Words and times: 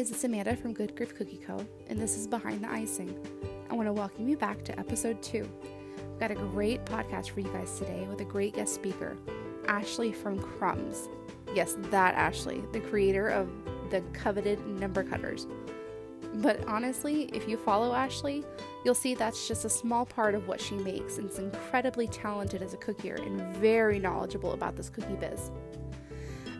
guys, 0.00 0.10
it's 0.10 0.24
Amanda 0.24 0.56
from 0.56 0.72
Good 0.72 0.96
Grief 0.96 1.14
Cookie 1.14 1.42
Co., 1.46 1.62
and 1.88 1.98
this 1.98 2.16
is 2.16 2.26
Behind 2.26 2.64
the 2.64 2.70
Icing. 2.70 3.14
I 3.68 3.74
want 3.74 3.86
to 3.86 3.92
welcome 3.92 4.26
you 4.26 4.34
back 4.34 4.64
to 4.64 4.78
episode 4.80 5.22
two. 5.22 5.42
We've 5.42 6.18
got 6.18 6.30
a 6.30 6.36
great 6.36 6.86
podcast 6.86 7.28
for 7.28 7.40
you 7.40 7.48
guys 7.48 7.78
today 7.78 8.06
with 8.08 8.18
a 8.22 8.24
great 8.24 8.54
guest 8.54 8.74
speaker, 8.74 9.18
Ashley 9.68 10.10
from 10.10 10.40
Crumbs. 10.40 11.10
Yes, 11.54 11.76
that 11.90 12.14
Ashley, 12.14 12.64
the 12.72 12.80
creator 12.80 13.28
of 13.28 13.50
the 13.90 14.00
coveted 14.14 14.66
number 14.66 15.02
cutters. 15.02 15.46
But 16.36 16.66
honestly, 16.66 17.24
if 17.34 17.46
you 17.46 17.58
follow 17.58 17.92
Ashley, 17.92 18.42
you'll 18.86 18.94
see 18.94 19.14
that's 19.14 19.46
just 19.46 19.66
a 19.66 19.68
small 19.68 20.06
part 20.06 20.34
of 20.34 20.48
what 20.48 20.62
she 20.62 20.76
makes 20.76 21.18
and 21.18 21.28
is 21.28 21.38
incredibly 21.38 22.08
talented 22.08 22.62
as 22.62 22.72
a 22.72 22.78
cookier 22.78 23.16
and 23.16 23.54
very 23.56 23.98
knowledgeable 23.98 24.52
about 24.52 24.76
this 24.76 24.88
cookie 24.88 25.16
biz. 25.16 25.50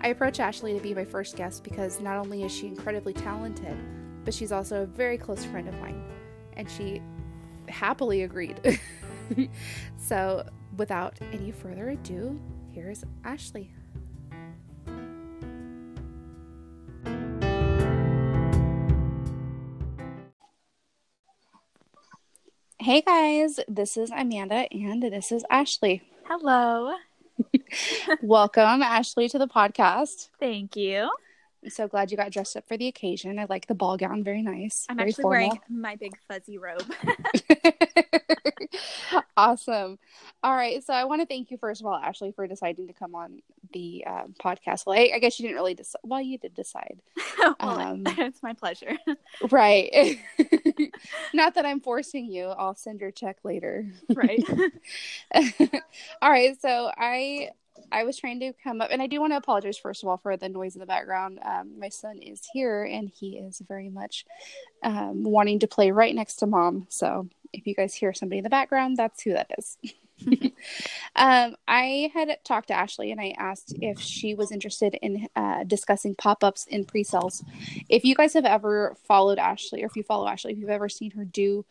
I 0.02 0.08
approached 0.08 0.40
Ashley 0.40 0.72
to 0.72 0.80
be 0.80 0.94
my 0.94 1.04
first 1.04 1.36
guest 1.36 1.62
because 1.62 2.00
not 2.00 2.16
only 2.16 2.42
is 2.42 2.50
she 2.50 2.66
incredibly 2.66 3.12
talented, 3.12 3.76
but 4.24 4.32
she's 4.32 4.50
also 4.50 4.82
a 4.82 4.86
very 4.86 5.18
close 5.18 5.44
friend 5.44 5.68
of 5.68 5.78
mine, 5.78 6.02
and 6.56 6.70
she 6.70 7.02
happily 7.68 8.22
agreed. 8.22 8.80
so, 9.98 10.48
without 10.78 11.18
any 11.32 11.50
further 11.50 11.90
ado, 11.90 12.40
here's 12.72 13.04
Ashley. 13.24 13.72
Hey 22.78 23.02
guys, 23.02 23.60
this 23.68 23.98
is 23.98 24.10
Amanda 24.10 24.66
and 24.72 25.02
this 25.02 25.30
is 25.30 25.44
Ashley. 25.50 26.02
Hello. 26.24 26.94
Welcome, 28.22 28.82
Ashley, 28.82 29.28
to 29.28 29.38
the 29.38 29.48
podcast. 29.48 30.28
Thank 30.38 30.76
you. 30.76 31.10
I'm 31.62 31.70
so 31.70 31.88
glad 31.88 32.10
you 32.10 32.16
got 32.16 32.30
dressed 32.30 32.56
up 32.56 32.66
for 32.66 32.76
the 32.76 32.86
occasion. 32.86 33.38
I 33.38 33.46
like 33.48 33.66
the 33.66 33.74
ball 33.74 33.96
gown, 33.96 34.24
very 34.24 34.42
nice. 34.42 34.86
I'm 34.88 34.96
very 34.96 35.10
actually 35.10 35.24
wearing 35.24 35.60
my 35.68 35.96
big 35.96 36.12
fuzzy 36.26 36.58
robe. 36.58 36.90
awesome. 39.36 39.98
All 40.42 40.54
right. 40.54 40.82
So 40.82 40.94
I 40.94 41.04
want 41.04 41.20
to 41.20 41.26
thank 41.26 41.50
you, 41.50 41.58
first 41.58 41.80
of 41.80 41.86
all, 41.86 41.94
Ashley, 41.94 42.32
for 42.32 42.46
deciding 42.46 42.86
to 42.86 42.92
come 42.92 43.14
on 43.14 43.42
the 43.72 44.04
um, 44.06 44.34
podcast. 44.42 44.86
Well, 44.86 44.98
I, 44.98 45.10
I, 45.14 45.18
guess 45.18 45.38
you 45.38 45.44
didn't 45.44 45.56
really 45.56 45.74
decide. 45.74 46.00
Well, 46.02 46.20
you 46.20 46.38
did 46.38 46.54
decide. 46.54 47.00
well, 47.38 47.56
um, 47.60 48.04
it's 48.06 48.42
my 48.42 48.54
pleasure. 48.54 48.96
right. 49.50 50.18
Not 51.34 51.54
that 51.54 51.66
I'm 51.66 51.80
forcing 51.80 52.26
you. 52.26 52.46
I'll 52.46 52.74
send 52.74 53.00
your 53.00 53.10
check 53.10 53.38
later. 53.44 53.86
Right. 54.14 54.42
all 56.22 56.30
right. 56.30 56.60
So 56.60 56.90
I 56.96 57.50
I 57.92 58.04
was 58.04 58.18
trying 58.18 58.40
to 58.40 58.52
come 58.62 58.80
up, 58.80 58.88
and 58.90 59.02
I 59.02 59.06
do 59.06 59.20
want 59.20 59.32
to 59.32 59.36
apologize 59.36 59.78
first 59.78 60.02
of 60.02 60.08
all 60.08 60.16
for 60.16 60.36
the 60.36 60.48
noise 60.48 60.74
in 60.74 60.80
the 60.80 60.86
background. 60.86 61.38
Um, 61.44 61.78
my 61.78 61.88
son 61.88 62.18
is 62.18 62.42
here, 62.52 62.84
and 62.84 63.08
he 63.08 63.38
is 63.38 63.62
very 63.66 63.88
much 63.88 64.24
um, 64.82 65.24
wanting 65.24 65.58
to 65.60 65.66
play 65.66 65.90
right 65.90 66.14
next 66.14 66.36
to 66.36 66.46
mom. 66.46 66.86
So 66.88 67.28
if 67.52 67.66
you 67.66 67.74
guys 67.74 67.94
hear 67.94 68.12
somebody 68.12 68.38
in 68.38 68.44
the 68.44 68.50
background, 68.50 68.96
that's 68.96 69.22
who 69.22 69.32
that 69.32 69.50
is. 69.58 69.78
um, 71.16 71.56
I 71.66 72.10
had 72.14 72.36
talked 72.44 72.68
to 72.68 72.74
Ashley 72.74 73.10
and 73.10 73.20
I 73.20 73.34
asked 73.38 73.74
if 73.80 73.98
she 74.00 74.34
was 74.34 74.52
interested 74.52 74.94
in 75.00 75.28
uh, 75.34 75.64
discussing 75.64 76.14
pop 76.14 76.44
ups 76.44 76.66
in 76.66 76.84
pre 76.84 77.04
sales. 77.04 77.42
If 77.88 78.04
you 78.04 78.14
guys 78.14 78.34
have 78.34 78.44
ever 78.44 78.96
followed 79.06 79.38
Ashley, 79.38 79.82
or 79.82 79.86
if 79.86 79.96
you 79.96 80.02
follow 80.02 80.28
Ashley, 80.28 80.52
if 80.52 80.58
you've 80.58 80.68
ever 80.68 80.88
seen 80.88 81.12
her 81.12 81.24
do 81.24 81.64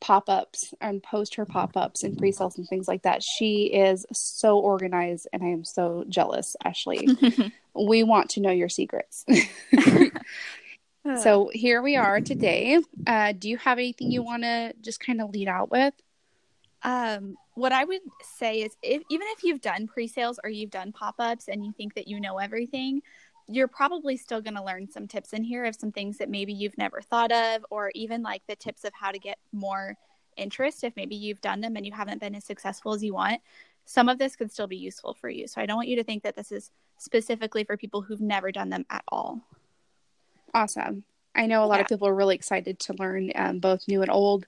pop 0.00 0.28
ups 0.28 0.74
and 0.80 1.02
post 1.02 1.36
her 1.36 1.46
pop 1.46 1.76
ups 1.76 2.02
and 2.02 2.18
pre 2.18 2.32
sales 2.32 2.58
and 2.58 2.68
things 2.68 2.88
like 2.88 3.02
that. 3.02 3.22
She 3.22 3.64
is 3.64 4.04
so 4.12 4.58
organized, 4.58 5.28
and 5.32 5.42
I 5.42 5.48
am 5.48 5.64
so 5.64 6.04
jealous, 6.08 6.56
Ashley. 6.64 7.08
we 7.74 8.02
want 8.02 8.30
to 8.30 8.40
know 8.40 8.50
your 8.50 8.68
secrets. 8.68 9.24
so 11.22 11.50
here 11.52 11.82
we 11.82 11.96
are 11.96 12.20
today. 12.20 12.80
Uh, 13.06 13.32
do 13.32 13.48
you 13.48 13.56
have 13.58 13.78
anything 13.78 14.10
you 14.10 14.22
want 14.22 14.42
to 14.42 14.74
just 14.80 15.00
kind 15.00 15.20
of 15.20 15.30
lead 15.30 15.48
out 15.48 15.70
with? 15.70 15.94
Um, 16.82 17.36
what 17.54 17.72
I 17.72 17.84
would 17.84 18.02
say 18.36 18.60
is, 18.60 18.76
if, 18.82 19.02
even 19.10 19.26
if 19.30 19.42
you've 19.42 19.62
done 19.62 19.86
pre 19.86 20.06
sales 20.06 20.38
or 20.44 20.50
you've 20.50 20.70
done 20.70 20.92
pop 20.92 21.14
ups 21.18 21.48
and 21.48 21.64
you 21.64 21.72
think 21.72 21.94
that 21.94 22.08
you 22.08 22.20
know 22.20 22.38
everything, 22.38 23.00
you're 23.48 23.68
probably 23.68 24.16
still 24.16 24.40
going 24.40 24.54
to 24.54 24.64
learn 24.64 24.90
some 24.90 25.06
tips 25.06 25.32
in 25.32 25.42
here 25.42 25.64
of 25.64 25.74
some 25.74 25.92
things 25.92 26.18
that 26.18 26.30
maybe 26.30 26.52
you've 26.52 26.78
never 26.78 27.00
thought 27.00 27.32
of, 27.32 27.64
or 27.70 27.90
even 27.94 28.22
like 28.22 28.42
the 28.48 28.56
tips 28.56 28.84
of 28.84 28.92
how 28.94 29.10
to 29.10 29.18
get 29.18 29.38
more 29.52 29.96
interest 30.36 30.84
if 30.84 30.96
maybe 30.96 31.14
you've 31.14 31.40
done 31.40 31.60
them 31.60 31.76
and 31.76 31.86
you 31.86 31.92
haven't 31.92 32.20
been 32.20 32.34
as 32.34 32.44
successful 32.44 32.94
as 32.94 33.04
you 33.04 33.14
want. 33.14 33.40
Some 33.84 34.08
of 34.08 34.18
this 34.18 34.34
could 34.34 34.50
still 34.50 34.66
be 34.66 34.76
useful 34.76 35.14
for 35.14 35.28
you. 35.28 35.46
So 35.46 35.60
I 35.60 35.66
don't 35.66 35.76
want 35.76 35.88
you 35.88 35.96
to 35.96 36.04
think 36.04 36.22
that 36.22 36.36
this 36.36 36.50
is 36.50 36.70
specifically 36.98 37.64
for 37.64 37.76
people 37.76 38.02
who've 38.02 38.20
never 38.20 38.50
done 38.50 38.70
them 38.70 38.86
at 38.88 39.04
all. 39.08 39.42
Awesome. 40.54 41.04
I 41.34 41.46
know 41.46 41.64
a 41.64 41.66
lot 41.66 41.76
yeah. 41.76 41.82
of 41.82 41.88
people 41.88 42.08
are 42.08 42.14
really 42.14 42.34
excited 42.34 42.78
to 42.80 42.94
learn 42.94 43.32
um, 43.34 43.58
both 43.58 43.86
new 43.88 44.02
and 44.02 44.10
old. 44.10 44.46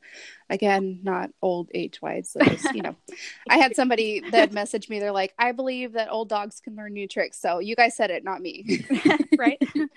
Again, 0.49 1.01
not 1.03 1.31
old 1.43 1.69
age 1.75 2.01
wise. 2.01 2.31
So 2.31 2.41
you 2.73 2.83
know, 2.83 2.95
I 3.51 3.59
had 3.59 3.75
somebody 3.75 4.21
that 4.31 4.53
messaged 4.53 4.89
me. 4.89 5.01
They're 5.01 5.13
like, 5.13 5.35
"I 5.39 5.53
believe 5.53 5.93
that 5.93 6.11
old 6.11 6.29
dogs 6.29 6.61
can 6.61 6.77
learn 6.77 6.93
new 6.93 7.09
tricks." 7.09 7.41
So 7.41 7.59
you 7.59 7.75
guys 7.75 7.97
said 7.97 8.11
it, 8.11 8.25
not 8.25 8.41
me. 8.41 8.87
right. 9.39 9.61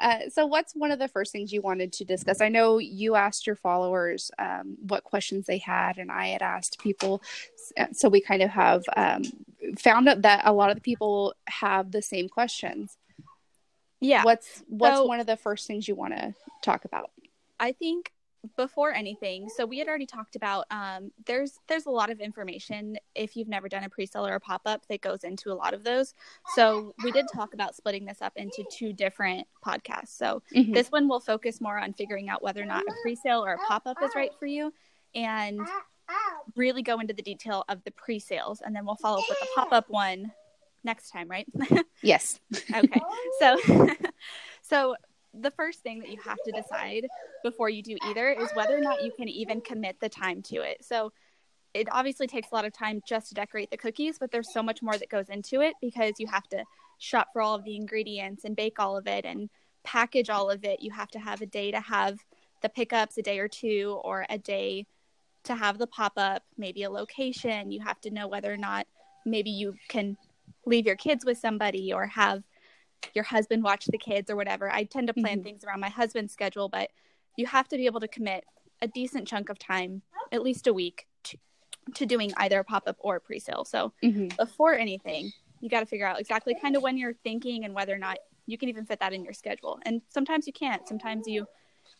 Uh, 0.00 0.28
so, 0.32 0.46
what's 0.46 0.74
one 0.74 0.92
of 0.92 1.00
the 1.00 1.08
first 1.08 1.32
things 1.32 1.52
you 1.52 1.60
wanted 1.60 1.92
to 1.92 2.04
discuss? 2.04 2.40
I 2.40 2.48
know 2.48 2.78
you 2.78 3.16
asked 3.16 3.48
your 3.48 3.56
followers 3.56 4.30
um, 4.38 4.76
what 4.86 5.02
questions 5.02 5.46
they 5.46 5.58
had, 5.58 5.98
and 5.98 6.08
I 6.08 6.28
had 6.28 6.40
asked 6.40 6.78
people. 6.78 7.20
So, 7.92 8.08
we 8.08 8.20
kind 8.20 8.42
of 8.42 8.50
have 8.50 8.84
um, 8.96 9.24
found 9.76 10.08
out 10.08 10.22
that 10.22 10.42
a 10.44 10.52
lot 10.52 10.70
of 10.70 10.76
the 10.76 10.82
people 10.82 11.34
have 11.48 11.90
the 11.90 12.00
same 12.00 12.28
questions 12.28 12.96
yeah. 14.00 14.24
What's 14.24 14.62
what's 14.68 14.96
so, 14.96 15.06
one 15.06 15.20
of 15.20 15.26
the 15.26 15.36
first 15.36 15.66
things 15.66 15.88
you 15.88 15.94
want 15.94 16.14
to 16.14 16.34
talk 16.62 16.84
about? 16.84 17.10
I 17.58 17.72
think 17.72 18.12
before 18.56 18.92
anything 18.92 19.48
so 19.48 19.66
we 19.66 19.78
had 19.78 19.88
already 19.88 20.06
talked 20.06 20.36
about 20.36 20.64
um, 20.70 21.10
there's 21.26 21.58
there's 21.66 21.86
a 21.86 21.90
lot 21.90 22.08
of 22.08 22.20
information. 22.20 22.96
If 23.14 23.36
you've 23.36 23.48
never 23.48 23.68
done 23.68 23.84
a 23.84 23.88
pre-sale 23.88 24.26
or 24.26 24.34
a 24.34 24.40
pop-up 24.40 24.86
that 24.88 25.00
goes 25.00 25.24
into 25.24 25.50
a 25.50 25.54
lot 25.54 25.74
of 25.74 25.82
those. 25.82 26.14
So 26.54 26.94
we 27.02 27.10
did 27.10 27.26
talk 27.34 27.54
about 27.54 27.74
splitting 27.74 28.04
this 28.04 28.22
up 28.22 28.34
into 28.36 28.64
two 28.70 28.92
different 28.92 29.46
podcasts. 29.64 30.16
So 30.16 30.42
mm-hmm. 30.54 30.72
this 30.72 30.88
one 30.88 31.08
will 31.08 31.20
focus 31.20 31.60
more 31.60 31.78
on 31.78 31.92
figuring 31.92 32.28
out 32.28 32.42
whether 32.42 32.62
or 32.62 32.66
not 32.66 32.84
a 32.88 32.92
pre-sale 33.02 33.44
or 33.44 33.54
a 33.54 33.58
pop-up 33.58 33.96
is 34.02 34.12
right 34.14 34.32
for 34.38 34.46
you 34.46 34.72
and 35.14 35.60
really 36.54 36.82
go 36.82 37.00
into 37.00 37.12
the 37.12 37.22
detail 37.22 37.64
of 37.68 37.82
the 37.84 37.90
pre-sales. 37.90 38.62
And 38.64 38.74
then 38.74 38.86
we'll 38.86 38.96
follow 38.96 39.18
up 39.18 39.24
with 39.28 39.40
the 39.40 39.48
pop-up 39.56 39.90
one 39.90 40.32
next 40.88 41.10
time, 41.10 41.28
right? 41.28 41.46
yes. 42.02 42.40
okay. 42.74 43.00
So 43.38 43.58
so 44.62 44.96
the 45.34 45.50
first 45.50 45.80
thing 45.80 46.00
that 46.00 46.08
you 46.10 46.18
have 46.24 46.38
to 46.46 46.50
decide 46.50 47.06
before 47.44 47.68
you 47.68 47.82
do 47.82 47.96
either 48.06 48.30
is 48.30 48.48
whether 48.54 48.76
or 48.76 48.80
not 48.80 49.04
you 49.04 49.12
can 49.12 49.28
even 49.28 49.60
commit 49.60 49.96
the 50.00 50.08
time 50.08 50.42
to 50.42 50.56
it. 50.62 50.78
So 50.82 51.12
it 51.74 51.86
obviously 51.92 52.26
takes 52.26 52.50
a 52.50 52.54
lot 52.54 52.64
of 52.64 52.72
time 52.72 53.02
just 53.06 53.28
to 53.28 53.34
decorate 53.34 53.70
the 53.70 53.76
cookies, 53.76 54.18
but 54.18 54.32
there's 54.32 54.52
so 54.52 54.62
much 54.62 54.82
more 54.82 54.96
that 54.96 55.10
goes 55.10 55.28
into 55.28 55.60
it 55.60 55.74
because 55.82 56.14
you 56.18 56.26
have 56.26 56.48
to 56.48 56.64
shop 56.98 57.28
for 57.32 57.42
all 57.42 57.54
of 57.54 57.64
the 57.64 57.76
ingredients 57.76 58.44
and 58.44 58.56
bake 58.56 58.80
all 58.80 58.96
of 58.96 59.06
it 59.06 59.26
and 59.26 59.50
package 59.84 60.30
all 60.30 60.50
of 60.50 60.64
it. 60.64 60.82
You 60.82 60.90
have 60.92 61.10
to 61.10 61.18
have 61.18 61.42
a 61.42 61.46
day 61.46 61.70
to 61.70 61.80
have 61.80 62.18
the 62.62 62.70
pickups, 62.70 63.18
a 63.18 63.22
day 63.22 63.38
or 63.38 63.48
two, 63.48 64.00
or 64.02 64.24
a 64.30 64.38
day 64.38 64.86
to 65.44 65.54
have 65.54 65.76
the 65.76 65.86
pop 65.86 66.14
up, 66.16 66.42
maybe 66.56 66.82
a 66.82 66.90
location. 66.90 67.70
You 67.70 67.80
have 67.80 68.00
to 68.00 68.10
know 68.10 68.26
whether 68.26 68.52
or 68.52 68.56
not 68.56 68.86
maybe 69.26 69.50
you 69.50 69.74
can 69.88 70.16
leave 70.68 70.86
your 70.86 70.96
kids 70.96 71.24
with 71.24 71.38
somebody 71.38 71.92
or 71.92 72.06
have 72.06 72.42
your 73.14 73.24
husband 73.24 73.62
watch 73.62 73.86
the 73.86 73.98
kids 73.98 74.30
or 74.30 74.36
whatever. 74.36 74.70
I 74.70 74.84
tend 74.84 75.08
to 75.08 75.14
plan 75.14 75.38
mm-hmm. 75.38 75.44
things 75.44 75.64
around 75.64 75.80
my 75.80 75.88
husband's 75.88 76.32
schedule, 76.32 76.68
but 76.68 76.90
you 77.36 77.46
have 77.46 77.68
to 77.68 77.76
be 77.76 77.86
able 77.86 78.00
to 78.00 78.08
commit 78.08 78.44
a 78.82 78.88
decent 78.88 79.26
chunk 79.26 79.48
of 79.48 79.58
time, 79.58 80.02
at 80.32 80.42
least 80.42 80.66
a 80.66 80.72
week, 80.72 81.06
to, 81.24 81.38
to 81.94 82.06
doing 82.06 82.32
either 82.36 82.60
a 82.60 82.64
pop 82.64 82.84
up 82.86 82.96
or 82.98 83.16
a 83.16 83.20
pre 83.20 83.38
sale. 83.38 83.64
So 83.64 83.92
mm-hmm. 84.04 84.28
before 84.36 84.74
anything, 84.74 85.32
you 85.60 85.68
got 85.68 85.80
to 85.80 85.86
figure 85.86 86.06
out 86.06 86.20
exactly 86.20 86.54
kind 86.60 86.76
of 86.76 86.82
when 86.82 86.96
you're 86.96 87.14
thinking 87.24 87.64
and 87.64 87.74
whether 87.74 87.94
or 87.94 87.98
not 87.98 88.18
you 88.46 88.58
can 88.58 88.68
even 88.68 88.84
fit 88.84 89.00
that 89.00 89.12
in 89.12 89.24
your 89.24 89.32
schedule. 89.32 89.78
And 89.84 90.02
sometimes 90.08 90.46
you 90.46 90.52
can't. 90.52 90.86
Sometimes 90.88 91.26
you 91.26 91.46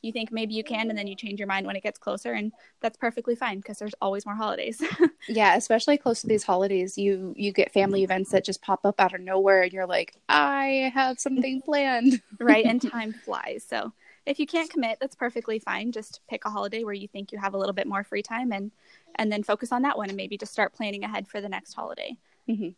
you 0.02 0.12
think 0.12 0.30
maybe 0.30 0.54
you 0.54 0.62
can 0.62 0.88
and 0.90 0.98
then 0.98 1.06
you 1.06 1.14
change 1.16 1.40
your 1.40 1.48
mind 1.48 1.66
when 1.66 1.76
it 1.76 1.82
gets 1.82 1.98
closer 1.98 2.32
and 2.32 2.52
that's 2.80 2.96
perfectly 2.96 3.34
fine 3.34 3.58
because 3.58 3.78
there's 3.78 3.94
always 4.00 4.24
more 4.26 4.34
holidays. 4.34 4.82
Yeah 5.28 5.56
especially 5.56 5.98
close 5.98 6.22
to 6.22 6.26
these 6.26 6.44
holidays 6.44 6.96
you 6.96 7.34
you 7.36 7.52
get 7.52 7.72
family 7.72 8.02
events 8.02 8.30
that 8.30 8.44
just 8.44 8.62
pop 8.62 8.80
up 8.86 8.98
out 8.98 9.14
of 9.14 9.20
nowhere 9.20 9.62
and 9.62 9.72
you're 9.72 9.86
like 9.86 10.14
i 10.28 10.90
have 10.94 11.18
something 11.18 11.60
planned. 11.60 12.22
Right 12.40 12.64
and 12.64 12.80
time 12.80 13.12
flies 13.12 13.64
so 13.68 13.92
if 14.24 14.38
you 14.38 14.46
can't 14.46 14.70
commit 14.70 14.98
that's 15.00 15.14
perfectly 15.16 15.58
fine 15.58 15.92
just 15.92 16.20
pick 16.30 16.44
a 16.44 16.50
holiday 16.50 16.84
where 16.84 16.94
you 16.94 17.08
think 17.08 17.30
you 17.32 17.38
have 17.38 17.52
a 17.54 17.58
little 17.58 17.72
bit 17.74 17.86
more 17.86 18.04
free 18.04 18.22
time 18.22 18.52
and 18.52 18.70
and 19.16 19.30
then 19.30 19.42
focus 19.42 19.72
on 19.72 19.82
that 19.82 19.98
one 19.98 20.08
and 20.08 20.16
maybe 20.16 20.38
just 20.38 20.52
start 20.52 20.72
planning 20.72 21.04
ahead 21.04 21.26
for 21.28 21.40
the 21.40 21.48
next 21.48 21.74
holiday. 21.74 22.16
Mm-hmm. 22.48 22.70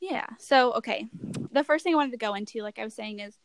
yeah 0.00 0.26
so 0.38 0.72
okay 0.74 1.06
the 1.52 1.64
first 1.64 1.84
thing 1.84 1.92
i 1.92 1.96
wanted 1.96 2.12
to 2.12 2.16
go 2.16 2.34
into 2.34 2.62
like 2.62 2.78
i 2.78 2.84
was 2.84 2.94
saying 2.94 3.18
is 3.20 3.36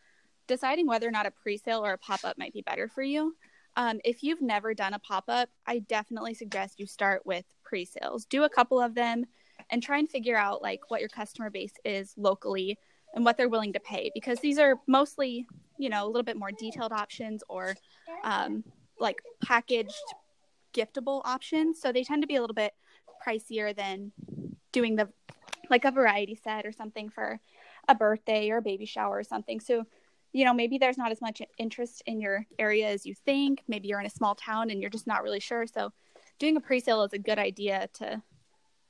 deciding 0.48 0.88
whether 0.88 1.08
or 1.08 1.12
not 1.12 1.26
a 1.26 1.32
pre-sale 1.32 1.84
or 1.86 1.94
a 1.94 1.98
pop-up 1.98 2.38
might 2.38 2.54
be 2.54 2.62
better 2.62 2.88
for 2.88 3.02
you. 3.04 3.36
Um, 3.78 4.00
if 4.06 4.24
you've 4.24 4.42
never 4.42 4.74
done 4.74 4.94
a 4.94 5.00
pop-up, 5.00 5.50
I 5.68 5.80
definitely 5.80 6.34
suggest 6.34 6.80
you 6.80 6.86
start 6.86 7.26
with 7.26 7.46
pre-sales. 7.64 8.26
Do 8.26 8.44
a 8.44 8.50
couple 8.50 8.80
of 8.80 8.96
them 8.96 9.26
and 9.70 9.82
try 9.82 9.98
and 9.98 10.10
figure 10.10 10.38
out 10.38 10.62
like 10.62 10.82
what 10.90 11.02
your 11.02 11.10
customer 11.10 11.50
base 11.50 11.74
is 11.84 12.14
locally, 12.18 12.78
and 13.16 13.24
what 13.24 13.38
they're 13.38 13.50
willing 13.50 13.74
to 13.74 13.80
pay 13.80 14.12
because 14.14 14.40
these 14.40 14.60
are 14.60 14.76
mostly, 14.88 15.48
you 15.80 15.90
know, 15.90 16.06
a 16.06 16.08
little 16.08 16.24
bit 16.24 16.38
more 16.38 16.52
detailed 16.52 16.92
options 16.92 17.44
or 17.50 17.76
um, 18.24 18.64
like 19.00 19.22
packaged 19.44 20.14
giftable 20.74 21.22
options. 21.24 21.82
So 21.82 21.92
they 21.92 22.04
tend 22.04 22.22
to 22.22 22.28
be 22.28 22.36
a 22.36 22.42
little 22.42 22.54
bit 22.54 22.74
pricier 23.26 23.76
than 23.76 24.12
doing 24.72 24.98
the 24.98 25.10
like 25.70 25.86
a 25.86 25.92
variety 25.92 26.36
set 26.36 26.66
or 26.66 26.72
something 26.72 27.10
for 27.10 27.40
a 27.88 27.96
birthday 27.96 28.52
or 28.52 28.58
a 28.58 28.62
baby 28.62 28.86
shower 28.86 29.18
or 29.18 29.24
something. 29.24 29.60
So, 29.60 29.86
you 30.36 30.44
know, 30.44 30.54
maybe 30.54 30.78
there's 30.78 30.98
not 30.98 31.12
as 31.12 31.22
much 31.22 31.42
interest 31.58 32.04
in 32.06 32.20
your 32.20 32.46
area 32.60 32.90
as 32.90 33.06
you 33.06 33.16
think. 33.16 33.64
Maybe 33.70 33.88
you're 33.88 34.02
in 34.02 34.06
a 34.06 34.10
small 34.10 34.36
town 34.36 34.70
and 34.70 34.82
you're 34.82 34.90
just 34.90 35.08
not 35.08 35.24
really 35.24 35.40
sure. 35.40 35.66
So, 35.66 35.94
doing 36.40 36.58
a 36.58 36.60
pre-sale 36.60 37.04
is 37.04 37.14
a 37.14 37.18
good 37.18 37.40
idea 37.40 37.88
to 37.94 38.22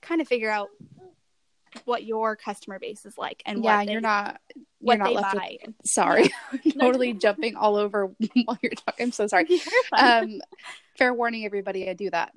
kind 0.02 0.22
of 0.22 0.28
figure 0.28 0.50
out 0.50 0.70
what 1.84 2.04
your 2.04 2.36
customer 2.36 2.80
base 2.80 3.06
is 3.06 3.16
like 3.18 3.44
and 3.46 3.64
yeah, 3.64 3.78
what 3.78 3.86
they, 3.86 3.92
you're 3.92 4.02
not 4.02 4.40
you're 4.80 4.98
not 4.98 5.08
they 5.10 5.14
left 5.14 5.34
with 5.34 5.44
buy. 5.44 5.58
sorry 5.84 6.30
No. 6.64 6.72
totally 6.88 7.12
jumping 7.12 7.56
all 7.58 7.76
over 7.76 8.06
while 8.46 8.58
you're 8.62 8.72
talking 8.72 9.08
i'm 9.08 9.12
so 9.12 9.28
sorry 9.28 9.60
um 9.92 10.40
fair 10.98 11.14
warning 11.14 11.44
everybody 11.44 11.90
i 11.90 11.94
do 11.94 12.10
that 12.12 12.32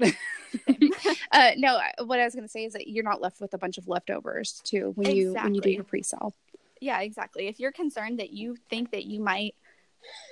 uh 1.31 1.50
no 1.56 1.78
what 2.04 2.19
i 2.19 2.25
was 2.25 2.34
going 2.34 2.46
to 2.46 2.50
say 2.50 2.64
is 2.64 2.72
that 2.72 2.88
you're 2.88 3.04
not 3.04 3.20
left 3.20 3.40
with 3.40 3.54
a 3.54 3.58
bunch 3.58 3.78
of 3.78 3.87
leftovers 3.87 4.61
too 4.64 4.93
when 4.96 5.14
you 5.14 5.34
when 5.34 5.54
you 5.54 5.61
do 5.61 5.70
your 5.70 5.84
pre-sale 5.84 6.34
yeah, 6.80 7.00
exactly. 7.00 7.48
If 7.48 7.58
you're 7.60 7.72
concerned 7.72 8.19
that 8.19 8.30
you 8.30 8.56
think 8.70 8.90
that 8.92 9.04
you 9.04 9.20
might 9.20 9.54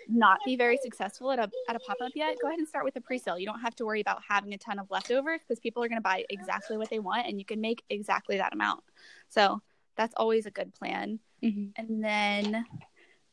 not 0.08 0.38
be 0.44 0.56
very 0.56 0.76
successful 0.76 1.32
at 1.32 1.38
a 1.38 1.50
at 1.68 1.76
a 1.76 1.80
pop 1.80 1.96
up 2.00 2.12
yet, 2.14 2.36
go 2.40 2.48
ahead 2.48 2.58
and 2.58 2.68
start 2.68 2.84
with 2.84 2.96
a 2.96 3.00
pre-sale. 3.00 3.38
You 3.38 3.46
don't 3.46 3.60
have 3.60 3.74
to 3.76 3.86
worry 3.86 4.00
about 4.00 4.22
having 4.26 4.52
a 4.54 4.58
ton 4.58 4.78
of 4.78 4.90
leftovers 4.90 5.40
because 5.40 5.58
people 5.58 5.82
are 5.82 5.88
going 5.88 5.98
to 5.98 6.02
buy 6.02 6.24
exactly 6.30 6.76
what 6.76 6.90
they 6.90 7.00
want, 7.00 7.26
and 7.26 7.38
you 7.38 7.44
can 7.44 7.60
make 7.60 7.82
exactly 7.90 8.36
that 8.36 8.52
amount. 8.52 8.84
So 9.28 9.60
that's 9.96 10.14
always 10.16 10.46
a 10.46 10.50
good 10.50 10.72
plan. 10.72 11.18
Mhm. 11.42 11.72
And 11.76 12.04
then 12.04 12.64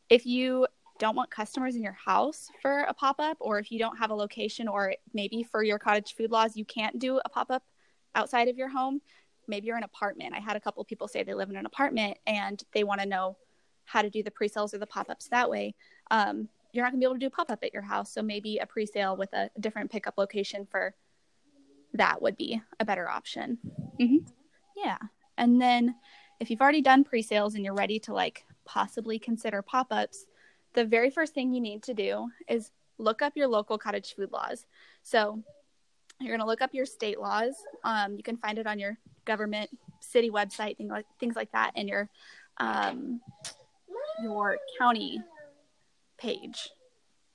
if 0.10 0.26
you 0.26 0.68
don't 1.00 1.16
want 1.16 1.30
customers 1.30 1.76
in 1.76 1.84
your 1.84 1.94
house 1.94 2.50
for 2.62 2.82
a 2.82 2.94
pop 2.94 3.18
up, 3.20 3.38
or 3.40 3.60
if 3.60 3.72
you 3.72 3.80
don't 3.80 3.98
have 3.98 4.10
a 4.10 4.16
location, 4.16 4.68
or 4.68 4.96
maybe 5.14 5.44
for 5.44 5.64
your 5.64 5.80
cottage 5.80 6.16
food 6.16 6.32
laws, 6.32 6.56
you 6.56 6.66
can't 6.66 7.00
do 7.00 7.20
a 7.24 7.30
pop 7.30 7.52
up 7.52 7.64
outside 8.16 8.48
of 8.48 8.58
your 8.58 8.70
home. 8.70 9.02
Maybe 9.48 9.68
you're 9.68 9.78
in 9.78 9.84
an 9.84 9.90
apartment. 9.94 10.34
I 10.34 10.40
had 10.40 10.56
a 10.56 10.60
couple 10.60 10.84
people 10.84 11.08
say 11.08 11.24
they 11.24 11.34
live 11.34 11.50
in 11.50 11.56
an 11.56 11.66
apartment 11.66 12.18
and 12.26 12.62
they 12.74 12.84
want 12.84 13.02
to 13.02 13.08
know 13.08 13.38
how 13.86 14.02
to 14.02 14.10
do 14.10 14.24
the 14.24 14.32
pre 14.32 14.48
sales 14.48 14.74
or 14.74 14.78
the 14.78 14.88
pop 14.88 15.10
ups 15.10 15.28
that 15.30 15.50
way. 15.50 15.76
Um, 16.12 16.50
you're 16.72 16.84
not 16.84 16.92
going 16.92 17.02
to 17.02 17.06
be 17.06 17.08
able 17.08 17.16
to 17.16 17.20
do 17.20 17.30
pop 17.30 17.52
up 17.52 17.64
at 17.64 17.74
your 17.74 17.84
house. 17.84 18.14
So 18.14 18.22
maybe 18.22 18.58
a 18.58 18.66
pre 18.66 18.86
sale 18.86 19.16
with 19.16 19.32
a 19.34 19.50
different 19.60 19.92
pickup 19.92 20.18
location 20.18 20.66
for 20.70 20.96
that 21.94 22.22
would 22.22 22.38
be 22.38 22.62
a 22.80 22.86
better 22.86 23.08
option. 23.10 23.60
Mhm. 24.00 24.28
Yeah. 24.76 24.98
And 25.38 25.62
then 25.62 25.96
if 26.40 26.50
you've 26.50 26.62
already 26.62 26.82
done 26.82 27.04
pre 27.04 27.22
sales 27.22 27.56
and 27.56 27.64
you're 27.64 27.74
ready 27.74 28.00
to 28.00 28.14
like 28.14 28.46
possibly 28.66 29.20
consider 29.20 29.62
pop 29.62 29.88
ups, 29.92 30.26
the 30.74 30.86
very 30.86 31.10
first 31.10 31.34
thing 31.34 31.54
you 31.54 31.62
need 31.62 31.84
to 31.84 31.94
do 31.94 32.30
is 32.48 32.72
look 32.98 33.22
up 33.22 33.34
your 33.36 33.48
local 33.48 33.78
cottage 33.78 34.16
food 34.16 34.32
laws. 34.32 34.66
So 35.04 35.44
you're 36.20 36.32
going 36.32 36.40
to 36.40 36.46
look 36.46 36.62
up 36.62 36.74
your 36.74 36.86
state 36.86 37.20
laws. 37.20 37.54
Um, 37.84 38.16
you 38.16 38.24
can 38.24 38.38
find 38.38 38.58
it 38.58 38.68
on 38.68 38.80
your 38.80 38.98
government 39.26 39.70
city 40.00 40.30
website, 40.30 40.78
things 40.78 40.92
like 40.92 41.06
things 41.20 41.36
like 41.36 41.52
that, 41.52 41.72
and 41.76 41.88
your 41.88 42.10
um, 42.58 43.22
your 44.22 44.58
county 44.78 45.22
page. 46.18 46.70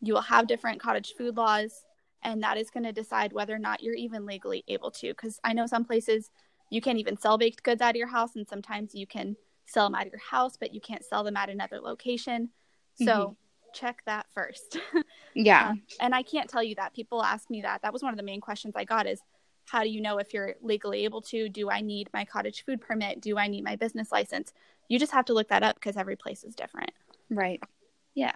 You 0.01 0.15
will 0.15 0.21
have 0.23 0.47
different 0.47 0.81
cottage 0.81 1.15
food 1.19 1.37
laws, 1.37 1.85
and 2.23 2.43
that 2.43 2.57
is 2.57 2.71
going 2.71 2.85
to 2.85 2.93
decide 2.93 3.33
whether 3.33 3.55
or 3.55 3.59
not 3.59 3.83
you're 3.83 3.95
even 3.95 4.27
legally 4.27 4.65
able 4.69 4.91
to. 4.93 5.09
Because 5.09 5.41
I 5.45 5.53
know 5.53 5.67
some 5.67 5.85
places 5.85 6.31
you 6.71 6.81
can't 6.81 6.99
even 6.99 7.17
sell 7.17 7.39
baked 7.39 7.63
goods 7.63 7.83
out 7.83 7.91
of 7.91 7.97
your 7.97 8.09
house, 8.09 8.37
and 8.37 8.47
sometimes 8.47 8.95
you 8.95 9.07
can 9.07 9.37
sell 9.67 9.87
them 9.87 9.95
out 9.95 10.07
of 10.07 10.13
your 10.13 10.21
house, 10.21 10.57
but 10.57 10.73
you 10.73 10.81
can't 10.81 11.05
sell 11.05 11.25
them 11.25 11.37
at 11.37 11.51
another 11.51 11.81
location. 11.81 12.51
So 12.95 13.37
check 13.73 14.03
that 14.07 14.27
first. 14.33 14.79
yeah 15.35 15.71
Um, 15.71 15.83
and 16.01 16.15
I 16.15 16.23
can't 16.23 16.49
tell 16.49 16.63
you 16.63 16.75
that. 16.77 16.95
People 16.95 17.23
ask 17.23 17.51
me 17.51 17.63
that. 17.63 17.83
That 17.83 17.93
was 17.93 18.03
one 18.03 18.13
of 18.13 18.17
the 18.17 18.25
main 18.25 18.41
questions 18.41 18.75
I 18.77 18.85
got 18.85 19.07
is 19.07 19.21
how 19.67 19.83
do 19.83 19.89
you 19.89 20.01
know 20.01 20.19
if 20.19 20.33
you're 20.33 20.55
legally 20.63 21.05
able 21.05 21.21
to? 21.23 21.49
Do 21.49 21.71
I 21.71 21.81
need 21.81 22.09
my 22.15 22.25
cottage 22.25 22.65
food 22.65 22.81
permit? 22.81 23.21
Do 23.21 23.37
I 23.37 23.49
need 23.49 23.65
my 23.65 23.77
business 23.77 24.11
license? 24.11 24.53
You 24.89 24.99
just 24.99 25.13
have 25.13 25.27
to 25.27 25.35
look 25.35 25.49
that 25.49 25.63
up 25.63 25.77
because 25.77 25.97
every 25.97 26.17
place 26.17 26.45
is 26.45 26.55
different. 26.55 26.91
right 27.31 27.63
Yeah. 28.15 28.33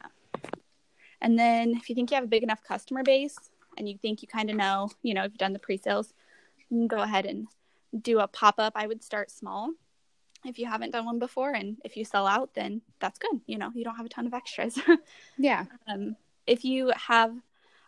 And 1.21 1.39
then 1.39 1.71
if 1.77 1.89
you 1.89 1.95
think 1.95 2.11
you 2.11 2.17
have 2.17 2.25
a 2.25 2.29
big 2.29 2.43
enough 2.43 2.63
customer 2.63 3.03
base 3.03 3.39
and 3.79 3.89
you 3.89 3.97
think 3.97 4.23
you 4.23 4.29
kind 4.29 4.51
of 4.51 4.57
know, 4.57 4.91
you 5.03 5.15
know, 5.15 5.25
if 5.25 5.33
you've 5.33 5.39
done 5.39 5.53
the 5.53 5.59
pre-sales, 5.59 6.13
you 6.59 6.79
can 6.79 6.89
go 6.89 6.99
ahead 6.99 7.27
and 7.27 7.47
do 8.01 8.19
a 8.19 8.27
pop-up. 8.27 8.73
I 8.77 8.87
would 8.87 9.03
start 9.03 9.31
small 9.31 9.71
if 10.45 10.59
you 10.59 10.67
haven't 10.67 10.91
done 10.91 11.05
one 11.05 11.19
before 11.19 11.53
and 11.53 11.77
if 11.85 11.97
you 11.97 12.05
sell 12.05 12.27
out 12.27 12.55
then 12.55 12.83
that's 13.01 13.19
good. 13.19 13.41
You 13.47 13.59
know, 13.59 13.71
you 13.75 13.85
don't 13.85 13.97
have 13.97 14.07
a 14.07 14.11
ton 14.11 14.27
of 14.27 14.35
extras. 14.35 14.79
yeah 15.39 15.67
um, 15.87 16.17
if 16.47 16.65
you 16.65 16.93
have 16.97 17.35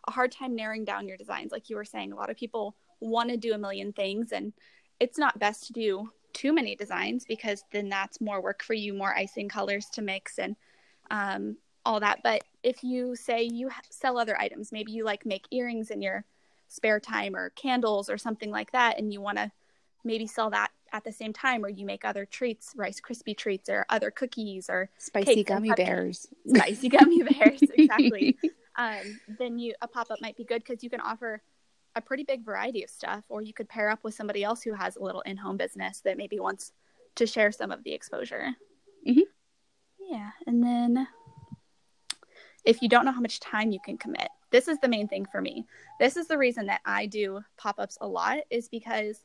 a 0.06 0.10
hard 0.10 0.32
time 0.32 0.54
narrowing 0.54 0.84
down 0.84 1.08
your 1.08 1.16
designs, 1.16 1.52
like 1.52 1.70
you 1.70 1.76
were 1.76 1.84
saying, 1.84 2.12
a 2.12 2.16
lot 2.16 2.30
of 2.30 2.36
people 2.36 2.74
want 3.00 3.30
to 3.30 3.36
do 3.36 3.54
a 3.54 3.58
million 3.58 3.92
things, 3.92 4.32
and 4.32 4.52
it's 5.00 5.18
not 5.18 5.38
best 5.38 5.66
to 5.66 5.72
do 5.72 6.10
too 6.32 6.52
many 6.52 6.74
designs 6.74 7.24
because 7.26 7.64
then 7.72 7.88
that's 7.88 8.20
more 8.20 8.42
work 8.42 8.62
for 8.62 8.74
you, 8.74 8.92
more 8.92 9.14
icing 9.14 9.48
colors 9.48 9.86
to 9.86 10.02
mix 10.02 10.38
and 10.38 10.56
um, 11.10 11.56
all 11.84 12.00
that. 12.00 12.20
But 12.22 12.44
if 12.62 12.82
you 12.82 13.14
say 13.16 13.44
you 13.44 13.70
sell 13.90 14.18
other 14.18 14.38
items, 14.38 14.72
maybe 14.72 14.92
you 14.92 15.04
like 15.04 15.24
make 15.24 15.46
earrings 15.50 15.90
in 15.90 16.02
your 16.02 16.24
spare 16.68 17.00
time 17.00 17.36
or 17.36 17.50
candles 17.50 18.10
or 18.10 18.18
something 18.18 18.50
like 18.50 18.72
that, 18.72 18.98
and 18.98 19.12
you 19.12 19.20
want 19.20 19.38
to 19.38 19.50
maybe 20.04 20.26
sell 20.26 20.50
that 20.50 20.70
at 20.94 21.02
the 21.02 21.12
same 21.12 21.32
time, 21.32 21.64
or 21.64 21.68
you 21.68 21.84
make 21.84 22.04
other 22.04 22.24
treats, 22.24 22.72
Rice 22.76 23.00
Krispie 23.00 23.36
treats, 23.36 23.68
or 23.68 23.84
other 23.90 24.12
cookies, 24.12 24.70
or 24.70 24.88
spicy 24.96 25.42
gummy 25.42 25.72
bears. 25.72 26.28
Spicy 26.46 26.88
gummy 26.88 27.22
bears 27.38 27.60
exactly. 27.60 28.38
Um, 28.76 29.20
then 29.38 29.56
you 29.60 29.72
a 29.82 29.86
pop-up 29.86 30.20
might 30.20 30.36
be 30.36 30.42
good 30.42 30.64
because 30.64 30.82
you 30.82 30.90
can 30.90 31.00
offer 31.00 31.40
a 31.94 32.00
pretty 32.00 32.24
big 32.24 32.44
variety 32.44 32.82
of 32.82 32.90
stuff 32.90 33.22
or 33.28 33.40
you 33.40 33.52
could 33.52 33.68
pair 33.68 33.88
up 33.88 34.02
with 34.02 34.14
somebody 34.14 34.42
else 34.42 34.62
who 34.62 34.72
has 34.72 34.96
a 34.96 35.00
little 35.00 35.20
in-home 35.20 35.56
business 35.56 36.00
that 36.00 36.18
maybe 36.18 36.40
wants 36.40 36.72
to 37.14 37.24
share 37.24 37.52
some 37.52 37.70
of 37.70 37.84
the 37.84 37.92
exposure. 37.92 38.48
Mhm. 39.06 39.20
yeah 40.00 40.30
and 40.48 40.60
then 40.60 41.06
if 42.64 42.82
you 42.82 42.88
don't 42.88 43.04
know 43.04 43.12
how 43.12 43.20
much 43.20 43.38
time 43.38 43.70
you 43.70 43.78
can 43.78 43.96
commit 43.96 44.28
this 44.50 44.66
is 44.66 44.78
the 44.80 44.88
main 44.88 45.06
thing 45.06 45.24
for 45.24 45.40
me. 45.40 45.66
This 46.00 46.16
is 46.16 46.26
the 46.26 46.38
reason 46.38 46.66
that 46.66 46.80
i 46.84 47.06
do 47.06 47.44
pop-ups 47.56 47.96
a 48.00 48.08
lot 48.08 48.38
is 48.50 48.68
because 48.68 49.24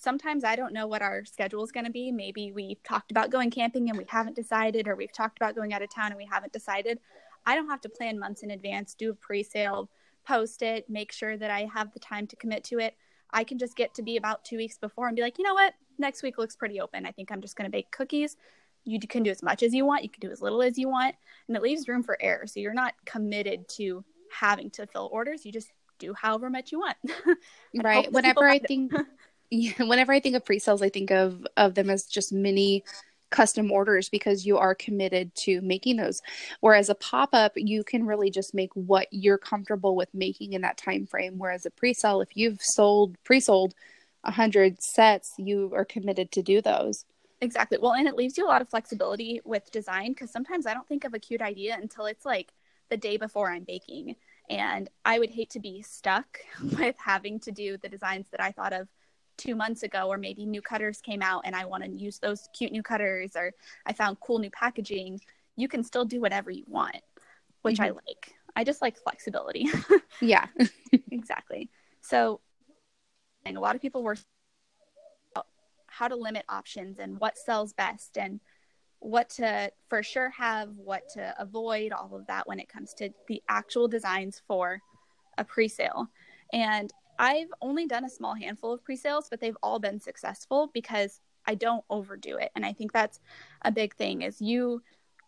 sometimes 0.00 0.44
I 0.44 0.56
don't 0.56 0.72
know 0.72 0.86
what 0.86 1.02
our 1.02 1.24
schedule 1.26 1.62
is 1.62 1.70
going 1.70 1.84
to 1.84 1.92
be. 1.92 2.10
Maybe 2.10 2.52
we've 2.52 2.82
talked 2.82 3.10
about 3.10 3.30
going 3.30 3.50
camping 3.50 3.90
and 3.90 3.98
we 3.98 4.06
haven't 4.08 4.34
decided, 4.34 4.88
or 4.88 4.96
we've 4.96 5.12
talked 5.12 5.38
about 5.38 5.54
going 5.54 5.74
out 5.74 5.82
of 5.82 5.94
town 5.94 6.06
and 6.06 6.16
we 6.16 6.26
haven't 6.30 6.54
decided. 6.54 6.98
I 7.46 7.54
don't 7.54 7.68
have 7.68 7.82
to 7.82 7.88
plan 7.88 8.18
months 8.18 8.42
in 8.42 8.50
advance, 8.50 8.94
do 8.94 9.10
a 9.10 9.14
pre 9.14 9.42
sale, 9.42 9.90
post 10.26 10.62
it, 10.62 10.88
make 10.88 11.12
sure 11.12 11.36
that 11.36 11.50
I 11.50 11.68
have 11.72 11.92
the 11.92 12.00
time 12.00 12.26
to 12.28 12.36
commit 12.36 12.64
to 12.64 12.78
it. 12.78 12.96
I 13.32 13.44
can 13.44 13.58
just 13.58 13.76
get 13.76 13.94
to 13.94 14.02
be 14.02 14.16
about 14.16 14.44
two 14.44 14.56
weeks 14.56 14.78
before 14.78 15.06
and 15.06 15.14
be 15.14 15.22
like, 15.22 15.38
you 15.38 15.44
know 15.44 15.54
what? 15.54 15.74
Next 15.98 16.22
week 16.22 16.38
looks 16.38 16.56
pretty 16.56 16.80
open. 16.80 17.04
I 17.04 17.12
think 17.12 17.30
I'm 17.30 17.42
just 17.42 17.56
going 17.56 17.70
to 17.70 17.70
bake 17.70 17.90
cookies. 17.90 18.36
You 18.84 18.98
can 18.98 19.22
do 19.22 19.30
as 19.30 19.42
much 19.42 19.62
as 19.62 19.74
you 19.74 19.84
want, 19.84 20.02
you 20.02 20.08
can 20.08 20.20
do 20.20 20.32
as 20.32 20.40
little 20.40 20.62
as 20.62 20.78
you 20.78 20.88
want, 20.88 21.14
and 21.46 21.56
it 21.56 21.62
leaves 21.62 21.86
room 21.86 22.02
for 22.02 22.16
error. 22.20 22.46
So 22.46 22.58
you're 22.60 22.72
not 22.72 22.94
committed 23.04 23.68
to 23.76 24.02
having 24.32 24.70
to 24.70 24.86
fill 24.86 25.10
orders. 25.12 25.44
You 25.44 25.52
just 25.52 25.70
do 25.98 26.14
however 26.14 26.48
much 26.48 26.72
you 26.72 26.80
want. 26.80 26.96
Right 27.74 28.10
whenever 28.10 28.48
i 28.48 28.58
think 28.58 28.92
whenever 29.78 30.12
i 30.12 30.20
think 30.20 30.36
of 30.36 30.44
pre-sales 30.44 30.82
i 30.82 30.88
think 30.88 31.10
of 31.10 31.46
of 31.56 31.74
them 31.74 31.90
as 31.90 32.04
just 32.04 32.32
mini 32.32 32.84
custom 33.30 33.70
orders 33.70 34.08
because 34.08 34.44
you 34.44 34.58
are 34.58 34.74
committed 34.74 35.32
to 35.36 35.60
making 35.60 35.96
those 35.96 36.20
whereas 36.60 36.88
a 36.88 36.94
pop-up 36.96 37.52
you 37.54 37.84
can 37.84 38.04
really 38.04 38.30
just 38.30 38.54
make 38.54 38.70
what 38.74 39.06
you're 39.12 39.38
comfortable 39.38 39.94
with 39.94 40.08
making 40.12 40.52
in 40.52 40.62
that 40.62 40.76
time 40.76 41.06
frame 41.06 41.38
whereas 41.38 41.64
a 41.64 41.70
pre-sale 41.70 42.20
if 42.20 42.36
you've 42.36 42.60
sold 42.60 43.16
pre-sold 43.22 43.74
100 44.22 44.82
sets 44.82 45.32
you 45.38 45.70
are 45.74 45.84
committed 45.84 46.32
to 46.32 46.42
do 46.42 46.60
those 46.60 47.04
Exactly. 47.40 47.78
Well, 47.80 47.94
and 47.94 48.06
it 48.06 48.16
leaves 48.16 48.36
you 48.36 48.46
a 48.46 48.48
lot 48.48 48.60
of 48.60 48.68
flexibility 48.68 49.40
with 49.44 49.70
design 49.70 50.12
because 50.12 50.30
sometimes 50.30 50.66
I 50.66 50.74
don't 50.74 50.86
think 50.86 51.04
of 51.04 51.14
a 51.14 51.18
cute 51.18 51.40
idea 51.40 51.76
until 51.80 52.06
it's 52.06 52.26
like 52.26 52.52
the 52.90 52.96
day 52.96 53.16
before 53.16 53.50
I'm 53.50 53.64
baking. 53.64 54.16
And 54.50 54.90
I 55.04 55.18
would 55.18 55.30
hate 55.30 55.50
to 55.50 55.60
be 55.60 55.82
stuck 55.82 56.40
with 56.78 56.96
having 56.98 57.40
to 57.40 57.52
do 57.52 57.78
the 57.78 57.88
designs 57.88 58.28
that 58.30 58.42
I 58.42 58.52
thought 58.52 58.72
of 58.72 58.88
two 59.40 59.56
months 59.56 59.82
ago, 59.82 60.08
or 60.08 60.18
maybe 60.18 60.44
new 60.44 60.62
cutters 60.62 61.00
came 61.00 61.22
out 61.22 61.42
and 61.44 61.56
I 61.56 61.64
want 61.64 61.82
to 61.84 61.90
use 61.90 62.18
those 62.18 62.48
cute 62.56 62.72
new 62.72 62.82
cutters, 62.82 63.32
or 63.34 63.52
I 63.86 63.92
found 63.92 64.20
cool 64.20 64.38
new 64.38 64.50
packaging. 64.50 65.20
You 65.56 65.66
can 65.66 65.82
still 65.82 66.04
do 66.04 66.20
whatever 66.20 66.50
you 66.50 66.64
want, 66.68 66.98
which 67.62 67.80
I 67.80 67.88
mm-hmm. 67.88 67.96
like. 68.06 68.34
I 68.54 68.64
just 68.64 68.82
like 68.82 68.96
flexibility. 68.98 69.68
yeah 70.20 70.46
exactly. 71.10 71.70
So, 72.02 72.40
and 73.44 73.56
a 73.56 73.60
lot 73.60 73.74
of 73.74 73.82
people 73.82 74.02
were 74.02 74.16
how 75.86 76.08
to 76.08 76.16
limit 76.16 76.44
options 76.48 76.98
and 76.98 77.18
what 77.18 77.36
sells 77.36 77.72
best 77.72 78.16
and 78.16 78.40
what 79.00 79.28
to 79.30 79.72
for 79.88 80.02
sure 80.02 80.30
have, 80.30 80.70
what 80.76 81.02
to 81.14 81.34
avoid, 81.38 81.92
all 81.92 82.14
of 82.14 82.26
that 82.26 82.46
when 82.46 82.60
it 82.60 82.68
comes 82.68 82.94
to 82.94 83.10
the 83.28 83.42
actual 83.48 83.88
designs 83.88 84.40
for 84.46 84.80
a 85.38 85.44
pre-sale. 85.44 86.08
And 86.52 86.92
I've 87.20 87.52
only 87.60 87.86
done 87.86 88.06
a 88.06 88.10
small 88.10 88.34
handful 88.34 88.72
of 88.72 88.82
pre-sales, 88.82 89.28
but 89.28 89.40
they've 89.40 89.56
all 89.62 89.78
been 89.78 90.00
successful 90.00 90.70
because 90.72 91.20
I 91.46 91.54
don't 91.54 91.84
overdo 91.90 92.38
it. 92.38 92.50
And 92.56 92.64
I 92.64 92.72
think 92.72 92.92
that's 92.92 93.20
a 93.62 93.70
big 93.70 93.94
thing 93.94 94.22
is 94.22 94.40
you 94.40 94.82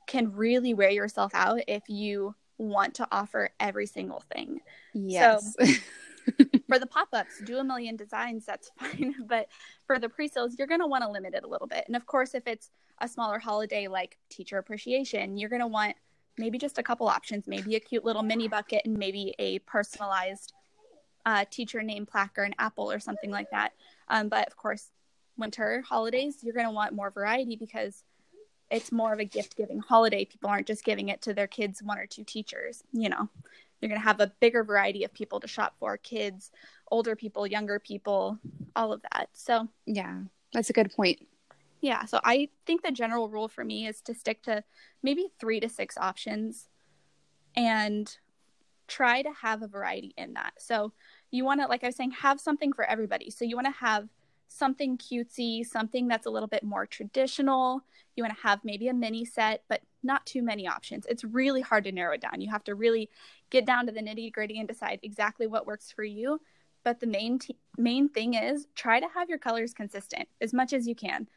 can 0.07 0.33
really 0.33 0.73
wear 0.73 0.89
yourself 0.89 1.33
out 1.35 1.61
if 1.69 1.83
you 1.89 2.35
want 2.57 2.95
to 2.95 3.09
offer 3.13 3.51
every 3.61 3.87
single 3.87 4.23
thing. 4.35 4.61
Yes. 4.95 5.55
So 5.59 5.67
for 6.69 6.79
the 6.79 6.87
pop-ups, 6.87 7.43
do 7.45 7.59
a 7.59 7.65
million 7.65 7.97
designs, 7.97 8.47
that's 8.47 8.71
fine. 8.79 9.15
But 9.27 9.49
for 9.87 9.99
the 9.99 10.09
pre-sales, 10.09 10.57
you're 10.59 10.69
going 10.69 10.81
to 10.81 10.87
want 10.87 11.05
to 11.05 11.11
limit 11.11 11.35
it 11.35 11.45
a 11.45 11.49
little 11.49 11.67
bit. 11.67 11.85
And 11.87 11.95
of 11.95 12.07
course, 12.07 12.35
if 12.35 12.47
it's 12.47 12.71
a 13.03 13.09
smaller 13.09 13.39
holiday 13.39 13.87
like 13.87 14.17
teacher 14.31 14.57
appreciation, 14.57 15.37
you're 15.37 15.51
going 15.51 15.61
to 15.61 15.67
want 15.67 15.97
maybe 16.39 16.57
just 16.57 16.79
a 16.79 16.83
couple 16.83 17.07
options, 17.07 17.47
maybe 17.47 17.77
a 17.77 17.81
cute 17.81 18.03
little 18.03 18.23
mini 18.23 18.49
bucket 18.49 18.83
and 18.87 18.97
maybe 18.97 19.35
a 19.39 19.59
personalized 19.61 20.55
uh, 21.25 21.45
teacher 21.51 21.83
name 21.83 22.07
plaque 22.07 22.39
or 22.39 22.43
an 22.43 22.55
apple 22.59 22.91
or 22.91 23.01
something 23.01 23.31
like 23.31 23.51
that. 23.51 23.73
Um, 24.09 24.29
but 24.29 24.47
of 24.47 24.57
course, 24.57 24.91
winter 25.37 25.83
holidays, 25.89 26.39
you're 26.43 26.55
going 26.55 26.67
to 26.67 26.73
want 26.73 26.95
more 26.95 27.11
variety 27.11 27.57
because 27.57 28.05
it's 28.71 28.91
more 28.91 29.13
of 29.13 29.21
a 29.21 29.25
gift 29.25 29.57
giving 29.57 29.81
holiday. 29.81 30.25
People 30.25 30.49
aren't 30.49 30.67
just 30.67 30.85
giving 30.85 31.11
it 31.11 31.23
to 31.23 31.35
their 31.35 31.47
kids, 31.47 31.83
one 31.83 31.99
or 31.99 32.07
two 32.07 32.25
teachers. 32.25 32.83
You 32.93 33.11
know, 33.11 33.29
you're 33.81 33.89
going 33.89 34.01
to 34.01 34.07
have 34.07 34.21
a 34.21 34.33
bigger 34.41 34.65
variety 34.65 35.05
of 35.05 35.13
people 35.13 35.41
to 35.41 35.47
shop 35.47 35.75
for 35.79 35.97
kids, 35.99 36.51
older 36.91 37.15
people, 37.15 37.47
younger 37.47 37.79
people, 37.79 38.39
all 38.75 38.93
of 38.93 39.03
that. 39.13 39.29
So, 39.33 39.69
yeah, 39.85 40.21
that's 40.53 40.71
a 40.71 40.73
good 40.73 40.93
point. 40.93 41.27
Yeah. 41.81 42.05
So, 42.07 42.21
I 42.25 42.49
think 42.65 42.83
the 42.83 42.93
general 42.93 43.29
rule 43.29 43.49
for 43.49 43.65
me 43.65 43.87
is 43.87 44.01
to 44.03 44.15
stick 44.15 44.43
to 44.45 44.65
maybe 45.03 45.29
three 45.39 45.61
to 45.61 45.69
six 45.69 45.99
options 45.99 46.69
and 47.55 48.17
try 48.89 49.21
to 49.23 49.31
have 49.43 49.63
a 49.63 49.69
variety 49.69 50.15
in 50.17 50.35
that. 50.35 50.55
So, 50.59 50.93
you 51.33 51.45
want 51.45 51.61
to, 51.61 51.67
like 51.67 51.83
I 51.83 51.89
was 51.89 51.97
saying, 51.97 52.13
have 52.13 52.41
something 52.41 52.73
for 52.73 52.85
everybody. 52.85 53.31
So, 53.31 53.45
you 53.45 53.57
want 53.57 53.67
to 53.67 53.73
have 53.73 54.09
something 54.49 54.99
cutesy, 54.99 55.67
something 55.67 56.07
that's 56.07 56.27
a 56.27 56.31
little 56.31 56.49
bit 56.49 56.63
more 56.63 56.87
traditional. 56.87 57.83
You 58.17 58.23
want 58.23 58.37
to 58.37 58.43
have 58.43 58.61
maybe 58.65 58.89
a 58.89 58.95
mini 58.95 59.25
set, 59.25 59.65
but 59.69 59.81
not 60.03 60.25
too 60.27 60.43
many 60.43 60.67
options. 60.67 61.07
It's 61.09 61.25
really 61.25 61.61
hard 61.61 61.85
to 61.85 61.93
narrow 61.93 62.15
it 62.15 62.21
down. 62.21 62.41
You 62.41 62.51
have 62.51 62.65
to 62.65 62.75
really 62.75 63.09
get 63.51 63.67
down 63.67 63.87
to 63.87 63.93
the 63.93 64.01
nitty 64.01 64.33
gritty 64.33 64.59
and 64.59 64.69
decide 64.69 65.01
exactly 65.03 65.47
what 65.47 65.67
works 65.67 65.91
for 65.91 66.05
you. 66.05 66.41
But 66.85 67.01
the 67.01 67.07
main 67.07 67.39
t- 67.39 67.57
main 67.79 68.09
thing 68.09 68.35
is 68.35 68.67
try 68.75 69.01
to 69.01 69.07
have 69.15 69.29
your 69.29 69.39
colors 69.39 69.73
consistent 69.73 70.29
as 70.41 70.53
much 70.53 70.73
as 70.73 70.89
you 70.89 70.95
can, 70.95 71.29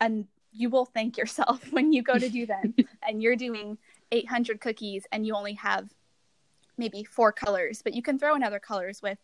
and 0.00 0.26
you 0.50 0.70
will 0.70 0.86
thank 0.86 1.16
yourself 1.16 1.64
when 1.72 1.92
you 1.92 2.02
go 2.02 2.18
to 2.18 2.28
do 2.28 2.46
them 2.46 2.74
and 3.06 3.22
you're 3.22 3.36
doing 3.36 3.78
800 4.10 4.60
cookies 4.60 5.06
and 5.12 5.26
you 5.26 5.34
only 5.34 5.54
have 5.54 5.88
maybe 6.82 7.04
four 7.04 7.32
colors, 7.32 7.80
but 7.82 7.94
you 7.94 8.02
can 8.02 8.18
throw 8.18 8.34
in 8.34 8.42
other 8.42 8.58
colors 8.58 9.00
with 9.00 9.18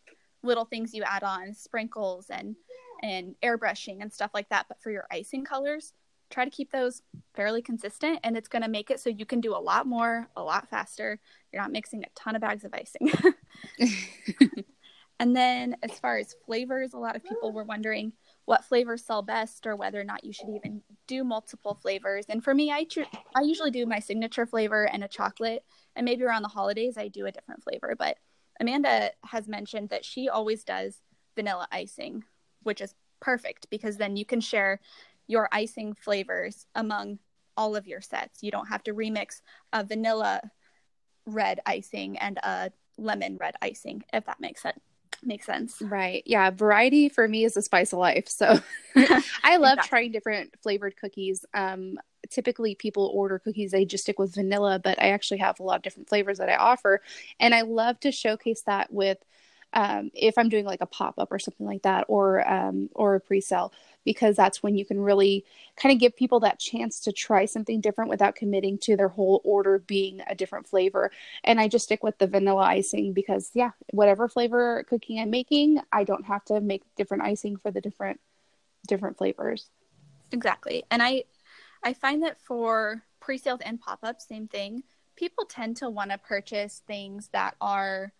little 0.44 0.64
things 0.64 0.94
you 0.94 1.02
add 1.02 1.24
on, 1.24 1.52
sprinkles 1.52 2.30
and 2.30 2.54
and 3.02 3.34
airbrushing 3.44 4.00
and 4.00 4.12
stuff 4.12 4.30
like 4.32 4.48
that. 4.48 4.66
But 4.68 4.80
for 4.80 4.90
your 4.92 5.06
icing 5.10 5.44
colors, 5.44 5.92
try 6.30 6.44
to 6.44 6.50
keep 6.50 6.70
those 6.70 7.02
fairly 7.34 7.62
consistent 7.62 8.20
and 8.22 8.36
it's 8.36 8.48
going 8.48 8.62
to 8.62 8.68
make 8.68 8.90
it 8.90 9.00
so 9.00 9.10
you 9.10 9.26
can 9.26 9.40
do 9.40 9.56
a 9.56 9.58
lot 9.58 9.86
more, 9.86 10.28
a 10.36 10.42
lot 10.42 10.68
faster. 10.68 11.18
You're 11.52 11.62
not 11.62 11.72
mixing 11.72 12.04
a 12.04 12.08
ton 12.14 12.36
of 12.36 12.42
bags 12.42 12.64
of 12.64 12.74
icing. 12.74 13.10
and 15.18 15.34
then 15.34 15.76
as 15.82 15.98
far 15.98 16.18
as 16.18 16.36
flavors, 16.46 16.92
a 16.92 16.98
lot 16.98 17.16
of 17.16 17.24
people 17.24 17.52
were 17.52 17.64
wondering 17.64 18.12
what 18.48 18.64
flavors 18.64 19.04
sell 19.04 19.20
best 19.20 19.66
or 19.66 19.76
whether 19.76 20.00
or 20.00 20.04
not 20.04 20.24
you 20.24 20.32
should 20.32 20.48
even 20.48 20.80
do 21.06 21.22
multiple 21.22 21.74
flavors. 21.74 22.24
And 22.30 22.42
for 22.42 22.54
me, 22.54 22.72
I 22.72 22.84
tr- 22.84 23.02
I 23.36 23.42
usually 23.42 23.70
do 23.70 23.84
my 23.84 23.98
signature 23.98 24.46
flavor 24.46 24.88
and 24.88 25.04
a 25.04 25.08
chocolate 25.08 25.66
and 25.94 26.06
maybe 26.06 26.24
around 26.24 26.40
the 26.40 26.48
holidays 26.48 26.96
I 26.96 27.08
do 27.08 27.26
a 27.26 27.30
different 27.30 27.62
flavor, 27.62 27.94
but 27.98 28.16
Amanda 28.58 29.10
has 29.24 29.48
mentioned 29.48 29.90
that 29.90 30.02
she 30.02 30.30
always 30.30 30.64
does 30.64 31.02
vanilla 31.36 31.68
icing 31.70 32.24
which 32.62 32.80
is 32.80 32.94
perfect 33.20 33.68
because 33.68 33.98
then 33.98 34.16
you 34.16 34.24
can 34.24 34.40
share 34.40 34.80
your 35.26 35.50
icing 35.52 35.92
flavors 35.92 36.66
among 36.74 37.18
all 37.54 37.76
of 37.76 37.86
your 37.86 38.00
sets. 38.00 38.42
You 38.42 38.50
don't 38.50 38.68
have 38.68 38.82
to 38.84 38.94
remix 38.94 39.42
a 39.74 39.84
vanilla 39.84 40.40
red 41.26 41.60
icing 41.66 42.16
and 42.16 42.38
a 42.38 42.72
lemon 42.96 43.36
red 43.36 43.56
icing, 43.60 44.04
if 44.14 44.24
that 44.24 44.40
makes 44.40 44.62
sense. 44.62 44.80
Makes 45.22 45.46
sense. 45.46 45.76
Right. 45.80 46.22
Yeah. 46.26 46.50
Variety 46.50 47.08
for 47.08 47.26
me 47.26 47.44
is 47.44 47.54
the 47.54 47.62
spice 47.62 47.92
of 47.92 47.98
life. 47.98 48.28
So 48.28 48.58
I 49.42 49.56
love 49.56 49.78
exactly. 49.78 49.88
trying 49.88 50.12
different 50.12 50.54
flavored 50.62 50.96
cookies. 50.96 51.44
Um, 51.54 51.98
typically 52.30 52.74
people 52.74 53.10
order 53.14 53.38
cookies, 53.38 53.72
they 53.72 53.84
just 53.84 54.04
stick 54.04 54.18
with 54.18 54.34
vanilla, 54.34 54.80
but 54.82 55.00
I 55.00 55.10
actually 55.10 55.38
have 55.38 55.60
a 55.60 55.62
lot 55.62 55.76
of 55.76 55.82
different 55.82 56.08
flavors 56.08 56.38
that 56.38 56.48
I 56.48 56.56
offer. 56.56 57.00
And 57.40 57.54
I 57.54 57.62
love 57.62 57.98
to 58.00 58.12
showcase 58.12 58.62
that 58.62 58.92
with 58.92 59.18
um, 59.72 60.10
if 60.14 60.38
I'm 60.38 60.48
doing 60.48 60.64
like 60.64 60.80
a 60.80 60.86
pop 60.86 61.14
up 61.18 61.30
or 61.30 61.38
something 61.38 61.66
like 61.66 61.82
that, 61.82 62.06
or 62.08 62.48
um, 62.48 62.88
or 62.94 63.14
a 63.16 63.20
pre 63.20 63.40
sale, 63.40 63.72
because 64.04 64.36
that's 64.36 64.62
when 64.62 64.76
you 64.76 64.84
can 64.84 65.00
really 65.00 65.44
kind 65.76 65.92
of 65.92 66.00
give 66.00 66.16
people 66.16 66.40
that 66.40 66.58
chance 66.58 67.00
to 67.00 67.12
try 67.12 67.44
something 67.44 67.80
different 67.80 68.10
without 68.10 68.34
committing 68.34 68.78
to 68.78 68.96
their 68.96 69.08
whole 69.08 69.40
order 69.44 69.78
being 69.78 70.22
a 70.26 70.34
different 70.34 70.66
flavor. 70.66 71.10
And 71.44 71.60
I 71.60 71.68
just 71.68 71.84
stick 71.84 72.02
with 72.02 72.18
the 72.18 72.26
vanilla 72.26 72.62
icing 72.62 73.12
because 73.12 73.50
yeah, 73.54 73.72
whatever 73.92 74.28
flavor 74.28 74.84
cookie 74.88 75.20
I'm 75.20 75.30
making, 75.30 75.80
I 75.92 76.04
don't 76.04 76.24
have 76.24 76.44
to 76.46 76.60
make 76.60 76.82
different 76.96 77.24
icing 77.24 77.56
for 77.56 77.70
the 77.70 77.80
different 77.80 78.20
different 78.86 79.18
flavors. 79.18 79.68
Exactly, 80.32 80.84
and 80.90 81.02
I 81.02 81.24
I 81.84 81.92
find 81.92 82.22
that 82.22 82.40
for 82.40 83.02
pre 83.20 83.36
sales 83.36 83.60
and 83.64 83.78
pop 83.80 84.00
ups, 84.02 84.26
same 84.26 84.48
thing. 84.48 84.82
People 85.16 85.44
tend 85.44 85.76
to 85.78 85.90
want 85.90 86.10
to 86.12 86.18
purchase 86.18 86.82
things 86.86 87.28
that 87.32 87.56
are 87.60 88.12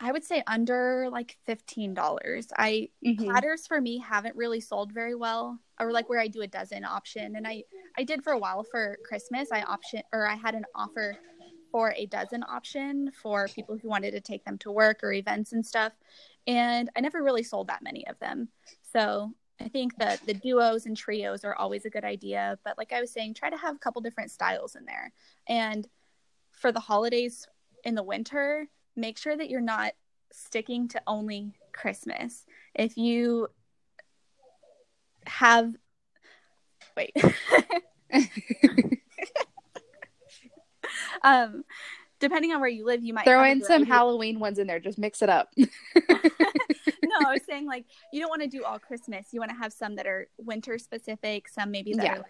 I 0.00 0.12
would 0.12 0.24
say 0.24 0.42
under 0.46 1.08
like 1.10 1.36
fifteen 1.44 1.92
dollars. 1.92 2.48
I 2.56 2.88
mm-hmm. 3.04 3.24
platters 3.24 3.66
for 3.66 3.80
me 3.80 3.98
haven't 3.98 4.34
really 4.34 4.60
sold 4.60 4.92
very 4.92 5.14
well, 5.14 5.58
or 5.78 5.92
like 5.92 6.08
where 6.08 6.20
I 6.20 6.28
do 6.28 6.40
a 6.40 6.46
dozen 6.46 6.84
option, 6.84 7.36
and 7.36 7.46
I 7.46 7.64
I 7.98 8.04
did 8.04 8.24
for 8.24 8.32
a 8.32 8.38
while 8.38 8.64
for 8.64 8.98
Christmas. 9.04 9.50
I 9.52 9.62
option 9.62 10.02
or 10.12 10.26
I 10.26 10.34
had 10.34 10.54
an 10.54 10.64
offer 10.74 11.16
for 11.70 11.94
a 11.96 12.06
dozen 12.06 12.42
option 12.42 13.12
for 13.12 13.46
people 13.48 13.76
who 13.76 13.88
wanted 13.88 14.12
to 14.12 14.20
take 14.20 14.44
them 14.44 14.58
to 14.58 14.72
work 14.72 15.00
or 15.02 15.12
events 15.12 15.52
and 15.52 15.64
stuff, 15.64 15.92
and 16.46 16.88
I 16.96 17.00
never 17.00 17.22
really 17.22 17.42
sold 17.42 17.68
that 17.68 17.82
many 17.82 18.06
of 18.06 18.18
them. 18.18 18.48
So 18.92 19.32
I 19.60 19.68
think 19.68 19.96
that 19.98 20.24
the 20.26 20.34
duos 20.34 20.86
and 20.86 20.96
trios 20.96 21.44
are 21.44 21.54
always 21.54 21.84
a 21.84 21.90
good 21.90 22.04
idea, 22.04 22.58
but 22.64 22.78
like 22.78 22.92
I 22.92 23.00
was 23.02 23.12
saying, 23.12 23.34
try 23.34 23.50
to 23.50 23.56
have 23.58 23.76
a 23.76 23.78
couple 23.78 24.00
different 24.00 24.30
styles 24.30 24.76
in 24.76 24.86
there, 24.86 25.12
and 25.46 25.86
for 26.52 26.72
the 26.72 26.80
holidays 26.80 27.46
in 27.84 27.94
the 27.94 28.02
winter 28.02 28.66
make 28.96 29.18
sure 29.18 29.36
that 29.36 29.50
you're 29.50 29.60
not 29.60 29.92
sticking 30.32 30.88
to 30.88 31.02
only 31.06 31.52
Christmas. 31.72 32.44
If 32.74 32.96
you 32.96 33.48
have, 35.26 35.74
wait. 36.96 37.12
um, 41.22 41.64
depending 42.18 42.52
on 42.52 42.60
where 42.60 42.68
you 42.68 42.84
live, 42.84 43.02
you 43.02 43.14
might 43.14 43.24
throw 43.24 43.42
in 43.44 43.64
some 43.64 43.84
Halloween 43.84 44.38
ones 44.38 44.58
in 44.58 44.66
there. 44.66 44.80
Just 44.80 44.98
mix 44.98 45.22
it 45.22 45.28
up. 45.28 45.50
no, 45.56 45.66
I 47.26 47.32
was 47.32 47.42
saying 47.48 47.66
like 47.66 47.86
you 48.12 48.20
don't 48.20 48.30
want 48.30 48.42
to 48.42 48.48
do 48.48 48.64
all 48.64 48.78
Christmas. 48.78 49.26
You 49.32 49.40
want 49.40 49.50
to 49.50 49.56
have 49.56 49.72
some 49.72 49.96
that 49.96 50.06
are 50.06 50.28
winter 50.38 50.78
specific, 50.78 51.48
some 51.48 51.70
maybe 51.70 51.94
that 51.94 52.04
yeah. 52.04 52.14
are 52.14 52.18
like 52.18 52.26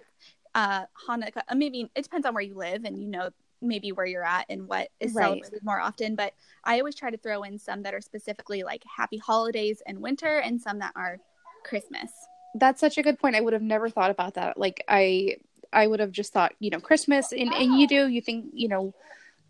uh 0.55 0.85
Hanukkah. 1.09 1.43
Uh, 1.49 1.55
maybe 1.55 1.91
it 1.95 2.03
depends 2.03 2.27
on 2.27 2.35
where 2.35 2.43
you 2.43 2.55
live 2.55 2.85
and 2.85 2.99
you 2.99 3.09
know 3.09 3.31
maybe 3.63 3.93
where 3.93 4.07
you're 4.07 4.25
at 4.25 4.47
and 4.49 4.67
what 4.69 4.91
is 5.01 5.13
right. 5.13 5.25
celebrated 5.25 5.63
more 5.63 5.81
often. 5.81 6.15
But 6.15 6.35
I 6.65 6.79
always 6.79 6.95
try 6.95 7.11
to 7.11 7.17
throw 7.17 7.43
in 7.43 7.59
some 7.59 7.83
that 7.83 7.95
are 7.95 8.01
specifically 8.01 8.63
like 8.63 8.83
happy 8.85 9.19
holidays 9.19 9.83
and 9.87 10.01
winter 10.01 10.39
and 10.39 10.61
some 10.61 10.79
that 10.79 10.93
are 10.97 11.19
Christmas. 11.65 12.11
That's 12.55 12.81
such 12.81 12.99
a 12.99 13.03
good 13.03 13.19
point. 13.19 13.37
I 13.37 13.41
would 13.41 13.53
have 13.53 13.63
never 13.63 13.89
thought 13.89 14.11
about 14.11 14.35
that. 14.35 14.59
Like 14.59 14.85
I 14.89 15.37
I 15.73 15.87
would 15.87 16.01
have 16.01 16.13
just 16.13 16.33
thought, 16.33 16.53
you 16.59 16.71
know, 16.71 16.81
Christmas 16.81 17.33
and, 17.33 17.53
and 17.53 17.79
you 17.79 17.87
do, 17.87 18.09
you 18.09 18.21
think, 18.21 18.47
you 18.53 18.69
know, 18.69 18.93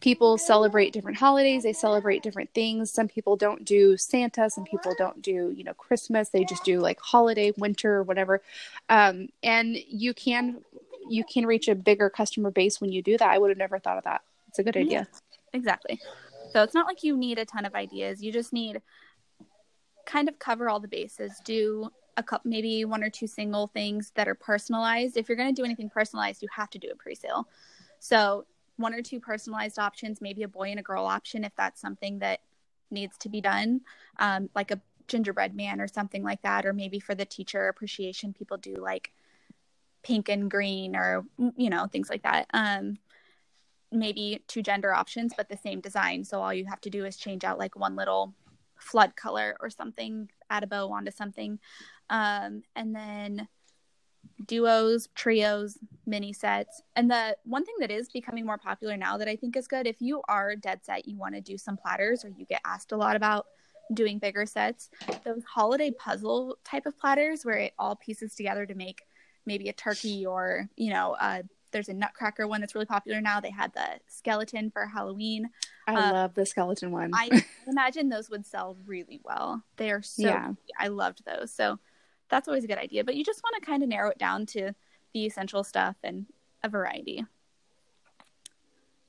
people 0.00 0.38
celebrate 0.38 0.92
different 0.92 1.18
holidays, 1.18 1.62
they 1.62 1.72
celebrate 1.72 2.22
different 2.22 2.52
things. 2.54 2.90
Some 2.90 3.08
people 3.08 3.36
don't 3.36 3.64
do 3.64 3.96
Santa, 3.96 4.50
some 4.50 4.64
people 4.64 4.94
don't 4.98 5.22
do, 5.22 5.52
you 5.54 5.64
know, 5.64 5.74
Christmas. 5.74 6.30
They 6.30 6.44
just 6.44 6.64
do 6.64 6.80
like 6.80 6.98
holiday, 7.00 7.52
winter, 7.56 8.02
whatever. 8.02 8.42
Um, 8.88 9.28
and 9.42 9.76
you 9.76 10.14
can 10.14 10.62
you 11.08 11.24
can 11.24 11.46
reach 11.46 11.68
a 11.68 11.74
bigger 11.74 12.10
customer 12.10 12.50
base 12.50 12.80
when 12.80 12.92
you 12.92 13.02
do 13.02 13.16
that. 13.18 13.28
I 13.28 13.38
would 13.38 13.50
have 13.50 13.58
never 13.58 13.78
thought 13.78 13.98
of 13.98 14.04
that. 14.04 14.22
It's 14.48 14.58
a 14.58 14.62
good 14.62 14.76
idea. 14.76 15.08
Exactly. 15.52 16.00
So 16.52 16.62
it's 16.62 16.74
not 16.74 16.86
like 16.86 17.02
you 17.04 17.16
need 17.16 17.38
a 17.38 17.44
ton 17.44 17.64
of 17.64 17.74
ideas. 17.74 18.22
You 18.22 18.32
just 18.32 18.52
need 18.52 18.82
kind 20.06 20.28
of 20.28 20.38
cover 20.38 20.68
all 20.68 20.80
the 20.80 20.88
bases. 20.88 21.40
Do 21.44 21.90
a 22.16 22.22
couple, 22.22 22.50
maybe 22.50 22.84
one 22.84 23.02
or 23.02 23.10
two 23.10 23.26
single 23.26 23.68
things 23.68 24.12
that 24.16 24.28
are 24.28 24.34
personalized. 24.34 25.16
If 25.16 25.28
you're 25.28 25.36
going 25.36 25.54
to 25.54 25.60
do 25.60 25.64
anything 25.64 25.88
personalized, 25.88 26.42
you 26.42 26.48
have 26.54 26.70
to 26.70 26.78
do 26.78 26.88
a 26.92 26.96
pre-sale. 26.96 27.48
So 28.00 28.46
one 28.76 28.94
or 28.94 29.02
two 29.02 29.20
personalized 29.20 29.78
options, 29.78 30.20
maybe 30.20 30.42
a 30.42 30.48
boy 30.48 30.70
and 30.70 30.80
a 30.80 30.82
girl 30.82 31.04
option 31.04 31.44
if 31.44 31.52
that's 31.56 31.80
something 31.80 32.18
that 32.20 32.40
needs 32.90 33.16
to 33.18 33.28
be 33.28 33.40
done, 33.40 33.82
um, 34.18 34.50
like 34.54 34.70
a 34.70 34.80
gingerbread 35.06 35.54
man 35.54 35.80
or 35.80 35.86
something 35.88 36.22
like 36.22 36.42
that, 36.42 36.66
or 36.66 36.72
maybe 36.72 36.98
for 36.98 37.14
the 37.14 37.24
teacher 37.24 37.68
appreciation, 37.68 38.32
people 38.32 38.56
do 38.56 38.74
like 38.76 39.12
pink 40.02 40.28
and 40.28 40.50
green 40.50 40.96
or 40.96 41.24
you 41.56 41.70
know 41.70 41.86
things 41.86 42.10
like 42.10 42.22
that. 42.22 42.46
Um 42.52 42.98
maybe 43.92 44.44
two 44.46 44.62
gender 44.62 44.94
options 44.94 45.32
but 45.36 45.48
the 45.48 45.56
same 45.56 45.80
design. 45.80 46.24
So 46.24 46.40
all 46.40 46.54
you 46.54 46.66
have 46.66 46.80
to 46.82 46.90
do 46.90 47.04
is 47.04 47.16
change 47.16 47.44
out 47.44 47.58
like 47.58 47.76
one 47.76 47.96
little 47.96 48.34
flood 48.76 49.14
color 49.16 49.56
or 49.60 49.68
something 49.68 50.30
add 50.48 50.62
a 50.62 50.66
bow 50.66 50.90
onto 50.90 51.10
something. 51.10 51.58
Um 52.08 52.62
and 52.76 52.94
then 52.94 53.48
duos, 54.46 55.08
trios, 55.14 55.78
mini 56.06 56.32
sets. 56.32 56.82
And 56.96 57.10
the 57.10 57.36
one 57.44 57.64
thing 57.64 57.76
that 57.80 57.90
is 57.90 58.08
becoming 58.08 58.46
more 58.46 58.58
popular 58.58 58.96
now 58.96 59.16
that 59.18 59.28
I 59.28 59.36
think 59.36 59.56
is 59.56 59.66
good, 59.66 59.86
if 59.86 60.00
you 60.00 60.22
are 60.28 60.56
dead 60.56 60.84
set, 60.84 61.06
you 61.06 61.18
want 61.18 61.34
to 61.34 61.40
do 61.40 61.58
some 61.58 61.76
platters 61.76 62.24
or 62.24 62.28
you 62.28 62.46
get 62.46 62.60
asked 62.64 62.92
a 62.92 62.96
lot 62.96 63.16
about 63.16 63.46
doing 63.92 64.18
bigger 64.18 64.46
sets, 64.46 64.90
those 65.24 65.42
holiday 65.44 65.90
puzzle 65.90 66.56
type 66.64 66.86
of 66.86 66.98
platters 66.98 67.44
where 67.44 67.58
it 67.58 67.72
all 67.78 67.96
pieces 67.96 68.34
together 68.34 68.64
to 68.66 68.74
make 68.74 69.02
maybe 69.46 69.68
a 69.68 69.72
turkey 69.72 70.26
or, 70.26 70.68
you 70.76 70.92
know, 70.92 71.16
uh, 71.20 71.42
there's 71.72 71.88
a 71.88 71.94
nutcracker 71.94 72.46
one 72.46 72.60
that's 72.60 72.74
really 72.74 72.86
popular 72.86 73.20
now. 73.20 73.40
They 73.40 73.50
had 73.50 73.72
the 73.74 74.00
skeleton 74.08 74.70
for 74.70 74.86
Halloween. 74.86 75.50
I 75.86 75.94
uh, 75.94 76.12
love 76.12 76.34
the 76.34 76.46
skeleton 76.46 76.90
one. 76.90 77.10
I 77.14 77.44
imagine 77.66 78.08
those 78.08 78.30
would 78.30 78.46
sell 78.46 78.76
really 78.86 79.20
well. 79.24 79.62
They 79.76 79.90
are 79.90 80.02
so 80.02 80.22
yeah. 80.22 80.52
I 80.78 80.88
loved 80.88 81.24
those. 81.24 81.52
So 81.52 81.78
that's 82.28 82.48
always 82.48 82.64
a 82.64 82.68
good 82.68 82.78
idea. 82.78 83.04
But 83.04 83.16
you 83.16 83.24
just 83.24 83.42
want 83.42 83.62
to 83.62 83.66
kind 83.66 83.82
of 83.82 83.88
narrow 83.88 84.10
it 84.10 84.18
down 84.18 84.46
to 84.46 84.72
the 85.12 85.26
essential 85.26 85.64
stuff 85.64 85.96
and 86.02 86.26
a 86.62 86.68
variety. 86.68 87.24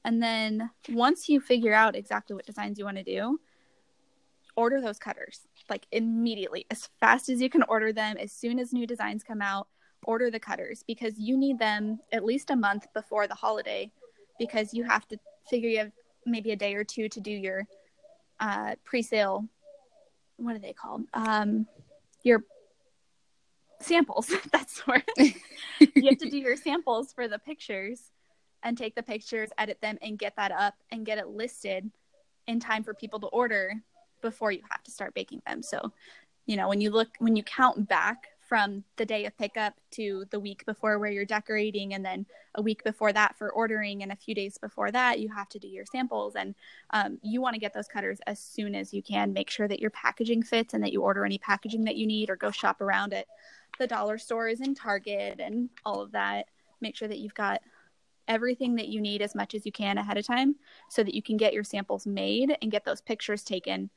And 0.03 0.21
then 0.21 0.71
once 0.89 1.29
you 1.29 1.39
figure 1.39 1.73
out 1.73 1.95
exactly 1.95 2.35
what 2.35 2.45
designs 2.45 2.79
you 2.79 2.85
want 2.85 2.97
to 2.97 3.03
do, 3.03 3.39
order 4.55 4.81
those 4.81 4.99
cutters 4.99 5.47
like 5.69 5.85
immediately, 5.91 6.65
as 6.69 6.89
fast 6.99 7.29
as 7.29 7.41
you 7.41 7.49
can 7.49 7.63
order 7.63 7.93
them, 7.93 8.17
as 8.17 8.31
soon 8.31 8.59
as 8.59 8.73
new 8.73 8.87
designs 8.87 9.23
come 9.23 9.41
out, 9.41 9.67
order 10.05 10.31
the 10.31 10.39
cutters 10.39 10.83
because 10.87 11.19
you 11.19 11.37
need 11.37 11.59
them 11.59 11.99
at 12.11 12.25
least 12.25 12.49
a 12.49 12.55
month 12.55 12.87
before 12.93 13.27
the 13.27 13.35
holiday 13.35 13.91
because 14.39 14.73
you 14.73 14.83
have 14.83 15.07
to 15.07 15.17
figure 15.49 15.69
you 15.69 15.77
have 15.77 15.91
maybe 16.25 16.51
a 16.51 16.55
day 16.55 16.73
or 16.75 16.83
two 16.83 17.07
to 17.09 17.19
do 17.19 17.31
your 17.31 17.67
uh, 18.39 18.75
pre-sale 18.83 19.45
what 20.37 20.55
are 20.55 20.59
they 20.59 20.73
called 20.73 21.03
um, 21.13 21.67
your 22.23 22.43
samples. 23.81 24.31
That's 24.51 24.79
where 24.87 25.03
you 25.17 26.09
have 26.09 26.17
to 26.19 26.29
do 26.29 26.37
your 26.37 26.55
samples 26.55 27.13
for 27.13 27.27
the 27.27 27.39
pictures 27.39 28.11
and 28.63 28.77
take 28.77 28.95
the 28.95 29.03
pictures, 29.03 29.49
edit 29.57 29.79
them, 29.81 29.97
and 30.01 30.19
get 30.19 30.35
that 30.35 30.51
up 30.51 30.75
and 30.91 31.05
get 31.05 31.17
it 31.17 31.27
listed 31.27 31.89
in 32.47 32.59
time 32.59 32.83
for 32.83 32.93
people 32.93 33.19
to 33.19 33.27
order 33.27 33.73
before 34.21 34.51
you 34.51 34.61
have 34.69 34.83
to 34.83 34.91
start 34.91 35.13
baking 35.13 35.41
them. 35.47 35.63
So, 35.63 35.91
you 36.45 36.57
know, 36.57 36.69
when 36.69 36.81
you 36.81 36.91
look, 36.91 37.09
when 37.19 37.35
you 37.35 37.43
count 37.43 37.87
back 37.87 38.27
from 38.51 38.83
the 38.97 39.05
day 39.05 39.23
of 39.23 39.37
pickup 39.37 39.75
to 39.91 40.25
the 40.29 40.39
week 40.39 40.65
before 40.65 40.99
where 40.99 41.09
you're 41.09 41.23
decorating, 41.23 41.93
and 41.93 42.03
then 42.03 42.25
a 42.55 42.61
week 42.61 42.83
before 42.83 43.13
that 43.13 43.33
for 43.37 43.49
ordering, 43.53 44.03
and 44.03 44.11
a 44.11 44.15
few 44.17 44.35
days 44.35 44.57
before 44.57 44.91
that, 44.91 45.21
you 45.21 45.29
have 45.29 45.47
to 45.47 45.57
do 45.57 45.69
your 45.69 45.85
samples. 45.85 46.35
And 46.35 46.53
um, 46.89 47.17
you 47.21 47.39
want 47.39 47.53
to 47.53 47.61
get 47.61 47.73
those 47.73 47.87
cutters 47.87 48.19
as 48.27 48.39
soon 48.39 48.75
as 48.75 48.93
you 48.93 49.01
can. 49.01 49.31
Make 49.31 49.49
sure 49.49 49.69
that 49.69 49.79
your 49.79 49.91
packaging 49.91 50.43
fits 50.43 50.73
and 50.73 50.83
that 50.83 50.91
you 50.91 51.01
order 51.01 51.25
any 51.25 51.37
packaging 51.37 51.85
that 51.85 51.95
you 51.95 52.05
need 52.05 52.29
or 52.29 52.35
go 52.35 52.51
shop 52.51 52.81
around 52.81 53.13
at 53.13 53.25
the 53.79 53.87
dollar 53.87 54.17
stores 54.17 54.59
and 54.59 54.75
Target 54.75 55.39
and 55.39 55.69
all 55.85 56.01
of 56.01 56.11
that. 56.11 56.47
Make 56.81 56.97
sure 56.97 57.07
that 57.07 57.19
you've 57.19 57.33
got 57.33 57.61
everything 58.27 58.75
that 58.75 58.89
you 58.89 58.99
need 58.99 59.21
as 59.21 59.33
much 59.33 59.55
as 59.55 59.65
you 59.65 59.71
can 59.71 59.97
ahead 59.97 60.17
of 60.17 60.27
time 60.27 60.57
so 60.89 61.03
that 61.03 61.15
you 61.15 61.21
can 61.21 61.37
get 61.37 61.53
your 61.53 61.63
samples 61.63 62.05
made 62.05 62.57
and 62.61 62.69
get 62.69 62.83
those 62.83 62.99
pictures 62.99 63.45
taken 63.45 63.89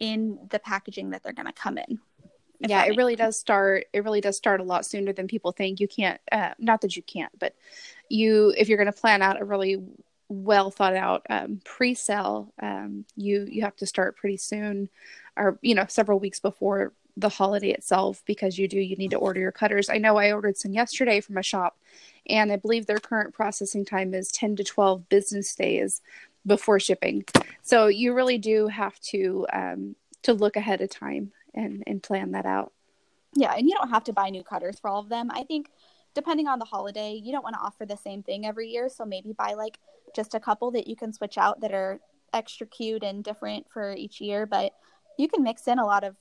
in 0.00 0.40
the 0.50 0.58
packaging 0.58 1.10
that 1.10 1.22
they're 1.22 1.32
going 1.32 1.46
to 1.46 1.52
come 1.52 1.78
in. 1.78 2.00
Yeah, 2.60 2.84
it 2.84 2.96
really 2.96 3.16
does 3.16 3.36
start. 3.38 3.86
It 3.92 4.04
really 4.04 4.20
does 4.20 4.36
start 4.36 4.60
a 4.60 4.64
lot 4.64 4.86
sooner 4.86 5.12
than 5.12 5.28
people 5.28 5.52
think. 5.52 5.80
You 5.80 5.88
can't, 5.88 6.20
uh, 6.32 6.54
not 6.58 6.80
that 6.82 6.96
you 6.96 7.02
can't, 7.02 7.36
but 7.38 7.54
you, 8.08 8.54
if 8.56 8.68
you're 8.68 8.78
going 8.78 8.92
to 8.92 8.98
plan 8.98 9.22
out 9.22 9.40
a 9.40 9.44
really 9.44 9.82
well 10.28 10.70
thought 10.70 10.96
out 10.96 11.26
um, 11.30 11.60
pre-sale, 11.64 12.52
um, 12.60 13.04
you 13.16 13.46
you 13.48 13.62
have 13.62 13.76
to 13.76 13.86
start 13.86 14.16
pretty 14.16 14.36
soon, 14.36 14.88
or 15.36 15.58
you 15.62 15.74
know, 15.74 15.86
several 15.88 16.18
weeks 16.18 16.40
before 16.40 16.92
the 17.16 17.28
holiday 17.28 17.70
itself 17.70 18.22
because 18.26 18.58
you 18.58 18.68
do 18.68 18.78
you 18.78 18.96
need 18.96 19.10
to 19.10 19.16
order 19.16 19.40
your 19.40 19.52
cutters. 19.52 19.88
I 19.88 19.98
know 19.98 20.16
I 20.16 20.32
ordered 20.32 20.58
some 20.58 20.72
yesterday 20.72 21.20
from 21.20 21.38
a 21.38 21.42
shop 21.42 21.78
and 22.28 22.52
I 22.52 22.56
believe 22.56 22.86
their 22.86 22.98
current 22.98 23.32
processing 23.32 23.84
time 23.84 24.12
is 24.12 24.28
10 24.28 24.56
to 24.56 24.64
12 24.64 25.08
business 25.08 25.54
days 25.54 26.02
before 26.44 26.78
shipping. 26.78 27.24
So 27.62 27.86
you 27.86 28.12
really 28.12 28.38
do 28.38 28.68
have 28.68 29.00
to 29.00 29.46
um, 29.52 29.96
to 30.22 30.34
look 30.34 30.56
ahead 30.56 30.80
of 30.82 30.90
time 30.90 31.32
and 31.56 31.82
and 31.86 32.02
plan 32.02 32.32
that 32.32 32.46
out. 32.46 32.72
Yeah, 33.34 33.54
and 33.54 33.68
you 33.68 33.74
don't 33.74 33.90
have 33.90 34.04
to 34.04 34.12
buy 34.12 34.30
new 34.30 34.42
cutters 34.42 34.78
for 34.78 34.88
all 34.88 35.00
of 35.00 35.08
them. 35.08 35.30
I 35.30 35.42
think 35.44 35.70
depending 36.14 36.46
on 36.46 36.58
the 36.58 36.64
holiday, 36.64 37.12
you 37.12 37.32
don't 37.32 37.44
want 37.44 37.54
to 37.54 37.60
offer 37.60 37.84
the 37.84 37.96
same 37.96 38.22
thing 38.22 38.46
every 38.46 38.68
year, 38.68 38.88
so 38.88 39.04
maybe 39.04 39.32
buy 39.32 39.54
like 39.54 39.78
just 40.14 40.34
a 40.34 40.40
couple 40.40 40.70
that 40.70 40.86
you 40.86 40.96
can 40.96 41.12
switch 41.12 41.36
out 41.36 41.60
that 41.60 41.72
are 41.72 42.00
extra 42.32 42.66
cute 42.66 43.02
and 43.02 43.22
different 43.22 43.66
for 43.70 43.92
each 43.92 44.20
year, 44.20 44.46
but 44.46 44.72
you 45.18 45.28
can 45.28 45.42
mix 45.42 45.68
in 45.68 45.78
a 45.78 45.86
lot 45.86 46.04
of 46.04 46.16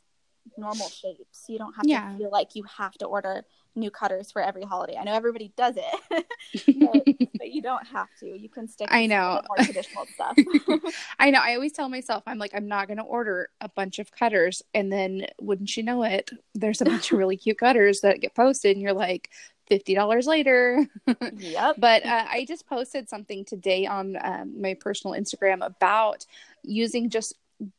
normal 0.57 0.89
shapes. 0.89 1.45
You 1.47 1.57
don't 1.57 1.73
have 1.73 1.85
yeah. 1.85 2.11
to 2.11 2.17
feel 2.17 2.31
like 2.31 2.55
you 2.55 2.63
have 2.63 2.93
to 2.95 3.05
order 3.05 3.45
new 3.75 3.91
cutters 3.91 4.31
for 4.31 4.41
every 4.41 4.63
holiday. 4.63 4.95
I 4.97 5.03
know 5.03 5.13
everybody 5.13 5.51
does 5.55 5.75
it, 5.77 6.25
but, 6.79 7.29
but, 7.37 7.51
you 7.51 7.61
don't 7.61 7.85
have 7.87 8.07
to. 8.21 8.25
You 8.25 8.49
can 8.49 8.67
stick. 8.67 8.87
I 8.89 9.05
know 9.05 9.41
more 9.47 9.65
traditional 9.65 10.05
stuff. 10.13 10.37
I 11.19 11.29
know. 11.31 11.39
I 11.41 11.55
always 11.55 11.73
tell 11.73 11.89
myself, 11.89 12.23
I'm 12.25 12.37
like, 12.37 12.51
I'm 12.53 12.67
not 12.67 12.87
going 12.87 12.97
to 12.97 13.03
order 13.03 13.49
a 13.61 13.69
bunch 13.69 13.99
of 13.99 14.11
cutters, 14.11 14.63
and 14.73 14.91
then 14.91 15.27
wouldn't 15.39 15.75
you 15.75 15.83
know 15.83 16.03
it, 16.03 16.31
there's 16.53 16.81
a 16.81 16.85
bunch 16.85 17.11
of 17.11 17.17
really 17.17 17.37
cute 17.37 17.59
cutters 17.59 18.01
that 18.01 18.21
get 18.21 18.35
posted, 18.35 18.75
and 18.75 18.81
you're 18.81 18.93
like. 18.93 19.29
Fifty 19.67 19.95
dollars 19.95 20.27
later. 20.27 20.85
yep. 21.37 21.77
But 21.79 22.05
uh, 22.05 22.25
I 22.29 22.45
just 22.47 22.67
posted 22.67 23.09
something 23.09 23.43
today 23.45 23.87
on 23.87 24.15
um, 24.21 24.61
my 24.61 24.75
personal 24.75 25.19
Instagram 25.19 25.65
about 25.65 26.23
using 26.61 27.09
just 27.09 27.33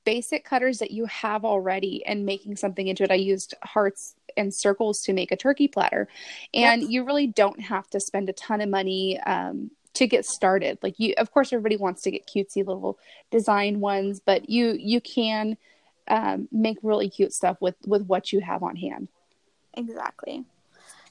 basic 0.04 0.44
cutters 0.44 0.78
that 0.78 0.90
you 0.90 1.06
have 1.06 1.44
already 1.44 2.04
and 2.06 2.24
making 2.24 2.56
something 2.56 2.88
into 2.88 3.02
it. 3.02 3.10
I 3.10 3.14
used 3.14 3.54
hearts 3.62 4.14
and 4.36 4.52
circles 4.52 5.02
to 5.02 5.12
make 5.12 5.32
a 5.32 5.36
turkey 5.36 5.68
platter. 5.68 6.08
And 6.54 6.82
yep. 6.82 6.90
you 6.90 7.04
really 7.04 7.26
don't 7.26 7.60
have 7.60 7.88
to 7.90 8.00
spend 8.00 8.28
a 8.28 8.32
ton 8.34 8.60
of 8.60 8.68
money 8.68 9.20
um, 9.20 9.70
to 9.94 10.06
get 10.06 10.26
started. 10.26 10.78
Like 10.82 10.98
you 10.98 11.14
of 11.18 11.30
course 11.30 11.52
everybody 11.52 11.76
wants 11.76 12.02
to 12.02 12.10
get 12.10 12.26
cutesy 12.26 12.66
little 12.66 12.98
design 13.30 13.80
ones, 13.80 14.20
but 14.20 14.48
you 14.48 14.76
you 14.78 15.00
can 15.00 15.56
um, 16.08 16.48
make 16.52 16.78
really 16.82 17.08
cute 17.08 17.32
stuff 17.32 17.56
with 17.60 17.76
with 17.86 18.06
what 18.06 18.32
you 18.32 18.40
have 18.40 18.62
on 18.62 18.76
hand. 18.76 19.08
Exactly. 19.74 20.44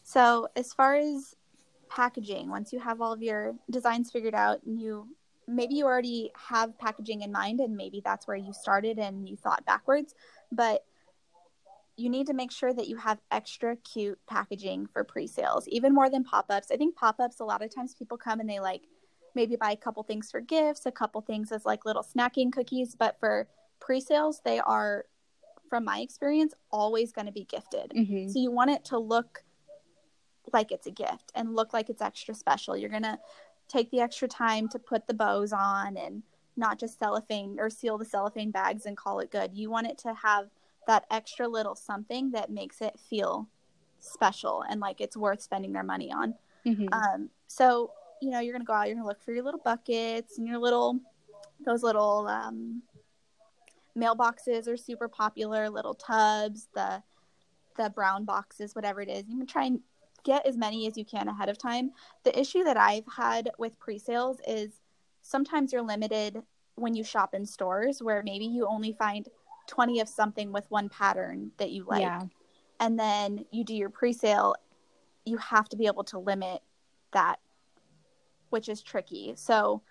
So 0.04 0.48
as 0.56 0.72
far 0.74 0.96
as 0.96 1.36
packaging, 1.90 2.50
once 2.50 2.72
you 2.72 2.80
have 2.80 3.02
all 3.02 3.12
of 3.12 3.24
your 3.24 3.56
designs 3.70 4.12
figured 4.12 4.36
out 4.36 4.62
and 4.66 4.80
you 4.80 5.08
maybe 5.48 5.76
you 5.76 5.86
already 5.86 6.32
have 6.50 6.78
packaging 6.78 7.22
in 7.22 7.32
mind 7.32 7.60
and 7.60 7.76
maybe 7.76 8.02
that's 8.04 8.28
where 8.28 8.38
you 8.38 8.52
started 8.54 8.98
and 8.98 9.28
you 9.28 9.36
thought 9.36 9.66
backwards 9.66 10.16
but 10.52 10.84
you 11.98 12.10
need 12.10 12.28
to 12.28 12.34
make 12.34 12.52
sure 12.52 12.74
that 12.74 12.88
you 12.88 12.98
have 12.98 13.20
extra 13.32 13.76
cute 13.78 14.20
packaging 14.28 14.86
for 14.88 15.04
pre-sales 15.04 15.68
even 15.70 15.94
more 15.94 16.10
than 16.10 16.24
pop-ups. 16.24 16.70
I 16.72 16.76
think 16.76 16.96
pop-ups 16.96 17.40
a 17.40 17.46
lot 17.46 17.62
of 17.62 17.74
times 17.74 17.96
people 17.96 18.18
come 18.18 18.40
and 18.40 18.50
they 18.50 18.60
like 18.60 18.84
maybe 19.34 19.56
buy 19.56 19.72
a 19.72 19.78
couple 19.78 20.04
things 20.04 20.32
for 20.32 20.42
gifts 20.42 20.86
a 20.86 20.92
couple 20.92 21.22
things 21.22 21.52
as 21.52 21.66
like 21.66 21.86
little 21.86 22.04
snacking 22.04 22.52
cookies 22.52 22.96
but 22.96 23.20
for 23.20 23.48
pre-sales 23.80 24.42
they 24.44 24.60
are 24.60 25.06
from 25.70 25.84
my 25.84 26.00
experience 26.00 26.54
always 26.72 27.12
going 27.12 27.26
to 27.26 27.32
be 27.32 27.46
gifted. 27.46 27.92
Mm-hmm. 27.96 28.30
so 28.30 28.40
you 28.40 28.52
want 28.52 28.72
it 28.72 28.86
to 28.86 28.98
look 28.98 29.44
like 30.54 30.72
it's 30.72 30.88
a 30.88 30.92
gift 30.92 31.32
and 31.34 31.56
look 31.56 31.74
like 31.74 31.90
it's 31.90 32.02
extra 32.02 32.34
special. 32.34 32.78
You're 32.78 32.90
going 32.90 33.04
to 33.04 33.20
take 33.68 33.92
the 33.92 34.00
extra 34.00 34.28
time 34.28 34.68
to 34.70 34.80
put 34.80 35.08
the 35.08 35.14
bows 35.14 35.54
on 35.54 35.98
and 35.98 36.24
not 36.58 36.80
just 36.80 37.00
cellophane 37.00 37.58
or 37.60 37.70
seal 37.70 37.98
the 37.98 38.06
cellophane 38.06 38.52
bags 38.52 38.86
and 38.86 38.96
call 38.96 39.20
it 39.20 39.32
good. 39.32 39.52
You 39.54 39.70
want 39.70 39.88
it 39.88 39.98
to 40.00 40.14
have 40.14 40.50
that 40.88 41.06
extra 41.12 41.48
little 41.48 41.76
something 41.76 42.32
that 42.32 42.50
makes 42.50 42.82
it 42.82 43.00
feel 43.00 43.48
special 44.00 44.64
and 44.70 44.80
like 44.80 45.02
it's 45.02 45.18
worth 45.18 45.42
spending 45.42 45.74
their 45.74 45.84
money 45.84 46.12
on. 46.12 46.36
Mm-hmm. 46.66 46.88
Um, 46.94 47.30
so, 47.48 47.92
you 48.22 48.30
know, 48.30 48.40
you're 48.40 48.54
going 48.54 48.62
to 48.62 48.68
go 48.68 48.74
out, 48.74 48.88
you're 48.88 48.96
going 48.96 49.04
to 49.04 49.08
look 49.08 49.22
for 49.22 49.34
your 49.34 49.44
little 49.44 49.62
buckets 49.64 50.38
and 50.38 50.48
your 50.48 50.60
little, 50.60 51.00
those 51.66 51.84
little 51.84 52.28
um, 52.28 52.82
mailboxes 53.98 54.68
are 54.68 54.78
super 54.78 55.08
popular, 55.08 55.70
little 55.70 55.94
tubs, 55.94 56.68
the, 56.74 57.02
the 57.78 57.90
brown 57.90 58.26
boxes, 58.26 58.76
whatever 58.76 59.02
it 59.02 59.10
is. 59.10 59.24
You 59.28 59.38
can 59.38 59.48
try 59.48 59.66
and 59.66 59.80
get 60.26 60.46
as 60.46 60.58
many 60.58 60.88
as 60.88 60.98
you 60.98 61.06
can 61.06 61.30
ahead 61.30 61.48
of 61.48 61.58
time. 61.58 61.92
The 62.24 62.38
issue 62.38 62.64
that 62.66 62.76
I've 62.76 63.06
had 63.16 63.52
with 63.58 63.80
pre 63.80 63.98
sales 63.98 64.42
is 64.46 64.82
sometimes 65.22 65.72
you're 65.72 65.82
limited 65.82 66.42
when 66.76 66.94
you 66.94 67.04
shop 67.06 67.34
in 67.34 67.46
stores 67.46 68.04
where 68.04 68.22
maybe 68.24 68.46
you 68.46 68.68
only 68.68 68.92
find 68.92 69.30
20 69.68 70.02
of 70.02 70.10
something 70.10 70.52
with 70.52 70.70
one 70.70 70.90
pattern 70.90 71.52
that 71.58 71.72
you 71.72 71.86
like. 71.88 72.02
Yeah. 72.02 72.24
And 72.82 73.00
then 73.00 73.46
you 73.52 73.64
do 73.64 73.74
your 73.74 73.90
pre 73.90 74.12
sale, 74.12 74.56
you 75.24 75.38
have 75.38 75.70
to 75.70 75.78
be 75.78 75.88
able 75.88 76.04
to 76.06 76.20
limit 76.20 76.62
that, 77.14 77.38
which 78.50 78.68
is 78.68 78.82
tricky. 78.82 79.34
So 79.38 79.82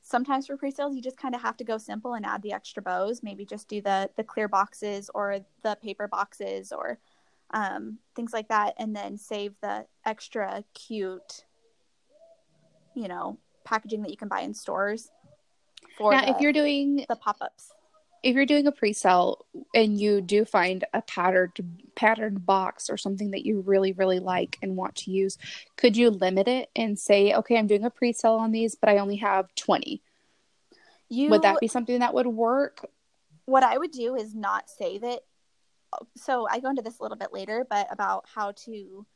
sometimes 0.00 0.46
for 0.46 0.56
pre 0.56 0.70
sales, 0.70 0.94
you 0.94 1.02
just 1.02 1.18
kind 1.18 1.34
of 1.34 1.42
have 1.42 1.56
to 1.58 1.64
go 1.64 1.78
simple 1.78 2.14
and 2.14 2.24
add 2.24 2.42
the 2.42 2.52
extra 2.52 2.82
bows. 2.82 3.22
Maybe 3.22 3.44
just 3.44 3.68
do 3.68 3.82
the, 3.82 4.08
the 4.16 4.24
clear 4.24 4.48
boxes 4.48 5.10
or 5.14 5.40
the 5.62 5.76
paper 5.82 6.08
boxes 6.08 6.72
or 6.72 6.98
um, 7.52 7.98
things 8.14 8.32
like 8.32 8.48
that, 8.48 8.74
and 8.78 8.94
then 8.94 9.18
save 9.18 9.54
the 9.62 9.86
extra 10.04 10.64
cute, 10.74 11.44
you 12.94 13.08
know, 13.08 13.38
packaging 13.64 14.02
that 14.02 14.10
you 14.10 14.16
can 14.16 14.28
buy 14.28 14.40
in 14.40 14.54
stores. 14.54 15.10
For 15.98 16.12
now, 16.12 16.22
the, 16.22 16.30
if 16.30 16.40
you're 16.40 16.52
doing 16.52 17.04
the 17.08 17.16
pop 17.16 17.38
ups, 17.40 17.72
if 18.22 18.34
you're 18.34 18.46
doing 18.46 18.66
a 18.66 18.72
pre-sale 18.72 19.46
and 19.74 19.98
you 19.98 20.20
do 20.20 20.44
find 20.44 20.84
a 20.92 21.02
patterned 21.02 21.82
patterned 21.94 22.44
box 22.44 22.90
or 22.90 22.96
something 22.96 23.30
that 23.30 23.44
you 23.44 23.60
really 23.60 23.92
really 23.92 24.18
like 24.18 24.58
and 24.62 24.76
want 24.76 24.94
to 24.94 25.10
use 25.10 25.38
could 25.76 25.96
you 25.96 26.10
limit 26.10 26.48
it 26.48 26.70
and 26.76 26.98
say 26.98 27.34
okay 27.34 27.56
i'm 27.56 27.66
doing 27.66 27.84
a 27.84 27.90
pre-sale 27.90 28.34
on 28.34 28.52
these 28.52 28.74
but 28.74 28.88
i 28.88 28.98
only 28.98 29.16
have 29.16 29.54
20 29.54 30.02
You 31.08 31.30
would 31.30 31.42
that 31.42 31.60
be 31.60 31.66
something 31.66 31.98
that 32.00 32.14
would 32.14 32.26
work 32.26 32.86
what 33.50 33.64
I 33.64 33.76
would 33.76 33.90
do 33.90 34.14
is 34.14 34.34
not 34.34 34.70
save 34.70 35.02
it. 35.02 35.24
So 36.16 36.46
I 36.50 36.60
go 36.60 36.70
into 36.70 36.82
this 36.82 36.98
a 36.98 37.02
little 37.02 37.18
bit 37.18 37.32
later, 37.32 37.66
but 37.68 37.86
about 37.90 38.24
how 38.32 38.52
to 38.64 39.06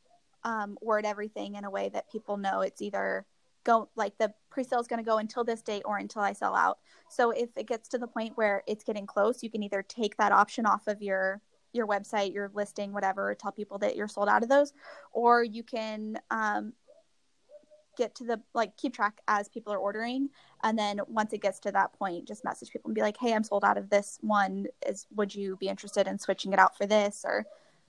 um, 0.43 0.77
word 0.81 1.05
everything 1.05 1.55
in 1.55 1.65
a 1.65 1.71
way 1.71 1.89
that 1.89 2.11
people 2.11 2.37
know 2.37 2.61
it's 2.61 2.81
either 2.81 3.25
go 3.63 3.89
like 3.95 4.17
the 4.19 4.31
pre-sale 4.51 4.79
is 4.79 4.87
going 4.87 5.03
to 5.03 5.09
go 5.09 5.17
until 5.17 5.43
this 5.43 5.61
date 5.61 5.81
or 5.85 5.97
until 5.97 6.21
I 6.21 6.33
sell 6.33 6.55
out. 6.55 6.77
So 7.09 7.31
if 7.31 7.49
it 7.57 7.67
gets 7.67 7.89
to 7.89 7.97
the 7.97 8.07
point 8.07 8.37
where 8.37 8.63
it's 8.67 8.83
getting 8.83 9.07
close, 9.07 9.41
you 9.43 9.49
can 9.49 9.63
either 9.63 9.83
take 9.83 10.15
that 10.17 10.31
option 10.31 10.65
off 10.65 10.87
of 10.87 11.01
your 11.01 11.41
your 11.73 11.87
website, 11.87 12.33
your 12.33 12.49
listing, 12.53 12.93
whatever, 12.93 13.35
tell 13.35 13.51
people 13.51 13.77
that 13.79 13.97
you're 13.97 14.07
sold 14.07 14.29
out 14.29 14.43
of 14.43 14.47
those, 14.47 14.71
or 15.11 15.43
you 15.43 15.61
can 15.61 16.17
um, 16.31 16.71
get 17.95 18.15
to 18.15 18.23
the 18.23 18.41
like 18.53 18.75
keep 18.77 18.93
track 18.93 19.19
as 19.27 19.47
people 19.49 19.73
are 19.73 19.77
ordering. 19.77 20.29
And 20.63 20.77
then 20.77 20.99
once 21.07 21.33
it 21.33 21.41
gets 21.41 21.59
to 21.59 21.71
that 21.71 21.93
point 21.93 22.27
just 22.27 22.43
message 22.43 22.71
people 22.71 22.89
and 22.89 22.95
be 22.95 23.01
like 23.01 23.17
hey 23.17 23.33
i'm 23.33 23.43
sold 23.43 23.63
out 23.63 23.77
of 23.77 23.89
this 23.89 24.17
one. 24.21 24.67
Is 24.87 25.05
would 25.15 25.33
you 25.33 25.57
be 25.57 25.67
interested 25.67 26.07
in 26.07 26.19
switching 26.19 26.53
it 26.53 26.59
out 26.59 26.77
for 26.77 26.85
this 26.85 27.23
or 27.25 27.45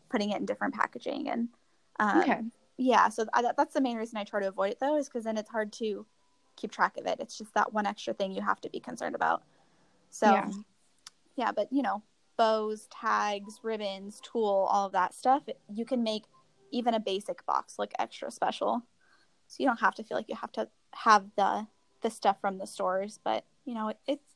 putting 0.08 0.30
it 0.30 0.38
in 0.38 0.46
different 0.46 0.74
packaging? 0.74 1.28
And 1.28 1.48
um, 1.98 2.20
okay. 2.20 2.40
yeah 2.76 3.08
so 3.08 3.26
I, 3.32 3.42
that's 3.56 3.74
the 3.74 3.80
main 3.80 3.96
reason 3.96 4.18
i 4.18 4.24
try 4.24 4.40
to 4.40 4.48
avoid 4.48 4.72
it 4.72 4.80
though 4.80 4.96
is 4.96 5.08
because 5.08 5.24
then 5.24 5.38
it's 5.38 5.50
hard 5.50 5.72
to 5.74 6.04
keep 6.56 6.72
track 6.72 6.96
of 6.96 7.06
it. 7.06 7.20
It's 7.20 7.36
just 7.36 7.54
that 7.54 7.72
one 7.72 7.86
extra 7.86 8.14
thing 8.14 8.32
you 8.32 8.42
have 8.42 8.60
to 8.62 8.70
be 8.70 8.80
concerned 8.80 9.14
about. 9.14 9.42
So 10.10 10.32
Yeah. 10.32 10.50
yeah 11.36 11.52
but 11.52 11.68
you 11.70 11.82
know 11.82 12.02
bows 12.36 12.88
tags 12.90 13.60
ribbons 13.62 14.20
tool 14.22 14.68
all 14.70 14.86
of 14.86 14.92
that 14.92 15.14
stuff 15.14 15.42
you 15.72 15.84
can 15.84 16.02
make 16.02 16.24
even 16.70 16.94
a 16.94 17.00
basic 17.00 17.44
box 17.46 17.78
look 17.78 17.92
extra 17.98 18.30
special 18.30 18.82
so 19.46 19.56
you 19.58 19.66
don't 19.66 19.80
have 19.80 19.94
to 19.94 20.04
feel 20.04 20.16
like 20.16 20.28
you 20.28 20.36
have 20.36 20.52
to 20.52 20.68
have 20.94 21.24
the 21.36 21.66
the 22.02 22.10
stuff 22.10 22.40
from 22.40 22.58
the 22.58 22.66
stores 22.66 23.18
but 23.24 23.44
you 23.64 23.74
know 23.74 23.88
it, 23.88 23.98
it's 24.06 24.34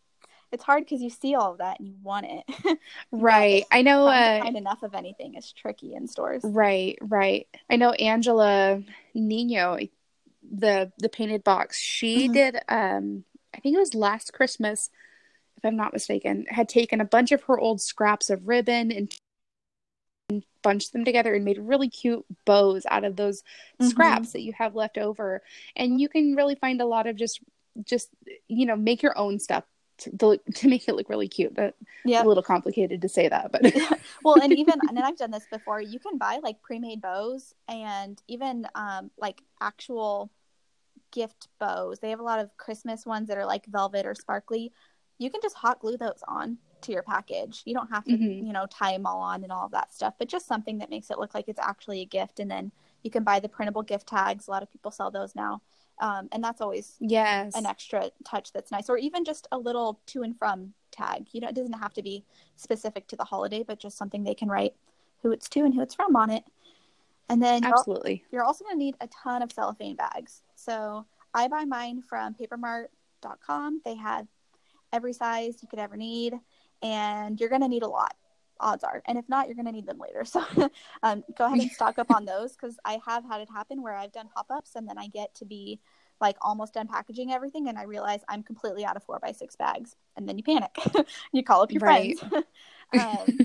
it's 0.52 0.64
hard 0.64 0.84
because 0.84 1.00
you 1.00 1.10
see 1.10 1.34
all 1.36 1.52
of 1.52 1.58
that 1.58 1.78
and 1.78 1.86
you 1.88 1.94
want 2.02 2.26
it. 2.28 2.78
Right. 3.12 3.64
I 3.70 3.82
know 3.82 4.06
uh 4.08 4.40
find 4.40 4.56
enough 4.56 4.82
of 4.82 4.94
anything 4.94 5.36
is 5.36 5.52
tricky 5.52 5.94
in 5.94 6.08
stores. 6.08 6.42
Right 6.44 6.98
right. 7.00 7.46
I 7.68 7.76
know 7.76 7.92
angela 7.92 8.82
nino 9.14 9.78
the 10.52 10.90
the 10.98 11.08
painted 11.08 11.44
box 11.44 11.78
she 11.78 12.28
Mhm. 12.28 12.32
did 12.32 12.56
um 12.68 13.24
i 13.54 13.60
think 13.60 13.76
it 13.76 13.78
was 13.78 13.94
last 13.94 14.32
christmas 14.32 14.88
if 15.56 15.64
i'm 15.64 15.76
not 15.76 15.92
mistaken 15.92 16.46
had 16.48 16.68
taken 16.68 17.00
a 17.00 17.04
bunch 17.04 17.30
of 17.30 17.42
her 17.42 17.58
old 17.58 17.80
scraps 17.80 18.30
of 18.30 18.48
ribbon 18.48 18.90
and 18.90 19.14
bunched 20.62 20.92
them 20.92 21.04
together 21.04 21.34
and 21.34 21.44
made 21.44 21.58
really 21.58 21.88
cute 21.88 22.24
bows 22.44 22.86
out 22.90 23.04
of 23.04 23.16
those 23.16 23.42
Mhm. 23.80 23.90
scraps 23.90 24.32
that 24.32 24.42
you 24.42 24.52
have 24.52 24.74
left 24.74 24.98
over. 24.98 25.42
And 25.76 26.00
you 26.00 26.08
can 26.08 26.34
really 26.34 26.54
find 26.54 26.80
a 26.80 26.86
lot 26.86 27.06
of 27.06 27.16
just 27.16 27.40
just 27.84 28.10
you 28.48 28.66
know 28.66 28.76
make 28.76 29.02
your 29.02 29.16
own 29.16 29.38
stuff 29.38 29.64
to, 29.98 30.10
to, 30.16 30.40
to 30.54 30.68
make 30.68 30.88
it 30.88 30.94
look 30.94 31.08
really 31.08 31.28
cute. 31.28 31.54
But 31.54 31.76
yeah. 32.04 32.22
a 32.22 32.26
little 32.26 32.42
complicated 32.42 33.02
to 33.02 33.08
say 33.08 33.28
that 33.28 33.52
but 33.52 33.62
well 34.24 34.40
and 34.40 34.52
even 34.52 34.74
and 34.88 34.98
i've 34.98 35.16
done 35.16 35.30
this 35.30 35.46
before 35.50 35.80
you 35.80 35.98
can 35.98 36.16
buy 36.18 36.40
like 36.42 36.60
pre-made 36.62 37.00
bows 37.00 37.54
and 37.68 38.20
even 38.26 38.66
um 38.74 39.10
like 39.18 39.42
actual 39.60 40.30
gift 41.12 41.48
bows. 41.58 41.98
They 41.98 42.10
have 42.10 42.20
a 42.20 42.24
lot 42.24 42.38
of 42.38 42.56
christmas 42.56 43.04
ones 43.04 43.28
that 43.28 43.36
are 43.38 43.46
like 43.46 43.66
velvet 43.66 44.06
or 44.06 44.14
sparkly. 44.14 44.72
You 45.18 45.30
can 45.30 45.40
just 45.42 45.56
hot 45.56 45.80
glue 45.80 45.96
those 45.96 46.22
on 46.26 46.58
to 46.82 46.92
your 46.92 47.02
package. 47.02 47.62
You 47.64 47.74
don't 47.74 47.88
have 47.90 48.04
to 48.04 48.12
Mhm. 48.12 48.46
you 48.46 48.52
know 48.52 48.66
tie 48.66 48.92
them 48.92 49.06
all 49.06 49.20
on 49.20 49.42
and 49.42 49.52
all 49.52 49.66
of 49.66 49.72
that 49.72 49.92
stuff 49.92 50.14
but 50.18 50.28
just 50.28 50.46
something 50.46 50.78
that 50.78 50.90
makes 50.90 51.10
it 51.10 51.18
look 51.18 51.34
like 51.34 51.48
it's 51.48 51.60
actually 51.60 52.00
a 52.00 52.04
gift. 52.06 52.40
And 52.40 52.50
then 52.50 52.72
you 53.02 53.10
can 53.10 53.24
buy 53.24 53.40
the 53.40 53.48
printable 53.48 53.82
gift 53.82 54.06
tags. 54.06 54.48
A 54.48 54.50
lot 54.50 54.62
of 54.62 54.70
people 54.70 54.90
sell 54.90 55.10
those 55.10 55.34
now. 55.34 55.62
Um, 56.00 56.28
and 56.32 56.42
that's 56.42 56.60
always 56.60 56.96
yes. 56.98 57.54
an 57.54 57.66
extra 57.66 58.10
touch 58.24 58.52
that's 58.52 58.70
nice. 58.70 58.88
Or 58.88 58.96
even 58.96 59.24
just 59.24 59.46
a 59.52 59.58
little 59.58 60.00
to 60.06 60.22
and 60.22 60.36
from 60.38 60.74
tag. 60.90 61.28
You 61.32 61.40
know 61.40 61.48
it 61.48 61.54
doesn't 61.54 61.74
have 61.74 61.94
to 61.94 62.02
be 62.02 62.24
specific 62.56 63.06
to 63.08 63.16
the 63.16 63.24
holiday 63.24 63.62
but 63.62 63.78
just 63.78 63.96
something 63.96 64.24
they 64.24 64.34
can 64.34 64.48
write 64.48 64.74
who 65.22 65.30
it's 65.32 65.48
to 65.50 65.60
and 65.64 65.74
who 65.74 65.82
it's 65.82 65.94
from 65.94 66.16
on 66.16 66.30
it. 66.30 66.44
And 67.28 67.40
then 67.42 67.64
absolutely. 67.64 68.24
you're 68.32 68.42
also 68.42 68.64
going 68.64 68.74
to 68.74 68.78
need 68.78 68.96
a 69.00 69.06
ton 69.08 69.40
of 69.42 69.52
cellophane 69.52 69.96
bags. 69.96 70.42
So 70.54 71.06
i 71.32 71.46
buy 71.46 71.64
mine 71.64 72.02
from 72.02 72.34
papermart.com 72.34 73.80
they 73.84 73.94
have 73.94 74.26
every 74.92 75.12
size 75.12 75.62
you 75.62 75.68
could 75.68 75.78
ever 75.78 75.96
need 75.96 76.34
and 76.82 77.38
you're 77.40 77.48
going 77.48 77.62
to 77.62 77.68
need 77.68 77.82
a 77.82 77.88
lot. 77.88 78.14
Odds 78.60 78.84
are. 78.84 79.02
And 79.06 79.16
if 79.18 79.28
not 79.28 79.46
you're 79.46 79.54
going 79.54 79.66
to 79.66 79.72
need 79.72 79.86
them 79.86 79.98
later. 79.98 80.24
So 80.24 80.44
um, 81.02 81.24
go 81.36 81.46
ahead 81.46 81.60
and 81.60 81.70
stock 81.70 81.98
up 81.98 82.10
on 82.10 82.24
those 82.24 82.52
because 82.52 82.78
i 82.84 82.98
have 83.06 83.24
had 83.24 83.40
it 83.40 83.48
happen 83.50 83.82
where 83.82 83.96
i've 83.96 84.12
done 84.12 84.28
pop-ups 84.34 84.76
and 84.76 84.86
then 84.88 84.98
i 84.98 85.08
get 85.08 85.34
to 85.36 85.44
be 85.44 85.80
like 86.20 86.36
almost 86.42 86.74
done 86.74 86.86
packaging 86.86 87.32
everything 87.32 87.68
and 87.68 87.78
i 87.78 87.82
realize 87.84 88.20
i'm 88.28 88.42
completely 88.42 88.84
out 88.84 88.96
of 88.96 89.02
four 89.02 89.18
by 89.20 89.32
six 89.32 89.56
bags. 89.56 89.96
And 90.16 90.28
then 90.28 90.36
you 90.38 90.44
panic. 90.44 90.76
You 91.32 91.42
call 91.42 91.62
up 91.62 91.72
your 91.72 91.80
Right. 91.80 92.18
friends. 92.18 92.22
Um, 92.92 93.40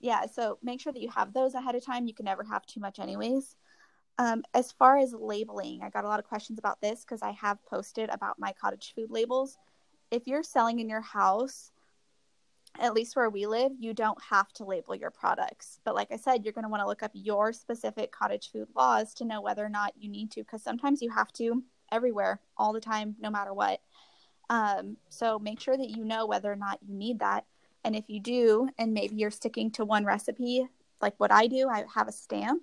yeah 0.00 0.26
so 0.26 0.58
make 0.62 0.80
sure 0.80 0.92
that 0.92 1.00
you 1.02 1.10
have 1.10 1.32
those 1.32 1.54
ahead 1.54 1.74
of 1.74 1.84
time. 1.84 2.06
You 2.06 2.14
can 2.14 2.24
never 2.24 2.44
have 2.44 2.66
too 2.66 2.80
much 2.80 2.98
anyways. 2.98 3.56
Um, 4.18 4.42
as 4.52 4.72
far 4.72 4.98
as 4.98 5.12
labeling 5.12 5.80
i 5.82 5.90
got 5.90 6.04
a 6.04 6.08
lot 6.08 6.18
of 6.18 6.26
questions 6.26 6.58
about 6.58 6.80
this 6.80 7.02
because 7.04 7.22
i 7.22 7.30
have 7.30 7.64
posted 7.66 8.10
about 8.10 8.38
my 8.38 8.52
cottage 8.60 8.92
food 8.94 9.10
labels. 9.10 9.56
If 10.10 10.26
you're 10.26 10.42
selling 10.42 10.80
in 10.80 10.88
your 10.88 11.00
house 11.02 11.70
at 12.78 12.94
least 12.94 13.16
where 13.16 13.30
we 13.30 13.46
live, 13.46 13.72
you 13.78 13.92
don't 13.92 14.22
have 14.22 14.52
to 14.54 14.64
label 14.64 14.94
your 14.94 15.10
products. 15.10 15.80
But 15.84 15.94
like 15.94 16.12
I 16.12 16.16
said, 16.16 16.44
you're 16.44 16.52
going 16.52 16.64
to 16.64 16.68
want 16.68 16.82
to 16.82 16.86
look 16.86 17.02
up 17.02 17.10
your 17.14 17.52
specific 17.52 18.12
cottage 18.12 18.50
food 18.52 18.68
laws 18.76 19.14
to 19.14 19.24
know 19.24 19.40
whether 19.40 19.64
or 19.64 19.68
not 19.68 19.94
you 19.98 20.08
need 20.08 20.30
to, 20.32 20.40
because 20.40 20.62
sometimes 20.62 21.02
you 21.02 21.10
have 21.10 21.32
to 21.34 21.62
everywhere, 21.90 22.40
all 22.56 22.72
the 22.72 22.80
time, 22.80 23.16
no 23.20 23.30
matter 23.30 23.52
what. 23.52 23.80
Um, 24.50 24.96
so 25.08 25.38
make 25.38 25.60
sure 25.60 25.76
that 25.76 25.90
you 25.90 26.04
know 26.04 26.26
whether 26.26 26.50
or 26.50 26.56
not 26.56 26.78
you 26.86 26.94
need 26.94 27.18
that. 27.20 27.44
And 27.84 27.96
if 27.96 28.04
you 28.08 28.20
do, 28.20 28.68
and 28.78 28.92
maybe 28.92 29.16
you're 29.16 29.30
sticking 29.30 29.70
to 29.72 29.84
one 29.84 30.04
recipe, 30.04 30.66
like 31.00 31.14
what 31.18 31.32
I 31.32 31.46
do, 31.46 31.68
I 31.68 31.84
have 31.94 32.08
a 32.08 32.12
stamp. 32.12 32.62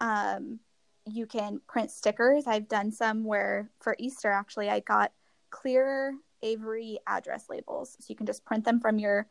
Um, 0.00 0.60
you 1.06 1.26
can 1.26 1.60
print 1.66 1.90
stickers. 1.90 2.46
I've 2.46 2.68
done 2.68 2.92
some 2.92 3.24
where 3.24 3.70
for 3.80 3.96
Easter, 3.98 4.30
actually, 4.30 4.68
I 4.68 4.80
got 4.80 5.12
clear 5.50 6.14
Avery 6.42 6.98
address 7.06 7.46
labels. 7.48 7.96
So 7.98 8.06
you 8.08 8.16
can 8.16 8.26
just 8.26 8.44
print 8.44 8.64
them 8.64 8.80
from 8.80 8.98
your 8.98 9.26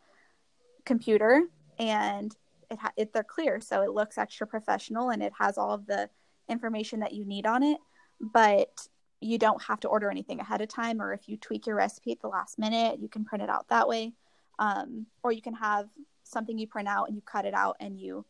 computer 0.88 1.44
and 1.78 2.36
it, 2.72 2.80
ha- 2.80 2.94
it 2.98 3.14
they're 3.14 3.24
clear 3.24 3.62
so 3.62 3.84
it 3.84 3.92
looks 3.92 4.18
extra 4.18 4.48
professional 4.48 5.12
and 5.12 5.22
it 5.22 5.34
has 5.38 5.58
all 5.58 5.74
of 5.74 5.86
the 5.86 6.10
information 6.50 7.02
that 7.02 7.14
you 7.14 7.26
need 7.26 7.46
on 7.46 7.62
it 7.62 7.78
but 8.20 8.88
you 9.20 9.38
don't 9.38 9.62
have 9.64 9.80
to 9.80 9.88
order 9.88 10.10
anything 10.10 10.40
ahead 10.40 10.62
of 10.62 10.68
time 10.68 11.02
or 11.02 11.14
if 11.14 11.28
you 11.28 11.38
tweak 11.38 11.66
your 11.66 11.76
recipe 11.76 12.12
at 12.12 12.22
the 12.22 12.28
last 12.28 12.60
minute 12.60 13.00
you 13.00 13.08
can 13.08 13.26
print 13.26 13.44
it 13.44 13.50
out 13.50 13.68
that 13.70 13.88
way. 13.88 14.14
Um, 14.60 15.06
or 15.24 15.32
you 15.32 15.42
can 15.42 15.54
have 15.54 15.88
something 16.24 16.58
you 16.58 16.68
print 16.68 16.88
out 16.88 17.08
and 17.08 17.16
you 17.16 17.22
cut 17.22 17.46
it 17.46 17.54
out 17.54 17.78
and 17.80 18.00
you 18.00 18.26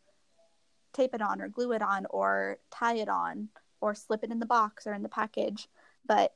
tape 0.93 1.13
it 1.13 1.21
on 1.21 1.41
or 1.41 1.47
glue 1.47 1.71
it 1.71 1.81
on 1.81 2.05
or 2.09 2.57
tie 2.69 2.95
it 2.95 3.07
on 3.07 3.49
or 3.79 3.95
slip 3.95 4.23
it 4.23 4.31
in 4.31 4.39
the 4.39 4.45
box 4.45 4.85
or 4.87 4.93
in 4.93 5.03
the 5.03 5.09
package. 5.09 5.69
But 6.05 6.33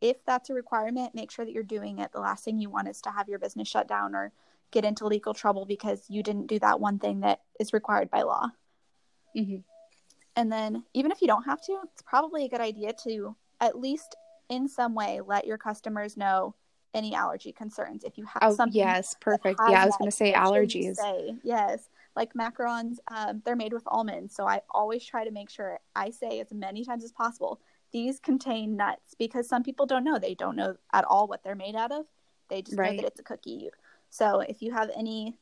if 0.00 0.24
that's 0.24 0.48
a 0.48 0.54
requirement 0.54 1.14
make 1.14 1.30
sure 1.30 1.44
that 1.44 1.52
you're 1.52 1.62
doing 1.62 1.98
it. 1.98 2.12
The 2.12 2.20
last 2.20 2.44
thing 2.44 2.58
you 2.58 2.70
want 2.70 2.88
is 2.88 3.00
to 3.02 3.10
have 3.10 3.28
your 3.28 3.38
business 3.38 3.68
shut 3.68 3.88
down 3.88 4.14
or 4.14 4.32
get 4.70 4.84
into 4.84 5.06
legal 5.06 5.34
trouble 5.34 5.64
because 5.64 6.04
you 6.08 6.22
didn't 6.22 6.46
do 6.46 6.58
that 6.58 6.80
one 6.80 6.98
thing 6.98 7.20
that 7.20 7.40
is 7.58 7.72
required 7.72 8.10
by 8.10 8.22
law. 8.22 8.48
Hmm 9.36 9.56
and 10.36 10.50
then 10.50 10.84
even 10.94 11.10
if 11.10 11.20
you 11.20 11.28
don't 11.28 11.44
have 11.44 11.60
to 11.60 11.78
it's 11.84 12.02
probably 12.02 12.44
a 12.44 12.48
good 12.48 12.60
idea 12.60 12.92
to 13.04 13.34
at 13.60 13.78
least 13.78 14.16
in 14.48 14.68
some 14.68 14.94
way 14.94 15.20
let 15.24 15.46
your 15.46 15.58
customers 15.58 16.16
know 16.16 16.54
any 16.92 17.14
allergy 17.14 17.52
concerns. 17.52 18.02
If 18.02 18.18
you 18.18 18.24
have 18.24 18.42
oh 18.42 18.54
something 18.54 18.76
yes 18.76 19.14
perfect. 19.20 19.60
yeah 19.68 19.82
i 19.82 19.86
was 19.86 19.96
going 19.96 20.10
to 20.10 20.16
say 20.16 20.32
make 20.32 20.34
sure 20.36 20.62
you 20.62 20.66
allergies. 20.66 20.96
say, 20.96 21.34
yes. 21.44 21.88
Like 22.16 22.34
macarons 22.34 22.96
um, 23.14 23.40
they're 23.44 23.54
made 23.54 23.72
with 23.72 23.84
almonds 23.86 24.34
so 24.34 24.46
i 24.46 24.60
always 24.70 25.04
try 25.04 25.24
to 25.24 25.30
make 25.30 25.48
sure 25.48 25.78
i 25.94 26.10
say 26.10 26.40
as 26.40 26.52
many 26.52 26.84
times 26.84 27.04
as 27.04 27.12
possible 27.12 27.60
these 27.92 28.18
contain 28.18 28.76
nuts 28.76 29.14
because 29.18 29.48
some 29.48 29.64
people 29.64 29.84
don't 29.84 30.04
know. 30.04 30.18
They 30.18 30.34
don't 30.34 30.54
know 30.54 30.76
at 30.92 31.04
all 31.04 31.26
what 31.26 31.42
they're 31.42 31.56
made 31.56 31.74
out 31.74 31.90
of. 31.90 32.06
They 32.48 32.62
just 32.62 32.76
know 32.76 32.84
that 32.84 33.04
it's 33.04 33.18
a 33.20 33.24
cookie 33.24 33.68
so 34.10 34.40
if 34.40 34.60
you 34.60 34.72
have 34.72 34.90
any 34.96 35.36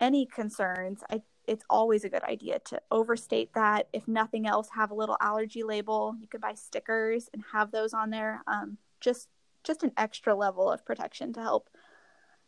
any 0.00 0.26
concerns 0.26 1.02
i 1.10 1.20
it's 1.46 1.64
always 1.68 2.04
a 2.04 2.08
good 2.08 2.22
idea 2.24 2.58
to 2.60 2.80
overstate 2.90 3.52
that 3.54 3.88
if 3.92 4.06
nothing 4.06 4.46
else 4.46 4.68
have 4.74 4.90
a 4.90 4.94
little 4.94 5.16
allergy 5.20 5.62
label 5.62 6.14
you 6.20 6.28
could 6.28 6.40
buy 6.40 6.54
stickers 6.54 7.28
and 7.32 7.42
have 7.52 7.70
those 7.70 7.92
on 7.92 8.10
there 8.10 8.42
um, 8.46 8.78
just 9.00 9.28
just 9.64 9.82
an 9.82 9.92
extra 9.96 10.34
level 10.34 10.70
of 10.70 10.84
protection 10.84 11.32
to 11.32 11.40
help 11.40 11.68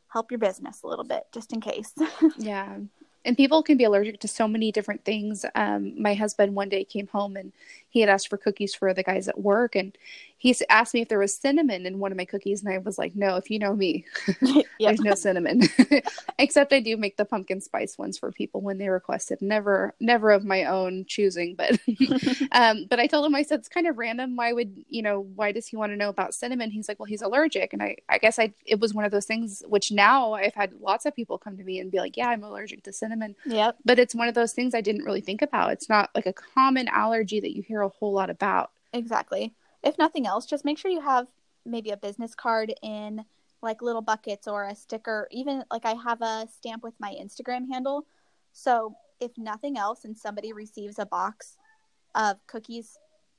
help 0.09 0.31
your 0.31 0.38
business 0.38 0.83
a 0.83 0.87
little 0.87 1.05
bit 1.05 1.25
just 1.33 1.53
in 1.53 1.61
case 1.61 1.95
Yeah. 2.38 2.79
And 3.25 3.37
people 3.37 3.62
can 3.62 3.77
be 3.77 3.85
allergic 3.85 4.21
to 4.21 4.29
so 4.29 4.49
many 4.49 4.73
different 4.73 5.05
things. 5.05 5.45
Um, 5.55 6.01
my 6.01 6.15
husband 6.15 6.55
one 6.55 6.69
day 6.69 6.85
came 6.85 7.07
home 7.07 7.37
and 7.37 7.53
he 7.93 8.01
had 8.01 8.09
asked 8.09 8.29
for 8.29 8.37
cookies 8.37 8.75
for 8.75 8.93
the 8.93 9.03
guys 9.03 9.29
at 9.29 9.41
work 9.41 9.77
and 9.77 9.97
he 10.39 10.57
asked 10.69 10.93
me 10.93 11.03
if 11.03 11.09
there 11.09 11.21
was 11.21 11.33
cinnamon 11.33 11.87
in 11.87 12.01
one 12.01 12.11
of 12.11 12.19
my 12.19 12.25
cookies 12.25 12.63
and 12.63 12.73
i 12.73 12.79
was 12.79 12.99
like 12.99 13.15
no 13.15 13.37
if 13.37 13.51
you 13.51 13.59
know 13.59 13.75
me 13.75 14.05
there's 14.81 15.01
no 15.01 15.15
cinnamon. 15.15 15.63
Except 16.39 16.73
i 16.73 16.81
do 16.81 16.97
make 16.97 17.17
the 17.17 17.25
pumpkin 17.25 17.61
spice 17.61 17.97
ones 17.97 18.19
for 18.19 18.33
people 18.33 18.61
when 18.61 18.79
they 18.79 18.89
requested 18.89 19.41
never 19.41 19.95
never 20.01 20.31
of 20.31 20.45
my 20.45 20.65
own 20.65 21.05
choosing 21.07 21.55
but 21.55 21.79
um 22.53 22.87
but 22.89 22.99
i 22.99 23.07
told 23.07 23.25
him 23.25 23.35
i 23.35 23.43
said 23.43 23.61
it's 23.61 23.69
kind 23.69 23.87
of 23.87 23.99
random. 23.99 24.37
Why 24.37 24.53
would 24.53 24.85
you 24.89 25.03
know 25.03 25.21
why 25.35 25.53
does 25.53 25.67
he 25.67 25.77
want 25.77 25.93
to 25.93 25.97
know 25.97 26.09
about 26.09 26.35
cinnamon? 26.35 26.71
He's 26.71 26.89
like 26.89 26.99
well 26.99 27.07
he's 27.07 27.23
allergic 27.23 27.73
and 27.73 27.83
i 27.83 27.97
i 28.09 28.19
guess 28.19 28.39
i 28.39 28.53
it 28.65 28.81
was 28.81 28.95
one 28.95 29.05
of 29.05 29.13
those 29.13 29.27
things 29.27 29.63
which 29.69 29.93
now 29.93 30.33
i've 30.33 30.55
had 30.55 30.73
lots 30.81 31.07
of 31.07 31.15
people 31.15 31.39
come 31.39 31.57
to 31.57 31.65
me 31.65 31.79
and 31.79 31.91
be 31.91 31.99
like 31.99 32.17
yeah 32.17 32.29
i'm 32.29 32.43
allergic 32.43 32.83
to 32.85 32.93
cinnamon 32.93 33.37
yep. 33.45 33.77
but 33.85 33.99
it's 33.99 34.15
one 34.15 34.29
of 34.29 34.35
those 34.35 34.53
things 34.53 34.75
i 34.75 34.81
didn't 34.81 35.05
really 35.05 35.21
think 35.21 35.43
about. 35.43 35.73
It's 35.73 35.89
not 35.89 36.11
like 36.15 36.27
a 36.27 36.33
common 36.33 36.89
allergy 36.89 37.41
that 37.41 37.55
you 37.55 37.63
hear 37.63 37.82
a 37.83 37.88
whole 37.88 38.12
lot 38.12 38.31
about 38.31 38.71
exactly 38.92 39.55
if 39.83 39.99
nothing 39.99 40.27
else, 40.27 40.47
just 40.47 40.64
make 40.64 40.79
sure 40.79 40.90
you 40.90 41.01
have 41.01 41.27
maybe 41.66 41.90
a 41.90 41.97
business 41.97 42.35
card 42.35 42.73
in 42.83 43.25
like 43.62 43.83
little 43.83 44.03
buckets 44.03 44.49
or 44.49 44.64
a 44.64 44.75
sticker. 44.75 45.29
Even 45.31 45.64
like 45.71 45.85
I 45.85 45.95
have 45.95 46.21
a 46.23 46.49
stamp 46.53 46.83
with 46.83 46.95
my 46.99 47.16
Instagram 47.21 47.68
handle. 47.71 48.07
So 48.53 48.95
if 49.21 49.33
nothing 49.38 49.79
else, 49.79 50.05
and 50.05 50.16
somebody 50.16 50.53
receives 50.53 50.99
a 50.99 51.07
box 51.07 51.57
of 52.14 52.45
cookies 52.47 52.99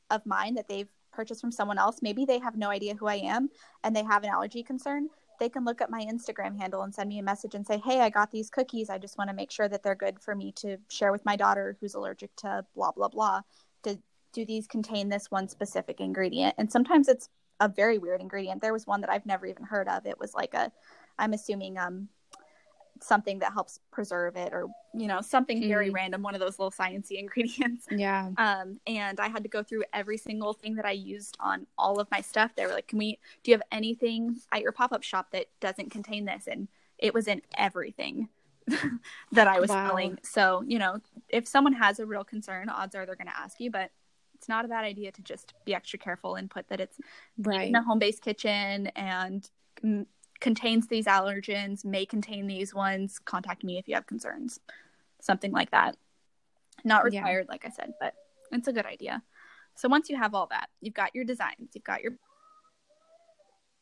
of 0.10 0.25
mine 0.25 0.56
that 0.56 0.67
they've 0.67 0.89
purchased 1.12 1.41
from 1.41 1.51
someone 1.51 1.77
else, 1.77 1.99
maybe 2.01 2.25
they 2.25 2.39
have 2.39 2.58
no 2.58 2.69
idea 2.69 2.95
who 2.95 3.08
I 3.08 3.15
am 3.15 3.49
and 3.84 3.95
they 3.95 4.03
have 4.03 4.23
an 4.23 4.29
allergy 4.29 4.63
concern. 4.63 5.10
They 5.39 5.49
can 5.49 5.65
look 5.65 5.82
at 5.82 5.89
my 5.89 6.06
Instagram 6.06 6.58
handle 6.58 6.84
and 6.84 6.93
send 6.93 7.10
me 7.10 7.19
a 7.19 7.23
message 7.23 7.56
and 7.56 7.65
say, 7.65 7.82
Hey, 7.84 7.99
I 7.99 8.10
got 8.10 8.32
these 8.32 8.49
cookies. 8.49 8.89
I 8.89 8.97
just 8.97 9.17
want 9.17 9.29
to 9.29 9.36
make 9.36 9.51
sure 9.51 9.67
that 9.67 9.84
they're 9.84 9.95
good 9.95 10.19
for 10.19 10.36
me 10.36 10.53
to 10.58 10.77
share 10.89 11.12
with 11.12 11.25
my 11.25 11.36
daughter 11.36 11.75
who's 11.79 11.95
allergic 11.95 12.36
to 12.38 12.65
blah, 12.75 12.91
blah, 12.91 13.10
blah. 13.10 13.41
Do 14.34 14.46
these 14.46 14.67
contain 14.67 15.10
this 15.10 15.32
one 15.32 15.48
specific 15.48 16.02
ingredient? 16.02 16.56
And 16.58 16.72
sometimes 16.72 17.08
it's 17.08 17.30
a 17.60 17.69
very 17.69 17.98
weird 17.98 18.22
ingredient. 18.22 18.62
There 18.62 18.74
was 18.74 18.86
one 18.86 19.02
that 19.02 19.10
I've 19.10 19.26
never 19.26 19.46
even 19.46 19.63
heard 19.63 19.88
of. 19.88 20.06
It 20.06 20.19
was 20.19 20.34
like 20.34 20.54
a, 20.54 20.72
I'm 21.17 21.34
assuming 21.34 21.78
um 21.78 22.10
something 23.02 23.39
that 23.39 23.54
helps 23.54 23.80
preserve 23.91 24.36
it 24.36 24.54
or 24.54 24.67
you 24.93 25.08
know 25.08 25.22
something 25.22 25.62
mm. 25.62 25.67
very 25.67 25.89
random 25.89 26.22
one 26.22 26.34
of 26.34 26.39
those 26.39 26.58
little 26.58 26.72
sciencey 26.72 27.12
ingredients 27.19 27.86
yeah 27.91 28.30
um 28.38 28.80
and 28.88 29.19
i 29.19 29.28
had 29.28 29.43
to 29.43 29.50
go 29.50 29.62
through 29.62 29.84
every 29.93 30.17
single 30.17 30.54
thing 30.54 30.76
that 30.76 30.86
i 30.86 30.91
used 30.91 31.36
on 31.39 31.67
all 31.78 32.00
of 32.00 32.08
my 32.12 32.22
stuff 32.22 32.56
they 32.56 32.65
were 32.65 32.72
like 32.72 32.88
can 32.88 32.98
we 32.98 33.19
do 33.43 33.52
you 33.52 33.56
have 33.56 33.63
anything 33.72 34.38
at 34.52 34.62
your 34.62 34.72
pop-up 34.72 35.04
shop 35.04 35.28
that 35.32 35.48
doesn't 35.60 35.91
contain 35.91 36.26
this 36.26 36.48
and 36.48 36.67
it 36.98 37.13
was 37.13 37.28
in 37.28 37.41
everything 37.58 38.30
that 39.32 39.48
i 39.48 39.60
was 39.60 39.69
wow. 39.69 39.89
selling 39.89 40.17
so 40.24 40.63
you 40.65 40.80
know 40.80 40.98
if 41.30 41.48
someone 41.48 41.74
has 41.74 42.00
a 42.00 42.06
real 42.06 42.24
concern 42.24 42.69
odds 42.69 42.96
are 42.96 43.06
they're 43.06 43.15
going 43.15 43.28
to 43.28 43.38
ask 43.38 43.60
you 43.60 43.69
but 43.69 43.91
it's 44.43 44.49
not 44.49 44.65
a 44.65 44.67
bad 44.67 44.84
idea 44.84 45.10
to 45.10 45.21
just 45.21 45.53
be 45.63 45.73
extra 45.73 45.97
careful 45.97 46.36
and 46.36 46.51
put 46.51 46.67
that 46.67 46.82
it's 46.82 46.97
right. 47.38 47.69
in 47.69 47.75
a 47.75 47.82
home 47.82 47.97
based 47.97 48.21
kitchen 48.21 48.88
and 48.88 49.49
m- 49.82 50.06
contains 50.41 50.86
these 50.88 51.06
allergens, 51.06 51.86
may 51.86 52.06
contain 52.06 52.45
these 52.45 52.75
ones. 52.75 53.19
Contact 53.19 53.63
me 53.63 53.77
if 53.77 53.88
you 53.88 53.95
have 53.95 54.06
concerns. 54.06 54.60
Something 55.21 55.53
like 55.53 55.71
that. 55.71 55.95
Not 56.84 57.06
required, 57.06 57.45
yeah. 57.47 57.53
like 57.53 57.65
I 57.65 57.69
said, 57.69 57.93
but 58.01 58.15
it's 58.51 58.67
a 58.67 58.73
good 58.73 58.86
idea. 58.86 59.23
So 59.75 59.88
once 59.88 60.10
you 60.10 60.17
have 60.17 60.36
all 60.36 60.47
that, 60.47 60.67
you've 60.82 60.93
got 60.93 61.15
your 61.15 61.23
designs, 61.23 61.69
you've 61.73 61.86
got 61.86 62.03
your 62.03 62.12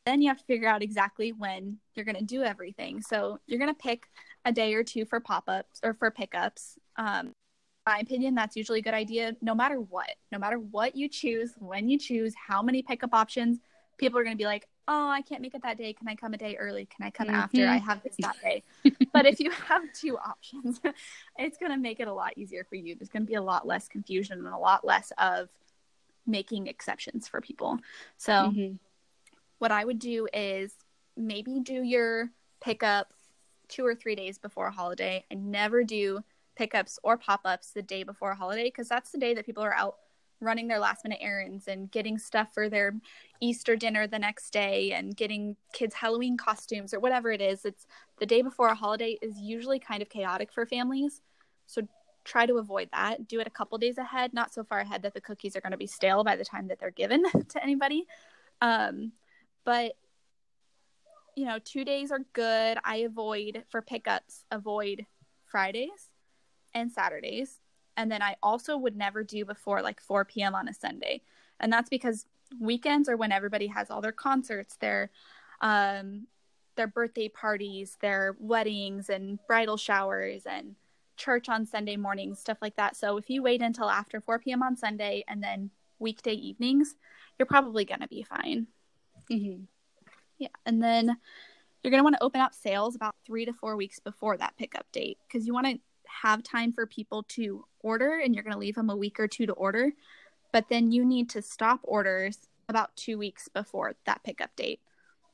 then 0.06 0.22
you 0.22 0.30
have 0.30 0.38
to 0.38 0.46
figure 0.46 0.68
out 0.68 0.84
exactly 0.84 1.32
when 1.32 1.78
you're 1.96 2.06
going 2.06 2.18
to 2.18 2.24
do 2.24 2.44
everything. 2.44 3.02
So 3.02 3.40
you're 3.48 3.60
going 3.60 3.74
to 3.74 3.80
pick 3.80 4.06
a 4.46 4.52
day 4.52 4.76
or 4.76 4.84
two 4.84 5.06
for 5.06 5.20
pop-ups 5.20 5.80
or 5.84 5.96
for 5.96 6.12
pickups. 6.12 6.78
Um, 6.98 7.34
my 7.86 8.00
opinion, 8.00 8.36
that's 8.36 8.56
usually 8.56 8.80
a 8.80 8.82
good 8.84 8.94
idea 8.94 9.36
no 9.42 9.56
matter 9.56 9.80
what. 9.80 10.10
No 10.32 10.40
matter 10.40 10.60
what 10.60 10.96
you 10.96 11.10
choose, 11.10 11.54
when 11.60 11.90
you 11.90 11.98
choose, 11.98 12.34
how 12.36 12.62
many 12.62 12.82
pickup 12.82 13.14
options, 13.14 13.60
people 13.98 14.20
are 14.20 14.24
going 14.24 14.36
to 14.36 14.42
be 14.42 14.46
like, 14.46 14.68
oh, 14.88 15.10
I 15.10 15.22
can't 15.22 15.42
make 15.42 15.56
it 15.56 15.64
that 15.64 15.78
day. 15.78 15.94
Can 15.94 16.08
I 16.08 16.16
come 16.16 16.34
a 16.34 16.38
day 16.38 16.58
early? 16.58 16.86
Can 16.86 17.06
I 17.06 17.12
come 17.12 17.28
mm-hmm. 17.28 17.36
after 17.36 17.68
I 17.68 17.78
have 17.78 18.04
this 18.04 18.16
that 18.20 18.36
day? 18.42 18.64
but 19.14 19.26
if 19.26 19.40
you 19.40 19.52
have 19.52 19.84
two 19.94 20.18
options, 20.18 20.80
it's 21.38 21.58
going 21.58 21.72
to 21.72 21.78
make 21.78 22.00
it 22.00 22.08
a 22.08 22.14
lot 22.14 22.38
easier 22.38 22.66
for 22.66 22.76
you. 22.76 22.96
There's 22.96 23.10
going 23.10 23.24
to 23.24 23.28
be 23.28 23.36
a 23.36 23.42
lot 23.42 23.66
less 23.66 23.88
confusion 23.88 24.40
and 24.40 24.48
a 24.48 24.58
lot 24.58 24.86
less 24.86 25.12
of 25.18 25.50
making 26.28 26.68
exceptions 26.68 27.28
for 27.28 27.42
people. 27.42 27.80
So, 28.18 28.32
mm-hmm. 28.34 28.76
what 29.60 29.72
I 29.72 29.86
would 29.86 30.00
do 30.00 30.28
is 30.34 30.74
maybe 31.18 31.60
do 31.60 31.82
your 31.82 32.30
pickup 32.62 33.14
two 33.68 33.86
or 33.86 33.96
three 33.96 34.16
days 34.16 34.38
before 34.38 34.68
a 34.68 34.72
holiday 34.72 35.24
I 35.32 35.36
never 35.36 35.84
do 35.84 36.24
pickups 36.62 37.00
or 37.02 37.18
pop-ups 37.18 37.72
the 37.72 37.82
day 37.82 38.04
before 38.04 38.30
a 38.30 38.36
holiday 38.36 38.66
because 38.66 38.88
that's 38.88 39.10
the 39.10 39.18
day 39.18 39.34
that 39.34 39.48
people 39.48 39.64
are 39.64 39.74
out 39.74 39.96
running 40.40 40.68
their 40.68 40.78
last 40.78 41.04
minute 41.04 41.18
errands 41.20 41.68
and 41.68 41.90
getting 41.90 42.20
stuff 42.20 42.54
for 42.54 42.70
their 42.70 42.94
Easter 43.40 43.76
dinner 43.76 44.06
the 44.06 44.20
next 44.20 44.54
day 44.54 44.92
and 44.92 45.18
getting 45.18 45.56
kids 45.74 45.96
Halloween 45.96 46.38
costumes 46.38 46.94
or 46.94 47.00
whatever 47.00 47.32
it 47.32 47.42
is. 47.42 47.66
It's 47.66 47.88
the 48.20 48.28
day 48.28 48.44
before 48.44 48.68
a 48.68 48.76
holiday 48.76 49.18
is 49.24 49.40
usually 49.40 49.80
kind 49.80 50.04
of 50.04 50.10
chaotic 50.10 50.54
for 50.54 50.68
families. 50.68 51.22
So 51.66 51.82
try 52.26 52.46
to 52.46 52.60
avoid 52.60 52.90
that. 52.94 53.28
Do 53.28 53.40
it 53.40 53.48
a 53.48 53.52
couple 53.52 53.80
days 53.80 53.98
ahead, 53.98 54.32
not 54.32 54.54
so 54.54 54.64
far 54.64 54.82
ahead 54.82 55.02
that 55.02 55.16
the 55.16 55.22
cookies 55.22 55.56
are 55.56 55.62
going 55.62 55.72
to 55.72 55.78
be 55.78 55.88
stale 55.88 56.24
by 56.24 56.36
the 56.36 56.46
time 56.46 56.68
that 56.68 56.80
they're 56.80 56.92
given 56.92 57.24
to 57.50 57.64
anybody. 57.64 58.06
Um, 58.62 59.14
but 59.66 59.94
you 61.36 61.46
know, 61.46 61.58
two 61.58 61.84
days 61.84 62.12
are 62.12 62.22
good. 62.34 62.78
I 62.84 62.98
avoid 62.98 63.64
for 63.70 63.82
pickups, 63.82 64.46
avoid 64.52 65.08
Fridays 65.48 66.11
and 66.74 66.92
Saturdays. 66.92 67.60
And 67.98 68.12
then 68.12 68.22
I 68.22 68.36
also 68.42 68.78
would 68.78 68.96
never 68.96 69.24
do 69.24 69.46
before 69.46 69.82
like 69.82 70.00
4 70.00 70.26
p.m. 70.26 70.56
on 70.56 70.68
a 70.68 70.74
Sunday. 70.74 71.22
And 71.60 71.72
that's 71.72 71.90
because 71.90 72.26
weekends 72.60 73.10
are 73.10 73.18
when 73.18 73.32
everybody 73.32 73.68
has 73.68 73.90
all 73.90 74.02
their 74.02 74.12
concerts, 74.12 74.78
their 74.78 75.12
um 75.62 76.28
their 76.76 76.88
birthday 76.88 77.28
parties, 77.28 77.98
their 78.02 78.36
weddings 78.40 79.10
and 79.10 79.40
bridal 79.46 79.78
showers 79.78 80.44
and 80.46 80.76
church 81.18 81.50
on 81.50 81.66
Sunday 81.66 81.98
mornings, 81.98 82.40
stuff 82.40 82.58
like 82.62 82.76
that. 82.78 82.96
So 82.96 83.18
if 83.18 83.30
you 83.30 83.44
wait 83.44 83.62
until 83.62 83.90
after 83.90 84.22
4 84.22 84.40
p.m. 84.40 84.64
on 84.64 84.76
Sunday 84.76 85.24
and 85.28 85.44
then 85.44 85.70
weekday 86.00 86.34
evenings, 86.34 86.96
you're 87.38 87.46
probably 87.46 87.86
going 87.86 88.00
to 88.00 88.08
be 88.08 88.24
fine. 88.24 88.68
Mm-hmm. 89.30 89.64
Yeah. 90.40 90.48
And 90.66 90.82
then 90.82 91.18
you're 91.84 91.92
going 91.92 92.00
to 92.00 92.04
want 92.04 92.16
to 92.16 92.24
open 92.24 92.42
up 92.42 92.54
sales 92.54 92.96
about 92.96 93.16
three 93.26 93.46
to 93.46 93.54
four 93.54 93.76
weeks 93.76 94.00
before 94.00 94.38
that 94.38 94.58
pickup 94.58 94.86
date 94.92 95.18
because 95.28 95.46
you 95.46 95.54
want 95.54 95.68
to 95.68 95.80
have 96.22 96.44
time 96.44 96.72
for 96.74 96.86
people 96.86 97.24
to 97.24 97.66
order 97.80 98.20
and 98.20 98.34
you're 98.34 98.44
going 98.44 98.54
to 98.54 98.60
leave 98.60 98.76
them 98.76 98.90
a 98.90 98.96
week 98.96 99.20
or 99.20 99.28
two 99.28 99.46
to 99.46 99.54
order. 99.54 99.92
But 100.52 100.70
then 100.70 100.92
you 100.92 101.06
need 101.06 101.30
to 101.32 101.42
stop 101.42 101.80
orders 101.84 102.38
about 102.68 102.96
two 102.96 103.18
weeks 103.18 103.48
before 103.48 103.96
that 104.06 104.24
pickup 104.24 104.56
date. 104.56 104.80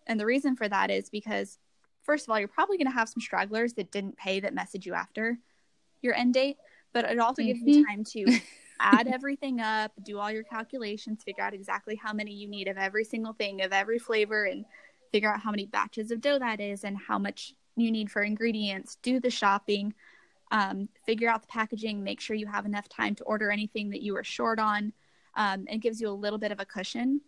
And 0.05 0.19
the 0.19 0.25
reason 0.25 0.55
for 0.55 0.69
that 0.69 0.89
is 0.89 1.09
because, 1.09 1.57
first 2.03 2.25
of 2.25 2.31
all, 2.31 2.39
you're 2.39 2.47
probably 2.47 2.77
going 2.77 2.87
to 2.87 2.93
have 2.93 3.09
some 3.09 3.21
stragglers 3.21 3.73
that 3.73 3.91
didn't 3.91 4.17
pay 4.17 4.39
that 4.39 4.53
message 4.53 4.85
you 4.85 4.93
after 4.93 5.37
your 6.01 6.13
end 6.15 6.33
date. 6.33 6.57
But 6.93 7.05
it 7.05 7.19
also 7.19 7.41
mm-hmm. 7.41 7.47
gives 7.47 7.61
you 7.63 7.83
mm-hmm. 7.83 7.91
time 7.91 8.03
to 8.03 8.39
add 8.79 9.07
everything 9.07 9.59
up, 9.59 9.91
do 10.03 10.19
all 10.19 10.31
your 10.31 10.43
calculations, 10.43 11.23
figure 11.23 11.43
out 11.43 11.53
exactly 11.53 11.95
how 11.95 12.13
many 12.13 12.31
you 12.31 12.47
need 12.47 12.67
of 12.67 12.77
every 12.77 13.03
single 13.03 13.33
thing, 13.33 13.61
of 13.61 13.73
every 13.73 13.99
flavor, 13.99 14.45
and 14.45 14.65
figure 15.11 15.31
out 15.31 15.41
how 15.41 15.51
many 15.51 15.65
batches 15.65 16.11
of 16.11 16.21
dough 16.21 16.39
that 16.39 16.59
is 16.59 16.83
and 16.83 16.97
how 16.97 17.17
much 17.17 17.53
you 17.75 17.91
need 17.91 18.11
for 18.11 18.23
ingredients, 18.23 18.97
do 19.01 19.19
the 19.19 19.29
shopping, 19.29 19.93
um, 20.51 20.89
figure 21.05 21.29
out 21.29 21.41
the 21.41 21.47
packaging, 21.47 22.03
make 22.03 22.19
sure 22.19 22.36
you 22.36 22.47
have 22.47 22.65
enough 22.65 22.88
time 22.88 23.15
to 23.15 23.23
order 23.23 23.51
anything 23.51 23.89
that 23.89 24.01
you 24.01 24.15
are 24.15 24.23
short 24.23 24.60
on. 24.60 24.93
Um, 25.36 25.65
it 25.69 25.79
gives 25.79 25.99
you 26.01 26.10
a 26.10 26.12
little 26.12 26.39
bit 26.39 26.51
of 26.51 26.60
a 26.60 26.65
cushion. 26.65 27.21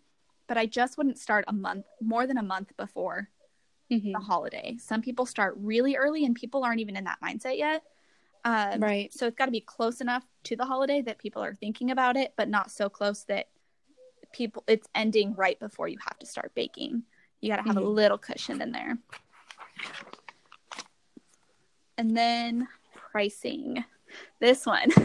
But 0.48 0.58
I 0.58 0.66
just 0.66 0.98
wouldn't 0.98 1.20
start 1.20 1.46
a 1.48 1.54
month, 1.54 1.86
more 2.02 2.26
than 2.26 2.38
a 2.38 2.44
month 2.44 2.76
before 2.76 3.30
mm-hmm. 3.92 4.12
the 4.12 4.20
holiday. 4.20 4.78
Some 4.80 5.02
people 5.02 5.26
start 5.26 5.56
really 5.58 5.96
early 5.96 6.26
and 6.26 6.34
people 6.34 6.64
aren't 6.64 6.80
even 6.80 6.96
in 6.96 7.04
that 7.04 7.20
mindset 7.24 7.58
yet. 7.58 7.84
Um, 8.46 8.80
right. 8.80 9.14
So 9.14 9.28
it's 9.28 9.36
got 9.36 9.46
to 9.46 9.52
be 9.52 9.62
close 9.62 10.02
enough 10.02 10.26
to 10.46 10.56
the 10.56 10.66
holiday 10.66 11.02
that 11.02 11.20
people 11.20 11.44
are 11.44 11.54
thinking 11.54 11.92
about 11.92 12.18
it, 12.18 12.34
but 12.38 12.50
not 12.50 12.72
so 12.72 12.90
close 12.90 13.24
that 13.26 13.50
people 14.32 14.64
it's 14.68 14.88
ending 14.94 15.34
right 15.36 15.60
before 15.60 15.88
you 15.88 15.98
have 16.08 16.18
to 16.20 16.26
start 16.26 16.54
baking. 16.56 17.04
You 17.42 17.50
got 17.50 17.58
to 17.58 17.64
have 17.64 17.76
mm-hmm. 17.76 17.86
a 17.86 17.90
little 17.90 18.18
cushion 18.18 18.62
in 18.62 18.72
there. 18.72 18.98
And 21.98 22.16
then 22.16 22.68
pricing. 23.12 23.84
This 24.40 24.66
one. 24.66 24.90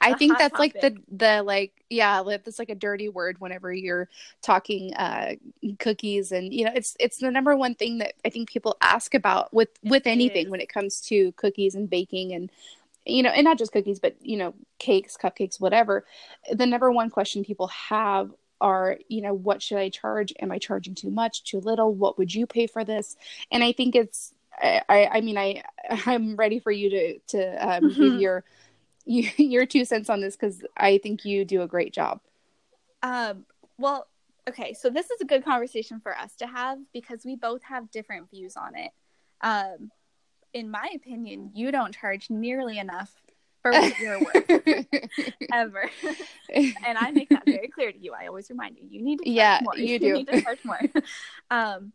I 0.00 0.14
think 0.14 0.38
that's 0.38 0.56
topic. 0.56 0.58
like 0.58 0.80
the 0.80 0.96
the 1.10 1.42
like 1.42 1.84
yeah 1.90 2.22
that's 2.22 2.58
like 2.58 2.70
a 2.70 2.74
dirty 2.74 3.10
word 3.10 3.38
whenever 3.40 3.70
you're 3.72 4.08
talking 4.40 4.94
uh 4.94 5.34
cookies 5.78 6.32
and 6.32 6.54
you 6.54 6.64
know 6.64 6.72
it's 6.74 6.96
it's 6.98 7.18
the 7.18 7.30
number 7.30 7.54
one 7.54 7.74
thing 7.74 7.98
that 7.98 8.14
i 8.24 8.30
think 8.30 8.48
people 8.48 8.78
ask 8.80 9.12
about 9.14 9.52
with 9.52 9.68
with 9.82 10.06
anything 10.06 10.48
when 10.48 10.60
it 10.60 10.70
comes 10.70 11.02
to 11.02 11.30
cookies 11.32 11.74
and 11.74 11.90
baking 11.90 12.32
and 12.32 12.50
you 13.06 13.22
know 13.22 13.30
and 13.30 13.44
not 13.44 13.58
just 13.58 13.72
cookies 13.72 14.00
but 14.00 14.16
you 14.20 14.36
know 14.36 14.54
cakes 14.78 15.16
cupcakes 15.16 15.60
whatever. 15.60 16.04
The 16.52 16.66
number 16.66 16.90
one 16.90 17.10
question 17.10 17.44
people 17.44 17.68
have 17.68 18.30
are 18.60 18.98
you 19.08 19.20
know 19.20 19.34
what 19.34 19.62
should 19.62 19.78
i 19.78 19.88
charge? 19.88 20.32
Am 20.40 20.50
i 20.50 20.58
charging 20.58 20.94
too 20.94 21.10
much 21.10 21.44
too 21.44 21.60
little? 21.60 21.94
What 21.94 22.18
would 22.18 22.34
you 22.34 22.46
pay 22.46 22.66
for 22.66 22.84
this? 22.84 23.16
And 23.50 23.62
i 23.64 23.72
think 23.72 23.94
it's 23.94 24.33
I, 24.62 25.08
I 25.12 25.20
mean, 25.20 25.38
I 25.38 25.62
I'm 26.06 26.36
ready 26.36 26.58
for 26.58 26.70
you 26.70 26.90
to 26.90 27.18
to 27.28 27.68
um, 27.68 27.84
mm-hmm. 27.84 28.02
give 28.02 28.20
your 28.20 28.44
you, 29.04 29.30
your 29.36 29.66
two 29.66 29.84
cents 29.84 30.08
on 30.08 30.20
this 30.20 30.36
because 30.36 30.62
I 30.76 30.98
think 30.98 31.24
you 31.24 31.44
do 31.44 31.62
a 31.62 31.66
great 31.66 31.92
job. 31.92 32.20
Um, 33.02 33.44
well, 33.76 34.06
okay, 34.48 34.72
so 34.72 34.88
this 34.88 35.10
is 35.10 35.20
a 35.20 35.26
good 35.26 35.44
conversation 35.44 36.00
for 36.00 36.16
us 36.16 36.34
to 36.36 36.46
have 36.46 36.78
because 36.92 37.24
we 37.24 37.36
both 37.36 37.62
have 37.64 37.90
different 37.90 38.30
views 38.30 38.56
on 38.56 38.74
it. 38.76 38.90
Um, 39.40 39.90
in 40.54 40.70
my 40.70 40.88
opinion, 40.94 41.50
you 41.54 41.70
don't 41.70 41.94
charge 41.94 42.30
nearly 42.30 42.78
enough 42.78 43.12
for 43.60 43.72
what 43.72 43.98
you're 43.98 44.20
worth 44.20 44.50
ever, 45.52 45.90
and 46.54 46.98
I 46.98 47.10
make 47.10 47.30
that 47.30 47.44
very 47.44 47.68
clear 47.68 47.92
to 47.92 47.98
you. 47.98 48.12
I 48.18 48.26
always 48.26 48.48
remind 48.48 48.76
you, 48.76 48.86
you 48.88 49.02
need 49.02 49.18
to 49.18 49.24
charge 49.24 49.36
Yeah, 49.36 49.60
more. 49.62 49.76
you 49.76 49.98
do. 49.98 50.12
need 50.12 50.28
to 50.28 50.40
charge 50.42 50.58
more. 50.64 50.80
um, 51.50 51.92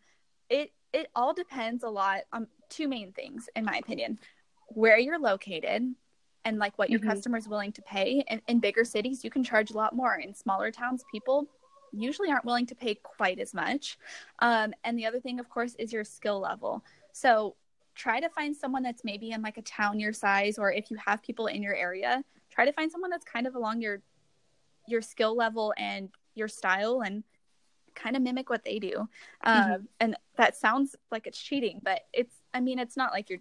it 0.49 0.71
it 0.93 1.09
all 1.15 1.33
depends 1.33 1.83
a 1.83 1.89
lot 1.89 2.21
on 2.33 2.47
two 2.69 2.87
main 2.87 3.11
things, 3.11 3.49
in 3.55 3.65
my 3.65 3.77
opinion: 3.77 4.19
where 4.69 4.97
you're 4.97 5.19
located 5.19 5.95
and 6.45 6.57
like 6.57 6.77
what 6.77 6.89
your 6.89 6.99
Mhm. 6.99 7.07
customer's 7.07 7.47
willing 7.47 7.71
to 7.73 7.81
pay. 7.81 8.23
In, 8.29 8.41
in 8.47 8.59
bigger 8.59 8.85
cities, 8.85 9.23
you 9.23 9.29
can 9.29 9.43
charge 9.43 9.71
a 9.71 9.77
lot 9.77 9.95
more. 9.95 10.15
In 10.15 10.33
smaller 10.33 10.71
towns, 10.71 11.03
people 11.11 11.47
usually 11.91 12.29
aren't 12.29 12.45
willing 12.45 12.65
to 12.67 12.75
pay 12.75 12.95
quite 12.95 13.39
as 13.39 13.53
much. 13.53 13.97
Um, 14.39 14.73
and 14.83 14.97
the 14.97 15.05
other 15.05 15.19
thing, 15.19 15.39
of 15.39 15.49
course, 15.49 15.75
is 15.75 15.91
your 15.91 16.03
skill 16.03 16.39
level. 16.39 16.83
So 17.11 17.55
try 17.95 18.19
to 18.19 18.29
find 18.29 18.55
someone 18.55 18.83
that's 18.83 19.03
maybe 19.03 19.31
in 19.31 19.41
like 19.41 19.57
a 19.57 19.61
town 19.63 19.99
your 19.99 20.13
size, 20.13 20.57
or 20.57 20.71
if 20.71 20.89
you 20.89 20.97
have 20.97 21.21
people 21.21 21.47
in 21.47 21.61
your 21.61 21.75
area, 21.75 22.23
try 22.49 22.63
to 22.65 22.71
find 22.71 22.91
someone 22.91 23.09
that's 23.09 23.25
kind 23.25 23.47
of 23.47 23.55
along 23.55 23.81
your 23.81 24.01
your 24.87 25.01
skill 25.01 25.35
level 25.35 25.73
and 25.77 26.09
your 26.35 26.47
style 26.47 27.01
and 27.01 27.23
kind 28.01 28.15
of 28.15 28.21
mimic 28.21 28.49
what 28.49 28.63
they 28.63 28.79
do. 28.79 29.07
Um, 29.43 29.63
Mhm. 29.63 29.87
and 29.99 30.17
that 30.37 30.55
sounds 30.55 30.95
like 31.11 31.27
it's 31.27 31.39
cheating, 31.39 31.79
but 31.83 32.01
it's 32.13 32.33
I 32.53 32.59
mean 32.61 32.79
it's 32.79 32.97
not 32.97 33.11
like 33.11 33.29
you're 33.29 33.39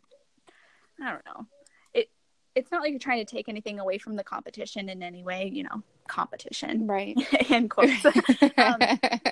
I 1.00 1.10
don't 1.12 1.24
know. 1.24 1.46
It 1.94 2.10
it's 2.54 2.70
not 2.70 2.82
like 2.82 2.90
you're 2.90 2.98
trying 2.98 3.24
to 3.24 3.30
take 3.36 3.48
anything 3.48 3.78
away 3.78 3.98
from 3.98 4.16
the 4.16 4.24
competition 4.24 4.88
in 4.88 5.02
any 5.02 5.22
way, 5.22 5.48
you 5.52 5.62
know, 5.62 5.82
competition 6.08 6.86
right. 6.86 7.16
in 7.50 7.68
quotes. 7.68 8.04
Um, 8.58 8.80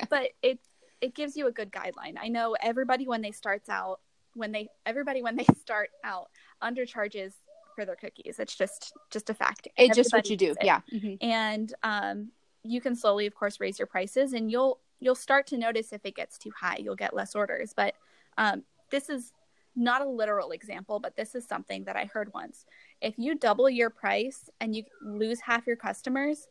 but 0.08 0.30
it 0.42 0.60
it 1.00 1.14
gives 1.14 1.36
you 1.36 1.46
a 1.46 1.52
good 1.52 1.70
guideline. 1.72 2.14
I 2.18 2.28
know 2.28 2.56
everybody 2.60 3.06
when 3.06 3.20
they 3.22 3.32
starts 3.32 3.68
out 3.68 4.00
when 4.34 4.52
they 4.52 4.68
everybody 4.84 5.22
when 5.22 5.36
they 5.36 5.46
start 5.58 5.90
out 6.04 6.30
undercharges 6.62 7.34
for 7.74 7.84
their 7.84 7.96
cookies. 7.96 8.38
It's 8.38 8.54
just 8.54 8.92
just 9.10 9.28
a 9.28 9.34
fact. 9.34 9.68
it's 9.76 9.96
just 9.96 10.12
what 10.12 10.30
you 10.30 10.36
do. 10.36 10.54
Yeah. 10.62 10.80
Mhm. 10.92 11.18
And 11.20 11.74
um, 11.82 12.30
you 12.62 12.80
can 12.80 12.94
slowly, 12.96 13.26
of 13.26 13.34
course, 13.34 13.60
raise 13.60 13.78
your 13.78 13.86
prices, 13.86 14.32
and 14.32 14.50
you'll 14.50 14.80
you'll 15.00 15.14
start 15.14 15.46
to 15.48 15.58
notice 15.58 15.92
if 15.92 16.04
it 16.04 16.14
gets 16.14 16.38
too 16.38 16.50
high, 16.58 16.76
you'll 16.78 16.96
get 16.96 17.14
less 17.14 17.34
orders. 17.34 17.72
But 17.74 17.94
um, 18.38 18.64
this 18.90 19.08
is 19.08 19.32
not 19.74 20.00
a 20.02 20.08
literal 20.08 20.52
example, 20.52 20.98
but 20.98 21.16
this 21.16 21.34
is 21.34 21.44
something 21.46 21.84
that 21.84 21.96
I 21.96 22.04
heard 22.06 22.32
once. 22.32 22.64
If 23.00 23.18
you 23.18 23.34
double 23.34 23.68
your 23.68 23.90
price 23.90 24.48
and 24.60 24.74
you 24.74 24.84
lose 25.02 25.40
half 25.40 25.66
your 25.66 25.76
customers, 25.76 26.48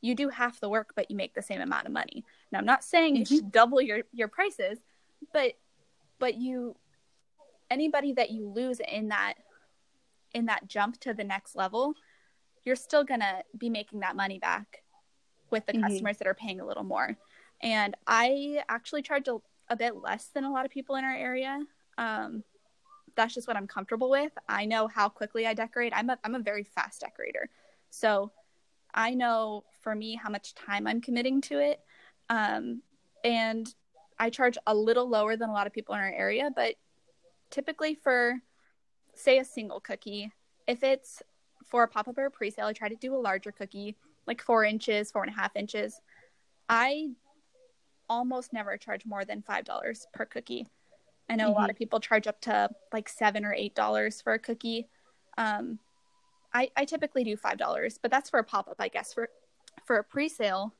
you 0.00 0.14
do 0.14 0.28
half 0.28 0.60
the 0.60 0.68
work, 0.68 0.92
but 0.94 1.10
you 1.10 1.16
make 1.16 1.34
the 1.34 1.42
same 1.42 1.60
amount 1.60 1.86
of 1.86 1.92
money. 1.92 2.24
Now, 2.52 2.58
I'm 2.60 2.64
not 2.66 2.84
saying 2.84 3.16
you 3.16 3.24
Mhm. 3.24 3.28
should 3.28 3.52
double 3.52 3.80
your 3.80 4.02
your 4.12 4.28
prices, 4.28 4.78
but 5.32 5.54
but 6.18 6.36
you 6.36 6.76
anybody 7.70 8.12
that 8.12 8.30
you 8.30 8.48
lose 8.48 8.80
in 8.80 9.08
that 9.08 9.34
in 10.32 10.46
that 10.46 10.66
jump 10.68 10.98
to 11.00 11.12
the 11.14 11.24
next 11.24 11.56
level, 11.56 11.94
you're 12.64 12.76
still 12.76 13.04
gonna 13.04 13.42
be 13.56 13.68
making 13.70 14.00
that 14.00 14.16
money 14.16 14.38
back 14.38 14.82
with 15.50 15.66
the 15.66 15.72
Mhm. 15.72 15.82
customers 15.82 16.18
that 16.18 16.26
are 16.26 16.34
paying 16.34 16.60
a 16.60 16.64
little 16.66 16.84
more. 16.84 17.16
And 17.60 17.94
I 18.06 18.62
actually 18.68 19.02
charge 19.02 19.28
a, 19.28 19.38
a 19.68 19.76
bit 19.76 19.96
less 19.96 20.26
than 20.26 20.44
a 20.44 20.52
lot 20.52 20.64
of 20.64 20.70
people 20.70 20.96
in 20.96 21.04
our 21.04 21.14
area. 21.14 21.60
Um, 21.98 22.44
that's 23.14 23.34
just 23.34 23.48
what 23.48 23.56
I'm 23.56 23.66
comfortable 23.66 24.10
with. 24.10 24.32
I 24.48 24.66
know 24.66 24.88
how 24.88 25.08
quickly 25.08 25.46
I 25.46 25.54
decorate. 25.54 25.92
I'm 25.96 26.10
a 26.10 26.18
I'm 26.22 26.34
a 26.34 26.40
very 26.40 26.64
fast 26.64 27.00
decorator, 27.00 27.48
so 27.90 28.30
I 28.94 29.14
know 29.14 29.64
for 29.80 29.94
me 29.94 30.14
how 30.14 30.28
much 30.28 30.54
time 30.54 30.86
I'm 30.86 31.00
committing 31.00 31.40
to 31.42 31.58
it. 31.58 31.80
Um, 32.28 32.82
and 33.24 33.72
I 34.18 34.30
charge 34.30 34.58
a 34.66 34.74
little 34.74 35.08
lower 35.08 35.36
than 35.36 35.48
a 35.48 35.52
lot 35.52 35.66
of 35.66 35.72
people 35.72 35.94
in 35.94 36.00
our 36.00 36.12
area, 36.12 36.50
but 36.54 36.74
typically 37.50 37.94
for 37.94 38.38
say 39.14 39.38
a 39.38 39.44
single 39.44 39.80
cookie, 39.80 40.32
if 40.66 40.82
it's 40.82 41.22
for 41.64 41.82
a 41.82 41.88
pop 41.88 42.08
up 42.08 42.18
or 42.18 42.26
a 42.26 42.30
pre 42.30 42.50
sale, 42.50 42.66
I 42.66 42.72
try 42.72 42.88
to 42.88 42.96
do 42.96 43.14
a 43.14 43.16
larger 43.16 43.52
cookie, 43.52 43.96
like 44.26 44.42
four 44.42 44.64
inches, 44.64 45.10
four 45.10 45.24
and 45.24 45.32
a 45.32 45.36
half 45.36 45.56
inches. 45.56 46.00
I 46.68 47.10
almost 48.08 48.52
never 48.52 48.76
charge 48.76 49.04
more 49.04 49.24
than 49.24 49.42
five 49.42 49.64
dollars 49.64 50.06
per 50.12 50.24
cookie. 50.24 50.66
I 51.28 51.36
know 51.36 51.48
a 51.48 51.50
lot 51.50 51.70
of 51.70 51.76
people 51.76 51.98
charge 51.98 52.26
up 52.26 52.40
to 52.42 52.70
like 52.92 53.08
seven 53.08 53.44
or 53.44 53.52
eight 53.52 53.74
dollars 53.74 54.22
for 54.22 54.34
a 54.34 54.38
cookie. 54.38 54.88
Um, 55.36 55.78
I, 56.54 56.70
I 56.76 56.84
typically 56.84 57.24
do 57.24 57.36
five 57.36 57.58
dollars, 57.58 57.98
but 58.00 58.10
that's 58.10 58.30
for 58.30 58.38
a 58.38 58.44
pop 58.44 58.68
up, 58.68 58.76
I 58.78 58.88
guess. 58.88 59.12
For 59.12 59.28
for 59.84 59.96
a 59.96 60.04
pre 60.04 60.28
sale, 60.28 60.72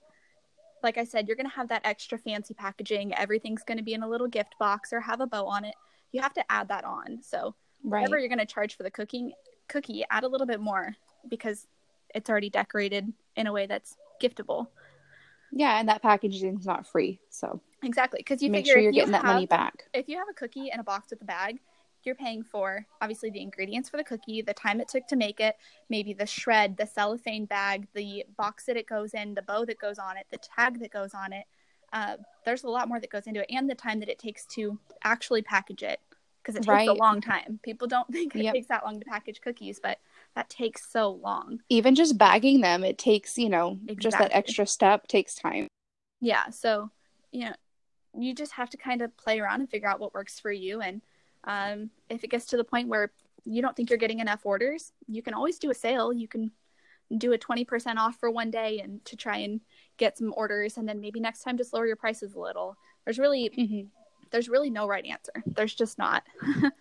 like 0.82 0.98
I 0.98 1.04
said, 1.04 1.26
you're 1.26 1.36
gonna 1.36 1.48
have 1.48 1.68
that 1.68 1.82
extra 1.84 2.16
fancy 2.18 2.54
packaging. 2.54 3.14
Everything's 3.14 3.62
gonna 3.64 3.82
be 3.82 3.94
in 3.94 4.02
a 4.02 4.08
little 4.08 4.28
gift 4.28 4.54
box 4.58 4.92
or 4.92 5.00
have 5.00 5.20
a 5.20 5.26
bow 5.26 5.46
on 5.46 5.64
it. 5.64 5.74
You 6.12 6.22
have 6.22 6.34
to 6.34 6.52
add 6.52 6.68
that 6.68 6.84
on. 6.84 7.22
So 7.22 7.54
Right. 7.82 8.00
whatever 8.00 8.18
you're 8.18 8.28
gonna 8.28 8.46
charge 8.46 8.76
for 8.76 8.82
the 8.84 8.90
cooking 8.90 9.32
cookie, 9.68 10.04
add 10.10 10.24
a 10.24 10.28
little 10.28 10.46
bit 10.46 10.60
more 10.60 10.94
because 11.28 11.66
it's 12.14 12.30
already 12.30 12.50
decorated 12.50 13.12
in 13.36 13.46
a 13.46 13.52
way 13.52 13.66
that's 13.66 13.96
giftable. 14.22 14.68
Yeah, 15.52 15.78
and 15.78 15.88
that 15.88 16.02
packaging 16.02 16.58
is 16.58 16.66
not 16.66 16.86
free, 16.86 17.20
so 17.30 17.60
Exactly, 17.82 18.18
because 18.20 18.42
you 18.42 18.50
make 18.50 18.64
figure 18.64 18.74
sure 18.74 18.82
you're 18.82 18.92
you 18.92 19.00
getting 19.00 19.12
that 19.12 19.24
have- 19.24 19.34
money 19.34 19.46
back. 19.46 19.84
if 19.94 20.08
you 20.08 20.16
have 20.18 20.28
a 20.28 20.34
cookie 20.34 20.70
in 20.72 20.80
a 20.80 20.84
box 20.84 21.10
with 21.10 21.20
a 21.22 21.24
bag, 21.24 21.60
you're 22.04 22.14
paying 22.14 22.42
for 22.44 22.86
obviously 23.00 23.30
the 23.30 23.40
ingredients 23.42 23.88
for 23.88 23.96
the 23.96 24.04
cookie, 24.04 24.40
the 24.40 24.54
time 24.54 24.80
it 24.80 24.88
took 24.88 25.06
to 25.08 25.16
make 25.16 25.40
it, 25.40 25.56
maybe 25.88 26.12
the 26.12 26.26
shred, 26.26 26.76
the 26.76 26.86
cellophane 26.86 27.44
bag, 27.46 27.86
the 27.94 28.24
box 28.36 28.64
that 28.66 28.76
it 28.76 28.86
goes 28.86 29.12
in, 29.14 29.34
the 29.34 29.42
bow 29.42 29.64
that 29.64 29.78
goes 29.78 29.98
on 29.98 30.16
it, 30.16 30.26
the 30.30 30.38
tag 30.38 30.78
that 30.80 30.92
goes 30.92 31.14
on 31.14 31.32
it. 31.32 31.44
Uh, 31.92 32.16
there's 32.44 32.62
a 32.64 32.68
lot 32.68 32.88
more 32.88 33.00
that 33.00 33.10
goes 33.10 33.26
into 33.26 33.40
it, 33.40 33.46
and 33.50 33.68
the 33.68 33.74
time 33.74 33.98
that 34.00 34.08
it 34.08 34.18
takes 34.18 34.44
to 34.46 34.78
actually 35.04 35.42
package 35.42 35.82
it 35.82 36.00
because 36.42 36.54
it 36.56 36.62
takes 36.62 36.88
a 36.88 36.92
long 36.92 37.20
time. 37.20 37.58
People 37.64 37.88
don't 37.88 38.08
think 38.12 38.34
it 38.36 38.42
Yep. 38.44 38.54
takes 38.54 38.66
that 38.68 38.84
long 38.84 39.00
to 39.00 39.06
package 39.06 39.40
cookies, 39.40 39.80
but 39.82 39.98
that 40.36 40.48
takes 40.48 40.88
so 40.90 41.10
long. 41.10 41.60
Even 41.68 41.94
just 41.96 42.16
bagging 42.16 42.60
them, 42.60 42.84
it 42.84 42.98
takes, 42.98 43.36
you 43.36 43.48
know, 43.48 43.78
just 43.98 44.18
that 44.18 44.30
extra 44.32 44.66
step 44.66 45.08
takes 45.08 45.34
time. 45.34 45.66
yeah 46.20 46.48
so 46.50 46.90
you 47.32 47.44
know 47.46 47.54
you 48.18 48.34
just 48.34 48.52
have 48.52 48.70
to 48.70 48.76
kind 48.78 49.02
of 49.02 49.14
play 49.18 49.40
around 49.40 49.60
and 49.60 49.68
figure 49.68 49.88
out 49.88 50.00
what 50.00 50.14
works 50.14 50.38
for 50.40 50.50
you. 50.52 50.80
And 50.80 51.02
um, 51.44 51.90
if 52.08 52.24
it 52.24 52.28
gets 52.30 52.46
to 52.46 52.56
the 52.56 52.64
point 52.64 52.88
where 52.88 53.10
you 53.44 53.60
don't 53.60 53.76
think 53.76 53.90
you're 53.90 53.98
getting 53.98 54.20
enough 54.20 54.46
orders 54.46 54.92
you 55.06 55.22
can 55.22 55.34
always 55.34 55.58
do 55.58 55.70
a 55.70 55.74
sale. 55.74 56.12
You 56.12 56.28
can 56.28 56.50
do 57.18 57.32
a 57.32 57.38
20% 57.38 57.98
off 57.98 58.16
for 58.18 58.30
one 58.30 58.50
day 58.50 58.80
and 58.82 59.04
to 59.04 59.14
try 59.16 59.36
and 59.38 59.60
get 59.96 60.18
some 60.18 60.32
orders. 60.36 60.76
And 60.76 60.88
then 60.88 61.00
maybe 61.00 61.20
next 61.20 61.42
time 61.44 61.56
just 61.56 61.72
lower 61.72 61.86
your 61.86 61.94
prices 61.96 62.34
a 62.34 62.40
little. 62.40 62.76
There's 63.04 63.18
really 63.18 63.50
Mhm. 63.50 63.86
there's 64.32 64.48
really 64.48 64.70
no 64.70 64.88
right 64.88 65.04
answer. 65.06 65.32
There's 65.46 65.74
just 65.74 65.98
not 65.98 66.24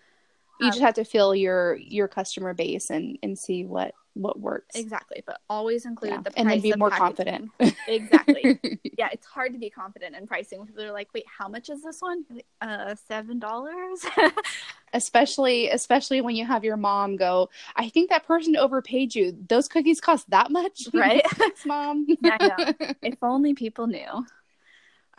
You 0.60 0.68
Um, 0.68 0.72
just 0.72 0.82
have 0.82 0.94
to 0.96 1.06
feel 1.06 1.36
your 1.36 1.76
your 1.78 2.08
customer 2.08 2.54
base 2.54 2.90
and 2.90 3.18
and 3.24 3.38
see 3.38 3.66
what 3.66 3.94
what 4.14 4.40
works. 4.40 4.76
exactly 4.78 5.22
but 5.28 5.40
always 5.50 5.86
include 5.86 6.12
Yeah. 6.12 6.18
the 6.22 6.32
price 6.32 6.34
And 6.38 6.50
then 6.50 6.62
be 6.62 6.74
more 6.76 6.90
packaging. 6.90 7.52
confident. 7.60 7.76
exactly 7.88 8.60
yeah, 8.98 9.10
it's 9.12 9.26
hard 9.26 9.52
to 9.54 9.60
be 9.60 9.70
confident 9.70 10.16
in 10.16 10.26
pricing. 10.26 10.66
are 10.80 10.92
like, 10.92 11.10
"Wait, 11.14 11.26
how 11.28 11.50
much 11.50 11.70
is 11.70 11.84
this 11.84 12.02
one?" 12.02 12.24
Like, 12.30 12.46
uh, 12.62 12.96
seven 13.08 13.40
dollars. 13.40 14.06
especially 14.94 15.70
especially 15.70 16.22
when 16.22 16.36
you 16.36 16.46
have 16.46 16.64
your 16.64 16.78
mom 16.78 17.18
go, 17.18 17.50
I 17.76 17.90
think 17.90 18.10
that 18.10 18.26
person 18.26 18.56
overpaid 18.56 19.14
you. 19.14 19.38
Those 19.50 19.68
cookies 19.68 20.00
cost 20.00 20.30
that 20.30 20.50
much, 20.52 20.88
Right? 20.94 21.26
Mom. 21.66 22.08
I 22.24 22.38
know. 22.42 22.74
if 23.02 23.18
only 23.22 23.54
people 23.54 23.88
knew. 23.88 24.26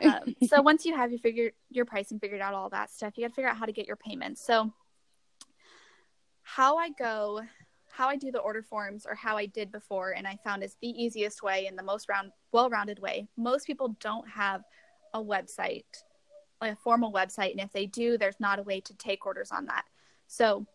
Um, 0.02 0.34
so 0.48 0.60
once 0.62 0.84
you 0.84 0.94
have 0.96 1.10
your 1.10 1.20
figure 1.20 1.52
your 1.70 1.84
pricing 1.84 2.18
figured 2.18 2.40
out, 2.40 2.54
all 2.54 2.70
that 2.70 2.90
stuff, 2.90 3.14
you 3.16 3.24
got 3.24 3.28
to 3.28 3.34
figure 3.34 3.48
out 3.50 3.56
how 3.56 3.66
to 3.66 3.72
get 3.72 3.86
your 3.86 3.96
payments. 3.96 4.44
So 4.44 4.72
how 6.48 6.76
I 6.76 6.90
go, 6.90 7.42
how 7.90 8.08
I 8.08 8.14
do 8.14 8.30
the 8.30 8.38
order 8.38 8.62
forms, 8.62 9.04
or 9.04 9.16
how 9.16 9.36
I 9.36 9.46
did 9.46 9.72
before, 9.72 10.12
and 10.12 10.28
I 10.28 10.38
found 10.44 10.62
is 10.62 10.76
the 10.80 10.88
easiest 10.88 11.42
way 11.42 11.66
and 11.66 11.76
the 11.76 11.82
most 11.82 12.08
round, 12.08 12.30
well-rounded 12.52 13.00
way. 13.00 13.26
Most 13.36 13.66
people 13.66 13.96
don't 14.00 14.28
have 14.28 14.62
a 15.12 15.20
website, 15.20 15.84
like 16.60 16.74
a 16.74 16.76
formal 16.76 17.12
website, 17.12 17.50
and 17.50 17.60
if 17.60 17.72
they 17.72 17.86
do, 17.86 18.16
there's 18.16 18.38
not 18.38 18.60
a 18.60 18.62
way 18.62 18.80
to 18.80 18.94
take 18.94 19.26
orders 19.26 19.50
on 19.50 19.66
that. 19.66 19.86
So 20.28 20.66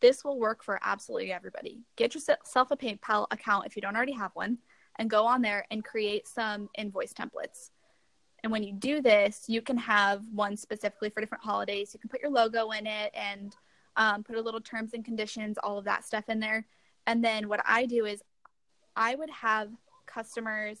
this 0.00 0.24
will 0.24 0.40
work 0.40 0.64
for 0.64 0.80
absolutely 0.82 1.32
everybody. 1.32 1.82
Get 1.94 2.14
yourself 2.14 2.72
a 2.72 2.76
PayPal 2.76 3.28
account 3.30 3.66
if 3.66 3.76
you 3.76 3.82
don't 3.82 3.96
already 3.96 4.12
have 4.14 4.32
one, 4.34 4.58
and 4.98 5.08
go 5.08 5.24
on 5.24 5.40
there 5.40 5.66
and 5.70 5.84
create 5.84 6.26
some 6.26 6.68
invoice 6.76 7.12
templates. 7.12 7.70
And 8.42 8.50
when 8.50 8.64
you 8.64 8.72
do 8.72 9.00
this, 9.00 9.44
you 9.46 9.62
can 9.62 9.76
have 9.76 10.22
one 10.32 10.56
specifically 10.56 11.10
for 11.10 11.20
different 11.20 11.44
holidays. 11.44 11.92
You 11.94 12.00
can 12.00 12.10
put 12.10 12.20
your 12.20 12.30
logo 12.30 12.72
in 12.72 12.88
it 12.88 13.12
and 13.14 13.54
um, 13.96 14.22
put 14.22 14.36
a 14.36 14.40
little 14.40 14.60
terms 14.60 14.92
and 14.94 15.04
conditions, 15.04 15.58
all 15.62 15.78
of 15.78 15.84
that 15.84 16.04
stuff 16.04 16.28
in 16.28 16.40
there. 16.40 16.66
And 17.06 17.24
then 17.24 17.48
what 17.48 17.60
I 17.66 17.86
do 17.86 18.04
is 18.04 18.22
I 18.94 19.14
would 19.14 19.30
have 19.30 19.70
customers 20.06 20.78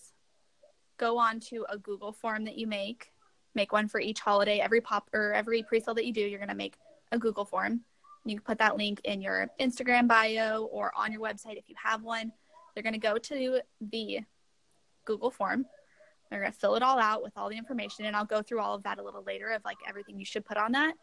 go 0.98 1.18
on 1.18 1.40
to 1.40 1.66
a 1.68 1.78
Google 1.78 2.12
form 2.12 2.44
that 2.44 2.56
you 2.56 2.66
make, 2.66 3.12
make 3.54 3.72
one 3.72 3.88
for 3.88 4.00
each 4.00 4.20
holiday. 4.20 4.58
Every 4.60 4.80
pop 4.80 5.08
or 5.12 5.32
every 5.32 5.62
pre-sale 5.62 5.94
that 5.94 6.06
you 6.06 6.12
do, 6.12 6.22
you're 6.22 6.38
going 6.38 6.48
to 6.48 6.54
make 6.54 6.76
a 7.12 7.18
Google 7.18 7.44
form. 7.44 7.80
You 8.24 8.36
can 8.36 8.44
put 8.44 8.58
that 8.58 8.76
link 8.76 9.00
in 9.04 9.20
your 9.20 9.48
Instagram 9.60 10.08
bio 10.08 10.64
or 10.64 10.92
on 10.96 11.12
your 11.12 11.20
website 11.20 11.56
if 11.56 11.68
you 11.68 11.76
have 11.82 12.02
one. 12.02 12.32
They're 12.74 12.82
going 12.82 12.92
to 12.94 12.98
go 12.98 13.18
to 13.18 13.60
the 13.80 14.20
Google 15.04 15.30
form. 15.30 15.66
They're 16.28 16.40
going 16.40 16.52
to 16.52 16.58
fill 16.58 16.74
it 16.74 16.82
all 16.82 16.98
out 16.98 17.22
with 17.22 17.32
all 17.36 17.48
the 17.48 17.56
information. 17.56 18.04
And 18.04 18.16
I'll 18.16 18.24
go 18.24 18.42
through 18.42 18.60
all 18.60 18.74
of 18.74 18.82
that 18.82 18.98
a 18.98 19.02
little 19.02 19.22
later 19.22 19.50
of 19.50 19.64
like 19.64 19.76
everything 19.88 20.18
you 20.18 20.24
should 20.24 20.44
put 20.44 20.56
on 20.56 20.72
that. 20.72 20.94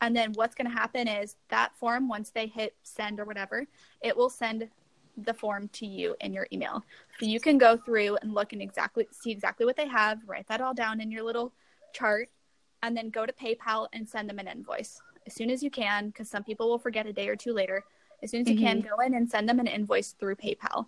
And 0.00 0.16
then 0.16 0.32
what's 0.32 0.54
going 0.54 0.68
to 0.68 0.76
happen 0.76 1.08
is 1.08 1.36
that 1.48 1.76
form, 1.76 2.08
once 2.08 2.30
they 2.30 2.46
hit 2.46 2.74
send 2.82 3.20
or 3.20 3.24
whatever, 3.24 3.66
it 4.02 4.16
will 4.16 4.30
send 4.30 4.68
the 5.16 5.34
form 5.34 5.68
to 5.74 5.86
you 5.86 6.16
in 6.20 6.32
your 6.32 6.46
email. 6.52 6.82
So 7.18 7.26
you 7.26 7.40
can 7.40 7.58
go 7.58 7.76
through 7.76 8.16
and 8.22 8.32
look 8.32 8.52
and 8.52 8.62
exactly 8.62 9.06
see 9.10 9.30
exactly 9.30 9.66
what 9.66 9.76
they 9.76 9.88
have, 9.88 10.18
write 10.26 10.48
that 10.48 10.60
all 10.60 10.72
down 10.72 11.00
in 11.00 11.10
your 11.10 11.22
little 11.22 11.52
chart, 11.92 12.30
and 12.82 12.96
then 12.96 13.10
go 13.10 13.26
to 13.26 13.32
PayPal 13.32 13.88
and 13.92 14.08
send 14.08 14.30
them 14.30 14.38
an 14.38 14.48
invoice 14.48 15.02
as 15.26 15.34
soon 15.34 15.50
as 15.50 15.62
you 15.62 15.70
can, 15.70 16.06
because 16.06 16.30
some 16.30 16.44
people 16.44 16.68
will 16.68 16.78
forget 16.78 17.06
a 17.06 17.12
day 17.12 17.28
or 17.28 17.36
two 17.36 17.52
later. 17.52 17.84
As 18.22 18.30
soon 18.30 18.40
as 18.42 18.48
you 18.48 18.56
mm-hmm. 18.56 18.64
can, 18.64 18.80
go 18.80 19.00
in 19.04 19.14
and 19.14 19.28
send 19.28 19.48
them 19.48 19.60
an 19.60 19.66
invoice 19.66 20.14
through 20.18 20.36
PayPal. 20.36 20.86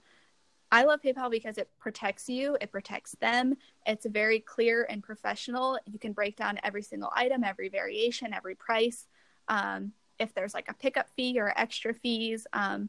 I 0.73 0.85
love 0.85 1.03
PayPal 1.03 1.31
because 1.31 1.59
it 1.59 1.69
protects 1.79 2.31
you, 2.31 2.57
it 2.63 2.73
protects 2.73 3.15
them. 3.21 3.55
It's 3.87 4.07
very 4.07 4.41
clear 4.41 4.87
and 4.89 5.03
professional. 5.03 5.79
You 5.85 5.99
can 5.99 6.15
break 6.15 6.35
down 6.35 6.59
every 6.65 6.83
single 6.83 7.11
item, 7.15 7.45
every 7.45 7.69
variation, 7.69 8.33
every 8.33 8.55
price. 8.55 9.07
Um, 9.49 9.93
if 10.19 10.33
there's 10.33 10.55
like 10.55 10.71
a 10.71 10.75
pickup 10.75 11.11
fee 11.15 11.39
or 11.39 11.53
extra 11.59 11.93
fees, 11.93 12.47
um, 12.55 12.89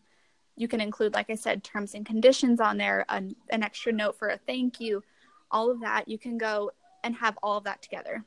you 0.55 0.69
can 0.69 0.79
include, 0.79 1.13
like 1.13 1.29
I 1.29 1.35
said, 1.35 1.61
terms 1.61 1.93
and 1.93 2.05
conditions 2.05 2.61
on 2.61 2.77
there, 2.77 3.05
an, 3.09 3.35
an 3.49 3.63
extra 3.63 3.91
note 3.91 4.17
for 4.17 4.29
a 4.29 4.37
thank 4.37 4.79
you, 4.79 5.03
all 5.51 5.69
of 5.69 5.81
that. 5.81 6.07
You 6.07 6.17
can 6.17 6.37
go 6.37 6.71
and 7.03 7.13
have 7.15 7.37
all 7.43 7.57
of 7.57 7.65
that 7.65 7.81
together. 7.81 8.23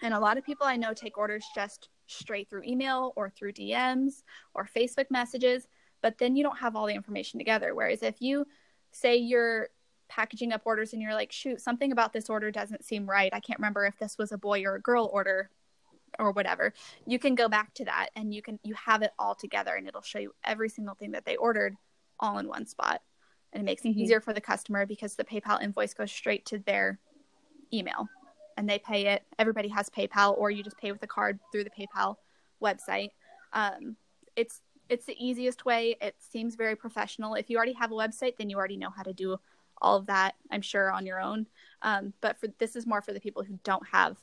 And 0.00 0.14
a 0.14 0.20
lot 0.20 0.38
of 0.38 0.44
people 0.44 0.64
I 0.64 0.76
know 0.76 0.94
take 0.94 1.18
orders 1.18 1.44
just 1.56 1.88
straight 2.06 2.48
through 2.48 2.62
email 2.62 3.12
or 3.16 3.30
through 3.30 3.54
DMs 3.54 4.22
or 4.54 4.68
Facebook 4.76 5.10
messages, 5.10 5.66
but 6.02 6.18
then 6.18 6.36
you 6.36 6.44
don't 6.44 6.58
have 6.58 6.76
all 6.76 6.86
the 6.86 6.94
information 6.94 7.40
together. 7.40 7.74
Whereas 7.74 8.04
if 8.04 8.20
you 8.20 8.46
say 8.92 9.16
you're 9.16 9.68
packaging 10.08 10.52
up 10.52 10.62
orders 10.64 10.92
and 10.92 11.02
you're 11.02 11.14
like, 11.14 11.32
shoot, 11.32 11.60
something 11.60 11.92
about 11.92 12.12
this 12.12 12.30
order 12.30 12.50
doesn't 12.50 12.84
seem 12.84 13.08
right. 13.08 13.32
I 13.32 13.40
can't 13.40 13.58
remember 13.58 13.84
if 13.84 13.98
this 13.98 14.16
was 14.18 14.32
a 14.32 14.38
boy 14.38 14.62
or 14.64 14.76
a 14.76 14.80
girl 14.80 15.10
order 15.12 15.50
or 16.18 16.32
whatever 16.32 16.72
you 17.06 17.18
can 17.18 17.34
go 17.34 17.48
back 17.48 17.74
to 17.74 17.84
that 17.84 18.10
and 18.16 18.34
you 18.34 18.42
can 18.42 18.58
you 18.62 18.74
have 18.74 19.02
it 19.02 19.12
all 19.18 19.34
together 19.34 19.74
and 19.74 19.86
it'll 19.86 20.02
show 20.02 20.18
you 20.18 20.32
every 20.44 20.68
single 20.68 20.94
thing 20.94 21.12
that 21.12 21.24
they 21.24 21.36
ordered 21.36 21.74
all 22.20 22.38
in 22.38 22.48
one 22.48 22.66
spot 22.66 23.02
and 23.52 23.62
it 23.62 23.64
makes 23.64 23.82
mm-hmm. 23.82 23.98
it 23.98 24.02
easier 24.02 24.20
for 24.20 24.32
the 24.32 24.40
customer 24.40 24.86
because 24.86 25.14
the 25.14 25.24
paypal 25.24 25.62
invoice 25.62 25.94
goes 25.94 26.10
straight 26.10 26.44
to 26.46 26.58
their 26.58 26.98
email 27.72 28.08
and 28.56 28.68
they 28.68 28.78
pay 28.78 29.06
it 29.06 29.22
everybody 29.38 29.68
has 29.68 29.90
paypal 29.90 30.36
or 30.38 30.50
you 30.50 30.62
just 30.62 30.78
pay 30.78 30.92
with 30.92 31.02
a 31.02 31.06
card 31.06 31.38
through 31.52 31.64
the 31.64 31.70
paypal 31.70 32.16
website 32.62 33.10
um, 33.52 33.96
it's 34.36 34.62
it's 34.88 35.06
the 35.06 35.16
easiest 35.24 35.64
way 35.64 35.96
it 36.00 36.14
seems 36.18 36.54
very 36.54 36.76
professional 36.76 37.34
if 37.34 37.50
you 37.50 37.56
already 37.56 37.72
have 37.72 37.92
a 37.92 37.94
website 37.94 38.36
then 38.36 38.50
you 38.50 38.56
already 38.56 38.76
know 38.76 38.90
how 38.90 39.02
to 39.02 39.12
do 39.12 39.36
all 39.82 39.96
of 39.96 40.06
that 40.06 40.34
i'm 40.50 40.62
sure 40.62 40.90
on 40.90 41.04
your 41.04 41.20
own 41.20 41.46
um, 41.82 42.12
but 42.20 42.38
for 42.38 42.48
this 42.58 42.76
is 42.76 42.86
more 42.86 43.02
for 43.02 43.12
the 43.12 43.20
people 43.20 43.42
who 43.42 43.58
don't 43.62 43.86
have 43.88 44.16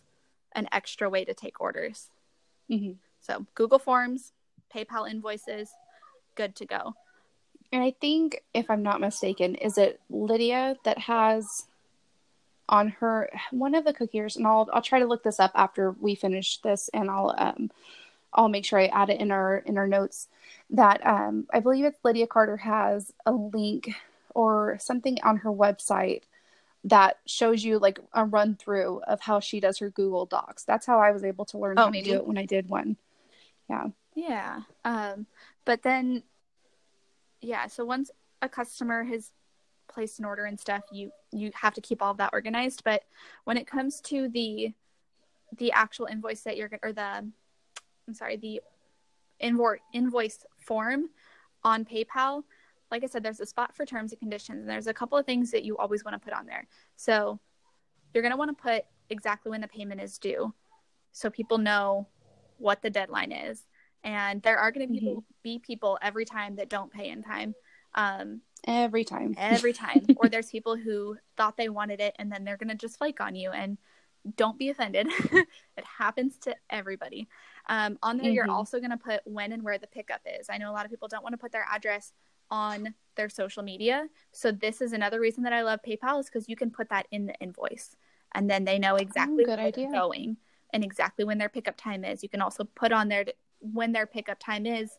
an 0.54 0.68
extra 0.72 1.10
way 1.10 1.26
to 1.26 1.34
take 1.34 1.60
orders. 1.60 2.10
Mm-hmm. 2.72 2.94
So 3.22 3.46
Google 3.56 3.80
Forms, 3.80 4.34
PayPal 4.74 5.10
invoices, 5.10 5.70
good 6.36 6.56
to 6.58 6.66
go. 6.66 6.94
And 7.72 7.84
I 7.84 7.94
think, 8.00 8.44
if 8.54 8.70
I'm 8.70 8.84
not 8.84 9.02
mistaken, 9.02 9.56
is 9.56 9.78
it 9.78 10.00
Lydia 10.10 10.76
that 10.84 11.00
has 11.00 11.66
on 12.70 12.90
her 12.90 13.30
one 13.52 13.76
of 13.76 13.84
the 13.84 13.94
cookies? 13.94 14.36
And 14.36 14.46
I'll 14.46 14.70
I'll 14.72 14.82
try 14.82 15.00
to 15.00 15.08
look 15.08 15.24
this 15.24 15.40
up 15.40 15.52
after 15.56 15.92
we 15.92 16.14
finish 16.14 16.60
this, 16.60 16.90
and 16.94 17.10
I'll 17.10 17.34
um 17.38 17.72
I'll 18.34 18.50
make 18.50 18.66
sure 18.66 18.80
I 18.80 18.88
add 18.88 19.10
it 19.10 19.20
in 19.20 19.32
our 19.32 19.58
in 19.58 19.78
our 19.78 19.88
notes. 19.88 20.28
That 20.70 21.06
um 21.06 21.48
I 21.54 21.60
believe 21.60 21.86
it's 21.86 22.00
Lydia 22.04 22.28
Carter 22.28 22.58
has 22.58 23.12
a 23.26 23.32
link 23.32 23.90
or 24.34 24.78
something 24.80 25.18
on 25.24 25.38
her 25.38 25.52
website 25.52 26.24
that 26.86 27.18
shows 27.26 27.64
you 27.64 27.80
like 27.80 28.00
a 28.14 28.26
run 28.26 28.56
through 28.56 29.02
of 29.08 29.22
how 29.22 29.40
she 29.40 29.60
does 29.60 29.78
her 29.80 29.90
Google 29.90 30.26
Docs. 30.26 30.66
That's 30.66 30.86
how 30.86 31.00
I 31.00 31.12
was 31.12 31.24
able 31.24 31.46
to 31.46 31.58
learn 31.58 31.80
oh, 31.80 31.86
how 31.86 31.90
maybe. 31.90 32.06
to 32.06 32.12
do 32.12 32.18
it 32.18 32.28
when 32.28 32.38
I 32.38 32.46
did 32.46 32.70
one. 32.70 32.98
Yeah. 33.70 33.88
Yeah. 34.16 34.62
Um, 34.84 35.26
but 35.66 35.82
then, 35.82 36.24
yeah. 37.42 37.68
So 37.68 37.86
once 37.86 38.12
a 38.42 38.50
customer 38.50 39.04
has 39.06 39.32
placed 39.88 40.20
an 40.20 40.26
order 40.26 40.46
and 40.46 40.60
stuff, 40.60 40.84
you 40.92 41.12
you 41.32 41.52
have 41.56 41.74
to 41.76 41.82
keep 41.82 42.02
all 42.02 42.12
of 42.12 42.18
that 42.18 42.32
organized. 42.34 42.84
But 42.84 43.04
when 43.46 43.58
it 43.58 43.68
comes 43.68 44.02
to 44.02 44.28
the 44.28 44.74
the 45.58 45.72
actual 45.72 46.08
invoice 46.08 46.42
that 46.42 46.58
you're 46.58 46.70
or 46.82 46.92
the 46.92 47.26
I'm 48.08 48.14
sorry 48.14 48.38
the 48.38 48.62
invoice 49.40 49.80
invoice 49.94 50.46
form 50.60 51.10
on 51.64 51.86
PayPal, 51.86 52.44
like 52.92 53.04
I 53.04 53.08
said, 53.08 53.24
there's 53.24 53.40
a 53.40 53.46
spot 53.46 53.76
for 53.76 53.86
terms 53.86 54.12
and 54.12 54.20
conditions, 54.20 54.62
and 54.62 54.70
there's 54.70 54.88
a 54.88 54.94
couple 54.94 55.18
of 55.18 55.26
things 55.26 55.52
that 55.52 55.64
you 55.64 55.78
always 55.78 56.04
want 56.04 56.14
to 56.14 56.24
put 56.24 56.38
on 56.38 56.46
there. 56.46 56.68
So 56.96 57.40
you're 58.14 58.22
going 58.22 58.32
to 58.32 58.38
want 58.38 58.56
to 58.56 58.62
put 58.62 58.86
exactly 59.10 59.50
when 59.50 59.62
the 59.62 59.68
payment 59.68 60.02
is 60.02 60.18
due 60.18 60.54
so 61.12 61.30
people 61.30 61.58
know 61.58 62.08
what 62.58 62.82
the 62.82 62.90
deadline 62.90 63.32
is. 63.32 63.66
And 64.04 64.42
there 64.42 64.58
are 64.58 64.72
going 64.72 64.94
to 64.94 65.00
mm-hmm. 65.00 65.20
be 65.44 65.60
people 65.60 65.98
every 66.02 66.26
time 66.26 66.58
that 66.58 66.70
don't 66.70 66.92
pay 66.92 67.10
in 67.10 67.24
time. 67.24 67.56
Um, 67.96 68.42
every 68.68 69.04
time. 69.04 69.34
every 69.38 69.74
time. 69.86 70.06
or 70.18 70.30
there's 70.30 70.50
people 70.50 70.76
who 70.76 71.18
thought 71.38 71.58
they 71.58 71.70
wanted 71.70 72.00
it 72.02 72.16
and 72.20 72.32
then 72.32 72.44
they're 72.44 72.58
going 72.58 72.70
to 72.70 72.76
just 72.76 72.98
flake 72.98 73.22
on 73.22 73.36
you. 73.36 73.52
And 73.52 73.78
don't 74.36 74.58
be 74.58 74.70
offended. 74.70 75.08
it 75.32 75.86
happens 75.98 76.38
to 76.40 76.56
everybody. 76.70 77.28
Um, 77.68 77.98
on 78.04 78.18
there, 78.18 78.28
mm-hmm. 78.28 78.36
you're 78.36 78.52
also 78.52 78.80
going 78.80 78.92
to 78.92 78.98
put 78.98 79.22
when 79.26 79.52
and 79.52 79.64
where 79.64 79.78
the 79.78 79.88
pickup 79.88 80.22
is. 80.40 80.48
I 80.50 80.58
know 80.58 80.70
a 80.70 80.74
lot 80.74 80.86
of 80.86 80.92
people 80.92 81.08
don't 81.08 81.24
want 81.24 81.34
to 81.34 81.38
put 81.38 81.52
their 81.52 81.66
address 81.72 82.12
on 82.52 82.94
their 83.16 83.30
social 83.30 83.64
media. 83.64 84.08
So 84.32 84.52
this 84.52 84.82
is 84.82 84.94
another 84.94 85.20
reason 85.20 85.44
that 85.44 85.54
I 85.54 85.62
love 85.62 85.80
PayPal 85.88 86.20
is 86.20 86.28
because 86.28 86.50
you 86.50 86.56
can 86.56 86.72
put 86.72 86.90
that 86.90 87.08
in 87.12 87.26
the 87.26 87.36
invoice, 87.36 87.96
and 88.34 88.50
then 88.50 88.66
they 88.66 88.80
know 88.80 88.96
exactly 88.96 89.46
oh, 89.46 89.50
where 89.50 89.60
idea. 89.60 89.88
they're 89.90 90.00
going 90.00 90.38
and 90.72 90.84
exactly 90.84 91.24
when 91.24 91.38
their 91.38 91.50
pickup 91.50 91.78
time 91.78 92.04
is. 92.04 92.24
You 92.24 92.30
can 92.30 92.42
also 92.42 92.64
put 92.64 92.92
on 92.92 93.08
there 93.08 93.26
when 93.60 93.92
their 93.92 94.06
pickup 94.06 94.40
time 94.40 94.66
is, 94.66 94.92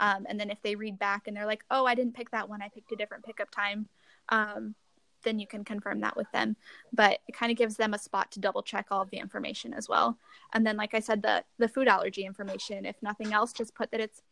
um, 0.00 0.26
and 0.28 0.38
then 0.38 0.50
if 0.50 0.62
they 0.62 0.74
read 0.74 0.98
back 0.98 1.26
and 1.26 1.36
they're 1.36 1.46
like, 1.46 1.64
"Oh, 1.70 1.86
I 1.86 1.94
didn't 1.94 2.14
pick 2.14 2.30
that 2.30 2.48
one. 2.48 2.62
I 2.62 2.68
picked 2.68 2.92
a 2.92 2.96
different 2.96 3.24
pickup 3.24 3.50
time," 3.50 3.88
um, 4.28 4.74
then 5.22 5.38
you 5.38 5.46
can 5.46 5.64
confirm 5.64 6.00
that 6.00 6.16
with 6.16 6.30
them. 6.32 6.56
But 6.92 7.20
it 7.28 7.32
kind 7.34 7.50
of 7.52 7.58
gives 7.58 7.76
them 7.76 7.94
a 7.94 7.98
spot 7.98 8.30
to 8.32 8.40
double 8.40 8.62
check 8.62 8.86
all 8.90 9.02
of 9.02 9.10
the 9.10 9.18
information 9.18 9.72
as 9.74 9.88
well. 9.88 10.18
And 10.52 10.66
then, 10.66 10.76
like 10.76 10.94
I 10.94 11.00
said, 11.00 11.22
the 11.22 11.44
the 11.58 11.68
food 11.68 11.88
allergy 11.88 12.24
information. 12.24 12.84
If 12.84 12.96
nothing 13.02 13.32
else, 13.32 13.52
just 13.52 13.74
put 13.74 13.90
that 13.90 14.00
it's 14.00 14.22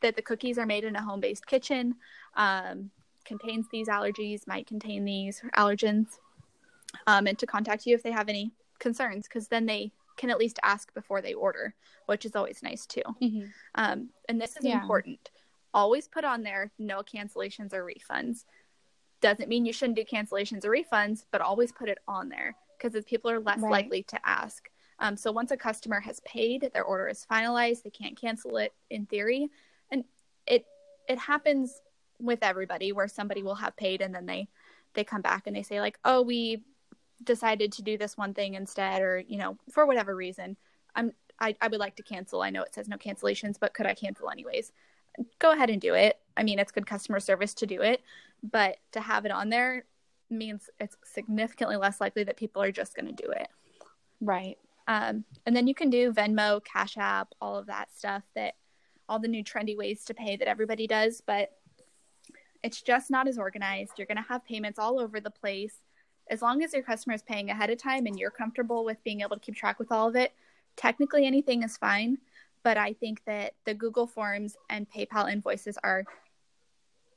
that 0.00 0.16
the 0.16 0.22
cookies 0.22 0.58
are 0.58 0.66
made 0.66 0.84
in 0.84 0.96
a 0.96 1.02
home 1.02 1.20
based 1.20 1.46
kitchen, 1.46 1.96
um, 2.34 2.90
contains 3.24 3.66
these 3.70 3.88
allergies, 3.88 4.46
might 4.46 4.66
contain 4.66 5.04
these 5.04 5.42
allergens, 5.56 6.18
um, 7.06 7.26
and 7.26 7.38
to 7.38 7.46
contact 7.46 7.86
you 7.86 7.94
if 7.94 8.02
they 8.02 8.12
have 8.12 8.28
any 8.28 8.52
concerns, 8.78 9.26
because 9.26 9.48
then 9.48 9.66
they 9.66 9.90
can 10.16 10.30
at 10.30 10.38
least 10.38 10.58
ask 10.62 10.92
before 10.94 11.20
they 11.20 11.34
order, 11.34 11.74
which 12.06 12.24
is 12.24 12.34
always 12.34 12.62
nice 12.62 12.86
too. 12.86 13.02
Mm-hmm. 13.22 13.46
Um, 13.74 14.08
and 14.28 14.40
this 14.40 14.56
is 14.56 14.64
yeah. 14.64 14.80
important. 14.80 15.30
Always 15.74 16.08
put 16.08 16.24
on 16.24 16.42
there 16.42 16.70
no 16.78 17.02
cancellations 17.02 17.74
or 17.74 17.84
refunds. 17.84 18.44
Doesn't 19.20 19.48
mean 19.48 19.64
you 19.64 19.72
shouldn't 19.72 19.96
do 19.96 20.04
cancellations 20.04 20.64
or 20.64 20.70
refunds, 20.70 21.24
but 21.30 21.40
always 21.40 21.72
put 21.72 21.88
it 21.88 21.98
on 22.06 22.28
there 22.28 22.54
because 22.76 23.02
people 23.04 23.30
are 23.30 23.40
less 23.40 23.60
right. 23.60 23.70
likely 23.70 24.02
to 24.04 24.28
ask. 24.28 24.68
Um, 24.98 25.16
so 25.16 25.30
once 25.32 25.50
a 25.50 25.56
customer 25.56 26.00
has 26.00 26.20
paid, 26.20 26.70
their 26.72 26.84
order 26.84 27.08
is 27.08 27.26
finalized, 27.30 27.82
they 27.82 27.90
can't 27.90 28.18
cancel 28.18 28.56
it 28.56 28.72
in 28.90 29.06
theory. 29.06 29.50
And 29.90 30.04
it 30.46 30.66
it 31.08 31.18
happens 31.18 31.80
with 32.18 32.38
everybody 32.42 32.92
where 32.92 33.08
somebody 33.08 33.42
will 33.42 33.54
have 33.56 33.76
paid 33.76 34.00
and 34.00 34.14
then 34.14 34.26
they 34.26 34.48
they 34.94 35.04
come 35.04 35.20
back 35.20 35.46
and 35.46 35.54
they 35.54 35.62
say 35.62 35.80
like 35.80 35.98
oh 36.04 36.22
we 36.22 36.62
decided 37.22 37.72
to 37.72 37.82
do 37.82 37.98
this 37.98 38.16
one 38.16 38.32
thing 38.32 38.54
instead 38.54 39.02
or 39.02 39.22
you 39.26 39.38
know 39.38 39.56
for 39.70 39.86
whatever 39.86 40.14
reason. 40.14 40.56
I'm 40.94 41.12
I, 41.38 41.54
I 41.60 41.68
would 41.68 41.80
like 41.80 41.96
to 41.96 42.02
cancel. 42.02 42.40
I 42.40 42.48
know 42.48 42.62
it 42.62 42.74
says 42.74 42.88
no 42.88 42.96
cancellations 42.96 43.56
but 43.60 43.74
could 43.74 43.86
i 43.86 43.94
cancel 43.94 44.30
anyways? 44.30 44.72
Go 45.38 45.52
ahead 45.52 45.70
and 45.70 45.80
do 45.80 45.94
it. 45.94 46.18
I 46.36 46.42
mean 46.42 46.58
it's 46.58 46.72
good 46.72 46.86
customer 46.86 47.20
service 47.20 47.52
to 47.54 47.66
do 47.66 47.82
it 47.82 48.00
but 48.50 48.76
to 48.92 49.00
have 49.00 49.24
it 49.24 49.30
on 49.30 49.48
there 49.48 49.84
means 50.30 50.68
it's 50.80 50.96
significantly 51.04 51.76
less 51.76 52.00
likely 52.00 52.24
that 52.24 52.36
people 52.36 52.62
are 52.62 52.72
just 52.72 52.96
going 52.96 53.06
to 53.06 53.22
do 53.22 53.30
it 53.30 53.48
right 54.20 54.58
um, 54.88 55.24
and 55.46 55.56
then 55.56 55.66
you 55.66 55.74
can 55.74 55.90
do 55.90 56.12
venmo 56.12 56.62
cash 56.64 56.96
app 56.96 57.28
all 57.40 57.56
of 57.56 57.66
that 57.66 57.88
stuff 57.96 58.22
that 58.34 58.54
all 59.08 59.18
the 59.18 59.28
new 59.28 59.44
trendy 59.44 59.76
ways 59.76 60.04
to 60.04 60.14
pay 60.14 60.36
that 60.36 60.48
everybody 60.48 60.86
does, 60.86 61.22
but 61.24 61.50
it's 62.62 62.82
just 62.82 63.10
not 63.10 63.28
as 63.28 63.38
organized. 63.38 63.92
You're 63.96 64.06
going 64.06 64.16
to 64.16 64.28
have 64.28 64.44
payments 64.44 64.78
all 64.78 64.98
over 64.98 65.20
the 65.20 65.30
place. 65.30 65.76
As 66.28 66.42
long 66.42 66.62
as 66.62 66.72
your 66.72 66.82
customer 66.82 67.14
is 67.14 67.22
paying 67.22 67.50
ahead 67.50 67.70
of 67.70 67.78
time 67.78 68.06
and 68.06 68.18
you're 68.18 68.30
comfortable 68.30 68.84
with 68.84 69.02
being 69.04 69.20
able 69.20 69.36
to 69.36 69.40
keep 69.40 69.54
track 69.54 69.78
with 69.78 69.92
all 69.92 70.08
of 70.08 70.16
it, 70.16 70.32
technically 70.76 71.24
anything 71.24 71.62
is 71.62 71.76
fine. 71.76 72.18
But 72.64 72.76
I 72.76 72.94
think 72.94 73.22
that 73.26 73.52
the 73.64 73.74
Google 73.74 74.08
Forms 74.08 74.56
and 74.68 74.90
PayPal 74.90 75.30
invoices 75.30 75.78
are 75.84 76.04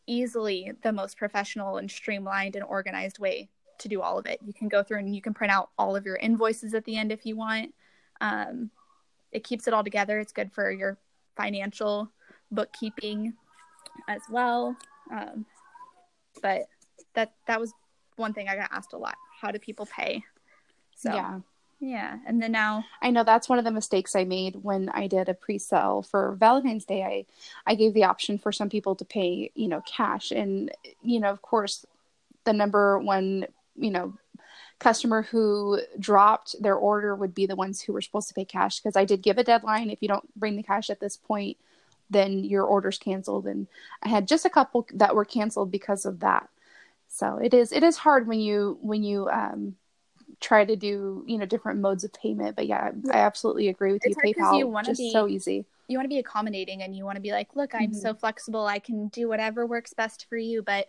easily 0.09 0.71
the 0.81 0.91
most 0.91 1.17
professional 1.17 1.77
and 1.77 1.89
streamlined 1.89 2.55
and 2.55 2.65
organized 2.65 3.19
way 3.19 3.49
to 3.77 3.87
do 3.87 4.01
all 4.01 4.17
of 4.17 4.25
it. 4.25 4.39
You 4.45 4.53
can 4.53 4.67
go 4.67 4.83
through 4.83 4.99
and 4.99 5.15
you 5.15 5.21
can 5.21 5.33
print 5.33 5.51
out 5.51 5.69
all 5.77 5.95
of 5.95 6.05
your 6.05 6.17
invoices 6.17 6.73
at 6.73 6.83
the 6.85 6.97
end 6.97 7.11
if 7.11 7.25
you 7.25 7.37
want. 7.37 7.73
Um, 8.19 8.71
it 9.31 9.43
keeps 9.43 9.67
it 9.67 9.73
all 9.73 9.83
together. 9.83 10.19
It's 10.19 10.33
good 10.33 10.51
for 10.51 10.71
your 10.71 10.97
financial 11.37 12.09
bookkeeping 12.51 13.33
as 14.07 14.21
well. 14.29 14.75
Um, 15.11 15.45
but 16.41 16.63
that 17.13 17.33
that 17.47 17.59
was 17.59 17.73
one 18.15 18.33
thing 18.33 18.49
I 18.49 18.55
got 18.55 18.69
asked 18.71 18.93
a 18.93 18.97
lot. 18.97 19.15
How 19.39 19.51
do 19.51 19.59
people 19.59 19.85
pay? 19.85 20.23
So 20.95 21.13
yeah. 21.13 21.39
Yeah. 21.79 22.17
And 22.25 22.41
then 22.41 22.51
now 22.51 22.85
I 23.01 23.09
know 23.09 23.23
that's 23.23 23.47
one 23.47 23.57
of 23.57 23.65
the 23.65 23.71
mistakes 23.71 24.15
I 24.15 24.25
made 24.25 24.57
when 24.63 24.89
I 24.89 25.07
did 25.07 25.29
a 25.29 25.33
pre-sale 25.33 26.01
for 26.01 26.35
Valentine's 26.39 26.85
Day. 26.85 27.03
I 27.03 27.25
I 27.65 27.75
gave 27.75 27.93
the 27.93 28.03
option 28.03 28.37
for 28.37 28.51
some 28.51 28.69
people 28.69 28.95
to 28.95 29.05
pay, 29.05 29.51
you 29.55 29.67
know, 29.67 29.81
cash 29.87 30.31
and 30.31 30.71
you 31.01 31.19
know, 31.19 31.29
of 31.29 31.41
course, 31.41 31.85
the 32.43 32.53
number 32.53 32.99
one, 32.99 33.47
you 33.77 33.91
know, 33.91 34.13
customer 34.79 35.21
who 35.23 35.79
dropped 35.99 36.55
their 36.61 36.75
order 36.75 37.15
would 37.15 37.33
be 37.33 37.45
the 37.45 37.55
ones 37.55 37.81
who 37.81 37.93
were 37.93 38.01
supposed 38.01 38.27
to 38.29 38.33
pay 38.33 38.45
cash 38.45 38.79
because 38.79 38.97
I 38.97 39.05
did 39.05 39.21
give 39.21 39.37
a 39.37 39.43
deadline 39.43 39.89
if 39.89 40.01
you 40.01 40.07
don't 40.09 40.37
bring 40.37 40.57
the 40.57 40.63
cash 40.63 40.89
at 40.89 40.99
this 40.99 41.15
point, 41.17 41.57
then 42.09 42.43
your 42.43 42.63
order's 42.63 42.97
canceled 42.97 43.47
and 43.47 43.67
I 44.03 44.09
had 44.09 44.27
just 44.27 44.45
a 44.45 44.49
couple 44.49 44.85
that 44.93 45.15
were 45.15 45.25
canceled 45.25 45.71
because 45.71 46.05
of 46.05 46.19
that. 46.21 46.49
So 47.07 47.37
it 47.37 47.53
is 47.53 47.71
it 47.71 47.83
is 47.83 47.97
hard 47.97 48.27
when 48.27 48.39
you 48.41 48.77
when 48.81 49.03
you 49.03 49.29
um 49.29 49.75
try 50.39 50.63
to 50.63 50.75
do 50.75 51.23
you 51.27 51.37
know 51.37 51.45
different 51.45 51.79
modes 51.81 52.03
of 52.03 52.13
payment 52.13 52.55
but 52.55 52.65
yeah 52.65 52.91
i 53.11 53.17
absolutely 53.17 53.67
agree 53.67 53.91
with 53.91 54.01
It's 54.05 54.15
you 54.23 54.33
paypal 54.33 54.57
you 54.57 54.81
just 54.85 54.99
be- 54.99 55.11
so 55.11 55.27
easy 55.27 55.65
you 55.89 55.97
want 55.97 56.05
to 56.05 56.09
be 56.09 56.19
accommodating 56.19 56.83
and 56.83 56.95
you 56.95 57.03
want 57.03 57.15
to 57.15 57.19
be 57.21 57.31
like, 57.31 57.55
look, 57.55 57.73
I'm 57.73 57.89
Mhm. 57.89 57.95
so 57.95 58.13
flexible. 58.13 58.63
I 58.67 58.77
can 58.77 59.07
do 59.07 59.27
whatever 59.27 59.65
works 59.65 59.91
best 59.91 60.27
for 60.29 60.37
you. 60.37 60.61
But 60.61 60.87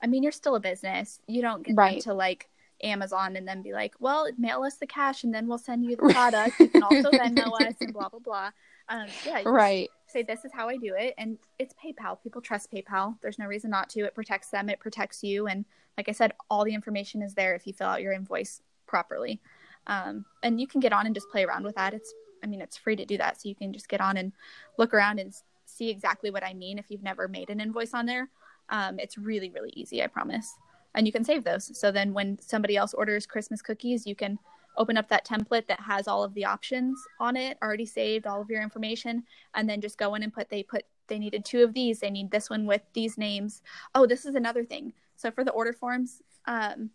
I 0.00 0.06
mean, 0.06 0.22
you're 0.22 0.30
still 0.30 0.54
a 0.54 0.60
business. 0.60 1.20
You 1.26 1.42
don't 1.42 1.64
get 1.64 1.74
Right. 1.76 2.00
to 2.02 2.14
like 2.14 2.48
Amazon 2.84 3.34
and 3.34 3.48
then 3.48 3.62
be 3.62 3.72
like, 3.72 3.94
well, 3.98 4.28
mail 4.38 4.62
us 4.62 4.76
the 4.76 4.86
cash 4.86 5.24
and 5.24 5.34
then 5.34 5.48
we'll 5.48 5.58
send 5.58 5.84
you 5.84 5.96
the 5.96 6.02
product. 6.14 6.60
You 6.60 6.68
can 6.68 6.84
also 6.84 7.10
Venmo 7.10 7.60
us 7.60 7.74
and 7.80 7.92
blah, 7.92 8.08
blah, 8.08 8.20
blah. 8.20 8.50
Um, 8.88 9.08
yeah. 9.26 9.42
right 9.44 9.90
Say, 10.06 10.22
this 10.22 10.44
is 10.44 10.52
how 10.54 10.68
I 10.68 10.76
do 10.76 10.94
it. 10.96 11.14
And 11.18 11.36
it's 11.58 11.74
PayPal. 11.74 12.22
People 12.22 12.40
trust 12.40 12.70
PayPal. 12.70 13.16
There's 13.20 13.40
no 13.40 13.46
reason 13.46 13.70
not 13.70 13.90
to. 13.90 14.04
It 14.04 14.14
protects 14.14 14.50
them, 14.50 14.68
it 14.68 14.78
protects 14.78 15.24
you. 15.24 15.48
And 15.48 15.64
like 15.96 16.08
I 16.08 16.12
said, 16.12 16.32
all 16.48 16.64
the 16.64 16.74
information 16.74 17.22
is 17.22 17.34
there 17.34 17.56
if 17.56 17.66
you 17.66 17.72
fill 17.72 17.88
out 17.88 18.02
your 18.02 18.12
invoice 18.12 18.62
properly. 18.88 19.40
Um, 19.86 20.24
and 20.42 20.60
you 20.60 20.66
can 20.66 20.80
get 20.80 20.92
on 20.92 21.06
and 21.06 21.14
just 21.14 21.30
play 21.30 21.44
around 21.44 21.64
with 21.64 21.76
that. 21.76 21.94
It's, 21.94 22.12
I 22.42 22.46
mean, 22.46 22.60
it's 22.60 22.76
free 22.76 22.96
to 22.96 23.06
do 23.06 23.16
that. 23.18 23.40
So 23.40 23.48
you 23.48 23.54
can 23.54 23.72
just 23.72 23.88
get 23.88 24.00
on 24.00 24.16
and 24.16 24.32
look 24.76 24.92
around 24.92 25.18
and 25.20 25.32
see 25.64 25.90
exactly 25.90 26.30
what 26.30 26.44
I 26.44 26.54
mean 26.54 26.78
if 26.78 26.86
you've 26.90 27.02
never 27.02 27.28
made 27.28 27.50
an 27.50 27.60
invoice 27.60 27.94
on 27.94 28.06
there. 28.06 28.28
Um, 28.70 28.98
it's 28.98 29.16
really, 29.16 29.50
really 29.50 29.72
easy, 29.74 30.02
I 30.02 30.08
promise. 30.08 30.56
And 30.94 31.06
you 31.06 31.12
can 31.12 31.24
save 31.24 31.44
those. 31.44 31.78
So 31.78 31.92
then 31.92 32.12
when 32.12 32.38
somebody 32.40 32.76
else 32.76 32.94
orders 32.94 33.26
Christmas 33.26 33.62
cookies, 33.62 34.06
you 34.06 34.14
can 34.14 34.38
open 34.76 34.96
up 34.96 35.08
that 35.08 35.26
template 35.26 35.66
that 35.66 35.80
has 35.80 36.06
all 36.08 36.22
of 36.22 36.32
the 36.34 36.44
options 36.44 36.98
on 37.20 37.36
it 37.36 37.58
already 37.62 37.84
saved, 37.86 38.26
all 38.26 38.40
of 38.40 38.48
your 38.48 38.62
information, 38.62 39.24
and 39.54 39.68
then 39.68 39.80
just 39.80 39.98
go 39.98 40.14
in 40.14 40.22
and 40.22 40.32
put 40.32 40.48
they 40.48 40.62
put 40.62 40.84
they 41.08 41.18
needed 41.18 41.44
two 41.44 41.62
of 41.62 41.74
these, 41.74 42.00
they 42.00 42.10
need 42.10 42.30
this 42.30 42.50
one 42.50 42.66
with 42.66 42.82
these 42.92 43.18
names. 43.18 43.62
Oh, 43.94 44.06
this 44.06 44.24
is 44.24 44.34
another 44.34 44.64
thing. 44.64 44.92
So 45.16 45.30
for 45.30 45.42
the 45.42 45.52
order 45.52 45.72
forms, 45.72 46.22
um, 46.46 46.90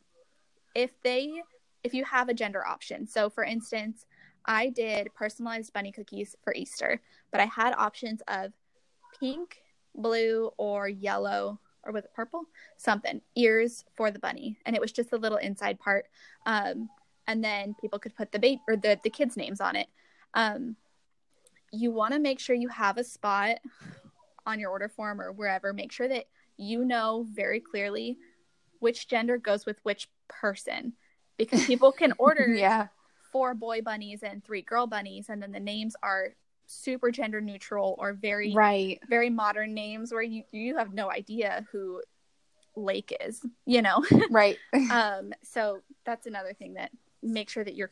if 0.75 0.91
they 1.01 1.41
if 1.83 1.93
you 1.93 2.03
have 2.05 2.29
a 2.29 2.33
gender 2.33 2.65
option. 2.65 3.07
So 3.07 3.29
for 3.29 3.43
instance, 3.43 4.05
I 4.45 4.69
did 4.69 5.13
personalized 5.13 5.73
bunny 5.73 5.91
cookies 5.91 6.35
for 6.43 6.53
Easter, 6.53 7.01
but 7.31 7.39
I 7.41 7.45
had 7.45 7.73
options 7.77 8.21
of 8.27 8.51
pink, 9.19 9.57
blue, 9.95 10.51
or 10.57 10.89
yellow, 10.89 11.59
or 11.83 11.91
was 11.91 12.05
it 12.05 12.13
purple? 12.13 12.45
Something 12.77 13.21
ears 13.35 13.85
for 13.95 14.11
the 14.11 14.19
bunny, 14.19 14.57
and 14.65 14.75
it 14.75 14.81
was 14.81 14.91
just 14.91 15.11
the 15.11 15.17
little 15.17 15.37
inside 15.37 15.79
part. 15.79 16.07
Um, 16.45 16.89
and 17.27 17.43
then 17.43 17.75
people 17.79 17.99
could 17.99 18.15
put 18.15 18.31
the 18.31 18.39
baby 18.39 18.61
or 18.67 18.75
the 18.75 18.99
the 19.03 19.09
kids' 19.09 19.37
names 19.37 19.61
on 19.61 19.75
it. 19.75 19.87
Um, 20.33 20.75
you 21.71 21.91
want 21.91 22.13
to 22.13 22.19
make 22.19 22.39
sure 22.39 22.55
you 22.55 22.69
have 22.69 22.97
a 22.97 23.03
spot 23.03 23.57
on 24.45 24.59
your 24.59 24.69
order 24.69 24.89
form 24.89 25.21
or 25.21 25.31
wherever. 25.31 25.73
Make 25.73 25.91
sure 25.91 26.07
that 26.07 26.25
you 26.57 26.85
know 26.85 27.25
very 27.31 27.59
clearly 27.59 28.17
which 28.79 29.07
gender 29.07 29.37
goes 29.37 29.65
with 29.65 29.77
which 29.83 30.09
person, 30.27 30.93
because 31.37 31.65
people 31.65 31.91
can 31.91 32.13
order 32.19 32.47
yeah. 32.47 32.87
four 33.31 33.53
boy 33.53 33.81
bunnies 33.81 34.23
and 34.23 34.43
three 34.43 34.61
girl 34.61 34.87
bunnies 34.87 35.29
and 35.29 35.41
then 35.41 35.51
the 35.51 35.59
names 35.59 35.95
are 36.03 36.33
super 36.65 37.11
gender 37.11 37.41
neutral 37.41 37.95
or 37.97 38.13
very 38.13 38.53
right. 38.53 38.99
very 39.09 39.29
modern 39.29 39.73
names 39.73 40.11
where 40.11 40.21
you 40.21 40.43
you 40.51 40.77
have 40.77 40.93
no 40.93 41.11
idea 41.11 41.65
who 41.71 42.01
lake 42.75 43.15
is 43.21 43.45
you 43.65 43.81
know? 43.81 44.03
Right. 44.29 44.57
Um 44.91 45.33
so 45.43 45.79
that's 46.05 46.25
another 46.25 46.53
thing 46.53 46.75
that 46.75 46.91
make 47.21 47.49
sure 47.49 47.63
that 47.63 47.75
you're 47.75 47.91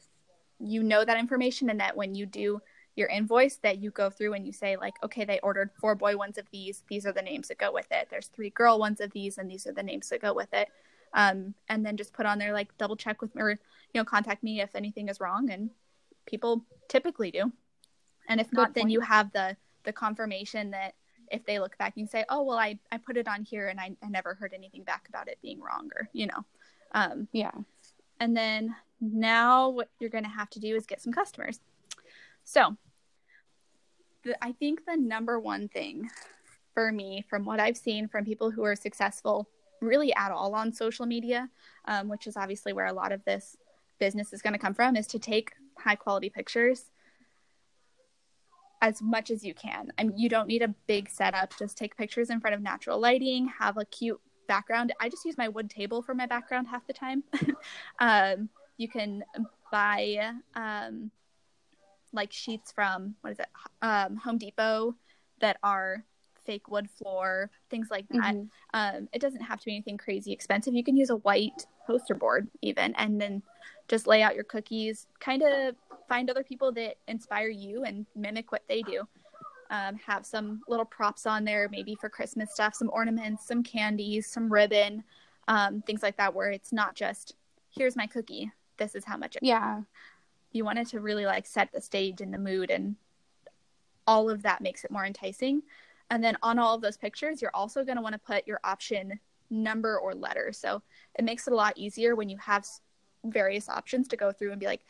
you 0.60 0.84
know 0.84 1.04
that 1.04 1.18
information 1.18 1.70
and 1.70 1.80
that 1.80 1.96
when 1.98 2.16
you 2.16 2.26
do 2.26 2.62
your 2.96 3.08
invoice 3.08 3.56
that 3.58 3.80
you 3.80 3.90
go 3.90 4.10
through 4.10 4.34
and 4.34 4.46
you 4.46 4.52
say 4.52 4.76
like 4.76 4.94
okay 5.04 5.26
they 5.26 5.40
ordered 5.40 5.72
four 5.80 5.96
boy 5.96 6.16
ones 6.18 6.38
of 6.38 6.46
these 6.52 6.84
these 6.90 7.06
are 7.06 7.14
the 7.14 7.22
names 7.22 7.48
that 7.48 7.58
go 7.58 7.72
with 7.72 7.88
it. 7.92 8.08
There's 8.10 8.28
three 8.28 8.50
girl 8.52 8.80
ones 8.80 9.02
of 9.02 9.12
these 9.12 9.38
and 9.38 9.50
these 9.50 9.68
are 9.68 9.74
the 9.74 9.84
names 9.84 10.10
that 10.10 10.22
go 10.22 10.34
with 10.34 10.54
it 10.54 10.70
um 11.14 11.54
and 11.70 11.86
then 11.86 11.98
just 11.98 12.14
put 12.14 12.26
on 12.26 12.40
there 12.40 12.54
like 12.54 12.76
double 12.78 12.96
check 12.96 13.22
with 13.22 13.34
me 13.36 13.42
or 13.42 13.52
you 13.52 13.58
know 13.96 14.06
contact 14.06 14.44
me 14.44 14.62
if 14.62 14.76
anything 14.76 15.10
is 15.10 15.20
wrong 15.20 15.50
and 15.50 15.70
people 16.26 16.64
typically 16.88 17.32
do. 17.32 17.52
And 18.28 18.40
if 18.40 18.54
not 18.54 18.74
then 18.74 18.90
you 18.90 19.02
have 19.02 19.32
the 19.34 19.58
the 19.84 19.92
confirmation 19.92 20.72
that 20.72 20.94
if 21.32 21.46
they 21.46 21.60
look 21.60 21.78
back 21.78 21.94
you 21.96 22.04
can 22.04 22.10
say 22.10 22.24
oh 22.30 22.44
well 22.44 22.58
i 22.58 22.78
i 22.92 22.98
put 22.98 23.18
it 23.18 23.28
on 23.28 23.44
here 23.44 23.68
and 23.68 23.80
i, 23.80 23.90
I 24.04 24.10
never 24.10 24.36
heard 24.36 24.54
anything 24.54 24.84
back 24.84 25.08
about 25.10 25.28
it 25.28 25.40
being 25.42 25.60
wrong 25.60 25.90
or 25.96 26.10
you 26.14 26.28
know 26.28 26.46
um 26.94 27.28
yeah. 27.32 27.52
and 28.20 28.36
then 28.36 28.76
now 29.02 29.70
what 29.70 29.90
you're 30.00 30.10
going 30.10 30.24
to 30.24 30.30
have 30.30 30.50
to 30.52 30.60
do 30.60 30.76
is 30.76 30.86
get 30.86 31.02
some 31.02 31.12
customers. 31.12 31.60
So, 32.44 32.78
the, 34.24 34.42
I 34.44 34.52
think 34.54 34.86
the 34.86 34.96
number 34.96 35.40
one 35.40 35.68
thing 35.68 36.10
for 36.74 36.92
me, 36.92 37.26
from 37.28 37.44
what 37.44 37.60
I've 37.60 37.78
seen 37.78 38.08
from 38.08 38.24
people 38.24 38.52
who 38.52 38.64
are 38.64 38.76
successful 38.76 39.50
really 39.82 40.14
at 40.16 40.32
all 40.32 40.54
on 40.56 40.72
social 40.72 41.06
media, 41.06 41.50
um, 41.86 42.08
which 42.08 42.28
is 42.28 42.38
obviously 42.38 42.74
where 42.74 42.86
a 42.86 42.94
lot 42.94 43.12
of 43.12 43.24
this 43.26 43.58
business 44.00 44.32
is 44.34 44.42
going 44.42 44.54
to 44.54 44.60
come 44.60 44.74
from, 44.74 44.96
is 44.96 45.08
to 45.08 45.20
take 45.20 45.52
high 45.78 45.96
quality 45.96 46.30
pictures 46.30 46.86
as 48.82 49.02
much 49.02 49.30
as 49.30 49.44
you 49.44 49.54
can. 49.54 49.92
I 49.98 50.04
mean, 50.04 50.18
you 50.18 50.30
don't 50.30 50.48
need 50.48 50.64
a 50.64 50.74
big 50.88 51.10
setup. 51.10 51.58
Just 51.58 51.78
take 51.78 51.96
pictures 51.96 52.30
in 52.30 52.40
front 52.40 52.56
of 52.56 52.62
natural 52.62 53.00
lighting, 53.00 53.52
have 53.60 53.78
a 53.78 53.86
cute 53.86 54.20
background. 54.48 54.92
I 55.00 55.10
just 55.10 55.24
use 55.24 55.38
my 55.38 55.48
wood 55.48 55.70
table 55.70 56.02
for 56.02 56.16
my 56.16 56.26
background 56.26 56.68
half 56.68 56.86
the 56.88 56.94
time. 56.94 57.24
um, 58.00 58.50
you 58.78 58.88
can 58.88 59.24
buy 59.72 60.34
um, 60.56 61.12
like 62.12 62.34
sheets 62.34 62.72
from 62.72 63.16
what 63.22 63.34
is 63.34 63.40
it, 63.40 63.48
um, 63.82 64.18
Home 64.18 64.38
Depot 64.38 64.96
that 65.40 65.58
are 65.64 66.04
fake 66.46 66.70
wood 66.70 66.90
floor, 66.90 67.50
things 67.70 67.90
like 67.92 68.08
that. 68.10 68.36
Mhm. 68.36 68.50
Um, 68.74 69.10
it 69.14 69.20
doesn't 69.20 69.42
have 69.42 69.60
to 69.60 69.66
be 69.66 69.72
anything 69.74 69.98
crazy 69.98 70.32
expensive. 70.32 70.74
You 70.74 70.84
can 70.84 70.98
use 70.98 71.10
a 71.10 71.18
white 71.18 71.66
poster 71.86 72.16
board 72.16 72.50
even, 72.62 72.94
and 72.96 73.20
then 73.20 73.44
just 73.88 74.08
lay 74.08 74.22
out 74.22 74.36
your 74.36 74.44
cookies. 74.44 75.08
Kind 75.20 75.44
of 75.44 75.76
find 76.08 76.30
other 76.30 76.44
people 76.44 76.72
that 76.74 76.98
inspire 77.08 77.50
you 77.50 77.84
and 77.84 78.06
mimic 78.16 78.52
what 78.52 78.64
they 78.68 78.82
do. 78.82 79.08
Um, 79.70 79.96
have 79.98 80.26
some 80.26 80.62
little 80.68 80.86
props 80.86 81.26
on 81.26 81.46
there, 81.46 81.70
maybe 81.70 81.96
for 81.96 82.10
Christmas 82.10 82.52
stuff, 82.54 82.76
some 82.76 82.90
ornaments, 82.92 83.48
some 83.48 83.64
candies, 83.64 84.28
some 84.28 84.52
ribbon, 84.52 85.04
um, 85.48 85.82
things 85.84 86.04
like 86.04 86.18
that, 86.18 86.34
where 86.34 86.52
it's 86.52 86.74
not 86.74 86.96
just 86.96 87.36
here's 87.70 87.96
my 87.96 88.06
cookie. 88.08 88.52
This 88.78 88.96
is 88.96 89.06
how 89.06 89.16
much 89.16 89.36
it 89.36 89.44
yeah 89.44 89.82
you 90.54 90.66
want 90.66 90.80
it 90.80 90.88
to 90.88 91.00
really 91.00 91.26
like 91.26 91.46
set 91.46 91.72
the 91.72 91.80
stage 91.80 92.20
and 92.20 92.34
the 92.34 92.38
mood 92.38 92.70
and 92.70 92.96
all 94.08 94.30
of 94.30 94.42
that 94.42 94.60
makes 94.62 94.84
it 94.84 94.92
more 94.92 95.06
enticing 95.06 95.62
and 96.12 96.24
then 96.24 96.38
on 96.44 96.60
all 96.60 96.76
of 96.76 96.82
those 96.82 96.98
pictures 96.98 97.42
you're 97.42 97.56
also 97.56 97.84
going 97.84 97.96
to 97.96 98.04
want 98.04 98.14
to 98.14 98.20
put 98.20 98.46
your 98.46 98.60
option 98.64 99.20
number 99.52 100.00
or 100.00 100.16
letter. 100.16 100.52
So 100.54 100.82
it 101.20 101.26
makes 101.26 101.46
it 101.46 101.54
a 101.54 101.56
lot 101.56 101.78
easier 101.78 102.16
when 102.16 102.30
you 102.30 102.38
have 102.38 102.66
various 103.26 103.70
options 103.70 104.08
to 104.08 104.18
go 104.18 104.32
through 104.32 104.52
and 104.52 104.60
be 104.60 104.66
like 104.66 104.82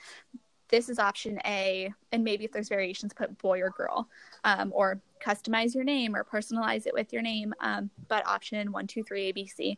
this 0.70 0.88
is 0.88 1.00
option 1.00 1.38
a. 1.46 1.94
And 2.14 2.24
maybe 2.24 2.46
if 2.46 2.52
there's 2.54 2.70
variations 2.70 3.14
put 3.14 3.38
boy 3.40 3.60
or 3.60 3.72
girl 3.72 4.08
um, 4.46 4.72
or 4.74 5.02
customize 5.22 5.76
your 5.76 5.84
name 5.84 6.16
or 6.16 6.24
personalize 6.24 6.88
it 6.88 6.94
with 6.94 7.12
your 7.12 7.22
name. 7.22 7.54
Um, 7.60 7.90
but 8.08 8.26
option 8.26 8.72
one 8.72 8.88
two 8.88 9.04
three 9.04 9.34
abc 9.34 9.78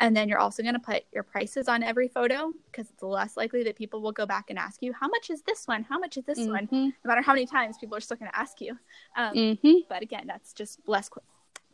and 0.00 0.16
then 0.16 0.28
you're 0.28 0.38
also 0.38 0.62
going 0.62 0.74
to 0.74 0.80
put 0.80 1.04
your 1.12 1.22
prices 1.22 1.68
on 1.68 1.82
every 1.82 2.08
photo 2.08 2.52
because 2.70 2.90
it's 2.90 3.02
less 3.02 3.36
likely 3.36 3.62
that 3.64 3.76
people 3.76 4.00
will 4.00 4.12
go 4.12 4.26
back 4.26 4.46
and 4.50 4.58
ask 4.58 4.82
you, 4.82 4.92
how 4.92 5.08
much 5.08 5.30
is 5.30 5.42
this 5.42 5.66
one? 5.66 5.82
How 5.84 5.98
much 5.98 6.16
is 6.16 6.24
this 6.24 6.38
one? 6.46 6.66
Mhm. 6.68 6.92
No 7.04 7.08
matter 7.08 7.22
how 7.22 7.32
many 7.32 7.46
times 7.46 7.78
people 7.78 7.96
are 7.96 8.00
still 8.00 8.16
going 8.16 8.30
to 8.30 8.38
ask 8.38 8.60
you. 8.60 8.78
Um, 9.16 9.34
Mhm. 9.34 9.86
But 9.88 10.02
again, 10.02 10.26
that's 10.26 10.52
just 10.52 10.80
less, 10.88 11.08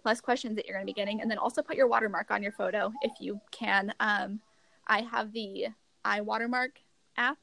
less 0.04 0.20
questions 0.20 0.56
that 0.56 0.66
you're 0.66 0.76
going 0.76 0.86
to 0.86 0.90
be 0.92 0.94
getting. 0.94 1.20
And 1.20 1.30
then 1.30 1.38
also 1.38 1.62
put 1.62 1.76
your 1.76 1.86
watermark 1.86 2.30
on 2.30 2.42
your 2.42 2.52
photo 2.52 2.92
if 3.02 3.12
you 3.20 3.40
can. 3.50 3.94
Um, 4.00 4.40
I 4.86 5.02
have 5.02 5.32
the 5.32 5.68
iWatermark 6.04 6.70
app. 7.16 7.38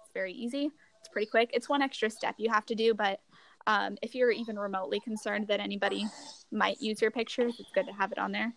It's 0.00 0.10
very 0.12 0.32
easy. 0.32 0.70
It's 1.00 1.08
pretty 1.08 1.26
quick. 1.30 1.50
It's 1.54 1.68
one 1.68 1.82
extra 1.82 2.10
step 2.10 2.34
you 2.38 2.50
have 2.50 2.66
to 2.66 2.74
do, 2.74 2.94
but 2.94 3.20
um, 3.66 3.96
if 4.02 4.14
you're 4.14 4.30
even 4.30 4.58
remotely 4.58 5.00
concerned 5.00 5.48
that 5.48 5.60
anybody 5.60 6.06
might 6.50 6.80
use 6.80 7.00
your 7.02 7.10
pictures, 7.10 7.60
it's 7.60 7.70
good 7.72 7.86
to 7.86 7.92
have 7.92 8.10
it 8.12 8.18
on 8.18 8.32
there. 8.32 8.52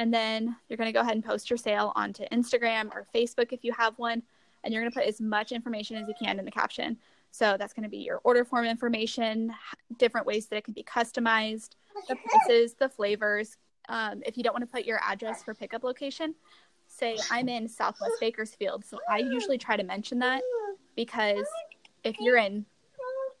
And 0.00 0.14
then 0.14 0.56
you're 0.66 0.78
going 0.78 0.88
to 0.88 0.94
go 0.94 1.00
ahead 1.00 1.12
and 1.12 1.22
post 1.22 1.50
your 1.50 1.58
sale 1.58 1.92
onto 1.94 2.24
Instagram 2.32 2.86
or 2.94 3.06
Facebook 3.14 3.52
if 3.52 3.62
you 3.62 3.72
have 3.72 3.98
one. 3.98 4.22
And 4.64 4.72
you're 4.72 4.82
going 4.82 4.90
to 4.90 4.98
put 4.98 5.06
as 5.06 5.20
much 5.20 5.52
information 5.52 5.98
as 5.98 6.08
you 6.08 6.14
can 6.18 6.38
in 6.38 6.46
the 6.46 6.50
caption. 6.50 6.96
So 7.32 7.56
that's 7.58 7.74
going 7.74 7.82
to 7.82 7.90
be 7.90 7.98
your 7.98 8.18
order 8.24 8.42
form 8.42 8.64
information, 8.64 9.52
different 9.98 10.26
ways 10.26 10.46
that 10.46 10.56
it 10.56 10.64
can 10.64 10.72
be 10.72 10.82
customized, 10.82 11.72
the 12.08 12.16
prices, 12.16 12.72
the 12.72 12.88
flavors. 12.88 13.58
Um, 13.90 14.22
if 14.24 14.38
you 14.38 14.42
don't 14.42 14.54
want 14.54 14.62
to 14.62 14.74
put 14.74 14.86
your 14.86 15.00
address 15.04 15.42
for 15.42 15.52
pickup 15.52 15.84
location, 15.84 16.34
say 16.86 17.18
I'm 17.30 17.50
in 17.50 17.68
Southwest 17.68 18.14
Bakersfield. 18.20 18.86
So 18.86 18.98
I 19.06 19.18
usually 19.18 19.58
try 19.58 19.76
to 19.76 19.84
mention 19.84 20.18
that 20.20 20.40
because 20.96 21.46
if 22.04 22.16
you're 22.20 22.38
in 22.38 22.64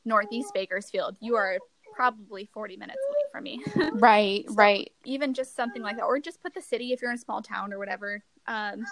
Northeast 0.04 0.52
Bakersfield, 0.52 1.16
you 1.20 1.36
are 1.36 1.56
probably 1.94 2.50
40 2.52 2.76
minutes 2.76 3.00
from 3.30 3.44
me. 3.44 3.62
right, 3.94 4.44
so 4.48 4.54
right. 4.54 4.90
Even 5.04 5.34
just 5.34 5.54
something 5.56 5.82
like 5.82 5.96
that, 5.96 6.04
or 6.04 6.18
just 6.18 6.42
put 6.42 6.54
the 6.54 6.62
city 6.62 6.92
if 6.92 7.00
you're 7.00 7.10
in 7.10 7.16
a 7.16 7.20
small 7.20 7.42
town 7.42 7.72
or 7.72 7.78
whatever. 7.78 8.22
Um, 8.46 8.84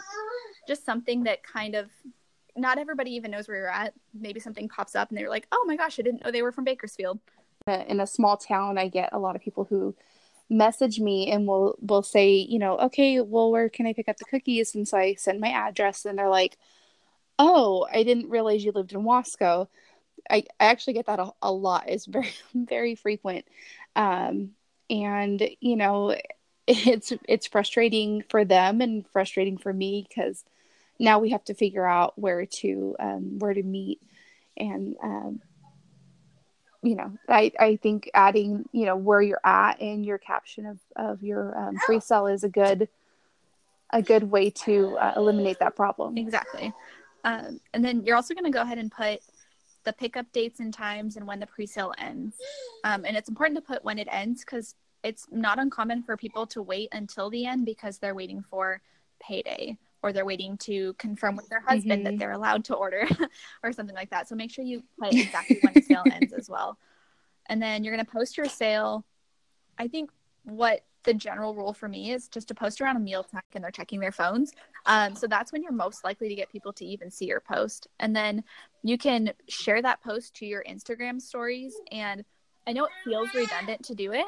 just 0.66 0.84
something 0.84 1.24
that 1.24 1.42
kind 1.42 1.74
of 1.74 1.90
not 2.56 2.78
everybody 2.78 3.12
even 3.12 3.30
knows 3.30 3.48
where 3.48 3.56
you're 3.56 3.70
at. 3.70 3.94
Maybe 4.12 4.40
something 4.40 4.68
pops 4.68 4.94
up 4.94 5.08
and 5.08 5.18
they're 5.18 5.28
like, 5.30 5.46
"Oh 5.52 5.64
my 5.66 5.76
gosh, 5.76 5.98
I 5.98 6.02
didn't 6.02 6.24
know 6.24 6.30
they 6.30 6.42
were 6.42 6.52
from 6.52 6.64
Bakersfield." 6.64 7.18
In 7.66 8.00
a 8.00 8.06
small 8.06 8.36
town, 8.36 8.78
I 8.78 8.88
get 8.88 9.10
a 9.12 9.18
lot 9.18 9.36
of 9.36 9.42
people 9.42 9.64
who 9.64 9.94
message 10.50 10.98
me 11.00 11.30
and 11.30 11.46
will 11.46 11.76
will 11.80 12.02
say, 12.02 12.30
you 12.30 12.58
know, 12.58 12.78
okay, 12.78 13.20
well, 13.20 13.50
where 13.50 13.68
can 13.68 13.86
I 13.86 13.92
pick 13.92 14.08
up 14.08 14.16
the 14.16 14.24
cookies? 14.24 14.74
And 14.74 14.88
so 14.88 14.96
I 14.96 15.14
send 15.14 15.40
my 15.40 15.48
address, 15.48 16.04
and 16.04 16.18
they're 16.18 16.28
like, 16.28 16.58
"Oh, 17.38 17.86
I 17.92 18.02
didn't 18.02 18.30
realize 18.30 18.64
you 18.64 18.72
lived 18.72 18.92
in 18.92 19.02
Wasco." 19.02 19.68
I, 20.30 20.44
I 20.60 20.66
actually 20.66 20.94
get 20.94 21.06
that 21.06 21.20
a, 21.20 21.30
a 21.42 21.52
lot. 21.52 21.84
It's 21.88 22.06
very 22.06 22.32
very 22.54 22.94
frequent, 22.94 23.46
um, 23.96 24.50
and 24.90 25.48
you 25.60 25.76
know, 25.76 26.16
it's 26.66 27.12
it's 27.28 27.46
frustrating 27.46 28.22
for 28.28 28.44
them 28.44 28.80
and 28.80 29.06
frustrating 29.12 29.58
for 29.58 29.72
me 29.72 30.06
because 30.08 30.44
now 30.98 31.18
we 31.18 31.30
have 31.30 31.44
to 31.44 31.54
figure 31.54 31.86
out 31.86 32.18
where 32.18 32.44
to 32.46 32.96
um, 32.98 33.38
where 33.38 33.54
to 33.54 33.62
meet. 33.62 34.00
And 34.56 34.96
um, 35.02 35.40
you 36.82 36.94
know 36.94 37.12
I, 37.28 37.52
I 37.58 37.76
think 37.76 38.10
adding 38.14 38.64
you 38.72 38.86
know 38.86 38.96
where 38.96 39.20
you're 39.20 39.40
at 39.44 39.80
in 39.80 40.04
your 40.04 40.18
caption 40.18 40.66
of, 40.66 40.78
of 40.96 41.22
your 41.22 41.56
um, 41.58 41.76
pre-sale 41.76 42.26
is 42.26 42.44
a 42.44 42.48
good 42.48 42.88
a 43.90 44.02
good 44.02 44.30
way 44.30 44.50
to 44.50 44.96
uh, 44.98 45.14
eliminate 45.16 45.58
that 45.60 45.74
problem. 45.74 46.18
Exactly. 46.18 46.72
Um, 47.24 47.60
and 47.72 47.84
then 47.84 48.04
you're 48.04 48.16
also 48.16 48.34
going 48.34 48.44
to 48.44 48.50
go 48.50 48.60
ahead 48.62 48.78
and 48.78 48.92
put 48.92 49.20
the 49.88 49.92
pickup 49.94 50.30
dates 50.32 50.60
and 50.60 50.74
times 50.74 51.16
and 51.16 51.26
when 51.26 51.40
the 51.40 51.46
pre-sale 51.46 51.94
ends. 51.96 52.36
Um, 52.84 53.06
and 53.06 53.16
it's 53.16 53.30
important 53.30 53.56
to 53.56 53.62
put 53.62 53.82
when 53.82 53.98
it 53.98 54.06
ends 54.10 54.44
because 54.44 54.74
it's 55.02 55.26
not 55.30 55.58
uncommon 55.58 56.02
for 56.02 56.14
people 56.14 56.46
to 56.48 56.60
wait 56.60 56.90
until 56.92 57.30
the 57.30 57.46
end 57.46 57.64
because 57.64 57.96
they're 57.96 58.14
waiting 58.14 58.42
for 58.42 58.82
payday 59.18 59.78
or 60.02 60.12
they're 60.12 60.26
waiting 60.26 60.58
to 60.58 60.92
confirm 60.94 61.36
with 61.36 61.48
their 61.48 61.60
husband 61.60 62.04
mm-hmm. 62.04 62.16
that 62.16 62.18
they're 62.18 62.32
allowed 62.32 62.66
to 62.66 62.74
order 62.74 63.08
or 63.62 63.72
something 63.72 63.96
like 63.96 64.10
that. 64.10 64.28
So 64.28 64.34
make 64.34 64.50
sure 64.50 64.62
you 64.62 64.82
put 65.00 65.14
exactly 65.14 65.58
when 65.62 65.72
the 65.72 65.80
sale 65.80 66.04
ends 66.12 66.34
as 66.34 66.50
well. 66.50 66.76
And 67.46 67.62
then 67.62 67.82
you're 67.82 67.94
going 67.94 68.04
to 68.04 68.12
post 68.12 68.36
your 68.36 68.46
sale. 68.46 69.06
I 69.78 69.88
think 69.88 70.10
what 70.44 70.84
the 71.08 71.14
general 71.14 71.54
rule 71.54 71.72
for 71.72 71.88
me 71.88 72.12
is 72.12 72.28
just 72.28 72.48
to 72.48 72.54
post 72.54 72.82
around 72.82 72.96
a 72.96 73.00
meal 73.00 73.24
time 73.24 73.40
and 73.54 73.64
they're 73.64 73.70
checking 73.70 73.98
their 73.98 74.12
phones. 74.12 74.52
Um, 74.84 75.14
so 75.14 75.26
that's 75.26 75.52
when 75.52 75.62
you're 75.62 75.72
most 75.72 76.04
likely 76.04 76.28
to 76.28 76.34
get 76.34 76.52
people 76.52 76.70
to 76.74 76.84
even 76.84 77.10
see 77.10 77.24
your 77.24 77.40
post. 77.40 77.88
And 77.98 78.14
then 78.14 78.44
you 78.82 78.98
can 78.98 79.32
share 79.48 79.80
that 79.80 80.02
post 80.02 80.34
to 80.34 80.46
your 80.46 80.62
Instagram 80.68 81.18
stories. 81.18 81.74
And 81.90 82.26
I 82.66 82.74
know 82.74 82.84
it 82.84 82.90
feels 83.04 83.32
redundant 83.32 83.82
to 83.86 83.94
do 83.94 84.12
it, 84.12 84.26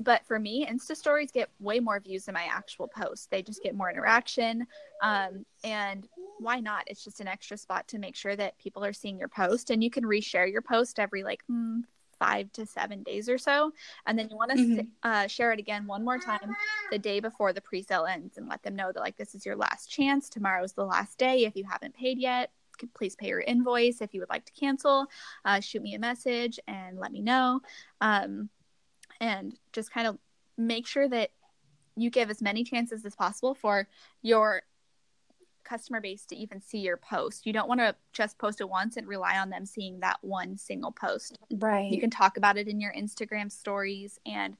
but 0.00 0.26
for 0.26 0.40
me, 0.40 0.66
Insta 0.66 0.96
stories 0.96 1.30
get 1.30 1.48
way 1.60 1.78
more 1.78 2.00
views 2.00 2.24
than 2.24 2.34
my 2.34 2.48
actual 2.50 2.88
posts. 2.88 3.28
They 3.30 3.42
just 3.42 3.62
get 3.62 3.76
more 3.76 3.88
interaction. 3.88 4.66
Um, 5.02 5.46
and 5.62 6.08
why 6.40 6.58
not? 6.58 6.82
It's 6.88 7.04
just 7.04 7.20
an 7.20 7.28
extra 7.28 7.56
spot 7.56 7.86
to 7.88 7.98
make 7.98 8.16
sure 8.16 8.34
that 8.34 8.58
people 8.58 8.84
are 8.84 8.92
seeing 8.92 9.16
your 9.16 9.28
post. 9.28 9.70
And 9.70 9.82
you 9.82 9.90
can 9.90 10.02
reshare 10.02 10.50
your 10.50 10.60
post 10.60 10.98
every 10.98 11.22
like 11.22 11.44
hmm, 11.46 11.82
five 12.18 12.52
to 12.52 12.66
seven 12.66 13.02
days 13.02 13.28
or 13.28 13.38
so. 13.38 13.72
And 14.06 14.18
then 14.18 14.28
you 14.30 14.36
want 14.36 14.52
to 14.52 14.56
mm-hmm. 14.56 14.86
uh, 15.02 15.26
share 15.26 15.52
it 15.52 15.58
again 15.58 15.86
one 15.86 16.04
more 16.04 16.18
time 16.18 16.54
the 16.90 16.98
day 16.98 17.20
before 17.20 17.52
the 17.52 17.60
pre 17.60 17.82
sale 17.82 18.06
ends 18.06 18.36
and 18.36 18.48
let 18.48 18.62
them 18.62 18.76
know 18.76 18.92
that, 18.92 19.00
like, 19.00 19.16
this 19.16 19.34
is 19.34 19.44
your 19.44 19.56
last 19.56 19.90
chance. 19.90 20.28
Tomorrow's 20.28 20.72
the 20.72 20.84
last 20.84 21.18
day. 21.18 21.44
If 21.44 21.56
you 21.56 21.64
haven't 21.64 21.94
paid 21.94 22.18
yet, 22.18 22.50
please 22.94 23.16
pay 23.16 23.28
your 23.28 23.40
invoice. 23.40 24.00
If 24.00 24.12
you 24.14 24.20
would 24.20 24.28
like 24.28 24.44
to 24.46 24.52
cancel, 24.52 25.06
uh, 25.44 25.60
shoot 25.60 25.82
me 25.82 25.94
a 25.94 25.98
message 25.98 26.58
and 26.66 26.98
let 26.98 27.12
me 27.12 27.22
know. 27.22 27.60
Um, 28.00 28.48
and 29.20 29.58
just 29.72 29.90
kind 29.90 30.06
of 30.06 30.18
make 30.58 30.86
sure 30.86 31.08
that 31.08 31.30
you 31.96 32.10
give 32.10 32.30
as 32.30 32.42
many 32.42 32.64
chances 32.64 33.04
as 33.06 33.14
possible 33.14 33.54
for 33.54 33.88
your 34.22 34.62
customer 35.66 36.00
base 36.00 36.24
to 36.26 36.36
even 36.36 36.60
see 36.60 36.78
your 36.78 36.96
post. 36.96 37.46
You 37.46 37.52
don't 37.52 37.68
want 37.68 37.80
to 37.80 37.94
just 38.12 38.38
post 38.38 38.60
it 38.60 38.68
once 38.68 38.96
and 38.96 39.06
rely 39.06 39.38
on 39.38 39.50
them 39.50 39.66
seeing 39.66 40.00
that 40.00 40.18
one 40.22 40.56
single 40.56 40.92
post. 40.92 41.38
Right. 41.58 41.90
You 41.90 42.00
can 42.00 42.10
talk 42.10 42.36
about 42.36 42.56
it 42.56 42.68
in 42.68 42.80
your 42.80 42.94
Instagram 42.94 43.52
stories 43.52 44.18
and 44.24 44.56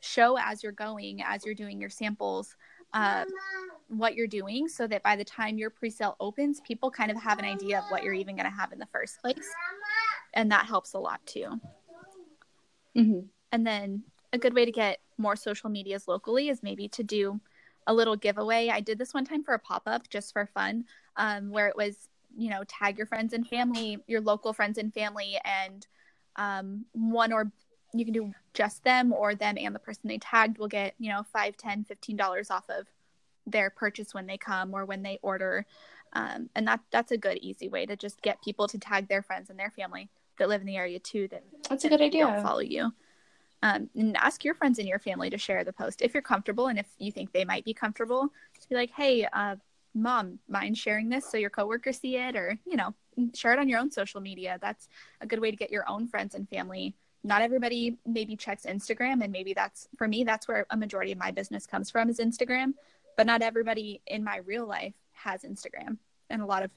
show 0.00 0.36
as 0.38 0.62
you're 0.62 0.72
going, 0.72 1.22
as 1.22 1.44
you're 1.44 1.54
doing 1.54 1.80
your 1.80 1.90
samples, 1.90 2.56
uh, 2.92 3.24
what 3.88 4.14
you're 4.14 4.26
doing 4.26 4.68
so 4.68 4.86
that 4.86 5.02
by 5.02 5.16
the 5.16 5.24
time 5.24 5.58
your 5.58 5.70
pre 5.70 5.90
sale 5.90 6.16
opens, 6.18 6.60
people 6.60 6.90
kind 6.90 7.10
of 7.10 7.20
have 7.22 7.38
an 7.38 7.44
idea 7.44 7.78
of 7.78 7.84
what 7.90 8.02
you're 8.02 8.14
even 8.14 8.36
going 8.36 8.50
to 8.50 8.56
have 8.56 8.72
in 8.72 8.78
the 8.78 8.86
first 8.86 9.20
place. 9.20 9.48
And 10.34 10.50
that 10.50 10.66
helps 10.66 10.94
a 10.94 10.98
lot 10.98 11.20
too. 11.26 11.60
Mm-hmm. 12.96 13.20
And 13.52 13.66
then 13.66 14.02
a 14.32 14.38
good 14.38 14.54
way 14.54 14.64
to 14.64 14.72
get 14.72 14.98
more 15.18 15.36
social 15.36 15.70
medias 15.70 16.08
locally 16.08 16.48
is 16.48 16.62
maybe 16.62 16.88
to 16.88 17.02
do 17.02 17.40
a 17.86 17.94
little 17.94 18.16
giveaway. 18.16 18.68
I 18.68 18.80
did 18.80 18.98
this 18.98 19.14
one 19.14 19.24
time 19.24 19.42
for 19.42 19.54
a 19.54 19.58
pop 19.58 19.82
up 19.86 20.08
just 20.08 20.32
for 20.32 20.46
fun, 20.46 20.84
um, 21.16 21.50
where 21.50 21.68
it 21.68 21.76
was, 21.76 22.08
you 22.36 22.50
know, 22.50 22.64
tag 22.64 22.98
your 22.98 23.06
friends 23.06 23.32
and 23.32 23.46
family, 23.46 23.98
your 24.06 24.20
local 24.20 24.52
friends 24.52 24.78
and 24.78 24.92
family, 24.92 25.38
and 25.44 25.86
um, 26.36 26.84
one 26.92 27.32
or 27.32 27.50
you 27.94 28.04
can 28.04 28.12
do 28.12 28.32
just 28.52 28.84
them 28.84 29.12
or 29.12 29.34
them 29.34 29.56
and 29.58 29.74
the 29.74 29.78
person 29.78 30.02
they 30.04 30.18
tagged 30.18 30.58
will 30.58 30.68
get, 30.68 30.94
you 30.98 31.10
know, 31.10 31.22
five, 31.32 31.56
ten, 31.56 31.84
fifteen 31.84 32.16
dollars 32.16 32.50
off 32.50 32.68
of 32.68 32.86
their 33.46 33.70
purchase 33.70 34.12
when 34.12 34.26
they 34.26 34.36
come 34.36 34.74
or 34.74 34.84
when 34.84 35.02
they 35.02 35.18
order. 35.22 35.64
Um, 36.12 36.50
and 36.54 36.66
that 36.66 36.80
that's 36.90 37.12
a 37.12 37.16
good 37.16 37.38
easy 37.38 37.68
way 37.68 37.86
to 37.86 37.96
just 37.96 38.22
get 38.22 38.42
people 38.42 38.68
to 38.68 38.78
tag 38.78 39.08
their 39.08 39.22
friends 39.22 39.50
and 39.50 39.58
their 39.58 39.70
family 39.70 40.08
that 40.38 40.48
live 40.48 40.60
in 40.60 40.66
the 40.66 40.76
area 40.76 40.98
too 40.98 41.28
that 41.28 41.42
that's 41.68 41.84
a 41.84 41.88
good 41.88 42.00
idea 42.00 42.26
follow 42.42 42.60
you 42.60 42.92
um, 43.62 43.88
and 43.94 44.16
ask 44.16 44.44
your 44.44 44.54
friends 44.54 44.78
and 44.78 44.88
your 44.88 44.98
family 44.98 45.30
to 45.30 45.38
share 45.38 45.64
the 45.64 45.72
post 45.72 46.02
if 46.02 46.14
you're 46.14 46.22
comfortable 46.22 46.68
and 46.68 46.78
if 46.78 46.86
you 46.98 47.10
think 47.10 47.32
they 47.32 47.44
might 47.44 47.64
be 47.64 47.74
comfortable. 47.74 48.28
Just 48.54 48.68
be 48.68 48.74
like 48.74 48.90
hey 48.90 49.26
uh, 49.32 49.56
mom 49.94 50.38
mind 50.48 50.76
sharing 50.76 51.08
this 51.08 51.28
so 51.30 51.36
your 51.36 51.50
coworkers 51.50 51.98
see 51.98 52.16
it? 52.16 52.36
Or 52.36 52.58
you 52.66 52.76
know 52.76 52.94
share 53.34 53.52
it 53.52 53.58
on 53.58 53.68
your 53.68 53.80
own 53.80 53.90
social 53.90 54.20
media. 54.20 54.58
That's 54.60 54.88
a 55.20 55.26
good 55.26 55.40
way 55.40 55.50
to 55.50 55.56
get 55.56 55.70
your 55.70 55.88
own 55.88 56.06
friends 56.06 56.34
and 56.34 56.48
family. 56.48 56.94
Not 57.24 57.42
everybody 57.42 57.96
maybe 58.06 58.36
checks 58.36 58.66
instagram 58.66 59.22
and 59.22 59.32
maybe 59.32 59.52
that's 59.52 59.88
for 59.96 60.06
me 60.06 60.22
that's 60.22 60.46
where 60.46 60.66
a 60.70 60.76
majority 60.76 61.12
of 61.12 61.18
my 61.18 61.32
business 61.32 61.66
comes 61.66 61.90
from 61.90 62.08
is 62.08 62.20
instagram 62.20 62.74
but 63.16 63.26
not 63.26 63.42
everybody 63.42 64.00
in 64.06 64.22
my 64.22 64.36
real 64.38 64.66
life 64.66 64.94
has 65.12 65.42
instagram. 65.42 65.96
And 66.30 66.42
a 66.42 66.46
lot 66.46 66.62
of 66.62 66.70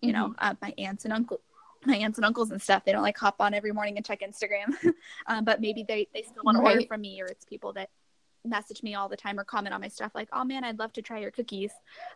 you 0.00 0.12
mm-hmm. 0.12 0.20
know 0.20 0.34
uh, 0.38 0.54
my 0.60 0.74
aunts 0.78 1.04
and 1.04 1.12
uncles 1.12 1.40
my 1.86 1.96
aunts 1.96 2.18
and 2.18 2.24
uncles 2.24 2.50
and 2.50 2.60
stuff. 2.60 2.84
They 2.84 2.92
don't 2.92 3.02
like 3.02 3.18
hop 3.18 3.36
on 3.40 3.54
every 3.54 3.72
morning 3.72 3.96
and 3.96 4.06
check 4.06 4.20
instagram. 4.20 4.74
Um, 5.26 5.44
but 5.44 5.60
maybe 5.60 5.84
they, 5.86 6.08
they 6.12 6.22
still 6.22 6.42
want 6.44 6.56
to 6.56 6.62
order 6.62 6.82
from 6.86 7.00
me 7.00 7.20
or 7.20 7.26
it's 7.26 7.44
people 7.44 7.72
that 7.74 7.90
message 8.44 8.82
me 8.82 8.94
all 8.94 9.08
the 9.08 9.16
time 9.16 9.38
or 9.38 9.44
comment 9.44 9.72
on 9.72 9.80
my 9.80 9.86
stuff 9.88 10.10
like 10.14 10.28
oh 10.32 10.42
man 10.42 10.64
i'd 10.64 10.78
love 10.78 10.92
to 10.92 11.02
try 11.02 11.18
your 11.18 11.30
cookies. 11.30 11.70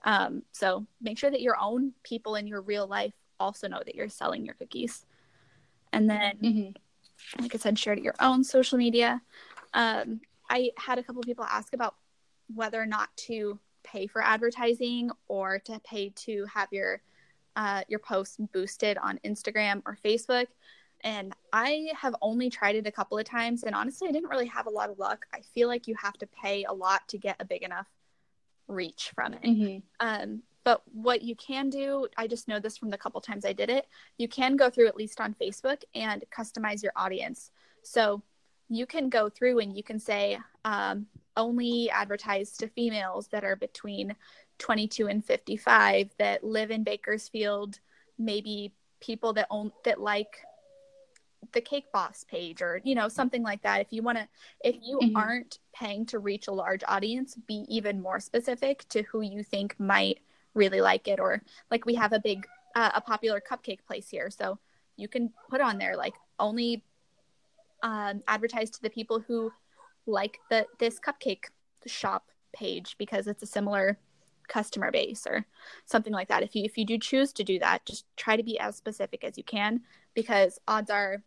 Um, 0.05 0.43
so 0.53 0.87
make 1.01 1.19
sure 1.19 1.31
that 1.31 1.41
your 1.41 1.57
own 1.61 1.93
people 2.03 2.35
in 2.35 2.47
your 2.47 2.61
real 2.61 2.87
life 2.87 3.15
also 3.39 3.69
know 3.69 3.81
that 3.85 3.95
you're 3.95 4.09
selling 4.09 4.45
your 4.45 4.55
cookies. 4.55 5.05
And 5.93 6.11
then 6.11 6.39
mm-hmm. 6.43 7.43
like 7.43 7.55
i 7.55 7.59
said 7.59 7.79
share 7.79 7.93
it 7.93 8.03
your 8.03 8.17
own 8.21 8.45
social 8.45 8.79
media. 8.79 9.23
Um, 9.75 10.21
i 10.51 10.71
had 10.77 10.99
a 10.99 11.03
couple 11.03 11.21
of 11.21 11.27
people 11.27 11.45
ask 11.45 11.75
about 11.75 11.95
whether 12.55 12.81
or 12.81 12.87
not 12.87 13.09
to 13.17 13.59
pay 13.85 14.07
for 14.07 14.23
advertising 14.23 15.11
or 15.29 15.61
to 15.61 15.81
pay 15.85 16.11
to 16.11 16.45
have 16.53 16.69
your 16.73 17.01
uh, 17.57 17.83
your 17.89 17.99
posts 17.99 18.37
boosted 18.53 18.99
on 18.99 19.19
Instagram 19.25 19.83
or 19.85 19.99
Facebook. 20.05 20.47
And 21.03 21.35
I 21.53 21.89
have 21.97 22.15
only 22.23 22.49
tried 22.51 22.77
it 22.77 22.87
a 22.87 22.93
couple 22.93 23.19
of 23.19 23.25
times. 23.25 23.65
And 23.65 23.75
honestly, 23.75 24.09
I 24.09 24.13
didn't 24.13 24.31
really 24.31 24.47
have 24.47 24.67
a 24.67 24.71
lot 24.71 24.91
of 24.91 24.99
luck. 24.99 25.27
I 25.33 25.41
feel 25.55 25.69
like 25.69 25.89
you 25.89 25.95
have 26.01 26.17
to 26.19 26.27
pay 26.27 26.65
a 26.65 26.73
lot 26.73 27.07
to 27.09 27.19
get 27.19 27.37
a 27.41 27.45
big 27.45 27.63
enough 27.63 27.89
reach 28.69 29.13
from 29.15 29.35
it. 29.35 29.43
Mm-hmm. 29.43 29.79
Um, 30.01 30.43
but 30.65 30.83
what 30.93 31.23
you 31.23 31.37
can 31.37 31.71
do, 31.71 32.09
I 32.17 32.27
just 32.27 32.49
know 32.49 32.59
this 32.59 32.77
from 32.77 32.91
the 32.91 32.99
couple 32.99 33.21
times 33.21 33.45
I 33.45 33.53
did 33.53 33.71
it, 33.71 33.87
you 34.19 34.27
can 34.27 34.57
go 34.57 34.69
through 34.69 34.89
at 34.89 34.97
least 34.97 35.21
on 35.21 35.35
Facebook 35.35 35.83
and 35.95 36.25
customize 36.37 36.83
your 36.83 36.93
audience. 36.97 37.51
So 37.83 38.23
you 38.69 38.87
can 38.87 39.09
go 39.09 39.29
through 39.29 39.61
and 39.61 39.77
you 39.77 39.83
can 39.83 39.99
say 39.99 40.39
um, 40.65 41.07
only 41.37 41.91
advertise 41.91 42.57
to 42.59 42.69
females 42.69 43.29
that 43.29 43.45
are 43.45 43.57
between 43.57 44.15
22 44.59 45.09
and 45.09 45.25
55 45.25 46.11
that 46.19 46.43
live 46.43 46.71
in 46.71 46.83
Bakersfield, 46.83 47.79
maybe 48.19 48.73
people 49.01 49.33
that 49.35 49.47
own 49.51 49.71
that 49.85 50.01
like 50.01 50.39
the 51.53 51.61
cake 51.61 51.93
boss 51.93 52.25
page 52.25 52.61
or 52.61 52.81
you 52.83 52.95
know 52.95 53.09
something 53.09 53.43
like 53.43 53.63
that. 53.63 53.81
If 53.81 53.89
you 53.93 54.03
want 54.03 54.19
to 54.19 54.29
if 54.65 54.77
you 54.83 54.99
mm-hmm. 54.99 55.17
aren't 55.17 55.59
paying 55.75 56.07
to 56.07 56.19
reach 56.19 56.49
a 56.49 56.53
large 56.53 56.83
audience 56.89 57.35
be 57.47 57.65
even 57.69 58.01
more 58.01 58.21
specific 58.21 58.87
to 58.89 59.03
who 59.03 59.21
you 59.21 59.43
think 59.43 59.79
might 59.79 60.21
really 60.55 60.81
like 60.81 61.07
it. 61.07 61.21
Or 61.21 61.43
like 61.71 61.85
we 61.85 61.95
have 61.95 62.13
a 62.13 62.21
big 62.21 62.47
uh, 62.75 62.91
a 62.95 63.01
popular 63.01 63.41
cupcake 63.41 63.85
place 63.87 64.09
here. 64.09 64.31
So 64.31 64.59
you 64.97 65.09
can 65.09 65.33
put 65.51 65.61
on 65.61 65.79
there 65.79 65.97
like 65.97 66.15
only 66.39 66.83
um, 67.83 68.23
advertise 68.27 68.71
to 68.71 68.83
the 68.83 68.91
people 68.91 69.21
who 69.21 69.53
like 70.07 70.39
the 70.51 70.67
this 70.79 71.01
cupcake 71.01 71.45
shop 71.87 72.31
page 72.53 72.97
because 72.99 73.27
it's 73.27 73.43
a 73.43 73.47
similar 73.47 73.99
customer 74.49 74.91
base 74.91 75.27
or 75.27 75.45
something 75.85 76.13
like 76.13 76.29
that. 76.29 76.43
If 76.43 76.55
you 76.55 76.65
if 76.65 76.79
you 76.79 76.85
do 76.85 76.99
choose 76.99 77.33
to 77.35 77.45
do 77.45 77.59
that, 77.59 77.85
just 77.85 78.05
try 78.17 78.37
to 78.37 78.43
be 78.43 78.59
as 78.59 78.77
specific 78.77 79.25
as 79.25 79.37
you 79.37 79.45
can 79.45 79.81
because 80.15 80.59
odds 80.67 80.91
are 80.91 81.23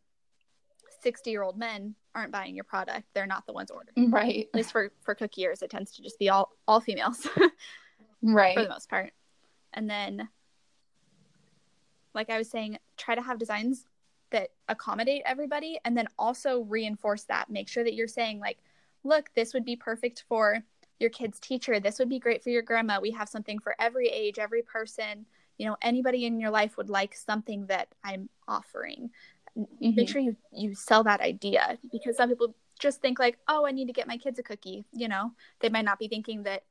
60 1.01 1.29
year 1.29 1.43
old 1.43 1.57
men 1.57 1.95
aren't 2.15 2.31
buying 2.31 2.55
your 2.55 2.63
product. 2.63 3.05
They're 3.13 3.27
not 3.27 3.45
the 3.45 3.53
ones 3.53 3.71
ordering. 3.71 4.11
Right. 4.11 4.47
At 4.53 4.57
least 4.57 4.71
for 4.71 4.91
for 5.01 5.15
cookie 5.15 5.41
years, 5.41 5.61
it 5.61 5.69
tends 5.69 5.91
to 5.93 6.01
just 6.01 6.19
be 6.19 6.29
all 6.29 6.51
all 6.67 6.81
females 6.81 7.27
right. 8.23 8.55
for 8.55 8.63
the 8.63 8.69
most 8.69 8.89
part. 8.89 9.11
And 9.73 9.89
then 9.89 10.29
like 12.13 12.29
I 12.29 12.37
was 12.37 12.49
saying, 12.49 12.77
try 12.97 13.15
to 13.15 13.21
have 13.21 13.37
designs 13.37 13.85
that 14.31 14.49
accommodate 14.67 15.23
everybody 15.25 15.79
and 15.85 15.97
then 15.97 16.07
also 16.17 16.61
reinforce 16.61 17.23
that. 17.23 17.49
Make 17.49 17.67
sure 17.67 17.83
that 17.83 17.93
you're 17.93 18.07
saying 18.07 18.39
like, 18.39 18.59
look, 19.03 19.29
this 19.35 19.53
would 19.53 19.65
be 19.65 19.75
perfect 19.75 20.25
for 20.27 20.59
your 20.99 21.09
kid's 21.09 21.39
teacher. 21.39 21.79
This 21.79 21.99
would 21.99 22.09
be 22.09 22.19
great 22.19 22.43
for 22.43 22.49
your 22.49 22.61
grandma. 22.61 22.99
We 22.99 23.11
have 23.11 23.29
something 23.29 23.59
for 23.59 23.75
every 23.79 24.09
age, 24.09 24.37
every 24.37 24.61
person. 24.61 25.25
You 25.57 25.67
know, 25.67 25.77
anybody 25.81 26.25
in 26.25 26.39
your 26.39 26.51
life 26.51 26.77
would 26.77 26.89
like 26.89 27.15
something 27.15 27.65
that 27.67 27.89
I'm 28.03 28.29
offering. 28.47 29.09
Mhm. 29.57 29.95
Make 29.95 30.09
sure 30.09 30.21
you 30.21 30.35
you 30.51 30.75
sell 30.75 31.03
that 31.03 31.21
idea 31.21 31.77
because 31.91 32.17
some 32.17 32.29
people 32.29 32.55
just 32.79 33.01
think 33.01 33.19
like, 33.19 33.39
"Oh, 33.47 33.65
I 33.65 33.71
need 33.71 33.87
to 33.87 33.93
get 33.93 34.07
my 34.07 34.17
kids 34.17 34.39
a 34.39 34.43
cookie." 34.43 34.85
You 34.93 35.07
know, 35.07 35.33
they 35.59 35.69
might 35.69 35.85
not 35.85 35.99
be 35.99 36.07
thinking 36.07 36.43
that 36.43 36.63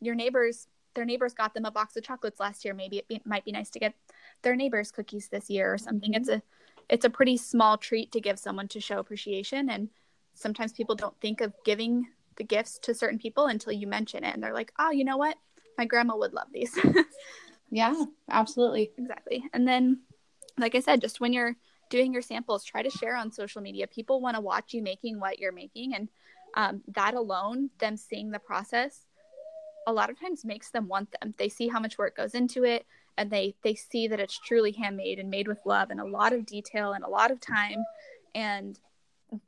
your 0.00 0.14
neighbors 0.14 0.68
their 0.94 1.04
neighbors 1.04 1.34
got 1.34 1.54
them 1.54 1.64
a 1.64 1.70
box 1.70 1.96
of 1.96 2.04
chocolates 2.04 2.38
last 2.40 2.64
year. 2.64 2.72
Maybe 2.72 2.98
it 2.98 3.08
be, 3.08 3.20
might 3.24 3.44
be 3.44 3.52
nice 3.52 3.68
to 3.70 3.80
get 3.80 3.94
their 4.42 4.54
neighbors 4.54 4.92
cookies 4.92 5.28
this 5.28 5.50
year 5.50 5.72
or 5.72 5.78
something. 5.78 6.12
Mhm. 6.12 6.16
It's 6.16 6.28
a 6.28 6.42
it's 6.88 7.04
a 7.04 7.10
pretty 7.10 7.36
small 7.36 7.76
treat 7.78 8.12
to 8.12 8.20
give 8.20 8.38
someone 8.38 8.68
to 8.68 8.80
show 8.80 8.98
appreciation 8.98 9.70
and 9.70 9.88
sometimes 10.34 10.72
people 10.72 10.94
don't 10.94 11.18
think 11.20 11.40
of 11.40 11.52
giving 11.64 12.06
the 12.36 12.44
gifts 12.44 12.78
to 12.80 12.94
certain 12.94 13.18
people 13.18 13.46
until 13.46 13.72
you 13.72 13.86
mention 13.86 14.24
it 14.24 14.34
and 14.34 14.42
they're 14.42 14.54
like, 14.54 14.72
"Oh, 14.78 14.90
you 14.90 15.04
know 15.04 15.16
what? 15.16 15.36
My 15.78 15.84
grandma 15.84 16.16
would 16.16 16.32
love 16.32 16.48
these." 16.52 16.76
Yeah, 17.70 18.04
absolutely. 18.30 18.92
exactly. 18.96 19.44
And 19.52 19.66
then 19.66 20.02
like 20.58 20.76
I 20.76 20.80
said, 20.80 21.00
just 21.00 21.20
when 21.20 21.32
you're 21.32 21.56
doing 21.90 22.12
your 22.12 22.22
samples, 22.22 22.64
try 22.64 22.82
to 22.82 22.90
share 22.90 23.16
on 23.16 23.32
social 23.32 23.60
media. 23.60 23.88
People 23.88 24.20
want 24.20 24.36
to 24.36 24.40
watch 24.40 24.72
you 24.72 24.82
making 24.82 25.18
what 25.18 25.40
you're 25.40 25.52
making 25.52 25.94
and 25.94 26.08
um, 26.54 26.82
that 26.94 27.14
alone, 27.14 27.70
them 27.80 27.96
seeing 27.96 28.30
the 28.30 28.38
process, 28.38 29.06
a 29.88 29.92
lot 29.92 30.08
of 30.08 30.18
times 30.20 30.44
makes 30.44 30.70
them 30.70 30.86
want 30.86 31.14
them. 31.20 31.34
They 31.36 31.48
see 31.48 31.66
how 31.66 31.80
much 31.80 31.98
work 31.98 32.16
goes 32.16 32.34
into 32.34 32.62
it 32.62 32.86
and 33.16 33.30
they 33.30 33.54
they 33.62 33.74
see 33.74 34.08
that 34.08 34.20
it's 34.20 34.38
truly 34.38 34.72
handmade 34.72 35.18
and 35.18 35.30
made 35.30 35.48
with 35.48 35.58
love 35.64 35.90
and 35.90 36.00
a 36.00 36.04
lot 36.04 36.32
of 36.32 36.46
detail 36.46 36.92
and 36.92 37.04
a 37.04 37.08
lot 37.08 37.30
of 37.30 37.40
time 37.40 37.84
and 38.34 38.78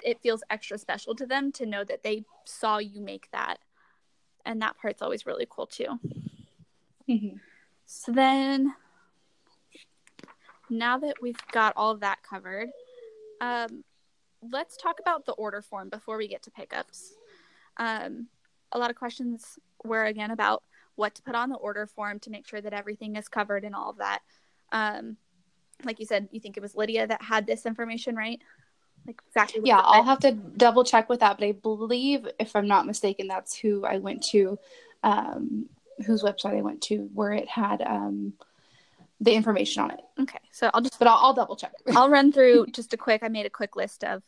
it 0.03 0.21
feels 0.23 0.43
extra 0.51 0.79
special 0.79 1.15
to 1.15 1.27
them 1.27 1.53
to 1.53 1.67
know 1.67 1.85
that 1.85 2.03
they 2.03 2.25
saw 2.45 2.79
you 2.79 3.01
make 3.01 3.29
that. 3.33 3.59
And 4.45 4.63
that 4.63 4.77
part's 4.79 5.03
always 5.03 5.27
really 5.27 5.47
cool 5.49 5.67
too. 5.67 5.99
Mhm. 7.09 7.41
So 7.85 8.13
then, 8.13 8.75
now 10.69 10.99
that 10.99 11.21
we've 11.21 11.41
got 11.53 11.73
all 11.77 11.91
of 11.91 12.01
that 12.01 12.23
covered, 12.23 12.71
um, 13.41 13.85
let's 14.43 14.77
talk 14.77 15.01
about 15.01 15.25
the 15.25 15.33
order 15.33 15.63
form 15.63 15.89
before 15.89 16.17
we 16.17 16.29
get 16.29 16.43
to 16.43 16.51
pickups. 16.51 17.15
Um, 17.77 18.29
a 18.73 18.79
lot 18.79 18.91
of 18.91 18.97
questions 18.97 19.59
were 19.85 20.05
again 20.05 20.31
about 20.31 20.65
what 20.97 21.15
to 21.15 21.23
put 21.23 21.35
on 21.35 21.51
the 21.51 21.57
order 21.57 21.87
form 21.87 22.19
to 22.21 22.31
make 22.31 22.47
sure 22.47 22.61
that 22.61 22.73
everything 22.73 23.17
is 23.17 23.29
covered 23.29 23.65
and 23.65 23.75
all 23.75 23.91
of 23.91 23.99
that. 23.99 24.21
Um, 24.73 25.17
like 25.85 26.01
you 26.01 26.07
said, 26.07 26.29
you 26.33 26.41
think 26.41 26.57
it 26.57 26.63
was 26.63 26.75
Lydia 26.75 27.07
that 27.07 27.23
had 27.23 27.47
this 27.47 27.67
information, 27.67 28.17
right? 28.17 28.41
Like 29.07 29.21
exactly. 29.29 29.61
what 29.61 29.69
Yeah, 29.69 29.79
I'll 29.79 30.03
have 30.03 30.21
to 30.21 30.33
double 30.33 30.85
check 30.85 31.09
with 31.09 31.21
that, 31.21 31.39
but 31.39 31.47
I 31.47 31.53
believe, 31.53 32.27
if 32.41 32.57
I'm 32.57 32.67
not 32.67 32.87
mistaken, 32.87 33.29
that's 33.29 33.57
who 33.57 33.85
I 33.85 33.99
went 33.99 34.23
to, 34.31 34.59
um, 35.03 35.69
whose 36.07 36.23
website 36.23 36.57
I 36.57 36.63
went 36.63 36.81
to, 36.83 37.09
where 37.15 37.33
it 37.33 37.49
had 37.49 37.83
um, 37.83 38.33
the 39.21 39.35
information 39.35 39.83
on 39.83 39.91
it. 39.93 40.01
Okay, 40.21 40.41
so 40.51 40.71
I'll 40.73 40.81
just 40.81 40.99
But 40.99 41.09
I'll, 41.09 41.19
I'll 41.19 41.35
double 41.35 41.57
check. 41.57 41.73
I'll 41.95 42.11
run 42.11 42.33
through 42.33 42.67
just 42.73 42.95
a 42.95 42.97
quick. 42.97 43.23
I 43.23 43.29
made 43.29 43.47
a 43.47 43.51
quick 43.51 43.77
list 43.77 44.03
of 44.03 44.23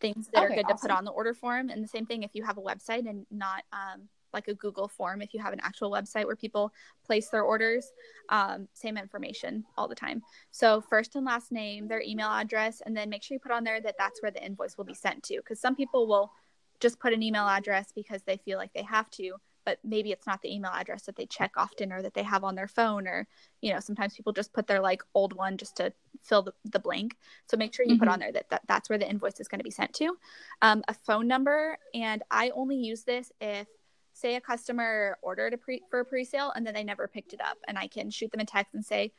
things 0.00 0.28
that 0.32 0.42
are 0.42 0.46
Okay, 0.46 0.56
good 0.56 0.68
to 0.68 0.74
put 0.74 0.90
on 0.90 1.04
the 1.04 1.10
order 1.10 1.34
form, 1.34 1.70
and 1.70 1.82
the 1.82 1.88
same 1.88 2.06
thing 2.06 2.22
if 2.22 2.34
you 2.34 2.44
have 2.44 2.58
a 2.58 2.62
website 2.62 3.08
and 3.08 3.26
not 3.30 3.64
um, 3.72 4.08
like 4.32 4.48
a 4.48 4.54
Google 4.54 4.88
form. 4.88 5.22
If 5.22 5.34
you 5.34 5.40
have 5.40 5.52
an 5.52 5.60
actual 5.62 5.90
website 5.90 6.26
where 6.26 6.36
people 6.36 6.72
place 7.04 7.28
their 7.28 7.42
orders, 7.42 7.92
um, 8.28 8.68
same 8.74 8.96
information 8.96 9.64
all 9.76 9.88
the 9.88 9.94
time. 9.94 10.22
So 10.50 10.80
first 10.80 11.16
and 11.16 11.24
last 11.24 11.52
name, 11.52 11.88
their 11.88 12.02
email 12.02 12.28
address, 12.28 12.82
and 12.84 12.96
then 12.96 13.08
make 13.10 13.22
sure 13.22 13.34
you 13.34 13.40
put 13.40 13.52
on 13.52 13.64
there 13.64 13.80
that 13.80 13.96
that's 13.98 14.22
where 14.22 14.30
the 14.30 14.44
invoice 14.44 14.76
will 14.76 14.84
be 14.84 14.94
sent 14.94 15.22
to. 15.24 15.36
Because 15.36 15.60
some 15.60 15.76
people 15.76 16.06
will 16.06 16.32
just 16.80 16.98
put 16.98 17.12
an 17.12 17.22
email 17.22 17.46
address 17.46 17.92
because 17.94 18.22
they 18.22 18.36
feel 18.38 18.58
like 18.58 18.72
they 18.72 18.82
have 18.82 19.08
to, 19.10 19.34
but 19.64 19.78
maybe 19.84 20.10
it's 20.10 20.26
not 20.26 20.42
the 20.42 20.52
email 20.52 20.72
address 20.74 21.02
that 21.02 21.14
they 21.16 21.26
check 21.26 21.52
often 21.56 21.92
or 21.92 22.02
that 22.02 22.14
they 22.14 22.24
have 22.24 22.42
on 22.42 22.54
their 22.56 22.66
phone 22.66 23.06
or 23.06 23.28
you 23.60 23.72
know 23.72 23.78
sometimes 23.78 24.14
people 24.14 24.32
just 24.32 24.52
put 24.52 24.66
their 24.66 24.80
like 24.80 25.02
old 25.14 25.32
one 25.32 25.56
just 25.56 25.76
to 25.76 25.92
fill 26.22 26.42
the, 26.42 26.52
the 26.64 26.80
blank 26.80 27.16
so 27.48 27.56
make 27.56 27.72
sure 27.72 27.86
you 27.86 27.96
put 27.96 28.08
Mhm. 28.08 28.12
on 28.12 28.18
there 28.18 28.32
that, 28.32 28.50
that 28.50 28.62
that's 28.66 28.90
where 28.90 28.98
the 28.98 29.08
invoice 29.08 29.38
is 29.38 29.46
going 29.46 29.60
to 29.60 29.64
be 29.64 29.70
sent 29.70 29.92
to 29.94 30.16
um, 30.62 30.82
a 30.88 30.94
phone 30.94 31.28
number 31.28 31.78
and 31.94 32.22
i 32.30 32.50
only 32.50 32.76
use 32.76 33.04
this 33.04 33.30
if 33.40 33.68
say 34.12 34.36
a 34.36 34.40
customer 34.40 35.16
ordered 35.22 35.54
a 35.54 35.56
pre 35.56 35.82
for 35.90 36.00
a 36.00 36.04
pre-sale 36.04 36.52
and 36.54 36.66
then 36.66 36.74
they 36.74 36.84
never 36.84 37.08
picked 37.08 37.32
it 37.32 37.40
up. 37.40 37.58
And 37.68 37.78
i 37.78 37.86
can 37.86 38.10
shoot 38.10 38.30
them 38.30 38.40
a 38.40 38.44
text 38.44 38.74
and 38.74 38.84
say 38.84 39.12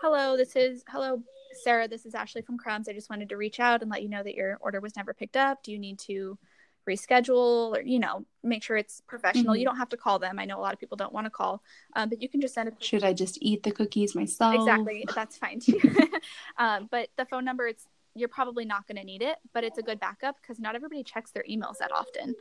hello 0.00 0.36
this 0.36 0.54
is 0.56 0.84
hello 0.88 1.22
sarah 1.64 1.88
this 1.88 2.06
is 2.06 2.14
ashley 2.14 2.42
from 2.42 2.58
crumbs. 2.58 2.88
I 2.88 2.92
just 2.92 3.10
wanted 3.10 3.28
to 3.30 3.36
reach 3.36 3.58
out 3.60 3.82
and 3.82 3.90
let 3.90 4.02
you 4.02 4.08
know 4.08 4.22
that 4.22 4.34
your 4.34 4.58
order 4.60 4.80
was 4.80 4.96
never 4.96 5.12
picked 5.14 5.36
up. 5.36 5.62
Do 5.62 5.72
you 5.72 5.78
need 5.78 5.98
to 6.00 6.38
reschedule 6.88 7.76
or 7.76 7.82
you 7.82 7.98
know 7.98 8.24
make 8.42 8.62
sure 8.62 8.76
it's 8.76 9.02
professional? 9.06 9.54
Mhm. 9.54 9.58
you 9.58 9.64
don't 9.64 9.76
have 9.76 9.88
to 9.90 9.96
call 9.96 10.18
them. 10.18 10.38
I 10.38 10.44
know 10.46 10.58
a 10.58 10.62
lot 10.62 10.72
of 10.72 10.80
people 10.80 10.96
don't 10.96 11.12
want 11.12 11.26
to 11.26 11.30
call 11.30 11.62
um, 11.94 12.08
but 12.08 12.22
you 12.22 12.28
can 12.28 12.40
just 12.40 12.54
send 12.54 12.68
a 12.68 12.72
Should 12.82 13.04
I 13.04 13.12
just 13.12 13.38
eat 13.42 13.62
the 13.62 13.72
cookies 13.72 14.14
myself? 14.14 14.54
exactly. 14.54 15.04
That's 15.14 15.36
fine 15.36 15.60
too. 15.60 15.80
Um, 16.58 16.88
but 16.90 17.08
the 17.16 17.24
phone 17.24 17.44
number 17.44 17.66
it's 17.66 17.86
you're 18.14 18.28
probably 18.28 18.64
not 18.64 18.86
going 18.88 18.96
to 18.96 19.04
need 19.04 19.22
it 19.22 19.36
but 19.54 19.62
it's 19.64 19.78
a 19.78 19.82
good 19.82 20.00
backup 20.00 20.36
because 20.40 20.58
not 20.58 20.74
everybody 20.74 21.04
checks 21.04 21.30
their 21.30 21.44
emails 21.48 21.78
that 21.78 21.92
often 21.92 22.34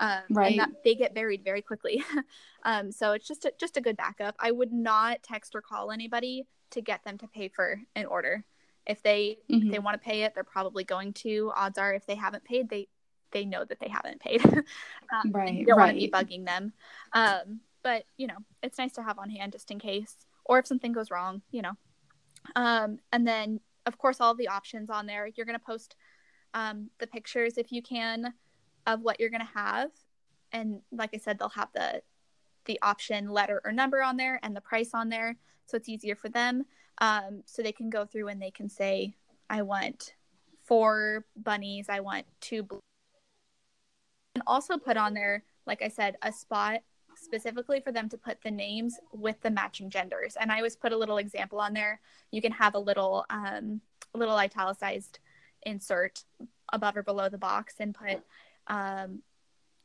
um, 0.00 0.20
Right. 0.30 0.50
and 0.50 0.60
that, 0.60 0.70
they 0.84 0.94
get 0.94 1.14
buried 1.14 1.44
very 1.44 1.62
quickly. 1.62 2.02
Um, 2.66 2.90
so 2.90 3.12
it's 3.12 3.28
just 3.28 3.44
a, 3.44 3.52
just 3.60 3.76
a 3.76 3.80
good 3.82 3.94
backup. 3.98 4.34
I 4.38 4.50
would 4.50 4.72
not 4.72 5.22
text 5.22 5.54
or 5.54 5.60
call 5.60 5.90
anybody 5.90 6.46
to 6.70 6.80
get 6.80 7.04
them 7.04 7.18
to 7.18 7.28
pay 7.28 7.48
for 7.48 7.78
an 7.94 8.06
order. 8.06 8.42
If 8.86 9.02
they 9.02 9.36
if 9.50 9.64
Mhm. 9.64 9.70
they 9.70 9.78
want 9.80 10.00
to 10.00 10.04
pay 10.04 10.22
it 10.22 10.34
they're 10.34 10.44
probably 10.44 10.82
going 10.82 11.12
to. 11.24 11.52
Odds 11.54 11.76
are 11.76 11.92
if 11.92 12.06
they 12.06 12.14
haven't 12.14 12.42
paid 12.44 12.70
they 12.70 12.88
they 13.32 13.44
know 13.44 13.64
that 13.64 13.80
they 13.80 13.88
haven't 13.88 14.18
paid. 14.20 14.40
Um, 15.12 15.30
Right, 15.32 15.52
you 15.54 15.66
don't 15.66 15.78
want 15.78 15.90
to 15.90 15.96
be 15.96 16.10
bugging 16.10 16.46
them. 16.46 16.72
Um, 17.12 17.60
but 17.82 18.04
you 18.16 18.26
know 18.28 18.38
it's 18.62 18.78
nice 18.78 18.92
to 18.94 19.02
have 19.02 19.18
on 19.18 19.28
hand 19.28 19.52
just 19.52 19.70
in 19.70 19.78
case 19.78 20.16
or 20.46 20.58
if 20.58 20.66
something 20.66 20.92
goes 20.92 21.10
wrong 21.10 21.42
you 21.50 21.60
know. 21.60 21.76
Um, 22.56 22.98
and 23.12 23.26
then 23.26 23.60
of 23.84 23.98
course 23.98 24.22
all 24.22 24.34
the 24.34 24.48
options 24.48 24.88
on 24.88 25.04
there. 25.06 25.26
You're 25.26 25.44
going 25.46 25.58
to 25.58 25.64
post 25.64 25.96
um, 26.54 26.88
the 26.98 27.06
pictures 27.06 27.58
if 27.58 27.72
you 27.72 27.82
can 27.82 28.32
of 28.86 29.00
what 29.02 29.20
you're 29.20 29.30
going 29.30 29.40
to 29.40 29.58
have. 29.58 29.90
And 30.52 30.80
like 30.92 31.10
i 31.14 31.18
said 31.18 31.38
they'll 31.38 31.48
have 31.50 31.70
the 31.74 32.02
the 32.66 32.78
option 32.80 33.28
letter 33.28 33.60
or 33.64 33.72
number 33.72 34.02
on 34.02 34.16
there 34.16 34.40
and 34.42 34.54
the 34.54 34.60
price 34.60 34.90
on 34.94 35.08
there. 35.08 35.36
So 35.66 35.76
it's 35.76 35.88
easier 35.88 36.14
for 36.14 36.28
them. 36.28 36.64
Um, 36.98 37.42
so 37.44 37.62
they 37.62 37.72
can 37.72 37.90
go 37.90 38.06
through 38.06 38.28
and 38.28 38.40
they 38.40 38.50
can 38.50 38.68
say 38.68 39.16
i 39.50 39.62
want 39.62 40.14
four 40.62 41.26
bunnies. 41.36 41.88
I 41.88 42.00
want 42.00 42.26
two 42.40 42.62
bl-. 42.62 42.78
and 44.34 44.44
also 44.46 44.78
put 44.78 44.96
on 44.96 45.14
there 45.14 45.44
like 45.66 45.82
i 45.82 45.88
said 45.88 46.16
a 46.22 46.32
spot 46.32 46.80
specifically 47.16 47.80
for 47.80 47.92
them 47.92 48.08
to 48.08 48.18
put 48.18 48.42
the 48.42 48.50
names 48.50 48.98
with 49.12 49.40
the 49.42 49.50
matching 49.50 49.90
genders. 49.90 50.36
And 50.38 50.52
i 50.52 50.56
always 50.56 50.76
put 50.76 50.92
a 50.92 50.96
little 50.96 51.18
example 51.18 51.60
on 51.60 51.72
there. 51.72 52.00
You 52.30 52.40
can 52.40 52.52
have 52.52 52.74
a 52.74 52.78
little 52.78 53.24
um, 53.30 53.80
little 54.14 54.36
italicized 54.36 55.18
insert 55.62 56.24
above 56.72 56.96
or 56.96 57.02
below 57.02 57.28
the 57.28 57.38
box 57.38 57.74
and 57.80 57.94
put 57.94 58.22
um, 58.68 59.22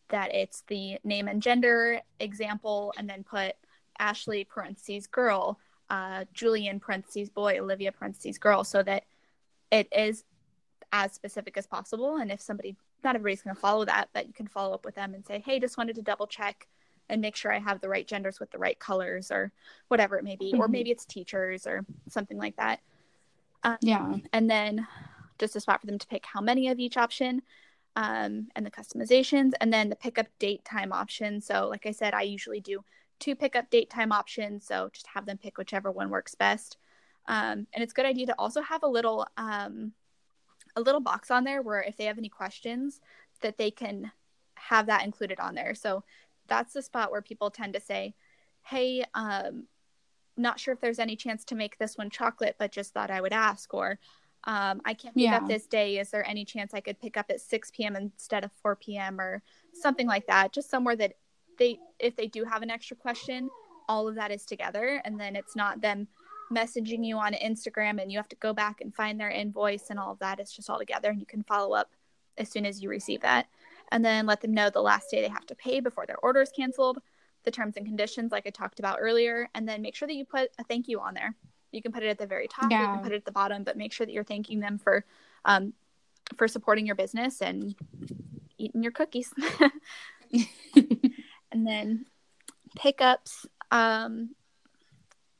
that 0.09 0.33
it's 0.33 0.63
the 0.67 0.97
name 1.03 1.27
and 1.27 1.41
gender 1.41 2.01
example 2.19 2.93
and 2.97 3.09
then 3.09 3.23
put 3.23 3.53
ashley 3.99 4.43
parentheses 4.43 5.05
girl 5.07 5.59
uh, 5.89 6.23
julian 6.33 6.79
parentheses 6.79 7.29
boy 7.29 7.59
olivia 7.59 7.91
parentheses 7.91 8.37
girl 8.37 8.63
so 8.63 8.81
that 8.81 9.03
it 9.71 9.87
is 9.91 10.23
as 10.91 11.11
specific 11.13 11.57
as 11.57 11.67
possible 11.67 12.17
and 12.17 12.31
if 12.31 12.41
somebody 12.41 12.75
not 13.03 13.15
everybody's 13.15 13.41
going 13.41 13.55
to 13.55 13.61
follow 13.61 13.85
that 13.85 14.09
but 14.13 14.25
you 14.27 14.33
can 14.33 14.47
follow 14.47 14.73
up 14.73 14.83
with 14.85 14.95
them 14.95 15.13
and 15.13 15.25
say 15.25 15.41
hey 15.45 15.59
just 15.59 15.77
wanted 15.77 15.95
to 15.95 16.01
double 16.01 16.25
check 16.25 16.67
and 17.09 17.21
make 17.21 17.35
sure 17.35 17.53
i 17.53 17.59
have 17.59 17.79
the 17.81 17.89
right 17.89 18.07
genders 18.07 18.39
with 18.39 18.49
the 18.51 18.57
right 18.57 18.79
colors 18.79 19.29
or 19.31 19.51
whatever 19.89 20.17
it 20.17 20.23
may 20.23 20.35
be 20.35 20.53
or 20.55 20.67
Mhm. 20.67 20.71
maybe 20.71 20.91
it's 20.91 21.05
teachers 21.05 21.67
or 21.67 21.85
something 22.07 22.37
like 22.37 22.55
that 22.55 22.79
Yeah. 23.81 24.15
and 24.33 24.49
then 24.49 24.87
just 25.37 25.55
a 25.55 25.59
spot 25.59 25.81
for 25.81 25.87
them 25.87 25.99
to 25.99 26.07
pick 26.07 26.25
how 26.25 26.41
many 26.41 26.69
of 26.69 26.79
each 26.79 26.97
option 26.97 27.41
um, 27.95 28.47
and 28.55 28.65
the 28.65 28.71
customizations 28.71 29.51
and 29.61 29.73
then 29.73 29.89
the 29.89 29.95
pickup 29.95 30.27
date 30.39 30.63
time 30.65 30.93
option 30.93 31.41
so 31.41 31.67
like 31.67 31.85
i 31.85 31.91
said 31.91 32.13
i 32.13 32.21
usually 32.21 32.59
do 32.61 32.83
two 33.19 33.35
pickup 33.35 33.69
date 33.69 33.89
time 33.89 34.11
options 34.11 34.65
so 34.65 34.89
just 34.93 35.07
have 35.07 35.25
them 35.25 35.37
pick 35.37 35.57
whichever 35.57 35.91
one 35.91 36.09
works 36.09 36.35
best 36.35 36.77
Um, 37.27 37.67
and 37.73 37.83
it's 37.83 37.93
a 37.93 37.95
good 37.95 38.05
idea 38.05 38.25
to 38.27 38.35
also 38.39 38.61
have 38.61 38.83
a 38.83 38.87
little 38.87 39.27
um, 39.37 39.93
a 40.75 40.81
little 40.81 41.01
box 41.01 41.31
on 41.31 41.43
there 41.43 41.61
where 41.61 41.81
if 41.83 41.97
they 41.97 42.05
have 42.05 42.17
any 42.17 42.29
questions 42.29 43.01
that 43.41 43.57
they 43.57 43.71
can 43.71 44.11
have 44.55 44.87
that 44.87 45.05
included 45.05 45.39
on 45.39 45.55
there. 45.55 45.75
So 45.75 46.03
that's 46.47 46.73
the 46.73 46.81
spot 46.81 47.11
where 47.11 47.21
people 47.21 47.51
tend 47.51 47.73
to 47.73 47.79
say, 47.79 48.15
"Hey, 48.63 49.03
um, 49.13 49.67
not 50.37 50.59
sure 50.59 50.73
if 50.73 50.81
there's 50.81 50.99
any 50.99 51.15
chance 51.15 51.45
to 51.45 51.55
make 51.55 51.77
this 51.77 51.97
one 51.97 52.09
chocolate, 52.09 52.55
but 52.59 52.71
just 52.71 52.93
thought 52.93 53.11
I 53.11 53.21
would 53.21 53.33
ask," 53.33 53.73
or 53.73 53.99
um, 54.45 54.81
"I 54.85 54.93
can't 54.93 55.13
pick 55.15 55.23
Yeah. 55.23 55.37
up 55.37 55.47
this 55.47 55.67
day. 55.67 55.99
Is 55.99 56.09
there 56.11 56.27
any 56.27 56.45
chance 56.45 56.73
I 56.73 56.79
could 56.79 56.99
pick 56.99 57.17
up 57.17 57.27
at 57.29 57.41
6 57.41 57.71
p.m. 57.71 57.95
instead 57.95 58.43
of 58.43 58.51
4 58.61 58.75
p.m. 58.75 59.19
or 59.19 59.41
something 59.73 60.07
like 60.07 60.27
that?" 60.27 60.51
Just 60.53 60.69
somewhere 60.69 60.95
that 60.95 61.13
they, 61.57 61.79
if 61.99 62.15
they 62.15 62.27
do 62.27 62.45
have 62.45 62.61
an 62.61 62.69
extra 62.71 62.95
question, 62.95 63.49
all 63.87 64.07
of 64.07 64.15
that 64.15 64.31
is 64.31 64.45
together, 64.45 65.01
and 65.03 65.19
then 65.19 65.35
it's 65.35 65.55
not 65.55 65.81
them 65.81 66.07
messaging 66.51 67.05
you 67.05 67.17
on 67.17 67.33
Instagram 67.33 68.01
and 68.01 68.11
you 68.11 68.17
have 68.17 68.29
to 68.29 68.35
go 68.37 68.53
back 68.53 68.81
and 68.81 68.95
find 68.95 69.19
their 69.19 69.29
invoice 69.29 69.91
and 69.91 69.99
all 69.99 70.11
of 70.11 70.19
that. 70.19 70.39
It's 70.39 70.55
just 70.55 70.69
all 70.69 70.79
together, 70.79 71.09
and 71.09 71.19
you 71.19 71.25
can 71.25 71.43
follow 71.43 71.75
up 71.75 71.91
as 72.37 72.49
soon 72.49 72.65
as 72.65 72.81
you 72.81 72.89
receive 72.89 73.21
that 73.21 73.47
and 73.91 74.03
then 74.03 74.25
let 74.25 74.41
them 74.41 74.53
know 74.53 74.69
the 74.69 74.81
last 74.81 75.09
day 75.11 75.21
they 75.21 75.27
have 75.27 75.45
to 75.47 75.55
pay 75.55 75.79
before 75.79 76.05
their 76.05 76.17
order 76.19 76.41
is 76.41 76.51
canceled, 76.51 76.99
the 77.43 77.51
terms 77.51 77.75
and 77.77 77.85
conditions, 77.85 78.31
like 78.31 78.45
I 78.47 78.51
talked 78.51 78.79
about 78.79 78.99
earlier, 78.99 79.49
and 79.53 79.67
then 79.67 79.81
make 79.81 79.95
sure 79.95 80.07
that 80.07 80.13
you 80.15 80.25
put 80.25 80.51
a 80.59 80.63
thank 80.63 80.87
you 80.87 80.99
on 80.99 81.13
there. 81.13 81.35
You 81.71 81.81
can 81.81 81.91
put 81.91 82.03
it 82.03 82.07
at 82.07 82.17
the 82.17 82.25
very 82.25 82.47
top, 82.47 82.71
you 82.71 82.77
can 82.77 83.03
put 83.03 83.11
it 83.11 83.17
at 83.17 83.25
the 83.25 83.31
bottom, 83.31 83.63
but 83.63 83.77
make 83.77 83.93
sure 83.93 84.05
that 84.05 84.11
you're 84.11 84.23
thanking 84.23 84.59
them 84.59 84.77
for 84.77 85.05
um, 85.45 85.73
for 86.37 86.47
supporting 86.47 86.85
your 86.85 86.95
business 86.95 87.41
and 87.41 87.75
eating 88.57 88.83
your 88.83 88.91
cookies. 88.91 89.33
and 91.51 91.67
then 91.67 92.05
pickups, 92.75 93.45
um, 93.71 94.35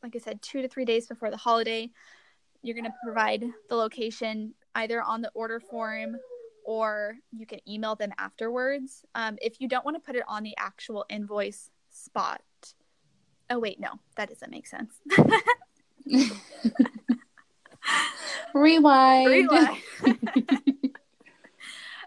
like 0.01 0.15
I 0.15 0.19
said, 0.19 0.41
two 0.41 0.61
to 0.61 0.67
three 0.67 0.86
days 0.86 1.07
before 1.07 1.30
the 1.30 1.38
holiday. 1.38 1.89
You're 2.61 2.75
going 2.75 2.86
to 2.86 2.93
provide 3.03 3.43
the 3.69 3.75
location 3.75 4.53
either 4.75 5.01
on 5.01 5.21
the 5.21 5.32
order 5.34 5.59
form 5.59 6.17
or 6.65 7.15
you 7.32 7.45
can 7.45 7.59
email 7.67 7.95
them 7.95 8.11
afterwards. 8.17 9.03
Um, 9.15 9.38
if 9.41 9.59
you 9.59 9.67
don't 9.67 9.86
want 9.86 9.95
to 9.95 10.01
put 10.01 10.15
it 10.15 10.23
on 10.27 10.43
the 10.43 10.55
actual 10.57 11.05
invoice 11.09 11.71
spot. 11.89 12.41
Oh, 13.49 13.59
wait, 13.59 13.80
no, 13.80 13.89
that 14.15 14.30
doesn't 14.30 14.51
make 14.51 14.67
sense. 14.67 14.93
Rewind. 18.53 19.28
Rewind. 19.28 19.78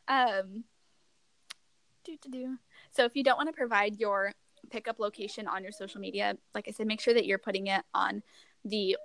um, 0.08 0.64
do 2.04 2.16
do. 2.30 2.58
So 2.90 3.04
if 3.04 3.12
you 3.14 3.24
don't 3.24 3.36
want 3.36 3.48
to 3.48 3.52
provide 3.52 3.98
your 3.98 4.32
pickup 4.70 4.98
location 4.98 5.46
on 5.46 5.62
your 5.62 5.72
social 5.72 6.00
media, 6.00 6.36
like 6.54 6.66
I 6.68 6.72
said, 6.72 6.86
make 6.86 7.00
sure 7.00 7.14
that 7.14 7.26
you're 7.26 7.38
putting 7.38 7.68
it 7.68 7.82
on 7.94 8.22
the 8.64 8.96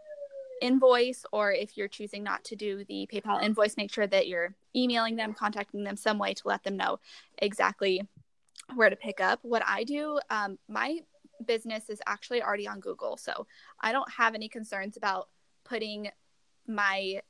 invoice, 0.61 1.25
or 1.31 1.51
if 1.51 1.77
you're 1.77 1.87
choosing 1.87 2.23
not 2.23 2.43
to 2.45 2.55
do 2.55 2.83
the 2.85 3.07
PayPal 3.11 3.41
invoice, 3.41 3.77
make 3.77 3.93
sure 3.93 4.07
that 4.07 4.27
you're 4.27 4.53
emailing 4.75 5.15
them, 5.15 5.33
contacting 5.33 5.83
them 5.83 5.95
some 5.95 6.17
way 6.17 6.33
to 6.33 6.47
let 6.47 6.63
them 6.63 6.77
know 6.77 6.99
exactly 7.37 8.01
where 8.75 8.89
to 8.89 8.95
pick 8.95 9.21
up. 9.21 9.39
What 9.43 9.63
I 9.65 9.83
do, 9.83 10.19
um, 10.29 10.57
my 10.67 10.99
business 11.45 11.89
is 11.89 12.01
actually 12.07 12.41
already 12.41 12.67
on 12.67 12.79
Google, 12.79 13.17
so 13.17 13.47
I 13.79 13.91
don't 13.91 14.11
have 14.11 14.35
any 14.35 14.49
concerns 14.49 14.97
about 14.97 15.29
putting 15.63 16.09
my 16.67 17.21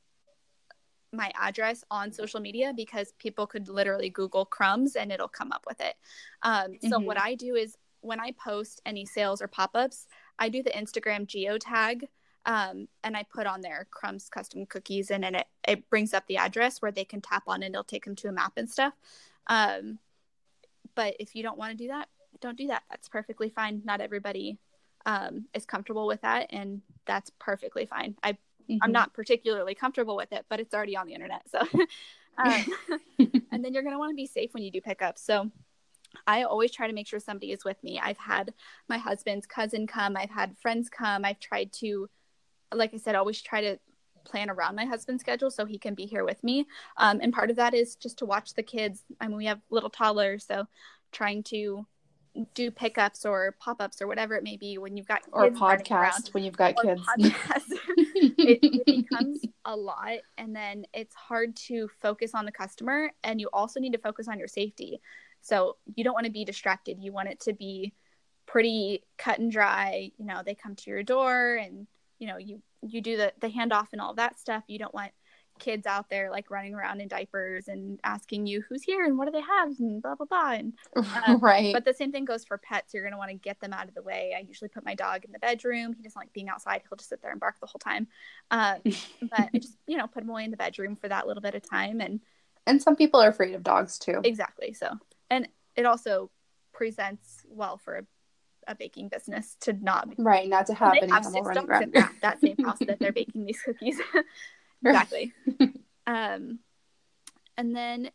my 1.12 1.32
address 1.40 1.82
on 1.90 2.12
social 2.12 2.38
media 2.38 2.72
because 2.76 3.12
people 3.18 3.46
could 3.46 3.68
literally 3.68 4.10
Google 4.10 4.44
crumbs 4.44 4.94
and 4.94 5.10
it'll 5.10 5.26
come 5.26 5.52
up 5.52 5.64
with 5.66 5.80
it. 5.80 5.96
Um, 6.42 6.78
so 6.82 6.98
Mhm. 6.98 7.04
what 7.04 7.18
I 7.18 7.34
do 7.34 7.54
is 7.54 7.78
when 8.00 8.20
I 8.20 8.32
post 8.32 8.82
any 8.84 9.06
sales 9.06 9.40
or 9.40 9.48
pop-ups, 9.48 10.06
I 10.38 10.50
do 10.50 10.62
the 10.62 10.70
Instagram 10.70 11.26
geotag 11.26 12.08
um, 12.44 12.88
and 13.02 13.16
I 13.16 13.22
put 13.22 13.46
on 13.46 13.62
there 13.62 13.86
crumbs 13.90 14.28
custom 14.28 14.66
cookies 14.66 15.10
and 15.10 15.24
then 15.24 15.34
it, 15.34 15.46
it 15.66 15.88
brings 15.88 16.12
up 16.12 16.26
the 16.26 16.36
address 16.36 16.82
where 16.82 16.92
they 16.92 17.04
can 17.04 17.20
tap 17.22 17.44
on 17.46 17.62
and 17.62 17.74
it'll 17.74 17.84
take 17.84 18.04
them 18.04 18.14
to 18.16 18.28
a 18.28 18.32
map 18.32 18.52
and 18.56 18.70
stuff. 18.70 18.92
Um, 19.46 19.98
but 20.94 21.16
if 21.18 21.34
you 21.34 21.42
don't 21.42 21.58
want 21.58 21.72
to 21.72 21.76
do 21.84 21.88
that, 21.88 22.08
don't 22.40 22.56
do 22.56 22.68
that. 22.68 22.82
That's 22.90 23.08
perfectly 23.08 23.48
fine. 23.50 23.82
Not 23.84 24.00
everybody 24.00 24.58
um, 25.06 25.46
is 25.54 25.64
comfortable 25.64 26.06
with 26.06 26.20
that 26.22 26.48
and 26.50 26.82
that's 27.06 27.30
perfectly 27.38 27.86
fine. 27.86 28.16
I 28.22 28.36
I'm 28.82 28.90
Mhm. 28.90 28.92
not 28.92 29.14
particularly 29.14 29.74
comfortable 29.74 30.14
with 30.14 30.30
it, 30.32 30.44
but 30.50 30.60
it's 30.60 30.74
already 30.74 30.94
on 30.94 31.06
the 31.06 31.14
internet. 31.14 31.42
So, 31.48 31.60
um, 32.36 32.66
and 33.50 33.64
then 33.64 33.72
you're 33.72 33.82
going 33.82 33.94
to 33.94 33.98
want 33.98 34.10
to 34.12 34.16
be 34.16 34.26
safe 34.26 34.52
when 34.52 34.62
you 34.62 34.70
do 34.70 34.82
pickups. 34.82 35.22
So, 35.22 35.50
I 36.26 36.42
always 36.42 36.70
try 36.72 36.86
to 36.86 36.92
make 36.92 37.06
sure 37.06 37.20
somebody 37.20 37.52
is 37.52 37.64
with 37.64 37.82
me. 37.82 37.98
I've 37.98 38.18
had 38.18 38.52
my 38.88 38.98
husband's 38.98 39.46
cousin 39.46 39.86
come, 39.86 40.16
I've 40.16 40.30
had 40.30 40.56
friends 40.58 40.88
come. 40.88 41.24
I've 41.24 41.40
tried 41.40 41.72
to, 41.74 42.08
like 42.72 42.94
I 42.94 42.98
said, 42.98 43.14
always 43.14 43.40
try 43.40 43.60
to 43.62 43.78
plan 44.24 44.50
around 44.50 44.74
my 44.74 44.84
husband's 44.84 45.22
schedule 45.22 45.50
so 45.50 45.64
he 45.64 45.78
can 45.78 45.94
be 45.94 46.06
here 46.06 46.24
with 46.24 46.42
me. 46.44 46.66
Um, 46.98 47.20
and 47.22 47.32
part 47.32 47.50
of 47.50 47.56
that 47.56 47.74
is 47.74 47.96
just 47.96 48.18
to 48.18 48.26
watch 48.26 48.54
the 48.54 48.62
kids. 48.62 49.04
I 49.20 49.28
mean, 49.28 49.36
we 49.36 49.46
have 49.46 49.60
little 49.70 49.90
toddlers, 49.90 50.46
so 50.46 50.66
trying 51.12 51.42
to 51.44 51.86
do 52.54 52.70
pickups 52.70 53.24
or 53.24 53.56
pop-ups 53.58 54.00
or 54.02 54.06
whatever 54.06 54.34
it 54.34 54.42
may 54.42 54.56
be 54.56 54.78
when 54.78 54.96
you've 54.96 55.08
got 55.08 55.22
Or 55.32 55.44
kids 55.44 55.60
running 55.60 55.86
around. 55.90 56.10
podcast 56.12 56.34
when 56.34 56.44
you've 56.44 56.56
got 56.56 56.74
kids. 56.82 57.02
it, 57.18 58.58
it 58.62 58.86
becomes 58.86 59.40
a 59.64 59.76
lot 59.76 60.18
and 60.36 60.54
then 60.54 60.84
it's 60.92 61.14
hard 61.14 61.56
to 61.56 61.88
focus 62.00 62.34
on 62.34 62.44
the 62.44 62.52
customer 62.52 63.10
and 63.24 63.40
you 63.40 63.48
also 63.52 63.80
need 63.80 63.92
to 63.92 63.98
focus 63.98 64.28
on 64.28 64.38
your 64.38 64.48
safety. 64.48 65.00
So 65.40 65.76
you 65.94 66.04
don't 66.04 66.14
want 66.14 66.26
to 66.26 66.32
be 66.32 66.44
distracted. 66.44 66.98
You 67.00 67.12
want 67.12 67.28
it 67.28 67.40
to 67.40 67.52
be 67.52 67.92
pretty 68.46 69.04
cut 69.16 69.38
and 69.38 69.50
dry. 69.52 70.10
You 70.18 70.26
know 70.26 70.42
they 70.44 70.54
come 70.54 70.74
to 70.76 70.90
your 70.90 71.02
door 71.02 71.56
and 71.56 71.86
you 72.18 72.26
know 72.28 72.38
you 72.38 72.62
you 72.82 73.00
do 73.00 73.16
the 73.16 73.32
the 73.40 73.48
handoff 73.48 73.88
and 73.92 74.00
all 74.00 74.14
that 74.14 74.38
stuff. 74.38 74.64
You 74.66 74.78
don't 74.78 74.94
want 74.94 75.12
kids 75.58 75.86
out 75.86 76.08
there 76.08 76.30
like 76.30 76.50
running 76.50 76.74
around 76.74 77.00
in 77.00 77.08
diapers 77.08 77.68
and 77.68 78.00
asking 78.04 78.46
you 78.46 78.62
who's 78.68 78.82
here 78.82 79.04
and 79.04 79.18
what 79.18 79.26
do 79.26 79.32
they 79.32 79.40
have 79.40 79.78
and 79.78 80.00
blah 80.02 80.14
blah 80.14 80.26
blah 80.26 80.52
and 80.52 80.72
Um, 81.26 81.38
right. 81.40 81.72
but 81.72 81.84
the 81.84 81.94
same 81.94 82.12
thing 82.12 82.24
goes 82.24 82.44
for 82.44 82.58
pets. 82.58 82.94
You're 82.94 83.02
going 83.02 83.12
to 83.12 83.18
want 83.18 83.30
to 83.30 83.36
get 83.36 83.60
them 83.60 83.72
out 83.72 83.88
of 83.88 83.94
the 83.94 84.02
way. 84.02 84.34
I 84.36 84.40
usually 84.40 84.68
put 84.68 84.84
my 84.84 84.94
dog 84.94 85.24
in 85.24 85.32
the 85.32 85.38
bedroom. 85.38 85.94
He 85.94 86.02
doesn't 86.02 86.18
like 86.18 86.32
being 86.32 86.48
outside. 86.48 86.82
He'll 86.88 86.96
just 86.96 87.08
sit 87.10 87.20
there 87.22 87.30
and 87.30 87.40
bark 87.40 87.58
the 87.60 87.66
whole 87.66 87.80
time. 87.80 88.06
Um, 88.50 88.76
but 89.22 89.50
I 89.52 89.58
just, 89.58 89.76
you 89.86 89.96
know, 89.96 90.06
put 90.06 90.22
him 90.22 90.30
away 90.30 90.44
in 90.44 90.50
the 90.50 90.56
bedroom 90.56 90.96
for 90.96 91.08
that 91.08 91.26
little 91.26 91.42
bit 91.42 91.54
of 91.54 91.68
time. 91.68 92.00
And 92.00 92.20
and 92.66 92.82
some 92.82 92.96
people 92.96 93.20
are 93.20 93.28
afraid 93.28 93.54
of 93.54 93.62
dogs 93.62 93.98
too. 93.98 94.20
exactly. 94.24 94.72
So, 94.74 94.88
and 95.30 95.48
it 95.74 95.86
also 95.86 96.30
presents 96.72 97.44
well 97.48 97.78
for 97.78 97.96
a, 97.96 98.02
a 98.72 98.74
baking 98.74 99.08
business 99.08 99.56
to 99.60 99.72
not 99.72 100.10
be. 100.10 100.22
Right, 100.22 100.48
not 100.48 100.66
to 100.66 100.74
have 100.74 100.94
an 101.00 101.08
have 101.08 101.24
animal 101.24 101.42
running 101.42 101.68
around. 101.68 101.92
that, 101.94 102.12
that 102.22 102.40
same 102.40 102.56
house 102.62 102.78
that 102.80 102.98
they're 103.00 103.12
baking 103.22 103.46
these 103.46 103.60
cookies. 103.62 103.98
Exactly. 104.84 105.32
um, 106.06 106.58
and 107.56 107.74
then 107.74 108.10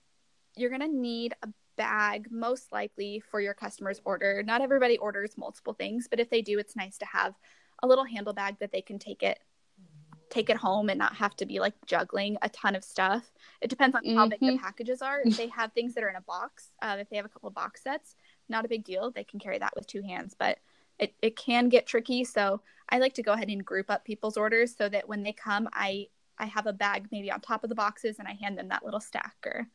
you're 0.56 0.70
going 0.70 0.82
to 0.82 0.88
need 0.88 1.34
a 1.44 1.50
bag 1.76 2.28
most 2.32 2.72
likely 2.72 3.20
for 3.32 3.42
your 3.42 3.54
customer's 3.54 4.00
order. 4.06 4.44
Not 4.44 4.62
everybody 4.62 4.98
orders 4.98 5.38
multiple 5.38 5.74
things, 5.74 6.08
but 6.10 6.20
if 6.20 6.30
they 6.30 6.42
do, 6.42 6.60
it's 6.60 6.76
nice 6.76 6.98
to 7.00 7.06
have 7.06 7.34
a 7.82 7.88
little 7.88 8.06
handle 8.06 8.34
bag 8.34 8.58
that 8.60 8.72
they 8.72 8.82
can 8.82 9.00
take 9.00 9.24
it 9.24 9.40
take 10.30 10.50
it 10.50 10.58
home 10.58 10.90
and 10.90 10.98
not 10.98 11.16
have 11.16 11.36
to 11.36 11.46
be 11.46 11.60
like 11.60 11.76
juggling 11.86 12.38
a 12.42 12.50
ton 12.50 12.76
of 12.76 12.84
stuff. 12.84 13.32
It 13.62 13.70
depends 13.70 13.96
on 13.96 14.04
how 14.16 14.28
big 14.28 14.40
the 14.40 14.54
Mhm. 14.54 14.60
packages 14.60 15.04
are. 15.04 15.22
If 15.22 15.38
they 15.38 15.48
have 15.50 15.74
things 15.74 15.94
that 15.94 16.04
are 16.04 16.10
in 16.10 16.16
a 16.16 16.22
box, 16.22 16.72
uh, 16.82 16.98
if 17.00 17.08
they 17.10 17.18
have 17.18 17.26
a 17.26 17.30
couple 17.30 17.52
box 17.52 17.84
sets, 17.84 18.16
not 18.50 18.66
a 18.66 18.68
big 18.68 18.84
deal. 18.84 19.12
They 19.12 19.24
can 19.26 19.40
carry 19.40 19.60
that 19.60 19.76
with 19.76 19.86
two 19.86 20.02
hands, 20.02 20.34
but 20.34 20.58
it, 20.98 21.14
it 21.22 21.36
can 21.36 21.70
get 21.70 21.86
tricky. 21.86 22.24
So 22.24 22.62
I 22.90 22.98
like 22.98 23.14
to 23.16 23.22
go 23.22 23.34
ahead 23.34 23.50
and 23.50 23.64
group 23.64 23.92
up 23.92 24.06
people's 24.06 24.36
orders 24.36 24.76
so 24.76 24.90
that 24.90 25.08
when 25.08 25.22
they 25.22 25.34
come, 25.34 25.70
I 25.72 26.08
I 26.40 26.46
have 26.46 26.68
a 26.68 26.74
bag 26.74 27.08
maybe 27.12 27.32
on 27.32 27.42
top 27.42 27.64
of 27.64 27.70
the 27.70 27.76
boxes 27.76 28.20
and 28.20 28.28
I 28.28 28.34
hand 28.34 28.58
them 28.58 28.70
that 28.70 28.84
little 28.84 29.00
stack 29.00 29.36
or 29.46 29.68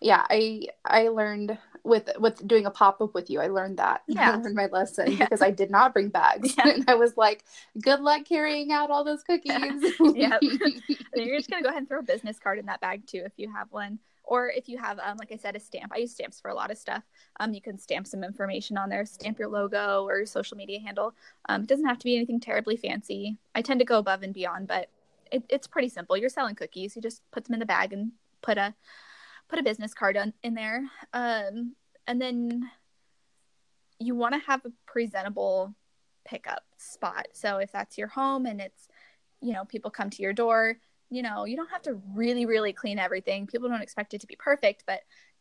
Yeah, 0.00 0.24
I 0.28 0.66
I 0.84 1.08
learned 1.08 1.56
with 1.84 2.10
with 2.18 2.46
doing 2.46 2.66
a 2.66 2.70
pop 2.70 3.00
up 3.00 3.14
with 3.14 3.30
you. 3.30 3.40
I 3.40 3.48
learned 3.48 3.78
that. 3.78 4.02
Yeah. 4.08 4.32
I 4.32 4.36
learned 4.36 4.54
my 4.54 4.66
lesson 4.66 5.12
Yeah. 5.12 5.18
because 5.24 5.40
I 5.42 5.50
did 5.50 5.70
not 5.70 5.92
bring 5.94 6.08
bags, 6.08 6.54
Yeah. 6.56 6.68
and 6.68 6.84
I 6.88 6.94
was 6.96 7.16
like, 7.16 7.44
"Good 7.80 8.00
luck 8.00 8.24
carrying 8.26 8.72
out 8.72 8.90
all 8.90 9.04
those 9.04 9.22
cookies." 9.22 9.82
Yep. 10.00 10.42
And 10.42 11.24
you're 11.24 11.38
just 11.38 11.50
gonna 11.50 11.62
go 11.62 11.68
ahead 11.68 11.78
and 11.78 11.88
throw 11.88 12.00
a 12.00 12.02
business 12.02 12.38
card 12.38 12.58
in 12.58 12.66
that 12.66 12.80
bag 12.80 13.06
too 13.06 13.22
if 13.24 13.32
you 13.36 13.50
have 13.52 13.68
one. 13.72 13.98
Or 14.24 14.48
if 14.48 14.68
you 14.68 14.78
have, 14.78 15.00
um, 15.00 15.16
like 15.18 15.32
I 15.32 15.36
said, 15.36 15.56
a 15.56 15.60
stamp. 15.60 15.92
I 15.92 15.98
use 15.98 16.12
stamps 16.12 16.40
for 16.40 16.50
a 16.52 16.54
lot 16.54 16.70
of 16.70 16.78
stuff. 16.78 17.02
Um, 17.40 17.52
you 17.52 17.60
can 17.60 17.76
stamp 17.78 18.06
some 18.06 18.22
information 18.22 18.78
on 18.78 18.88
there, 18.88 19.04
stamp 19.04 19.40
your 19.40 19.48
logo 19.48 20.04
or 20.04 20.18
your 20.18 20.26
social 20.26 20.56
media 20.56 20.78
handle. 20.78 21.14
Um, 21.48 21.62
it 21.62 21.66
doesn't 21.66 21.86
have 21.86 21.98
to 21.98 22.04
be 22.04 22.14
anything 22.16 22.38
terribly 22.38 22.76
fancy. 22.76 23.38
I 23.56 23.62
tend 23.62 23.80
to 23.80 23.84
go 23.86 23.98
above 23.98 24.22
and 24.22 24.32
beyond, 24.32 24.68
but 24.68 24.88
it, 25.30 25.44
it's 25.48 25.66
pretty 25.66 25.88
simple. 25.88 26.16
You're 26.16 26.28
selling 26.28 26.54
cookies. 26.54 26.96
You 26.96 27.02
just 27.02 27.22
put 27.30 27.44
them 27.44 27.54
in 27.54 27.60
the 27.60 27.66
bag 27.66 27.92
and 27.92 28.12
put 28.42 28.58
a 28.58 28.74
put 29.48 29.58
a 29.58 29.62
business 29.64 29.94
card 29.94 30.16
on, 30.16 30.32
in 30.42 30.54
there. 30.54 30.84
Um, 31.12 31.74
and 32.06 32.20
then 32.20 32.70
you 33.98 34.14
want 34.14 34.34
to 34.34 34.40
have 34.46 34.64
a 34.64 34.72
presentable 34.86 35.74
pickup 36.24 36.62
spot. 36.78 37.26
So 37.32 37.58
if 37.58 37.72
that's 37.72 37.98
your 37.98 38.08
home 38.08 38.46
and 38.46 38.60
it's, 38.60 38.88
you 39.40 39.52
know, 39.52 39.64
people 39.64 39.90
come 39.90 40.10
to 40.10 40.22
your 40.22 40.32
door, 40.32 40.76
you 41.10 41.22
know, 41.22 41.44
you 41.44 41.56
don't 41.56 41.70
have 41.70 41.82
to 41.82 42.00
really, 42.14 42.46
really 42.46 42.72
clean 42.72 42.98
everything. 42.98 43.46
People 43.46 43.68
don't 43.68 43.82
expect 43.82 44.14
it 44.14 44.20
to 44.20 44.26
be 44.26 44.36
perfect, 44.36 44.84
but 44.86 45.00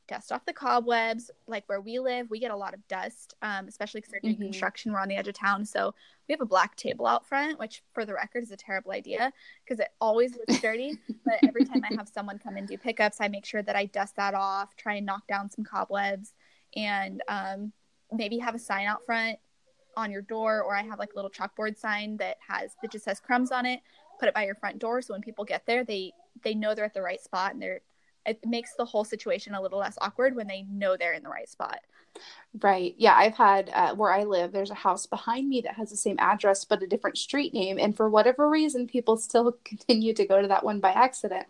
dust 0.10 0.32
off 0.32 0.43
the 0.45 0.51
cobwebs. 0.53 1.30
Like 1.47 1.64
where 1.70 1.80
we 1.80 1.99
live, 1.99 2.30
we 2.30 2.39
get 2.39 2.51
a 2.51 2.55
lot 2.55 2.74
of 2.74 2.86
dust, 2.88 3.36
um, 3.41 3.68
especially 3.68 4.01
because 4.01 4.12
they're 4.12 4.20
doing 4.22 4.36
Mhm. 4.38 4.41
construction. 4.45 4.91
We're 4.91 4.99
on 4.99 5.07
the 5.07 5.16
edge 5.16 5.28
of 5.28 5.36
town, 5.36 5.64
so 5.64 5.93
we 6.28 6.34
have 6.34 6.41
a 6.41 6.45
black 6.45 6.76
table 6.76 7.05
out 7.05 7.26
front, 7.26 7.60
which, 7.60 7.84
for 7.93 8.05
the 8.05 8.14
record, 8.14 8.43
is 8.43 8.51
a 8.51 8.57
terrible 8.57 8.91
idea 8.91 9.32
because 9.64 9.80
it 9.80 9.89
always 10.01 10.36
looks 10.36 10.60
dirty. 10.60 10.97
but 11.26 11.39
every 11.43 11.64
time 11.64 11.84
I 11.84 11.93
have 11.95 12.07
someone 12.14 12.39
come 12.39 12.57
and 12.57 12.68
do 12.68 12.78
pickups, 12.78 13.22
I 13.22 13.28
make 13.28 13.45
sure 13.45 13.62
that 13.62 13.76
I 13.76 13.86
dust 13.86 14.16
that 14.16 14.34
off, 14.34 14.76
try 14.76 14.95
and 14.95 15.05
knock 15.05 15.28
down 15.28 15.49
some 15.51 15.64
cobwebs, 15.64 16.34
and 16.76 17.22
um, 17.28 17.72
maybe 18.12 18.39
have 18.39 18.55
a 18.55 18.60
sign 18.60 18.88
out 18.88 19.05
front 19.05 19.38
on 19.95 20.10
your 20.12 20.22
door, 20.24 20.62
or 20.64 20.76
I 20.76 20.82
have 20.82 20.97
like 20.97 21.14
a 21.14 21.16
little 21.16 21.30
chalkboard 21.30 21.78
sign 21.78 22.18
that 22.18 22.38
has 22.47 22.76
that 22.82 22.91
just 22.91 23.05
says 23.05 23.20
crumbs 23.20 23.51
on 23.51 23.66
it. 23.68 23.82
Put 24.20 24.28
it 24.28 24.34
by 24.34 24.45
your 24.45 24.55
front 24.55 24.80
door, 24.80 25.01
so 25.01 25.14
when 25.14 25.22
people 25.22 25.45
get 25.45 25.66
there, 25.68 25.84
they 25.84 26.14
they 26.43 26.55
know 26.55 26.74
they're 26.74 26.86
at 26.86 26.93
the 26.93 27.01
right 27.01 27.22
spot, 27.22 27.53
and 27.53 27.62
they're 27.62 27.82
it 28.26 28.39
makes 28.45 28.74
the 28.76 28.86
whole 28.86 29.03
situation 29.03 29.53
a 29.53 29.61
little 29.61 29.80
less 29.80 29.97
awkward 30.01 30.36
when 30.36 30.47
they 30.47 30.63
know 30.70 30.97
they're 30.97 31.13
in 31.13 31.24
the 31.24 31.30
right 31.30 31.49
spot. 31.49 31.80
Right. 32.61 32.95
Yeah, 32.97 33.13
I've 33.15 33.36
had 33.36 33.70
uh, 33.74 33.93
where 33.95 34.11
I 34.11 34.24
live. 34.24 34.51
There's 34.51 34.72
a 34.72 34.76
house 34.76 35.05
behind 35.05 35.47
me 35.47 35.61
that 35.61 35.76
has 35.76 35.89
the 35.91 35.97
same 35.97 36.17
address 36.20 36.65
but 36.65 36.82
a 36.82 36.88
different 36.88 37.17
street 37.17 37.53
name, 37.53 37.78
and 37.78 37.95
for 37.95 38.09
whatever 38.09 38.49
reason, 38.49 38.88
people 38.88 39.17
still 39.17 39.57
continue 39.63 40.13
to 40.13 40.26
go 40.26 40.41
to 40.41 40.47
that 40.47 40.63
one 40.63 40.80
by 40.80 40.91
accident. 40.91 41.45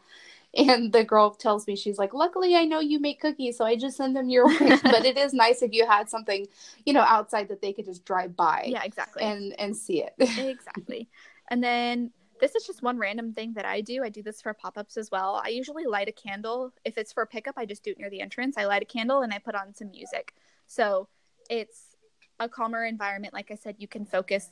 And 0.55 0.91
the 0.91 1.03
girl 1.03 1.30
tells 1.30 1.67
me 1.67 1.76
she's 1.76 1.99
like, 1.99 2.13
"Luckily, 2.13 2.55
I 2.55 2.65
know 2.65 2.80
you 2.80 2.99
make 2.99 3.22
cookies, 3.22 3.57
so 3.57 3.65
I 3.65 3.76
just 3.76 3.97
send 3.97 4.15
them 4.15 4.30
your 4.30 4.47
way." 4.47 4.78
but 4.84 5.05
it 5.05 5.17
is 5.17 5.32
nice 5.32 5.61
if 5.61 5.72
you 5.74 5.86
had 5.86 6.09
something, 6.09 6.47
you 6.86 6.93
know, 6.93 7.01
outside 7.01 7.47
that 7.49 7.61
they 7.61 7.72
could 7.72 7.86
just 7.86 8.03
drive 8.03 8.36
by 8.36 8.65
Yeah, 8.67 8.84
exactly. 8.84 9.24
and 9.24 9.57
and 9.59 9.78
see 9.78 10.03
it. 10.03 10.13
exactly. 10.20 11.07
And 11.49 11.63
then 11.63 12.11
this 12.40 12.56
is 12.56 12.66
just 12.66 12.82
one 12.82 12.98
random 12.98 13.34
thing 13.34 13.54
that 13.54 13.66
I 13.66 13.82
do. 13.82 14.04
I 14.04 14.10
do 14.10 14.24
this 14.24 14.42
for 14.42 14.54
pop 14.54 14.78
ups 14.78 14.98
as 14.98 15.12
well. 15.12 15.42
I 15.44 15.50
usually 15.50 15.86
light 15.86 16.08
a 16.08 16.12
candle. 16.12 16.74
If 16.86 16.98
it's 16.98 17.14
for 17.14 17.26
pickup, 17.26 17.56
I 17.58 17.66
just 17.66 17.84
do 17.84 17.92
it 17.92 18.00
near 18.00 18.10
the 18.10 18.22
entrance. 18.22 18.58
I 18.58 18.66
light 18.66 18.82
a 18.82 18.86
candle 18.86 19.22
and 19.22 19.34
I 19.34 19.40
put 19.40 19.56
on 19.56 19.74
some 19.76 19.92
music. 19.92 20.34
So 20.68 21.08
it's 21.50 21.96
a 22.40 22.48
calmer 22.48 22.86
environment. 22.86 23.34
Like 23.34 23.52
I 23.52 23.56
said, 23.56 23.76
you 23.80 23.88
can 23.88 24.06
focus 24.06 24.50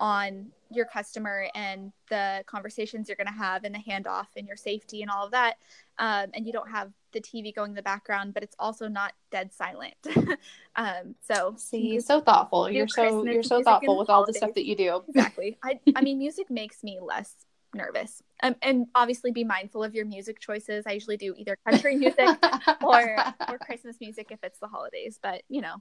on 0.00 0.46
your 0.72 0.86
customer 0.86 1.46
and 1.54 1.92
the 2.08 2.42
conversations 2.46 3.08
you're 3.08 3.16
going 3.16 3.26
to 3.26 3.32
have 3.32 3.64
and 3.64 3.74
the 3.74 3.78
handoff 3.78 4.26
and 4.36 4.46
your 4.46 4.56
safety 4.56 5.02
and 5.02 5.10
all 5.10 5.26
of 5.26 5.32
that. 5.32 5.56
Um, 5.98 6.30
and 6.34 6.46
you 6.46 6.52
don't 6.52 6.70
have 6.70 6.90
the 7.12 7.20
TV 7.20 7.54
going 7.54 7.72
in 7.72 7.74
the 7.76 7.82
background, 7.82 8.34
but 8.34 8.42
it's 8.42 8.56
also 8.58 8.88
not 8.88 9.12
dead 9.30 9.52
silent. 9.52 9.94
um, 10.76 11.14
so 11.20 11.54
See, 11.58 12.00
so 12.00 12.20
thoughtful. 12.20 12.70
You're 12.70 12.88
so 12.88 13.24
you're 13.26 13.42
so 13.42 13.62
thoughtful 13.62 13.98
with 13.98 14.08
all 14.10 14.24
the 14.24 14.32
stuff 14.32 14.54
that 14.54 14.64
you 14.66 14.74
do. 14.76 15.02
exactly 15.08 15.58
i 15.62 15.78
i 15.96 16.00
mean 16.00 16.18
music 16.18 16.50
makes 16.50 16.82
me 16.82 16.98
less 17.00 17.34
nervous 17.74 18.22
um, 18.42 18.56
and 18.62 18.86
obviously 18.94 19.30
be 19.30 19.44
mindful 19.44 19.84
of 19.84 19.94
your 19.94 20.04
music 20.04 20.40
choices 20.40 20.84
i 20.88 20.92
usually 20.92 21.16
do 21.16 21.34
either 21.36 21.56
country 21.68 21.94
music 21.96 22.28
or 22.82 23.16
or 23.48 23.58
christmas 23.58 23.96
music 24.00 24.26
if 24.30 24.40
it's 24.42 24.58
the 24.58 24.66
holidays 24.66 25.20
but 25.22 25.42
you 25.48 25.60
know 25.60 25.76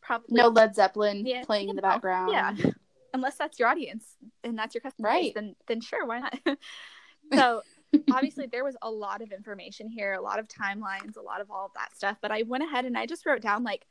probably 0.00 0.26
no 0.30 0.48
Led 0.48 0.74
Zeppelin 0.74 1.26
Yeah, 1.26 1.42
playing 1.44 1.68
in 1.68 1.76
the 1.76 1.82
background. 1.82 2.32
yeah 2.32 2.54
unless 3.14 3.36
that's 3.36 3.58
your 3.58 3.68
audience 3.68 4.16
and 4.44 4.58
that's 4.58 4.74
your 4.74 4.82
customer 4.82 5.10
base, 5.10 5.34
then 5.34 5.54
then 5.66 5.80
sure 5.80 6.06
why 6.06 6.20
not? 6.20 6.38
So 7.34 7.62
obviously 8.12 8.46
there 8.46 8.62
was 8.62 8.76
a 8.82 8.90
lot 8.90 9.22
of 9.22 9.32
information 9.32 9.88
here 9.88 10.12
a 10.12 10.20
lot 10.20 10.38
of 10.38 10.46
timelines 10.48 11.16
a 11.16 11.20
lot 11.20 11.40
of 11.40 11.50
all 11.50 11.66
of 11.66 11.72
that 11.74 11.94
stuff 11.94 12.18
but 12.20 12.30
i 12.30 12.42
went 12.42 12.62
ahead 12.62 12.84
and 12.84 12.98
i 12.98 13.06
just 13.06 13.24
wrote 13.24 13.40
down 13.40 13.62
like 13.64 13.86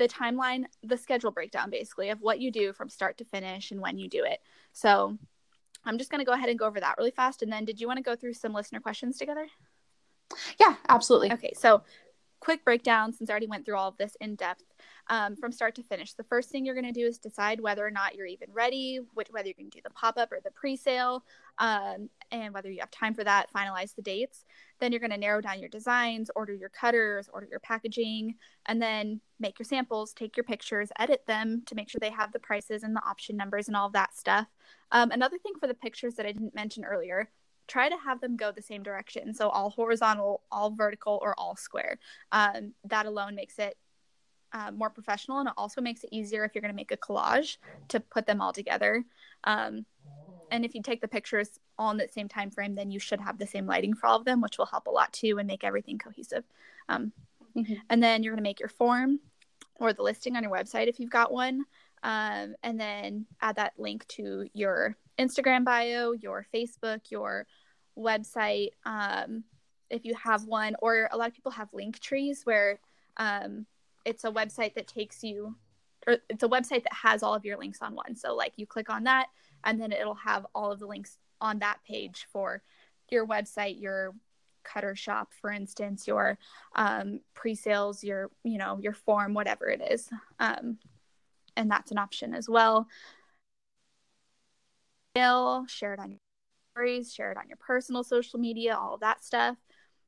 the 0.00 0.08
timeline 0.08 0.64
the 0.82 0.96
schedule 0.96 1.30
breakdown 1.30 1.70
basically 1.70 2.08
of 2.08 2.20
what 2.22 2.40
you 2.40 2.50
do 2.50 2.72
from 2.72 2.88
start 2.88 3.18
to 3.18 3.24
finish 3.24 3.70
and 3.70 3.80
when 3.80 3.98
you 3.98 4.08
do 4.08 4.24
it. 4.24 4.40
So 4.72 5.16
i'm 5.84 5.98
just 5.98 6.10
going 6.10 6.20
to 6.20 6.24
go 6.24 6.32
ahead 6.32 6.48
and 6.48 6.58
go 6.58 6.66
over 6.66 6.80
that 6.80 6.96
really 6.98 7.10
fast 7.10 7.42
and 7.42 7.52
then 7.52 7.64
did 7.64 7.80
you 7.80 7.86
want 7.86 7.98
to 7.98 8.02
go 8.02 8.16
through 8.16 8.34
some 8.34 8.52
listener 8.52 8.80
questions 8.80 9.18
together? 9.18 9.46
Yeah, 10.58 10.76
absolutely. 10.88 11.32
Okay, 11.32 11.52
so 11.54 11.82
quick 12.38 12.64
breakdown 12.64 13.12
since 13.12 13.28
I 13.28 13.32
already 13.32 13.48
went 13.48 13.66
through 13.66 13.76
all 13.76 13.88
of 13.88 13.98
this 13.98 14.16
in 14.20 14.36
depth 14.36 14.64
um, 15.10 15.34
from 15.34 15.50
start 15.50 15.74
to 15.74 15.82
finish. 15.82 16.14
The 16.14 16.24
first 16.24 16.50
thing 16.50 16.64
you're 16.64 16.74
going 16.74 16.86
to 16.86 16.92
do 16.92 17.04
is 17.04 17.18
decide 17.18 17.60
whether 17.60 17.84
or 17.84 17.90
not 17.90 18.14
you're 18.14 18.26
even 18.26 18.48
ready, 18.52 19.00
which, 19.14 19.26
whether 19.30 19.48
you're 19.48 19.54
going 19.58 19.70
to 19.70 19.76
do 19.76 19.82
the 19.82 19.90
pop 19.90 20.16
up 20.16 20.30
or 20.30 20.38
the 20.42 20.52
pre 20.52 20.76
sale, 20.76 21.24
um, 21.58 22.08
and 22.30 22.54
whether 22.54 22.70
you 22.70 22.78
have 22.78 22.92
time 22.92 23.12
for 23.12 23.24
that, 23.24 23.52
finalize 23.52 23.94
the 23.94 24.02
dates. 24.02 24.44
Then 24.78 24.92
you're 24.92 25.00
going 25.00 25.10
to 25.10 25.18
narrow 25.18 25.40
down 25.40 25.58
your 25.58 25.68
designs, 25.68 26.30
order 26.36 26.54
your 26.54 26.68
cutters, 26.68 27.28
order 27.32 27.48
your 27.50 27.58
packaging, 27.58 28.36
and 28.66 28.80
then 28.80 29.20
make 29.40 29.58
your 29.58 29.66
samples, 29.66 30.12
take 30.12 30.36
your 30.36 30.44
pictures, 30.44 30.90
edit 30.98 31.24
them 31.26 31.62
to 31.66 31.74
make 31.74 31.90
sure 31.90 31.98
they 31.98 32.10
have 32.10 32.32
the 32.32 32.38
prices 32.38 32.84
and 32.84 32.94
the 32.94 33.04
option 33.04 33.36
numbers 33.36 33.66
and 33.66 33.76
all 33.76 33.88
of 33.88 33.92
that 33.92 34.16
stuff. 34.16 34.46
Um, 34.92 35.10
another 35.10 35.38
thing 35.38 35.54
for 35.58 35.66
the 35.66 35.74
pictures 35.74 36.14
that 36.14 36.26
I 36.26 36.32
didn't 36.32 36.54
mention 36.54 36.84
earlier 36.84 37.28
try 37.66 37.88
to 37.88 37.96
have 38.04 38.20
them 38.20 38.36
go 38.36 38.50
the 38.50 38.60
same 38.60 38.82
direction. 38.82 39.32
So 39.32 39.48
all 39.48 39.70
horizontal, 39.70 40.42
all 40.50 40.72
vertical, 40.72 41.20
or 41.22 41.38
all 41.38 41.54
square. 41.54 42.00
Um, 42.32 42.72
that 42.84 43.06
alone 43.06 43.36
makes 43.36 43.60
it 43.60 43.76
uh, 44.52 44.70
more 44.70 44.90
professional, 44.90 45.38
and 45.38 45.48
it 45.48 45.54
also 45.56 45.80
makes 45.80 46.04
it 46.04 46.10
easier 46.12 46.44
if 46.44 46.54
you're 46.54 46.62
going 46.62 46.72
to 46.72 46.76
make 46.76 46.92
a 46.92 46.96
collage 46.96 47.58
to 47.88 48.00
put 48.00 48.26
them 48.26 48.40
all 48.40 48.52
together. 48.52 49.04
Um, 49.44 49.86
and 50.50 50.64
if 50.64 50.74
you 50.74 50.82
take 50.82 51.00
the 51.00 51.08
pictures 51.08 51.60
all 51.78 51.90
in 51.90 51.96
the 51.96 52.08
same 52.08 52.28
time 52.28 52.50
frame, 52.50 52.74
then 52.74 52.90
you 52.90 52.98
should 52.98 53.20
have 53.20 53.38
the 53.38 53.46
same 53.46 53.66
lighting 53.66 53.94
for 53.94 54.06
all 54.06 54.16
of 54.16 54.24
them, 54.24 54.40
which 54.40 54.58
will 54.58 54.66
help 54.66 54.86
a 54.86 54.90
lot 54.90 55.12
too 55.12 55.38
and 55.38 55.46
make 55.46 55.62
everything 55.64 55.98
cohesive. 55.98 56.44
Um, 56.88 57.12
Mhm. 57.56 57.80
And 57.90 58.02
then 58.02 58.22
you're 58.22 58.32
going 58.32 58.42
to 58.44 58.48
make 58.48 58.60
your 58.60 58.68
form 58.68 59.20
or 59.76 59.92
the 59.92 60.02
listing 60.02 60.36
on 60.36 60.42
your 60.42 60.52
website 60.52 60.88
if 60.88 61.00
you've 61.00 61.10
got 61.10 61.32
one, 61.32 61.64
um, 62.02 62.54
and 62.62 62.78
then 62.78 63.26
add 63.40 63.56
that 63.56 63.72
link 63.78 64.06
to 64.08 64.48
your 64.52 64.96
Instagram 65.18 65.64
bio, 65.64 66.12
your 66.12 66.46
Facebook, 66.54 67.10
your 67.10 67.46
website, 67.98 68.70
um, 68.84 69.44
if 69.90 70.04
you 70.04 70.14
have 70.14 70.44
one, 70.44 70.76
or 70.80 71.08
a 71.10 71.16
lot 71.16 71.28
of 71.28 71.34
people 71.34 71.50
have 71.50 71.72
link 71.72 71.98
trees 71.98 72.42
where 72.44 72.78
um, 73.16 73.66
it's 74.04 74.24
a 74.24 74.30
website 74.30 74.74
that 74.74 74.86
takes 74.86 75.22
you, 75.22 75.56
or 76.06 76.18
it's 76.28 76.42
a 76.42 76.48
website 76.48 76.82
that 76.84 76.94
has 77.02 77.22
all 77.22 77.34
of 77.34 77.44
your 77.44 77.58
links 77.58 77.80
on 77.82 77.94
one. 77.94 78.16
So, 78.16 78.34
like, 78.34 78.54
you 78.56 78.66
click 78.66 78.90
on 78.90 79.04
that, 79.04 79.26
and 79.64 79.80
then 79.80 79.92
it'll 79.92 80.14
have 80.14 80.46
all 80.54 80.72
of 80.72 80.78
the 80.80 80.86
links 80.86 81.18
on 81.40 81.58
that 81.60 81.78
page 81.86 82.26
for 82.32 82.62
your 83.10 83.26
website, 83.26 83.80
your 83.80 84.14
cutter 84.62 84.94
shop, 84.94 85.32
for 85.40 85.50
instance, 85.50 86.06
your 86.06 86.38
um, 86.76 87.20
pre-sales, 87.34 88.04
your 88.04 88.30
you 88.44 88.58
know 88.58 88.78
your 88.80 88.92
form, 88.92 89.34
whatever 89.34 89.68
it 89.68 89.82
is, 89.90 90.08
um, 90.38 90.78
and 91.56 91.70
that's 91.70 91.90
an 91.90 91.98
option 91.98 92.34
as 92.34 92.48
well. 92.48 92.86
Email, 95.16 95.66
share 95.66 95.94
it 95.94 96.00
on 96.00 96.10
your 96.10 96.18
stories, 96.74 97.12
share 97.12 97.32
it 97.32 97.38
on 97.38 97.48
your 97.48 97.56
personal 97.56 98.04
social 98.04 98.38
media, 98.38 98.76
all 98.76 98.94
of 98.94 99.00
that 99.00 99.24
stuff, 99.24 99.56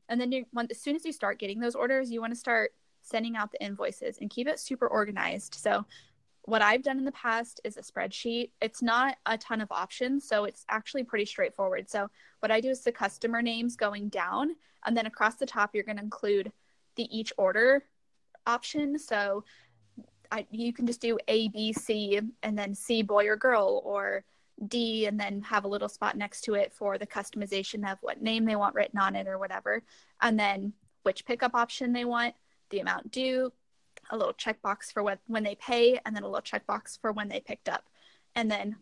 and 0.09 0.21
then 0.21 0.33
you 0.33 0.45
want 0.53 0.71
as 0.71 0.81
soon 0.81 0.97
as 0.97 1.05
you 1.05 1.13
start 1.13 1.39
getting 1.39 1.61
those 1.61 1.75
orders, 1.75 2.11
you 2.11 2.21
want 2.21 2.33
to 2.33 2.39
start 2.39 2.73
sending 3.03 3.37
out 3.37 3.53
the 3.53 3.63
invoices 3.63 4.19
and 4.21 4.31
keep 4.31 4.49
it 4.49 4.59
super 4.59 4.87
organized. 4.87 5.55
So 5.55 5.85
what 6.43 6.63
I've 6.63 6.83
done 6.83 6.99
in 6.99 7.05
the 7.05 7.13
past 7.13 7.61
is 7.63 7.77
a 7.77 7.83
spreadsheet. 7.83 8.51
It's 8.61 8.83
not 8.83 9.17
a 9.27 9.39
ton 9.39 9.61
of 9.61 9.71
options, 9.71 10.27
so 10.27 10.45
it's 10.45 10.65
actually 10.69 11.05
pretty 11.05 11.27
straightforward. 11.27 11.89
So 11.89 12.09
what 12.41 12.51
I 12.51 12.61
do 12.61 12.69
is 12.71 12.81
the 12.81 12.91
customer 12.91 13.43
names 13.43 13.77
going 13.77 14.09
down, 14.09 14.57
and 14.85 14.97
then 14.97 15.07
across 15.07 15.37
the 15.37 15.47
top 15.47 15.71
you're 15.73 15.85
going 15.85 15.99
to 15.99 16.03
include 16.03 16.51
the 16.97 17.17
each 17.17 17.33
order 17.37 17.85
option. 18.47 18.99
So 18.99 19.45
I, 20.33 20.47
you 20.51 20.73
can 20.73 20.87
just 20.87 21.01
do 21.01 21.19
A, 21.29 21.49
B, 21.49 21.73
C, 21.73 22.21
and 22.43 22.59
then 22.59 22.75
C 22.75 23.03
boy 23.03 23.29
or 23.29 23.37
girl, 23.37 23.83
or 23.85 24.25
D, 24.67 25.07
and 25.07 25.19
then 25.19 25.43
have 25.43 25.65
a 25.65 25.69
little 25.69 25.89
spot 25.89 26.17
next 26.17 26.43
to 26.43 26.55
it 26.55 26.73
for 26.73 26.99
the 26.99 27.07
customization 27.07 27.91
of 27.91 27.99
what 28.01 28.23
name 28.23 28.45
they 28.45 28.57
want 28.57 28.75
written 28.75 28.99
on 28.99 29.15
it 29.15 29.29
or 29.29 29.39
whatever, 29.39 29.83
and 30.21 30.39
then 30.39 30.73
which 31.05 31.25
pickup 31.25 31.55
option 31.55 31.93
they 31.93 32.05
want, 32.05 32.35
the 32.73 32.81
amount 32.81 33.13
due, 33.13 33.53
a 34.11 34.17
little 34.17 34.35
checkbox 34.35 34.93
for 34.93 35.03
what 35.05 35.21
when 35.29 35.45
they 35.45 35.55
pay, 35.55 36.01
and 36.05 36.17
then 36.17 36.25
a 36.25 36.29
little 36.29 36.43
checkbox 36.43 36.99
for 37.01 37.13
when 37.13 37.29
they 37.29 37.39
picked 37.39 37.69
up. 37.69 37.85
And 38.35 38.51
then 38.51 38.77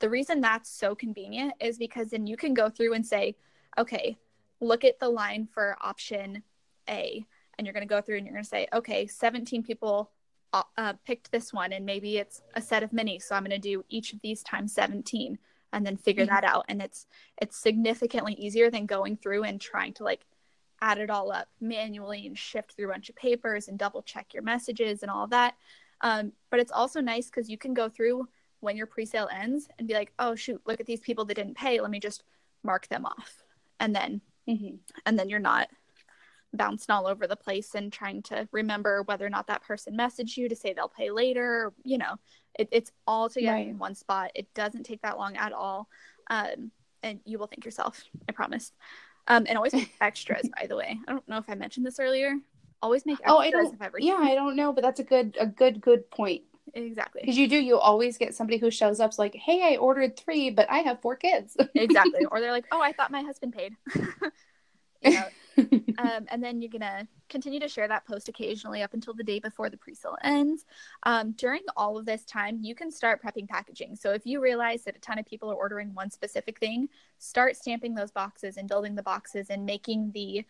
the 0.00 0.10
reason 0.10 0.40
that's 0.40 0.70
so 0.70 0.94
convenient 0.96 1.52
is 1.60 1.78
because 1.78 2.10
then 2.10 2.26
you 2.26 2.36
can 2.36 2.54
go 2.54 2.68
through 2.68 2.94
and 2.94 3.06
say, 3.06 3.36
okay, 3.76 4.16
look 4.60 4.84
at 4.84 4.98
the 4.98 5.08
line 5.08 5.46
for 5.52 5.76
option 5.80 6.42
A, 6.88 7.24
and 7.56 7.66
you're 7.66 7.74
going 7.74 7.86
to 7.86 7.94
go 7.94 8.00
through 8.00 8.16
and 8.16 8.26
you're 8.26 8.34
going 8.34 8.44
to 8.44 8.48
say, 8.48 8.66
okay, 8.72 9.06
17 9.06 9.62
people 9.62 10.10
uh, 10.52 10.62
uh, 10.76 10.94
picked 11.06 11.30
this 11.30 11.52
one, 11.52 11.72
and 11.72 11.84
maybe 11.84 12.16
it's 12.16 12.42
a 12.54 12.62
set 12.62 12.82
of 12.82 12.92
many, 12.92 13.18
so 13.18 13.34
I'm 13.34 13.42
going 13.44 13.50
to 13.50 13.58
do 13.58 13.84
each 13.88 14.12
of 14.12 14.20
these 14.22 14.42
times 14.42 14.72
17, 14.72 15.38
and 15.74 15.86
then 15.86 15.96
figure 15.98 16.24
Mhm. 16.24 16.28
that 16.28 16.44
out. 16.44 16.64
And 16.68 16.80
it's 16.80 17.06
it's 17.42 17.56
significantly 17.58 18.32
easier 18.34 18.70
than 18.70 18.86
going 18.86 19.16
through 19.18 19.44
and 19.44 19.60
trying 19.60 19.92
to 19.94 20.04
like 20.04 20.24
add 20.80 20.98
it 20.98 21.10
all 21.10 21.32
up 21.32 21.48
manually 21.60 22.26
and 22.26 22.38
shift 22.38 22.72
through 22.72 22.88
a 22.88 22.92
bunch 22.92 23.08
of 23.08 23.16
papers 23.16 23.68
and 23.68 23.78
double 23.78 24.02
check 24.02 24.32
your 24.32 24.42
messages 24.42 25.02
and 25.02 25.10
all 25.10 25.26
that. 25.26 25.54
Um, 26.00 26.32
but 26.50 26.60
it's 26.60 26.72
also 26.72 27.00
nice 27.00 27.26
because 27.26 27.48
you 27.50 27.58
can 27.58 27.74
go 27.74 27.88
through 27.88 28.28
when 28.60 28.76
your 28.76 28.86
pre-sale 28.86 29.28
ends 29.32 29.68
and 29.78 29.88
be 29.88 29.94
like, 29.94 30.12
oh 30.18 30.34
shoot, 30.34 30.60
look 30.66 30.80
at 30.80 30.86
these 30.86 31.00
people 31.00 31.24
that 31.24 31.34
didn't 31.34 31.56
pay. 31.56 31.80
Let 31.80 31.90
me 31.90 32.00
just 32.00 32.22
mark 32.62 32.88
them 32.88 33.06
off, 33.06 33.42
and 33.80 33.94
then 33.94 34.20
Mm-hmm. 34.48 34.76
and 35.04 35.18
then 35.18 35.28
you're 35.28 35.40
not 35.40 35.68
bouncing 36.54 36.90
all 36.94 37.06
over 37.06 37.26
the 37.26 37.36
place 37.36 37.74
and 37.74 37.92
trying 37.92 38.22
to 38.22 38.48
remember 38.50 39.02
whether 39.02 39.26
or 39.26 39.28
not 39.28 39.46
that 39.48 39.62
person 39.62 39.94
messaged 39.94 40.38
you 40.38 40.48
to 40.48 40.56
say 40.56 40.72
they'll 40.72 40.88
pay 40.88 41.10
later. 41.10 41.74
You 41.84 41.98
know, 41.98 42.14
it, 42.58 42.68
it's 42.72 42.90
all 43.06 43.28
together 43.28 43.52
Right. 43.58 43.68
in 43.68 43.78
one 43.78 43.94
spot. 43.94 44.30
It 44.34 44.52
doesn't 44.54 44.84
take 44.84 45.02
that 45.02 45.18
long 45.18 45.36
at 45.36 45.52
all. 45.52 45.88
Um, 46.30 46.70
and 47.02 47.20
you 47.26 47.38
will 47.38 47.46
thank 47.46 47.66
yourself, 47.66 48.02
I 48.28 48.32
promise. 48.32 48.72
Um, 49.28 49.46
and 49.48 49.56
always 49.56 49.72
make 49.72 49.92
extras, 50.00 50.48
by 50.58 50.66
the 50.66 50.76
way. 50.76 50.98
I 51.06 51.12
don't 51.12 51.28
know 51.28 51.38
if 51.38 51.48
I 51.48 51.54
mentioned 51.54 51.86
this 51.86 51.98
earlier, 52.00 52.34
Always 52.80 53.04
make 53.04 53.18
Oh, 53.26 53.38
I 53.38 53.46
extras 53.46 53.64
don't. 53.64 53.74
of 53.74 53.82
everything. 53.82 54.08
Yeah, 54.08 54.18
I 54.20 54.34
don't 54.34 54.56
know, 54.56 54.72
but 54.72 54.82
that's 54.82 55.00
a 55.00 55.04
good 55.04 55.36
a 55.38 55.46
good 55.46 55.80
good 55.80 56.10
point. 56.10 56.42
exactly. 56.74 57.22
Because 57.22 57.36
you 57.36 57.48
do, 57.48 57.56
you 57.56 57.76
always 57.78 58.16
get 58.18 58.34
somebody 58.34 58.58
who 58.58 58.70
shows 58.70 59.00
up's 59.00 59.18
like, 59.18 59.34
"Hey, 59.34 59.74
I 59.74 59.76
ordered 59.78 60.16
three, 60.16 60.50
but 60.50 60.70
I 60.70 60.78
have 60.78 61.00
four 61.00 61.16
kids." 61.16 61.56
exactly. 61.74 62.24
Or 62.30 62.40
they're 62.40 62.52
like, 62.52 62.66
"Oh, 62.70 62.80
I 62.80 62.92
thought 62.92 63.10
my 63.10 63.22
husband 63.22 63.52
paid." 63.52 63.74
you 65.02 65.10
know, 65.10 65.24
um, 65.98 66.26
and 66.28 66.42
then 66.42 66.60
you're 66.60 66.70
gonna 66.70 67.06
continue 67.28 67.60
to 67.60 67.68
share 67.68 67.88
that 67.88 68.06
post 68.06 68.28
occasionally 68.28 68.82
up 68.82 68.94
until 68.94 69.14
the 69.14 69.24
day 69.24 69.38
before 69.38 69.68
the 69.68 69.76
pre-sale 69.76 70.16
ends. 70.22 70.64
Um, 71.02 71.32
during 71.32 71.62
all 71.76 71.98
of 71.98 72.06
this 72.06 72.24
time, 72.24 72.58
you 72.62 72.74
can 72.74 72.90
start 72.90 73.22
prepping 73.22 73.48
packaging. 73.48 73.96
So 73.96 74.12
if 74.12 74.24
you 74.24 74.40
realize 74.40 74.84
that 74.84 74.96
a 74.96 75.00
ton 75.00 75.18
of 75.18 75.26
people 75.26 75.50
are 75.50 75.56
ordering 75.56 75.94
one 75.94 76.10
specific 76.10 76.58
thing, 76.58 76.88
start 77.18 77.56
stamping 77.56 77.94
those 77.94 78.10
boxes 78.10 78.56
and 78.56 78.68
building 78.68 78.94
the 78.94 79.02
boxes 79.02 79.50
and 79.50 79.66
making 79.66 80.12
the 80.12 80.44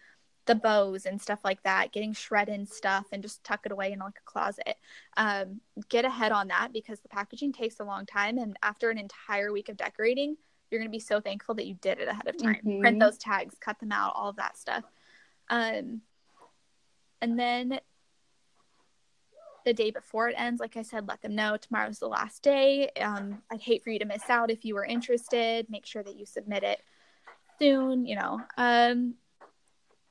the 0.46 0.54
bows 0.54 1.04
and 1.04 1.20
stuff 1.20 1.40
like 1.44 1.62
that, 1.64 1.92
getting 1.92 2.14
shred-in 2.14 2.64
stuff 2.64 3.04
and 3.12 3.22
just 3.22 3.44
tuck 3.44 3.66
it 3.66 3.72
away 3.72 3.92
in 3.92 3.98
like 3.98 4.14
a 4.16 4.24
closet. 4.24 4.76
Um, 5.18 5.60
get 5.90 6.06
ahead 6.06 6.32
on 6.32 6.48
that 6.48 6.72
because 6.72 7.00
the 7.00 7.08
packaging 7.08 7.52
takes 7.52 7.80
a 7.80 7.84
long 7.84 8.06
time, 8.06 8.38
and 8.38 8.56
after 8.62 8.88
an 8.88 8.96
entire 8.96 9.52
week 9.52 9.68
of 9.68 9.76
decorating, 9.76 10.38
you're 10.70 10.80
going 10.80 10.88
to 10.88 10.94
be 10.94 11.00
so 11.00 11.20
thankful 11.20 11.54
that 11.56 11.66
you 11.66 11.74
did 11.74 11.98
it 11.98 12.08
ahead 12.08 12.26
of 12.26 12.38
time. 12.38 12.62
Mhm. 12.64 12.80
Print 12.80 12.98
those 12.98 13.18
tags, 13.18 13.56
cut 13.60 13.78
them 13.78 13.92
out, 13.92 14.14
all 14.14 14.30
of 14.30 14.36
that 14.36 14.56
stuff. 14.56 14.84
Um, 15.50 16.02
and 17.20 17.38
then 17.38 17.80
the 19.64 19.74
day 19.74 19.90
before 19.90 20.28
it 20.28 20.34
ends, 20.38 20.60
like 20.60 20.76
I 20.76 20.82
said, 20.82 21.08
let 21.08 21.20
them 21.20 21.34
know 21.34 21.56
tomorrow's 21.56 21.98
the 21.98 22.08
last 22.08 22.42
day. 22.42 22.90
Um, 23.00 23.42
I'd 23.50 23.60
hate 23.60 23.82
for 23.82 23.90
you 23.90 23.98
to 23.98 24.04
miss 24.04 24.28
out 24.30 24.50
if 24.50 24.64
you 24.64 24.74
were 24.74 24.84
interested. 24.84 25.66
Make 25.68 25.84
sure 25.84 26.02
that 26.02 26.16
you 26.16 26.24
submit 26.26 26.62
it 26.62 26.80
soon, 27.58 28.06
you 28.06 28.16
know. 28.16 28.40
Um, 28.56 29.14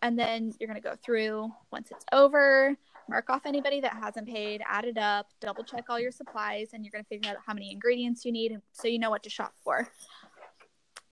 and 0.02 0.18
then 0.18 0.54
you're 0.60 0.68
going 0.68 0.82
to 0.82 0.88
go 0.88 0.96
through 1.04 1.52
once 1.72 1.90
it's 1.92 2.06
over, 2.12 2.76
mark 3.10 3.30
off 3.30 3.46
anybody 3.46 3.82
that 3.82 3.94
hasn't 3.94 4.28
paid, 4.28 4.62
add 4.68 4.86
it 4.86 4.98
up, 4.98 5.28
double 5.42 5.64
check 5.64 5.86
all 5.90 6.00
your 6.00 6.12
supplies, 6.12 6.70
and 6.74 6.84
you're 6.86 6.92
going 6.92 7.04
to 7.04 7.08
figure 7.08 7.32
out 7.32 7.38
how 7.46 7.54
many 7.54 7.72
ingredients 7.72 8.26
you 8.26 8.32
need 8.32 8.58
so 8.72 8.88
you 8.88 9.00
know 9.00 9.10
what 9.10 9.24
to 9.24 9.30
shop 9.30 9.54
for. 9.64 9.88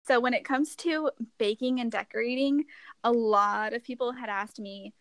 So, 0.08 0.20
when 0.20 0.34
it 0.34 0.46
comes 0.46 0.76
to 0.78 1.10
baking 1.38 1.80
and 1.80 1.92
decorating, 1.92 2.66
a 3.04 3.12
lot 3.12 3.74
of 3.74 3.84
people 3.84 4.12
had 4.12 4.30
asked 4.30 4.60
me 4.60 4.94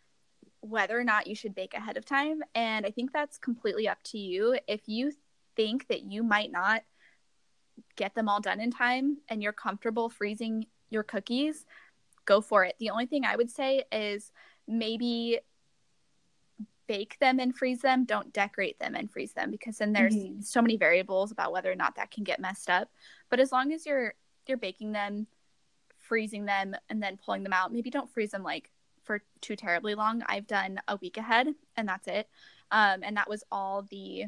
whether 0.61 0.98
or 0.98 1.05
not 1.05 1.26
you 1.26 1.34
should 1.34 1.55
bake 1.55 1.74
ahead 1.74 1.98
of 1.98 2.07
time. 2.07 2.42
And 2.55 2.86
I 2.86 2.90
think 2.90 3.12
that's 3.12 3.36
completely 3.36 3.86
up 3.86 4.02
to 4.05 4.18
you. 4.18 4.59
If 4.66 4.88
you 4.88 5.12
think 5.57 5.88
that 5.88 6.05
you 6.05 6.22
might 6.22 6.50
not 6.50 6.82
get 7.96 8.14
them 8.14 8.28
all 8.28 8.40
done 8.40 8.61
in 8.61 8.70
time 8.70 9.18
and 9.28 9.42
you're 9.42 9.52
comfortable 9.52 10.09
freezing 10.09 10.66
your 10.88 11.02
cookies, 11.02 11.66
go 12.24 12.40
for 12.40 12.64
it. 12.64 12.76
The 12.78 12.90
only 12.90 13.07
thing 13.07 13.26
I 13.26 13.36
would 13.36 13.50
say 13.50 13.84
is 13.92 14.32
maybe 14.66 15.40
bake 16.86 17.18
them 17.18 17.40
and 17.40 17.55
freeze 17.55 17.80
them. 17.80 18.05
Don't 18.05 18.32
decorate 18.32 18.78
them 18.78 18.94
and 18.94 19.11
freeze 19.11 19.32
them 19.32 19.50
because 19.50 19.78
then 19.78 19.92
there's 19.92 20.16
Mhm. 20.16 20.42
so 20.44 20.62
many 20.62 20.76
variables 20.76 21.30
about 21.30 21.52
whether 21.52 21.70
or 21.70 21.76
not 21.76 21.96
that 21.96 22.11
can 22.11 22.24
get 22.24 22.40
messed 22.40 22.70
up. 22.70 22.90
But 23.28 23.40
as 23.40 23.52
long 23.52 23.72
as 23.72 23.84
you're 23.84 24.14
you're 24.49 24.59
baking 24.59 24.92
them, 24.92 25.26
freezing 25.99 26.45
them, 26.45 26.74
and 26.88 27.03
then 27.03 27.18
pulling 27.24 27.42
them 27.42 27.53
out, 27.53 27.72
maybe 27.72 27.90
don't 27.90 28.11
freeze 28.11 28.30
them 28.30 28.42
like 28.42 28.70
for 29.03 29.22
too 29.40 29.57
terribly 29.57 29.95
long. 29.95 30.22
I've 30.26 30.47
done 30.47 30.80
a 30.88 30.97
week 30.97 31.16
ahead, 31.16 31.49
and 31.76 31.88
that's 31.88 32.09
it. 32.09 32.28
Um, 32.70 33.01
and 33.03 33.16
that 33.16 33.28
was 33.28 33.45
all 33.53 33.82
the 33.82 34.26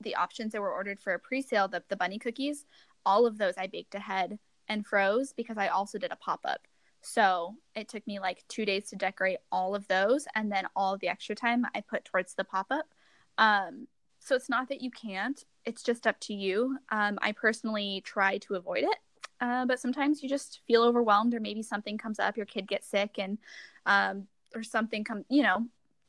the 0.00 0.14
options 0.14 0.52
that 0.52 0.60
were 0.60 0.72
ordered 0.72 1.00
for 1.00 1.14
a 1.14 1.18
pre-sale. 1.18 1.68
The 1.68 1.82
the 1.88 1.96
bunny 1.96 2.18
cookies, 2.18 2.66
all 3.04 3.26
of 3.26 3.38
those 3.38 3.54
I 3.56 3.66
baked 3.66 3.94
ahead 3.94 4.38
and 4.68 4.86
froze 4.86 5.32
because 5.32 5.58
I 5.58 5.68
also 5.68 5.98
did 5.98 6.12
a 6.12 6.16
pop 6.16 6.40
up. 6.44 6.66
So 7.02 7.54
it 7.74 7.88
took 7.88 8.04
me 8.06 8.18
like 8.18 8.44
two 8.48 8.64
days 8.64 8.88
to 8.90 8.96
decorate 8.96 9.38
all 9.52 9.74
of 9.74 9.86
those, 9.88 10.26
and 10.34 10.50
then 10.50 10.66
all 10.74 10.98
the 10.98 11.08
extra 11.08 11.36
time 11.36 11.64
I 11.74 11.80
put 11.80 12.04
towards 12.04 12.34
the 12.34 12.44
pop 12.44 12.66
up. 12.70 12.86
Um, 13.38 13.86
so 14.18 14.34
it's 14.34 14.48
not 14.48 14.68
that 14.70 14.80
you 14.80 14.90
can't; 14.90 15.44
it's 15.64 15.82
just 15.82 16.06
up 16.06 16.18
to 16.20 16.34
you. 16.34 16.78
Um, 16.90 17.18
I 17.22 17.32
personally 17.32 18.02
try 18.04 18.38
to 18.38 18.54
avoid 18.54 18.84
it, 18.84 18.96
uh, 19.40 19.66
but 19.66 19.80
sometimes 19.80 20.22
you 20.22 20.28
just 20.28 20.60
feel 20.66 20.82
overwhelmed, 20.82 21.34
or 21.34 21.40
maybe 21.40 21.62
something 21.62 21.98
comes 21.98 22.18
up, 22.18 22.36
your 22.36 22.46
kid 22.46 22.66
gets 22.66 22.86
sick, 22.88 23.18
and 23.18 23.38
um, 23.86 24.26
or 24.54 24.62
something 24.62 25.04
come, 25.04 25.24
you 25.28 25.42
know, 25.42 25.66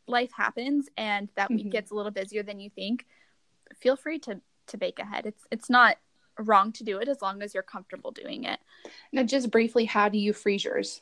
life 0.07 0.31
happens, 0.31 0.89
and 0.97 1.29
that 1.35 1.49
week 1.51 1.67
Mhm. 1.67 1.71
gets 1.71 1.91
a 1.91 1.95
little 1.95 2.11
busier 2.11 2.43
than 2.43 2.59
you 2.59 2.69
think. 2.69 3.05
Feel 3.75 3.95
free 3.95 4.19
to 4.19 4.41
to 4.67 4.77
bake 4.77 4.99
ahead. 4.99 5.25
It's 5.25 5.45
it's 5.51 5.69
not 5.69 5.97
wrong 6.39 6.71
to 6.73 6.83
do 6.83 6.99
it 6.99 7.07
as 7.07 7.21
long 7.21 7.41
as 7.41 7.53
you're 7.53 7.63
comfortable 7.63 8.11
doing 8.11 8.43
it. 8.43 8.59
now, 9.11 9.23
just 9.23 9.49
briefly, 9.51 9.85
how 9.85 10.07
do 10.09 10.17
you 10.17 10.33
freeze 10.33 10.63
yours? 10.63 11.01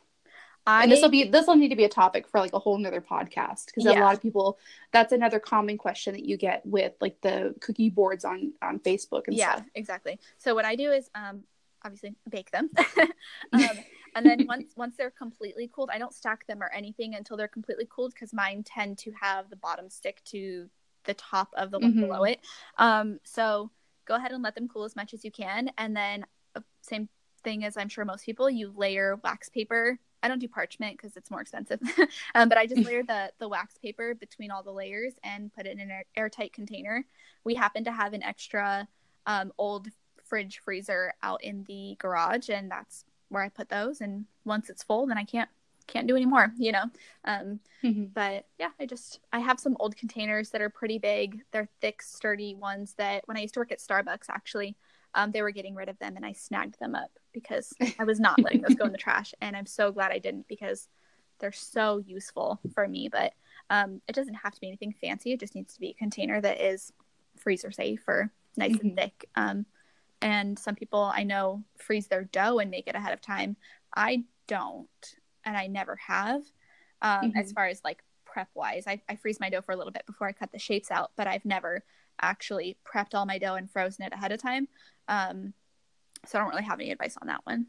I 0.68 0.84
and 0.84 0.92
this 0.92 1.02
will 1.04 1.10
be 1.10 1.26
this 1.26 1.46
will 1.46 1.56
need 1.56 1.70
to 1.70 1.76
be 1.76 1.84
a 1.84 1.90
topic 1.90 2.28
for 2.28 2.40
like 2.40 2.54
a 2.54 2.58
whole 2.60 2.78
nother 2.80 3.00
podcast 3.02 3.68
because 3.68 3.86
a 3.86 3.94
lot 3.94 4.16
of 4.16 4.22
people 4.22 4.58
that's 4.92 5.12
another 5.14 5.40
common 5.40 5.78
question 5.78 6.14
that 6.14 6.26
you 6.26 6.38
get 6.38 6.66
with 6.66 6.94
like 7.00 7.22
the 7.22 7.54
cookie 7.62 7.92
boards 7.92 8.26
on 8.26 8.52
on 8.64 8.80
facebook 8.80 9.28
and 9.28 9.38
stuff. 9.38 9.48
yeah 9.48 9.56
stuff 9.58 9.66
exactly 9.76 10.20
so 10.40 10.56
what 10.56 10.66
i 10.66 10.76
do 10.76 10.92
is 10.92 11.08
um 11.14 11.44
obviously 11.86 12.16
bake 12.30 12.52
them. 12.52 12.70
Um, 13.54 13.78
and 14.16 14.26
then 14.26 14.46
once 14.48 14.74
once 14.76 14.96
they're 14.98 15.12
completely 15.12 15.70
cooled 15.74 15.90
i 15.92 15.98
don't 15.98 16.14
stack 16.14 16.48
them 16.48 16.62
or 16.64 16.70
anything 16.74 17.16
until 17.16 17.36
they're 17.38 17.48
completely 17.48 17.88
cooled 17.90 18.14
because 18.14 18.34
mine 18.34 18.64
tend 18.64 18.98
to 19.00 19.12
have 19.20 19.50
the 19.50 19.56
bottom 19.56 19.90
stick 19.90 20.22
to 20.26 20.70
the 21.04 21.14
top 21.14 21.50
of 21.56 21.70
the 21.72 21.80
one 21.80 21.94
Mhm. 21.94 22.00
below 22.02 22.24
it. 22.24 22.40
Um 22.78 23.20
so 23.24 23.72
go 24.06 24.16
ahead 24.16 24.32
and 24.32 24.42
let 24.44 24.56
them 24.56 24.68
cool 24.68 24.84
as 24.84 24.96
much 24.96 25.14
as 25.14 25.24
you 25.26 25.32
can. 25.32 25.70
And 25.78 25.96
then 25.96 26.26
uh, 26.56 26.62
same 26.82 27.08
thing 27.44 27.64
as 27.64 27.78
i'm 27.78 27.90
sure 27.90 28.06
most 28.06 28.26
people 28.26 28.50
you 28.50 28.74
layer 28.76 29.18
wax 29.24 29.50
paper. 29.50 30.00
I 30.24 30.28
don't 30.28 30.40
do 30.40 30.48
parchment 30.48 30.98
because 30.98 31.16
it's 31.16 31.30
more 31.30 31.42
expensive 31.42 31.80
um, 32.36 32.50
but 32.50 32.58
i 32.58 32.66
just 32.66 32.84
layer 32.84 33.04
the 33.04 33.32
the 33.40 33.48
wax 33.48 33.78
paper 33.78 34.16
between 34.16 34.50
all 34.50 34.64
the 34.64 34.72
layers 34.72 35.14
and 35.24 35.54
put 35.54 35.68
it 35.68 35.74
in 35.74 35.80
an 35.80 35.92
air- 35.92 36.06
airtight 36.16 36.52
container. 36.54 37.06
We 37.44 37.54
happen 37.56 37.84
to 37.84 37.92
have 37.92 38.14
an 38.14 38.24
extra 38.24 38.88
um, 39.28 39.52
old 39.58 39.90
fridge 40.26 40.60
freezer 40.64 41.14
out 41.24 41.44
in 41.44 41.64
the 41.66 41.96
garage 42.00 42.50
and 42.50 42.70
that's 42.70 43.06
where 43.30 43.44
i 43.44 43.50
put 43.50 43.70
those 43.70 44.02
and 44.02 44.26
once 44.44 44.70
it's 44.70 44.84
full 44.84 45.06
then 45.08 45.18
i 45.18 45.24
can't 45.24 45.50
can't 45.88 46.08
do 46.08 46.16
any 46.16 46.26
more 46.26 46.52
you 46.58 46.72
know 46.72 46.86
um, 47.26 47.60
Mhm. 47.84 48.12
but 48.14 48.46
yeah 48.60 48.70
i 48.80 48.86
just 48.88 49.20
i 49.32 49.40
have 49.40 49.60
some 49.60 49.78
old 49.80 49.96
containers 49.96 50.50
that 50.50 50.62
are 50.62 50.70
pretty 50.70 50.98
big 50.98 51.42
they're 51.52 51.70
thick 51.82 52.02
sturdy 52.02 52.56
ones 52.56 52.96
that 52.98 53.22
when 53.28 53.38
i 53.38 53.42
used 53.42 53.54
to 53.54 53.60
work 53.60 53.72
at 53.72 53.80
starbucks 53.80 54.30
actually 54.30 54.76
um, 55.14 55.32
they 55.32 55.42
were 55.44 55.52
getting 55.52 55.76
rid 55.76 55.88
of 55.90 55.98
them 56.00 56.16
and 56.16 56.26
i 56.26 56.32
snagged 56.34 56.80
them 56.80 56.96
up 56.96 57.12
because 57.34 57.72
i 58.00 58.04
was 58.04 58.20
not 58.20 58.42
letting 58.44 58.62
those 58.62 58.74
go 58.76 58.86
in 58.86 58.92
the 58.92 58.98
trash 59.08 59.34
and 59.42 59.56
i'm 59.56 59.66
so 59.68 59.92
glad 59.92 60.12
i 60.12 60.18
didn't 60.18 60.48
because 60.48 60.88
they're 61.40 61.52
so 61.52 62.00
useful 62.00 62.60
for 62.74 62.88
me 62.88 63.08
but 63.10 63.34
um, 63.70 64.02
it 64.08 64.14
doesn't 64.16 64.36
have 64.36 64.54
to 64.54 64.62
be 64.62 64.68
anything 64.68 64.94
fancy 65.02 65.34
it 65.34 65.40
just 65.40 65.54
needs 65.56 65.74
to 65.76 65.80
be 65.80 65.90
a 65.90 65.94
container 65.94 66.40
that 66.42 66.60
is 66.60 66.92
freezer 67.38 67.72
safe 67.72 68.04
or 68.08 68.32
nice 68.58 68.72
Mhm. 68.74 68.82
and 68.82 68.96
thick 68.96 69.30
um, 69.36 69.66
and 70.26 70.58
some 70.58 70.76
people 70.76 71.12
i 71.14 71.24
know 71.24 71.64
freeze 71.78 72.08
their 72.08 72.24
dough 72.26 72.58
and 72.60 72.72
make 72.72 72.88
it 72.88 72.96
ahead 72.96 73.14
of 73.14 73.22
time. 73.22 73.56
I 73.96 74.26
don't 74.48 75.16
and 75.46 75.56
i 75.56 75.68
never 75.68 75.96
have 75.96 76.42
um, 77.02 77.32
as 77.36 77.52
far 77.52 77.68
as 77.68 77.82
like 77.84 78.04
prep 78.26 78.50
wise. 78.56 78.86
I, 78.88 79.02
I 79.08 79.16
freeze 79.16 79.40
my 79.40 79.50
dough 79.50 79.62
for 79.62 79.72
a 79.72 79.78
little 79.78 79.94
bit 79.94 80.06
before 80.06 80.28
i 80.28 80.34
cut 80.34 80.52
the 80.52 80.60
shapes 80.60 80.92
out 80.92 81.12
but 81.16 81.28
i've 81.28 81.46
never 81.46 81.84
actually 82.22 82.78
prepped 82.86 83.14
all 83.14 83.26
my 83.26 83.38
dough 83.38 83.56
and 83.56 83.70
frozen 83.70 84.06
it 84.06 84.14
ahead 84.14 84.32
of 84.32 84.42
time. 84.42 84.68
Um, 85.08 85.54
so 86.26 86.40
i 86.40 86.42
don't 86.42 86.50
really 86.50 86.64
have 86.64 86.80
any 86.80 86.92
advice 86.92 87.16
on 87.22 87.28
that 87.28 87.42
one 87.46 87.68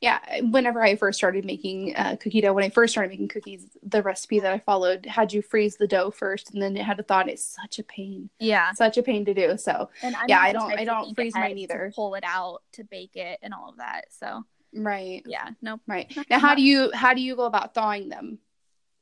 yeah 0.00 0.40
whenever 0.42 0.82
i 0.82 0.94
first 0.96 1.16
started 1.18 1.44
making 1.44 1.94
uh, 1.96 2.16
cookie 2.20 2.40
dough 2.40 2.52
when 2.52 2.64
i 2.64 2.68
first 2.68 2.92
started 2.92 3.08
making 3.10 3.28
cookies 3.28 3.66
the 3.82 4.02
recipe 4.02 4.40
that 4.40 4.52
i 4.52 4.58
followed 4.58 5.06
had 5.06 5.32
you 5.32 5.42
freeze 5.42 5.76
the 5.76 5.86
dough 5.86 6.10
first 6.10 6.52
and 6.52 6.62
then 6.62 6.76
it 6.76 6.82
had 6.84 6.98
a 7.00 7.02
thought 7.02 7.28
it's 7.28 7.44
such 7.44 7.78
a 7.78 7.82
pain. 7.82 8.30
Yeah. 8.38 8.72
Such 8.72 8.96
a 8.98 9.02
pain 9.02 9.24
to 9.24 9.34
do. 9.34 9.56
So 9.56 9.88
Yeah, 10.28 10.40
I 10.40 10.52
don't- 10.52 10.78
I 10.78 10.84
don't 10.84 11.14
freeze 11.14 11.34
mine 11.34 11.56
to 11.56 11.60
either. 11.62 11.92
pull 11.94 12.14
it 12.14 12.24
out 12.26 12.62
to 12.72 12.84
bake 12.84 13.16
it 13.16 13.38
and 13.42 13.52
all 13.54 13.68
of 13.70 13.76
that 13.78 14.06
so. 14.10 14.44
Right. 14.74 15.22
Yeah 15.26 15.50
nope. 15.60 15.80
Right. 15.86 16.14
Now 16.30 16.38
how 16.38 16.54
do 16.54 16.62
you 16.62 16.90
how 16.94 17.14
do 17.14 17.20
you 17.20 17.36
go 17.36 17.44
about 17.44 17.74
thawing 17.74 18.08
them 18.08 18.38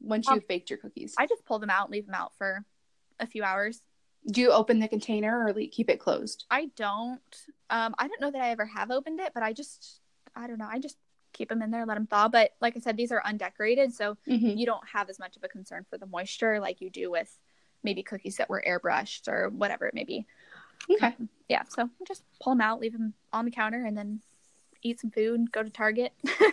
once 0.00 0.28
Um, 0.28 0.34
you've 0.36 0.48
baked 0.48 0.70
your 0.70 0.78
cookies? 0.78 1.14
I 1.18 1.26
just 1.26 1.44
pull 1.44 1.58
them 1.58 1.70
out 1.70 1.90
leave 1.90 2.06
them 2.06 2.14
out 2.14 2.34
for 2.36 2.64
a 3.18 3.26
few 3.26 3.42
hours. 3.44 3.82
Do 4.30 4.40
you 4.40 4.50
open 4.52 4.80
the 4.80 4.88
container 4.88 5.46
or 5.46 5.52
keep 5.70 5.88
it 5.88 5.98
closed? 5.98 6.44
I 6.50 6.70
don't. 6.76 7.20
Um, 7.70 7.94
I 7.98 8.06
don't 8.08 8.20
know 8.20 8.30
that 8.30 8.42
I 8.42 8.50
ever 8.50 8.66
have 8.66 8.90
opened 8.90 9.20
it, 9.20 9.32
but 9.32 9.42
I 9.42 9.52
just, 9.54 9.99
I 10.36 10.46
don't 10.46 10.58
know. 10.58 10.68
I 10.70 10.78
just 10.78 10.96
keep 11.32 11.48
them 11.48 11.62
in 11.62 11.70
there, 11.70 11.86
let 11.86 11.94
them 11.94 12.06
thaw. 12.06 12.28
But 12.28 12.52
like 12.60 12.76
I 12.76 12.80
said, 12.80 12.96
these 12.96 13.12
are 13.12 13.22
undecorated, 13.24 13.92
so 13.94 14.16
Mhm. 14.26 14.56
you 14.58 14.66
don't 14.66 14.86
have 14.88 15.08
as 15.08 15.18
much 15.18 15.36
of 15.36 15.44
a 15.44 15.48
concern 15.48 15.84
for 15.88 15.96
the 15.98 16.06
moisture 16.06 16.60
like 16.60 16.80
you 16.80 16.90
do 16.90 17.10
with 17.10 17.38
maybe 17.82 18.02
cookies 18.02 18.36
that 18.36 18.50
were 18.50 18.62
airbrushed 18.66 19.28
or 19.28 19.48
whatever 19.48 19.86
it 19.86 19.94
may 19.94 20.04
be. 20.04 20.26
okay 20.90 21.14
Um, 21.18 21.28
yeah. 21.48 21.62
So 21.68 21.88
just 22.06 22.24
pull 22.40 22.52
them 22.52 22.60
out, 22.60 22.80
leave 22.80 22.92
them 22.92 23.14
on 23.32 23.44
the 23.44 23.50
counter, 23.50 23.84
and 23.84 23.96
then 23.96 24.20
eat 24.82 25.00
some 25.00 25.10
food. 25.10 25.52
Go 25.52 25.62
to 25.62 25.70
Target. 25.70 26.12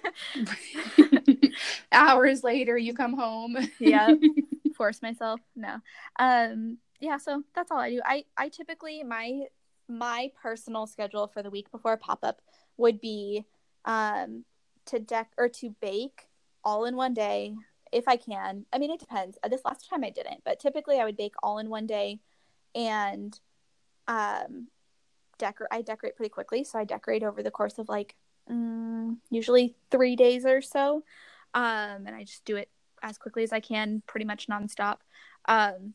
hours 1.92 2.44
later 2.44 2.78
you 2.78 2.94
come 2.94 3.14
home 3.14 3.58
yeah. 3.80 4.16
Force 4.76 5.02
myself. 5.02 5.40
No. 5.56 5.78
Um. 6.20 6.78
Yeah. 7.00 7.18
So 7.18 7.44
that's 7.56 7.72
all 7.72 7.80
I 7.80 7.90
do. 7.90 8.02
I 8.06 8.26
I 8.38 8.50
typically 8.50 9.02
my 9.04 9.46
my 9.88 10.32
personal 10.40 10.86
schedule 10.86 11.28
for 11.28 11.42
the 11.42 11.50
week 11.50 11.72
before 11.72 11.98
pop 11.98 12.20
up 12.22 12.42
would 12.78 13.02
be 13.02 13.44
um 13.88 14.46
to 14.86 15.00
deck 15.00 15.32
or 15.38 15.50
to 15.50 15.76
bake 15.82 16.28
all 16.64 16.86
in 16.86 16.96
one 16.96 17.16
day 17.16 17.56
if 17.92 18.08
I 18.08 18.18
can. 18.18 18.66
I 18.74 18.78
mean, 18.78 18.92
it 18.92 19.00
depends. 19.00 19.38
Uh, 19.44 19.48
This 19.48 19.66
last 19.66 19.90
time 19.90 20.04
I 20.04 20.10
didn't, 20.10 20.44
but 20.44 20.60
typically 20.60 21.00
I 21.00 21.06
would 21.06 21.18
bake 21.18 21.34
all 21.42 21.58
in 21.58 21.70
one 21.70 21.88
day, 21.88 22.20
and 22.76 23.38
um, 24.08 24.68
decor. 25.38 25.68
I 25.72 25.82
decorate 25.82 26.16
pretty 26.16 26.30
quickly, 26.30 26.64
so 26.64 26.80
I 26.80 26.84
decorate 26.84 27.24
over 27.24 27.42
the 27.42 27.52
course 27.52 27.78
of 27.80 27.90
like 27.90 28.16
mm, 28.50 29.18
usually 29.30 29.76
three 29.92 30.16
days 30.16 30.46
or 30.46 30.62
so, 30.62 31.04
um, 31.54 32.06
and 32.06 32.16
I 32.16 32.24
just 32.24 32.46
do 32.46 32.56
it 32.58 32.70
as 33.02 33.18
quickly 33.18 33.44
as 33.44 33.54
I 33.54 33.60
can, 33.60 34.02
pretty 34.08 34.26
much 34.26 34.48
nonstop. 34.48 34.98
Um, 35.46 35.94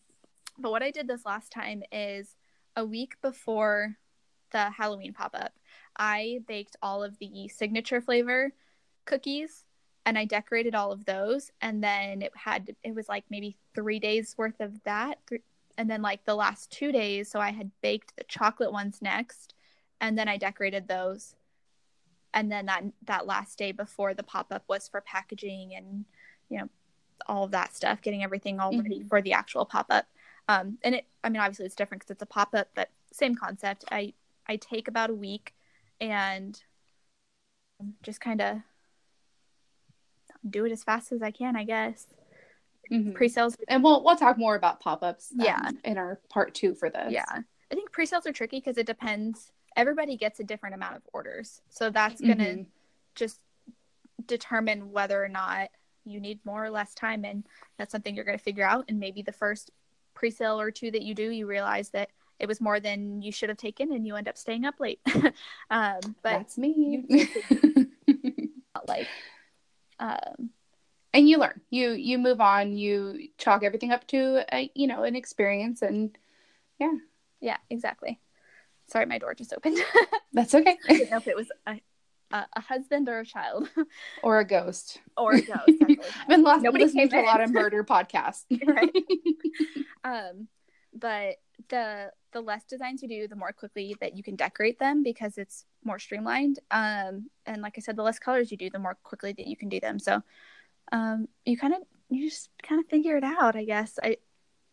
but 0.58 0.70
what 0.70 0.82
I 0.82 0.90
did 0.90 1.08
this 1.08 1.26
last 1.26 1.50
time 1.50 1.82
is 1.90 2.36
a 2.76 2.84
week 2.84 3.20
before 3.20 3.96
the 4.52 4.70
Halloween 4.70 5.12
pop 5.12 5.34
up, 5.34 5.52
I 5.96 6.40
baked 6.46 6.76
all 6.82 7.02
of 7.02 7.18
the 7.18 7.48
signature 7.48 8.00
flavor 8.00 8.52
cookies 9.04 9.64
and 10.04 10.18
I 10.18 10.24
decorated 10.24 10.74
all 10.74 10.92
of 10.92 11.04
those. 11.04 11.50
And 11.60 11.82
then 11.82 12.22
it 12.22 12.32
had, 12.36 12.74
it 12.82 12.94
was 12.94 13.08
like 13.08 13.24
maybe 13.30 13.56
three 13.74 13.98
days 13.98 14.34
worth 14.36 14.60
of 14.60 14.82
that. 14.84 15.18
And 15.78 15.88
then 15.90 16.02
like 16.02 16.24
the 16.24 16.34
last 16.34 16.70
two 16.70 16.92
days, 16.92 17.30
so 17.30 17.40
I 17.40 17.50
had 17.50 17.70
baked 17.82 18.16
the 18.16 18.24
chocolate 18.24 18.72
ones 18.72 19.00
next 19.00 19.54
and 20.00 20.18
then 20.18 20.28
I 20.28 20.36
decorated 20.36 20.88
those. 20.88 21.34
And 22.34 22.50
then 22.50 22.66
that 22.66 22.82
that 23.04 23.26
last 23.26 23.58
day 23.58 23.72
before 23.72 24.14
the 24.14 24.22
pop 24.22 24.52
up 24.52 24.64
was 24.66 24.88
for 24.88 25.02
packaging 25.02 25.74
and 25.76 26.06
you 26.48 26.58
know 26.58 26.68
all 27.26 27.44
of 27.44 27.50
that 27.52 27.76
stuff, 27.76 28.00
getting 28.02 28.24
everything 28.24 28.58
all 28.58 28.76
ready 28.76 29.00
Mhm. 29.00 29.08
for 29.08 29.22
the 29.22 29.32
actual 29.34 29.64
pop 29.64 29.86
up. 29.90 30.06
Um, 30.48 30.78
and 30.82 30.96
it, 30.96 31.06
I 31.22 31.28
mean, 31.28 31.40
obviously 31.40 31.66
it's 31.66 31.74
different 31.74 32.00
because 32.00 32.10
it's 32.10 32.22
a 32.22 32.26
pop 32.26 32.54
up, 32.54 32.68
but 32.74 32.90
same 33.12 33.34
concept. 33.34 33.84
I 33.92 34.14
I 34.46 34.56
take 34.56 34.88
about 34.88 35.10
a 35.10 35.14
week 35.14 35.54
and 36.02 36.60
just 38.02 38.20
kind 38.20 38.40
of 38.40 38.58
do 40.48 40.64
it 40.64 40.72
as 40.72 40.82
fast 40.82 41.12
as 41.12 41.22
I 41.22 41.30
can, 41.30 41.54
I 41.56 41.64
guess. 41.64 42.06
Mhm. 42.90 43.14
Pre-sales, 43.14 43.56
And 43.68 43.82
we'll 43.84 44.02
we'll 44.04 44.16
talk 44.16 44.36
more 44.36 44.56
about 44.56 44.80
pop 44.80 45.02
ups. 45.04 45.32
Yeah. 45.34 45.70
in 45.84 45.96
our 45.96 46.16
part 46.28 46.54
two 46.54 46.74
for 46.74 46.90
this. 46.90 47.12
yeah. 47.12 47.24
I 47.30 47.74
think 47.74 47.92
pre-sales 47.92 48.26
are 48.26 48.32
tricky 48.32 48.58
because 48.58 48.76
it 48.76 48.86
depends. 48.86 49.52
Everybody 49.76 50.16
gets 50.16 50.40
a 50.40 50.44
different 50.44 50.74
amount 50.74 50.96
of 50.96 51.02
orders, 51.12 51.62
so 51.70 51.88
that's 51.88 52.20
gonna 52.20 52.34
Mhm. 52.44 52.66
just 53.14 53.40
determine 54.26 54.90
whether 54.92 55.22
or 55.24 55.28
not 55.28 55.70
you 56.04 56.20
need 56.20 56.44
more 56.44 56.64
or 56.64 56.70
less 56.70 56.94
time, 56.94 57.24
and 57.24 57.46
that's 57.78 57.92
something 57.92 58.14
you're 58.14 58.24
gonna 58.24 58.36
figure 58.36 58.64
out. 58.64 58.84
And 58.88 58.98
maybe 58.98 59.22
the 59.22 59.32
first 59.32 59.70
pre-sale 60.14 60.60
or 60.60 60.70
two 60.72 60.90
that 60.90 61.02
you 61.02 61.14
do, 61.14 61.30
you 61.30 61.46
realize 61.46 61.90
that 61.90 62.10
it 62.42 62.48
was 62.48 62.60
more 62.60 62.80
than 62.80 63.22
you 63.22 63.30
should 63.30 63.48
have 63.48 63.56
taken, 63.56 63.92
and 63.92 64.04
you 64.06 64.16
end 64.16 64.28
up 64.28 64.36
staying 64.36 64.64
up 64.64 64.74
late. 64.80 65.00
um, 65.70 66.00
but 66.22 66.38
that's 66.38 66.58
me. 66.58 67.04
like 68.88 69.06
um, 70.00 70.50
and 71.14 71.28
you 71.28 71.38
learn. 71.38 71.60
You 71.70 71.92
you 71.92 72.18
move 72.18 72.40
on. 72.40 72.76
You 72.76 73.28
chalk 73.38 73.62
everything 73.62 73.92
up 73.92 74.06
to 74.08 74.44
a, 74.52 74.70
you 74.74 74.88
know 74.88 75.04
an 75.04 75.14
experience, 75.14 75.82
and 75.82 76.18
yeah, 76.80 76.92
Yeah, 77.40 77.58
exactly. 77.70 78.20
Sorry, 78.88 79.06
my 79.06 79.18
door 79.18 79.34
just 79.34 79.54
opened. 79.54 79.78
that's 80.32 80.54
okay. 80.54 80.76
I 80.88 80.92
didn't 80.94 81.10
know 81.10 81.16
if 81.18 81.28
it 81.28 81.36
was 81.36 81.48
a, 81.66 81.80
a, 82.32 82.46
a 82.56 82.60
husband 82.60 83.08
or 83.08 83.20
a 83.20 83.24
child 83.24 83.68
or 84.22 84.40
a 84.40 84.44
ghost. 84.44 85.00
or 85.16 85.34
a 85.34 85.40
ghost. 85.42 85.68
I've 85.68 86.28
been 86.28 86.42
lost, 86.42 86.64
Nobody 86.64 86.84
listening 86.84 87.08
to 87.10 87.14
came 87.16 87.24
a 87.24 87.26
lot 87.26 87.40
of 87.40 87.52
murder 87.52 87.84
podcasts. 87.84 88.44
right? 88.66 88.90
um, 90.04 90.48
but 90.92 91.36
the 91.68 92.12
the 92.32 92.40
less 92.40 92.64
designs 92.64 93.02
you 93.02 93.08
do, 93.08 93.28
the 93.28 93.36
more 93.36 93.52
quickly 93.52 93.94
that 94.00 94.16
you 94.16 94.22
can 94.22 94.36
decorate 94.36 94.78
them 94.78 95.02
because 95.02 95.36
it's 95.36 95.66
more 95.84 95.98
streamlined. 95.98 96.58
Um, 96.70 97.28
and 97.46 97.60
like 97.62 97.74
I 97.76 97.80
said, 97.80 97.96
the 97.96 98.02
less 98.02 98.18
colors 98.18 98.50
you 98.50 98.56
do, 98.56 98.70
the 98.70 98.78
more 98.78 98.96
quickly 99.02 99.32
that 99.32 99.46
you 99.46 99.56
can 99.56 99.68
do 99.68 99.80
them. 99.80 99.98
So, 99.98 100.22
um, 100.92 101.28
you 101.44 101.56
kind 101.56 101.74
of 101.74 101.82
you 102.08 102.28
just 102.28 102.50
kind 102.62 102.80
of 102.80 102.88
figure 102.88 103.16
it 103.16 103.24
out. 103.24 103.56
I 103.56 103.64
guess 103.64 103.98
I, 104.02 104.16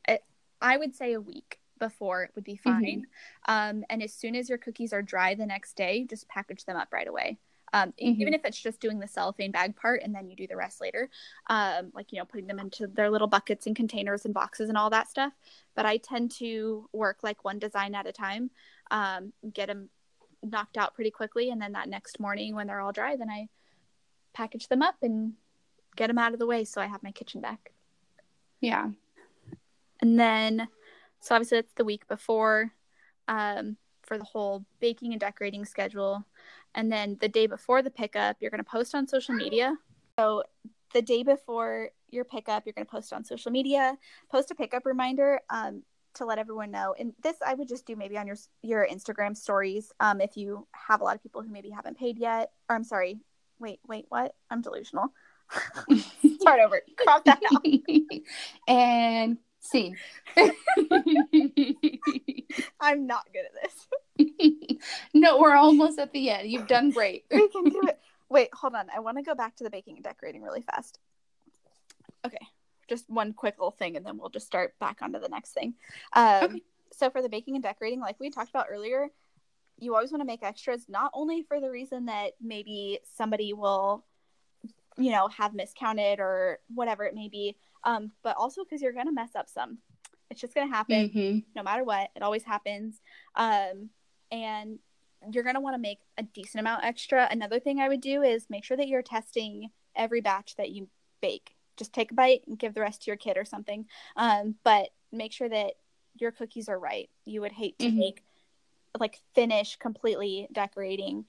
I 0.08 0.20
I 0.62 0.78
would 0.78 0.96
say 0.96 1.14
a 1.14 1.22
week 1.22 1.60
before 1.80 2.24
it 2.24 2.32
would 2.36 2.44
be 2.44 2.58
fine. 2.58 3.06
Um, 3.48 3.84
and 3.90 4.04
as 4.04 4.14
soon 4.14 4.36
as 4.36 4.50
your 4.50 4.58
cookies 4.58 4.94
are 4.94 5.02
dry 5.02 5.36
the 5.36 5.46
next 5.46 5.76
day, 5.76 6.06
just 6.10 6.28
package 6.28 6.66
them 6.66 6.76
up 6.76 6.90
right 6.92 7.08
away. 7.08 7.40
Um, 7.74 7.90
Mhm. 7.92 7.94
even 8.20 8.34
if 8.34 8.46
it's 8.46 8.60
just 8.60 8.80
doing 8.80 9.00
the 9.00 9.08
cellophane 9.08 9.52
bag 9.52 9.76
part 9.76 10.02
and 10.04 10.14
then 10.14 10.28
you 10.28 10.36
do 10.36 10.48
the 10.48 10.56
rest 10.56 10.82
later, 10.82 11.10
um, 11.48 11.92
like 11.94 12.12
you 12.12 12.20
know 12.20 12.26
putting 12.26 12.48
them 12.48 12.60
into 12.60 12.88
their 12.88 13.10
little 13.10 13.28
buckets 13.28 13.68
and 13.68 13.76
containers 13.76 14.26
and 14.26 14.34
boxes 14.34 14.70
and 14.70 14.78
all 14.78 14.90
that 14.90 15.08
stuff. 15.08 15.34
But 15.76 15.86
I 15.86 15.98
tend 15.98 16.32
to 16.32 16.90
work 16.94 17.20
like 17.24 17.44
one 17.44 17.60
design 17.60 17.96
at 17.96 18.08
a 18.08 18.12
time, 18.12 18.52
um, 18.92 19.34
get 19.54 19.68
them 19.68 19.90
knocked 20.42 20.78
out 20.78 20.96
pretty 20.96 21.12
quickly, 21.12 21.50
and 21.50 21.62
then 21.62 21.74
that 21.74 21.90
next 21.90 22.20
morning 22.20 22.56
when 22.56 22.68
they're 22.68 22.80
all 22.80 22.92
dry, 22.92 23.16
then 23.16 23.30
I 23.30 23.50
package 24.34 24.68
them 24.68 24.82
up 24.82 24.96
and 25.02 25.34
get 25.96 26.08
them 26.08 26.18
out 26.18 26.34
of 26.34 26.40
the 26.40 26.48
way 26.48 26.64
so 26.64 26.82
I 26.82 26.86
have 26.86 27.04
my 27.04 27.12
kitchen 27.12 27.42
back. 27.42 27.72
Yeah. 28.62 28.90
And 30.02 30.20
then, 30.20 30.68
so 31.20 31.36
obviously 31.36 31.58
that's 31.58 31.74
the 31.74 31.84
week 31.84 32.08
before 32.08 32.72
um, 33.28 33.76
for 34.04 34.18
the 34.18 34.24
whole 34.24 34.66
baking 34.80 35.12
and 35.12 35.20
decorating 35.20 35.66
schedule. 35.66 36.26
And 36.76 36.92
then 36.92 37.18
the 37.20 37.28
day 37.28 37.48
before 37.48 37.82
the 37.82 37.90
pickup, 37.90 38.38
you're 38.40 38.52
going 38.52 38.64
to 38.64 38.70
post 38.70 38.94
on 38.96 39.08
social 39.08 39.36
media. 39.36 39.76
So 40.18 40.44
the 40.94 41.02
day 41.02 41.24
before 41.24 41.90
your 42.10 42.26
pickup, 42.26 42.66
you're 42.66 42.74
going 42.74 42.86
to 42.86 42.92
post 42.92 43.14
on 43.14 43.24
social 43.24 43.52
media, 43.52 43.98
post 44.32 44.52
a 44.52 44.56
pickup 44.56 44.86
reminder 44.86 45.40
um, 45.50 45.84
to 46.16 46.26
let 46.26 46.38
everyone 46.38 46.72
know. 46.72 46.96
And 47.00 47.14
this 47.22 47.38
I 47.46 47.54
would 47.54 47.68
just 47.68 47.86
do 47.86 47.96
maybe 47.96 48.18
on 48.18 48.28
your 48.28 48.38
your 48.62 48.88
Instagram 48.88 49.36
stories 49.36 49.92
um, 50.00 50.22
if 50.22 50.38
you 50.38 50.68
have 50.72 51.02
a 51.02 51.04
lot 51.04 51.16
of 51.16 51.24
people 51.24 51.42
who 51.42 51.50
maybe 51.50 51.70
haven't 51.70 51.98
paid 51.98 52.18
yet. 52.18 52.52
Or 52.70 52.76
I'm 52.76 52.84
sorry, 52.84 53.20
wait, 53.60 53.80
wait, 53.88 54.06
what? 54.10 54.36
I'm 54.50 54.62
delusional. 54.62 55.14
Start 56.40 56.60
over. 56.60 56.82
Crop 56.98 57.26
that 57.26 57.42
out. 57.54 57.66
and 58.68 59.38
scene. 59.70 59.98
I'm 62.80 63.08
not 63.08 63.28
good 63.34 63.46
at 63.46 63.54
this. 63.64 63.88
no, 65.14 65.40
we're 65.40 65.56
almost 65.56 66.00
at 66.00 66.12
the 66.12 66.30
end. 66.30 66.50
You've 66.50 66.68
done 66.68 66.92
great. 66.92 67.26
we 67.32 67.48
can 67.50 67.66
do 67.66 67.82
it. 67.88 68.00
Wait, 68.30 68.50
hold 68.54 68.76
on. 68.76 68.88
I 68.96 69.00
want 69.00 69.18
to 69.18 69.24
go 69.24 69.34
back 69.34 69.56
to 69.58 69.64
the 69.64 69.70
baking 69.70 69.96
and 69.96 70.04
decorating 70.04 70.44
really 70.44 70.62
fast. 70.62 71.00
Okay, 72.26 72.38
just 72.88 73.10
one 73.10 73.34
quick 73.34 73.56
little 73.58 73.72
thing, 73.72 73.96
and 73.96 74.06
then 74.06 74.18
we'll 74.18 74.30
just 74.30 74.46
start 74.46 74.78
back 74.80 74.98
onto 75.02 75.20
the 75.20 75.30
next 75.30 75.52
thing. 75.52 75.74
Um, 76.14 76.44
Okay. 76.44 76.62
So 76.92 77.10
for 77.10 77.22
the 77.22 77.30
baking 77.30 77.56
and 77.56 77.64
decorating, 77.64 78.02
like 78.02 78.20
we 78.20 78.30
talked 78.30 78.50
about 78.50 78.66
earlier, 78.70 79.08
you 79.78 79.96
always 79.96 80.12
want 80.12 80.22
to 80.22 80.26
make 80.26 80.44
extras, 80.44 80.86
not 80.90 81.12
only 81.14 81.44
for 81.44 81.62
the 81.62 81.70
reason 81.70 82.06
that 82.06 82.32
maybe 82.42 83.00
somebody 83.16 83.54
will, 83.54 84.04
you 84.98 85.12
know, 85.12 85.28
have 85.30 85.54
miscounted 85.54 86.20
or 86.20 86.60
whatever 86.74 87.06
it 87.06 87.16
may 87.16 87.30
be, 87.30 87.56
um, 87.84 88.12
but 88.24 88.36
also 88.38 88.64
because 88.64 88.82
you're 88.82 88.94
gonna 88.94 89.12
mess 89.12 89.36
up 89.36 89.50
some. 89.50 89.78
It's 90.30 90.42
just 90.42 90.54
gonna 90.54 90.68
happen 90.74 91.10
Mhm. 91.10 91.44
no 91.56 91.64
matter 91.64 91.84
what. 91.84 92.10
It 92.16 92.22
always 92.22 92.44
happens. 92.44 93.02
Um, 93.36 93.90
and 94.32 94.80
you're 95.32 95.44
going 95.44 95.56
to 95.56 95.60
want 95.60 95.74
to 95.74 95.80
make 95.82 96.00
a 96.18 96.24
decent 96.24 96.62
amount 96.62 96.86
extra. 96.86 97.28
Another 97.30 97.60
thing 97.60 97.80
I 97.80 97.90
would 97.90 98.00
do 98.00 98.22
is 98.22 98.50
make 98.50 98.64
sure 98.64 98.78
that 98.78 98.88
you're 98.88 99.02
testing 99.02 99.70
every 99.96 100.22
batch 100.22 100.56
that 100.56 100.70
you 100.70 100.88
bake. 101.20 101.58
Just 101.76 101.92
take 101.92 102.12
a 102.12 102.14
bite 102.14 102.44
and 102.48 102.58
give 102.58 102.74
the 102.74 102.80
rest 102.82 103.02
to 103.02 103.08
your 103.08 103.18
kid 103.18 103.36
or 103.36 103.44
something. 103.44 103.86
Um, 104.16 104.56
but 104.64 104.92
make 105.12 105.34
sure 105.34 105.50
that 105.50 105.74
your 106.16 106.32
cookies 106.32 106.70
are 106.70 106.80
right. 106.80 107.10
You 107.26 107.42
would 107.42 107.52
hate 107.52 107.78
to 107.80 107.88
Mhm. 107.88 107.98
make 107.98 108.24
like 109.00 109.20
finish 109.36 109.76
completely 109.76 110.48
decorating 110.52 111.26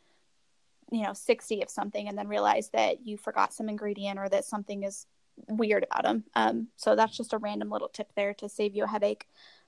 you 0.92 1.02
know 1.02 1.12
60 1.12 1.60
of 1.62 1.70
something 1.70 2.08
and 2.08 2.16
then 2.18 2.26
realize 2.26 2.70
that 2.70 3.06
you 3.06 3.16
forgot 3.16 3.52
some 3.52 3.68
ingredient 3.68 4.18
or 4.18 4.28
that 4.28 4.44
something 4.44 4.82
is 4.82 5.06
weird 5.48 5.84
about 5.90 6.04
them 6.04 6.24
um, 6.34 6.68
so 6.76 6.94
that's 6.94 7.16
just 7.16 7.32
a 7.32 7.38
random 7.38 7.70
little 7.70 7.88
tip 7.88 8.10
there 8.16 8.34
to 8.34 8.48
save 8.48 8.74
you 8.74 8.84
a 8.84 8.88
headache 8.88 9.26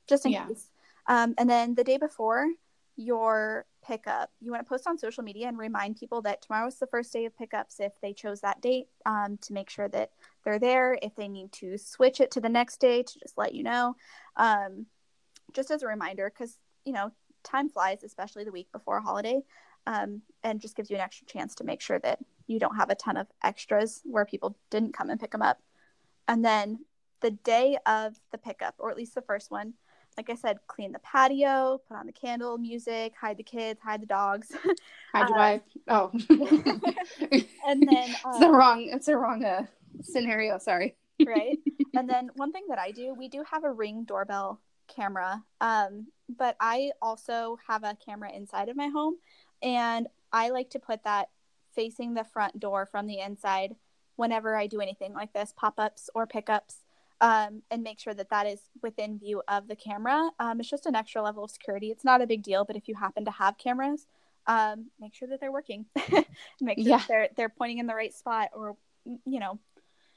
just 0.09 0.27
in 0.27 0.33
Yeah. 0.33 0.47
case. 0.47 0.71
Um, 1.07 1.35
and 1.39 1.49
then 1.49 1.75
the 1.75 1.85
day 1.85 1.99
before 1.99 2.47
your 2.97 3.65
pickup 3.85 4.31
you 4.41 4.51
want 4.51 4.65
to 4.65 4.69
post 4.69 4.87
on 4.87 4.99
social 4.99 5.25
media 5.25 5.49
and 5.49 5.59
remind 5.59 5.97
people 5.97 6.23
that 6.23 6.43
tomorrow 6.43 6.67
is 6.67 6.79
the 6.79 6.87
first 6.87 7.13
day 7.13 7.25
of 7.25 7.37
pickups 7.37 7.81
if 7.81 7.93
they 8.01 8.13
chose 8.13 8.41
that 8.43 8.61
date 8.61 8.89
um, 9.07 9.39
to 9.43 9.53
make 9.53 9.71
sure 9.71 9.89
that 9.89 10.11
they're 10.45 10.59
there. 10.59 10.99
If 11.03 11.17
they 11.17 11.29
need 11.29 11.53
to 11.53 11.79
switch 11.79 12.21
it 12.21 12.31
to 12.33 12.41
the 12.41 12.49
next 12.49 12.81
day 12.81 13.03
to 13.03 13.19
just 13.19 13.39
let 13.39 13.55
you 13.55 13.63
know. 13.63 13.97
Um, 14.37 14.87
just 15.53 15.71
as 15.71 15.83
a 15.83 15.87
reminder 15.87 16.31
because 16.31 16.59
you 16.85 16.93
know 16.93 17.11
time 17.43 17.69
flies 17.69 18.05
especially 18.05 18.45
the 18.45 18.53
week 18.53 18.71
before 18.73 18.99
a 18.99 19.03
holiday 19.03 19.41
um, 19.87 20.23
and 20.45 20.61
just 20.61 20.77
gives 20.77 20.91
you 20.91 20.97
an 20.97 21.03
extra 21.03 21.27
chance 21.27 21.55
to 21.57 21.65
make 21.65 21.81
sure 21.81 21.99
that 21.99 22.21
you 22.53 22.61
don't 22.61 22.77
have 22.77 22.91
a 22.91 22.95
ton 22.95 23.17
of 23.17 23.27
extras 23.43 24.01
where 24.05 24.25
people 24.25 24.57
didn't 24.71 24.95
come 24.95 25.11
and 25.11 25.19
pick 25.21 25.33
them 25.33 25.43
up 25.43 25.59
and 26.29 26.45
then 26.45 26.79
the 27.21 27.31
day 27.31 27.79
of 27.87 28.15
the 28.33 28.39
pickup 28.39 28.75
or 28.79 28.91
at 28.91 28.97
least 28.97 29.15
the 29.15 29.23
first 29.23 29.51
one 29.51 29.75
like 30.17 30.29
i 30.31 30.35
said 30.35 30.59
clean 30.67 30.93
the 30.93 30.99
patio 31.01 31.81
put 31.89 31.97
on 31.97 32.07
the 32.07 32.13
candle 32.13 32.59
music 32.59 33.15
hide 33.21 33.37
the 33.39 33.43
kids 33.43 33.81
hide 33.83 34.03
the 34.03 34.07
dogs 34.07 34.53
Hide 35.15 35.29
your 35.29 35.39
Uh, 35.39 35.41
wife. 35.41 35.63
Oh. 35.89 36.11
and 37.67 37.83
then 37.89 38.11
it's 38.27 38.39
the 38.39 38.47
um, 38.47 38.55
wrong. 38.57 38.89
It's 38.91 39.07
the 39.07 39.17
wrong 39.17 39.45
uh, 39.45 39.67
scenario. 40.03 40.59
Sorry. 40.59 40.97
right 41.27 41.59
and 41.95 42.09
then 42.09 42.31
one 42.35 42.51
thing 42.53 42.65
that 42.69 42.79
i 42.79 42.91
do 42.91 43.15
we 43.15 43.29
do 43.29 43.45
have 43.51 43.65
a 43.65 43.71
ring 43.73 44.05
doorbell 44.05 44.61
camera 44.89 45.43
um, 45.61 46.07
but 46.29 46.57
i 46.61 46.91
also 47.01 47.59
have 47.69 47.85
a 47.85 47.97
camera 48.05 48.31
inside 48.33 48.69
of 48.69 48.77
my 48.77 48.89
home 48.89 49.17
and 49.63 50.09
i 50.33 50.49
like 50.51 50.71
to 50.71 50.79
put 50.79 51.05
that 51.05 51.29
facing 51.75 52.15
the 52.15 52.25
front 52.25 52.59
door 52.61 52.87
from 52.87 53.07
the 53.07 53.21
inside 53.21 53.77
whenever 54.17 54.57
I 54.57 54.67
do 54.67 54.81
anything 54.81 55.15
like 55.15 55.33
this, 55.33 55.53
pop 55.57 55.75
ups 55.79 56.11
or 56.15 56.27
pickups, 56.27 56.85
um, 57.21 57.63
and 57.71 57.83
make 57.83 57.99
sure 57.99 58.15
that 58.15 58.31
that 58.31 58.47
is 58.47 58.61
within 58.83 59.19
view 59.19 59.43
of 59.49 59.69
the 59.69 59.77
camera. 59.77 60.31
Um, 60.39 60.61
it's 60.61 60.69
just 60.71 60.87
an 60.87 60.95
extra 60.95 61.23
level 61.23 61.45
of 61.45 61.51
security. 61.51 61.91
It's 61.91 62.05
not 62.05 62.21
a 62.21 62.27
big 62.27 62.43
deal, 62.43 62.65
but 62.65 62.77
if 62.77 62.89
you 62.89 62.95
happen 62.95 63.25
to 63.25 63.31
have 63.31 63.59
cameras, 63.59 64.07
um, 64.47 64.87
make 65.01 65.15
sure 65.15 65.29
that 65.29 65.41
they're 65.41 65.53
working. 65.53 65.87
make 66.61 66.79
sure 66.79 66.87
Yeah. 66.89 66.97
that 66.99 67.09
they're 67.09 67.29
they're 67.37 67.49
pointing 67.49 67.79
in 67.79 67.87
the 67.87 67.95
right 67.95 68.13
spot, 68.13 68.51
or 68.55 68.77
you 69.25 69.41
know, 69.41 69.59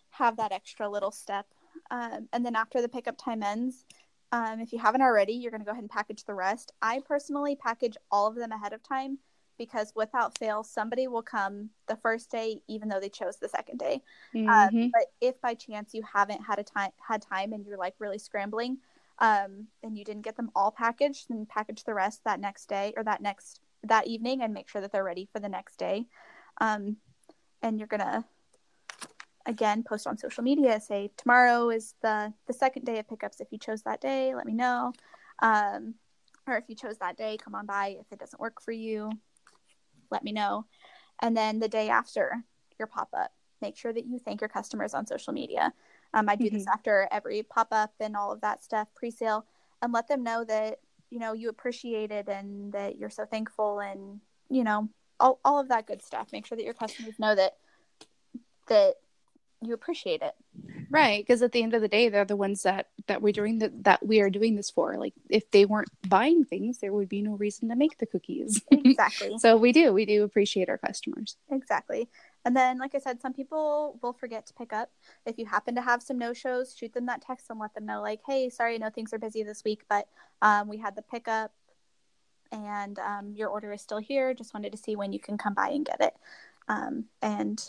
have 0.10 0.38
that 0.38 0.52
extra 0.52 0.90
little 0.90 1.12
step. 1.12 1.46
Um, 1.92 2.28
and 2.34 2.46
then 2.46 2.56
after 2.56 2.82
the 2.82 2.90
pickup 2.90 3.18
time 3.18 3.44
ends, 3.44 3.86
um, 4.32 4.60
if 4.60 4.74
you 4.74 4.80
haven't 4.80 5.02
already, 5.02 5.34
you're 5.34 5.52
going 5.52 5.62
to 5.62 5.66
go 5.66 5.72
ahead 5.72 5.84
and 5.84 5.90
package 5.92 6.24
the 6.26 6.34
rest. 6.34 6.72
I 6.82 7.02
personally 7.08 7.56
package 7.56 7.98
all 8.12 8.28
of 8.28 8.36
them 8.36 8.52
ahead 8.52 8.74
of 8.74 8.82
time 8.82 9.20
because 9.58 9.94
without 9.96 10.38
fail, 10.38 10.64
somebody 10.64 11.08
will 11.08 11.22
come 11.22 11.70
the 11.88 11.96
first 11.96 12.30
day, 12.32 12.62
even 12.68 12.90
though 12.90 13.00
they 13.00 13.10
chose 13.10 13.38
the 13.38 13.50
second 13.50 13.80
day. 13.80 14.02
Mhm. 14.34 14.50
Um, 14.50 14.92
but 14.92 15.12
if 15.22 15.40
by 15.42 15.54
chance 15.54 15.94
you 15.94 16.04
haven't 16.04 16.42
had 16.42 16.60
a 16.60 16.64
time 16.64 16.92
had 17.00 17.22
time 17.22 17.54
and 17.54 17.66
you're 17.66 17.78
like 17.78 17.96
really 18.00 18.20
scrambling, 18.20 18.80
um, 19.20 19.68
and 19.84 19.98
you 19.98 20.04
didn't 20.04 20.24
get 20.24 20.36
them 20.36 20.52
all 20.56 20.72
packaged, 20.72 21.30
then 21.30 21.46
package 21.46 21.84
the 21.84 21.94
rest 21.94 22.24
that 22.26 22.40
next 22.40 22.68
day 22.68 22.94
or 22.98 23.04
that 23.04 23.22
next 23.22 23.62
that 23.84 24.08
evening 24.08 24.42
and 24.42 24.54
make 24.54 24.68
sure 24.68 24.82
that 24.82 24.92
they're 24.92 25.04
ready 25.04 25.28
for 25.32 25.40
the 25.40 25.50
next 25.50 25.78
day. 25.78 26.08
Um, 26.60 26.98
and 27.62 27.80
you're 27.80 27.88
gonna 27.88 28.26
again 29.46 29.84
post 29.84 30.08
on 30.08 30.18
social 30.18 30.44
media 30.44 30.80
say 30.80 31.12
tomorrow 31.18 31.70
is 31.70 31.94
the 32.02 32.34
the 32.48 32.54
second 32.54 32.84
day 32.84 33.00
of 33.00 33.08
pickups 33.08 33.40
if 33.40 33.48
you 33.52 33.58
chose 33.58 33.84
that 33.84 34.02
day 34.02 34.34
let 34.34 34.46
me 34.46 34.54
know 34.54 34.92
um, 35.40 35.94
or 36.48 36.58
if 36.58 36.64
you 36.68 36.76
chose 36.76 36.98
that 36.98 37.18
day 37.18 37.38
come 37.38 37.54
on 37.54 37.66
by 37.66 37.96
if 38.00 38.06
it 38.12 38.20
doesn't 38.20 38.40
work 38.40 38.60
for 38.62 38.72
you 38.72 39.12
let 40.12 40.24
me 40.24 40.32
know. 40.32 40.66
And 41.22 41.36
then 41.36 41.60
the 41.60 41.70
day 41.70 41.90
after 41.90 42.44
your 42.80 42.88
pop-up. 42.88 43.32
Make 43.62 43.78
sure 43.78 43.94
that 43.94 44.06
you 44.06 44.20
thank 44.20 44.42
your 44.42 44.50
customers 44.50 44.94
on 44.94 45.08
social 45.08 45.34
media. 45.34 45.74
Um, 46.14 46.30
i 46.30 46.36
do 46.36 46.50
this 46.50 46.66
after 46.72 47.08
every 47.12 47.44
pop-up 47.44 47.94
and 48.00 48.16
all 48.16 48.32
of 48.32 48.42
that 48.42 48.64
stuff 48.64 48.88
pre-sale 48.96 49.46
and 49.82 49.92
let 49.92 50.08
them 50.08 50.24
know 50.24 50.46
that 50.46 50.80
you 51.10 51.20
know 51.20 51.34
you 51.34 51.50
appreciate 51.50 52.12
it 52.12 52.30
and 52.30 52.72
that 52.72 52.98
you're 52.98 53.10
so 53.10 53.26
thankful 53.26 53.80
and 53.80 54.22
you 54.50 54.64
know 54.64 54.88
all, 55.20 55.40
all 55.44 55.60
of 55.60 55.70
that 55.70 55.88
good 55.88 56.02
stuff. 56.02 56.30
Make 56.32 56.46
sure 56.46 56.56
that 56.58 56.64
your 56.64 56.74
customers 56.74 57.16
know 57.20 57.36
that 57.36 57.58
that 58.68 58.96
you 59.62 59.74
appreciate 59.74 60.22
it 60.22 60.36
right 60.90 61.26
because 61.26 61.42
at 61.42 61.52
the 61.52 61.62
end 61.62 61.74
of 61.74 61.82
the 61.82 61.88
day 61.88 62.10
they're 62.10 62.26
the 62.26 62.36
ones 62.36 62.64
that 62.64 62.88
that 63.08 63.22
we're 63.22 63.34
doing 63.34 63.60
the, 63.60 63.72
that 63.82 64.06
we 64.06 64.22
are 64.22 64.30
doing 64.30 64.56
this 64.56 64.70
for. 64.70 64.98
Like 64.98 65.14
if 65.30 65.50
they 65.52 65.66
weren't 65.66 65.90
buying 66.08 66.44
things 66.44 66.80
there 66.80 66.94
would 66.94 67.10
be 67.10 67.22
no 67.22 67.36
reason 67.36 67.70
to 67.70 67.76
make 67.76 67.98
the 67.98 68.06
cookies. 68.06 68.62
Exactly. 68.72 69.38
So 69.40 69.58
we 69.58 69.72
do 69.72 69.92
we 69.94 70.06
do 70.06 70.24
appreciate 70.24 70.70
our 70.70 70.78
customers. 70.78 71.38
Exactly. 71.52 72.08
And 72.46 72.56
then 72.56 72.78
like 72.78 72.94
i 72.96 73.00
said 73.00 73.22
some 73.22 73.34
people 73.34 73.98
will 74.02 74.14
forget 74.14 74.46
to 74.48 74.54
pick 74.54 74.72
up. 74.72 74.92
If 75.26 75.38
you 75.38 75.46
happen 75.46 75.76
to 75.76 75.82
have 75.82 76.02
some 76.02 76.18
no 76.18 76.34
shows 76.34 76.76
shoot 76.76 76.94
them 76.94 77.08
that 77.08 77.22
text 77.22 77.50
and 77.50 77.60
let 77.60 77.74
them 77.74 77.86
know 77.86 78.02
like 78.02 78.22
hey 78.26 78.50
sorry 78.50 78.76
i 78.76 78.78
know 78.78 78.90
things 78.90 79.14
are 79.14 79.20
busy 79.20 79.44
this 79.44 79.64
week 79.64 79.84
but 79.90 80.08
um, 80.42 80.68
we 80.68 80.78
had 80.78 80.96
the 80.96 81.02
pickup 81.02 81.52
and 82.52 83.00
um, 83.00 83.34
your 83.36 83.50
order 83.50 83.72
is 83.74 83.82
still 83.82 83.98
here. 83.98 84.34
Just 84.34 84.54
wanted 84.54 84.72
to 84.72 84.78
see 84.78 84.96
when 84.96 85.14
you 85.14 85.20
can 85.20 85.38
come 85.38 85.54
by 85.54 85.70
and 85.70 85.86
get 85.86 86.02
it. 86.02 86.16
Um, 86.68 87.06
and 87.22 87.60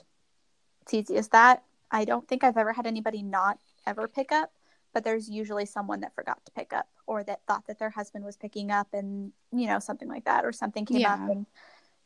it's 0.83 0.95
easy 0.95 1.17
as 1.17 1.29
that 1.29 1.63
i 1.91 2.05
don't 2.05 2.27
think 2.29 2.45
i've 2.45 2.57
ever 2.57 2.73
had 2.73 2.87
anybody 2.87 3.23
not 3.23 3.59
ever 3.87 4.07
pick 4.09 4.33
up 4.33 4.53
but 4.93 5.05
there's 5.05 5.29
usually 5.29 5.67
someone 5.67 6.01
that 6.01 6.15
forgot 6.15 6.43
to 6.47 6.53
pick 6.53 6.73
up 6.73 6.89
or 7.07 7.23
that 7.23 7.41
thought 7.47 7.67
that 7.67 7.79
their 7.79 7.91
husband 7.91 8.25
was 8.25 8.37
picking 8.37 8.71
up 8.71 8.89
and 8.95 9.31
you 9.53 9.67
know 9.67 9.79
something 9.79 10.09
like 10.09 10.25
that 10.25 10.45
or 10.45 10.53
something 10.53 10.87
came 10.87 11.05
up 11.05 11.21
and 11.29 11.47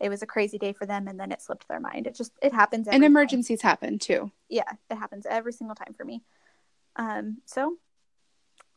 it 0.01 0.09
was 0.09 0.23
a 0.23 0.27
crazy 0.27 0.59
day 0.59 0.73
for 0.73 0.87
them 0.87 1.07
and 1.07 1.21
then 1.21 1.31
it 1.31 1.43
slipped 1.43 1.69
their 1.69 1.79
mind. 1.79 2.07
It 2.07 2.15
just 2.15 2.33
it 2.43 2.53
happens 2.53 2.89
every 2.89 2.97
and 2.97 3.03
time. 3.03 3.13
emergencies 3.13 3.63
happen 3.63 3.99
too. 3.99 4.33
Yeah 4.49 4.73
it 4.91 4.97
happens 4.97 5.27
every 5.29 5.53
single 5.53 5.77
time 5.77 5.95
for 5.95 6.05
me. 6.05 6.23
Um 6.97 7.39
so 7.45 7.77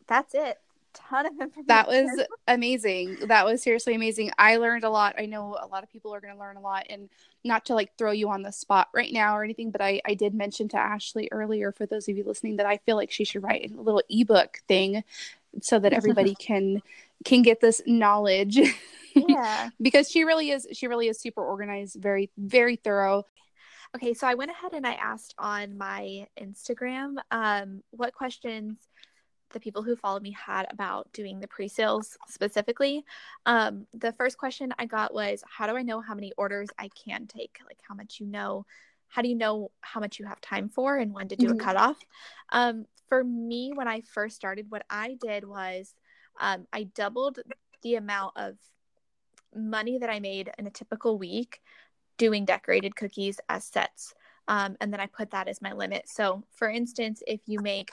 that's 0.05 0.35
it 0.35 0.59
ton 0.93 1.25
of 1.25 1.33
information. 1.33 1.65
That 1.67 1.87
was 1.87 2.09
amazing. 2.47 3.17
That 3.27 3.45
was 3.45 3.61
seriously 3.61 3.95
amazing. 3.95 4.31
I 4.37 4.57
learned 4.57 4.83
a 4.83 4.89
lot. 4.89 5.15
I 5.17 5.25
know 5.25 5.57
a 5.61 5.67
lot 5.67 5.83
of 5.83 5.91
people 5.91 6.13
are 6.13 6.21
going 6.21 6.33
to 6.33 6.39
learn 6.39 6.57
a 6.57 6.61
lot 6.61 6.85
and 6.89 7.09
not 7.43 7.65
to 7.65 7.75
like 7.75 7.97
throw 7.97 8.11
you 8.11 8.29
on 8.29 8.41
the 8.41 8.51
spot 8.51 8.87
right 8.93 9.11
now 9.11 9.35
or 9.35 9.43
anything 9.43 9.69
but 9.69 9.81
i 9.81 9.99
i 10.05 10.13
did 10.13 10.33
mention 10.33 10.69
to 10.69 10.77
ashley 10.77 11.27
earlier 11.29 11.73
for 11.73 11.85
those 11.85 12.07
of 12.07 12.15
you 12.15 12.23
listening 12.23 12.55
that 12.55 12.65
i 12.65 12.77
feel 12.85 12.95
like 12.95 13.11
she 13.11 13.25
should 13.25 13.43
write 13.43 13.69
a 13.69 13.81
little 13.81 14.01
ebook 14.09 14.59
thing 14.65 15.03
so 15.61 15.79
that 15.79 15.93
everybody 15.93 16.35
can 16.39 16.81
can 17.23 17.41
get 17.41 17.61
this 17.61 17.81
knowledge. 17.85 18.59
Yeah. 19.15 19.69
Because 19.81 20.09
she 20.09 20.23
really 20.23 20.49
is 20.49 20.67
she 20.73 20.87
really 20.87 21.07
is 21.07 21.19
super 21.19 21.43
organized 21.43 21.97
very 22.01 22.31
very 22.37 22.77
thorough. 22.77 23.25
Okay, 23.95 24.15
so 24.15 24.25
I 24.25 24.33
went 24.33 24.49
ahead 24.49 24.73
and 24.73 24.87
I 24.87 24.93
asked 24.93 25.35
on 25.37 25.77
my 25.77 26.25
Instagram 26.39 27.17
um, 27.29 27.83
what 27.91 28.15
questions 28.15 28.77
the 29.53 29.59
people 29.59 29.83
who 29.83 29.95
follow 29.95 30.19
me 30.19 30.31
had 30.31 30.67
about 30.71 31.11
doing 31.13 31.39
the 31.39 31.47
pre 31.47 31.67
sales 31.67 32.17
specifically. 32.27 33.05
Um, 33.45 33.87
the 33.93 34.11
first 34.13 34.37
question 34.37 34.73
I 34.77 34.85
got 34.85 35.13
was 35.13 35.43
How 35.47 35.67
do 35.67 35.77
I 35.77 35.83
know 35.83 36.01
how 36.01 36.13
many 36.15 36.33
orders 36.37 36.69
I 36.77 36.89
can 36.89 37.27
take? 37.27 37.59
Like, 37.65 37.79
how 37.87 37.95
much 37.95 38.19
you 38.19 38.27
know? 38.27 38.65
How 39.07 39.21
do 39.21 39.29
you 39.29 39.35
know 39.35 39.71
how 39.81 39.99
much 39.99 40.19
you 40.19 40.25
have 40.25 40.41
time 40.41 40.69
for 40.69 40.97
and 40.97 41.13
when 41.13 41.27
to 41.27 41.35
do 41.35 41.47
Mhm. 41.47 41.53
a 41.53 41.55
cutoff? 41.55 41.97
Um, 42.49 42.85
for 43.07 43.23
me, 43.23 43.71
when 43.73 43.87
I 43.87 44.01
first 44.01 44.35
started, 44.35 44.71
what 44.71 44.85
I 44.89 45.17
did 45.21 45.45
was 45.47 45.93
um, 46.39 46.67
I 46.73 46.83
doubled 46.83 47.39
the 47.83 47.95
amount 47.95 48.35
of 48.37 48.57
money 49.55 49.99
that 49.99 50.09
I 50.09 50.19
made 50.19 50.51
in 50.57 50.65
a 50.65 50.71
typical 50.71 51.17
week 51.19 51.61
doing 52.17 52.45
decorated 52.45 52.95
cookies 52.95 53.39
as 53.49 53.65
sets. 53.65 54.15
Um, 54.47 54.75
and 54.81 54.91
then 54.91 54.99
I 54.99 55.05
put 55.05 55.31
that 55.31 55.47
as 55.47 55.61
my 55.61 55.73
limit. 55.73 56.09
So, 56.09 56.43
for 56.51 56.69
instance, 56.69 57.21
if 57.27 57.41
you 57.45 57.59
make 57.59 57.91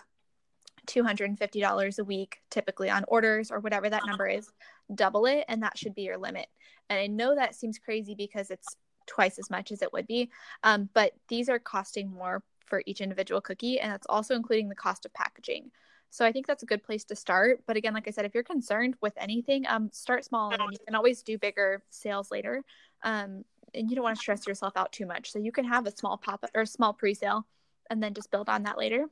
$250 0.87 1.99
a 1.99 2.05
week 2.05 2.39
typically 2.51 2.91
on 2.91 3.05
orders 3.09 3.51
or 3.51 3.61
whatever 3.61 3.89
that 3.89 4.07
number 4.07 4.27
is, 4.27 4.51
double 4.95 5.27
it, 5.27 5.45
and 5.49 5.63
that 5.63 5.79
should 5.79 5.95
be 5.95 6.03
your 6.03 6.19
limit. 6.19 6.47
And 6.89 6.99
I 6.99 7.07
know 7.07 7.35
that 7.35 7.55
seems 7.55 7.79
crazy 7.79 8.15
because 8.15 8.51
it's 8.51 8.77
twice 9.07 9.39
as 9.39 9.51
much 9.51 9.73
as 9.73 9.83
it 9.83 9.93
would 9.93 10.07
be, 10.07 10.31
um, 10.63 10.89
but 10.95 11.13
these 11.29 11.49
are 11.49 11.59
costing 11.59 12.11
more 12.11 12.43
for 12.67 12.83
each 12.87 13.01
individual 13.01 13.41
cookie, 13.41 13.81
and 13.81 13.93
that's 13.93 14.07
also 14.09 14.35
including 14.35 14.69
the 14.69 14.75
cost 14.75 15.05
of 15.05 15.13
packaging. 15.13 15.71
So 16.11 16.25
I 16.25 16.33
think 16.33 16.47
that's 16.47 16.65
a 16.65 16.67
good 16.67 16.83
place 16.83 17.05
to 17.05 17.17
start. 17.17 17.63
But 17.67 17.77
again, 17.77 17.95
like 17.95 18.09
I 18.09 18.11
said, 18.11 18.25
if 18.25 18.35
you're 18.35 18.43
concerned 18.43 18.97
with 19.01 19.13
anything, 19.17 19.65
um, 19.69 19.91
start 19.93 20.25
small, 20.25 20.53
and 20.53 20.63
you 20.73 20.79
can 20.85 20.97
always 20.97 21.23
do 21.23 21.39
bigger 21.39 21.83
sales 21.91 22.31
later. 22.31 22.65
Um, 23.03 23.45
and 23.75 23.89
you 23.89 23.95
don't 23.95 24.03
want 24.03 24.17
to 24.17 24.21
stress 24.21 24.47
yourself 24.47 24.73
out 24.77 24.93
too 24.93 25.07
much. 25.07 25.31
So 25.31 25.39
you 25.39 25.53
can 25.53 25.65
have 25.65 25.87
a 25.87 25.97
small 25.97 26.19
pop 26.19 26.45
or 26.55 26.63
a 26.63 26.67
small 26.67 26.93
pre-sale, 26.93 27.47
and 27.89 28.03
then 28.03 28.15
just 28.15 28.31
build 28.31 28.49
on 28.49 28.65
that 28.65 28.77
later. 28.77 29.07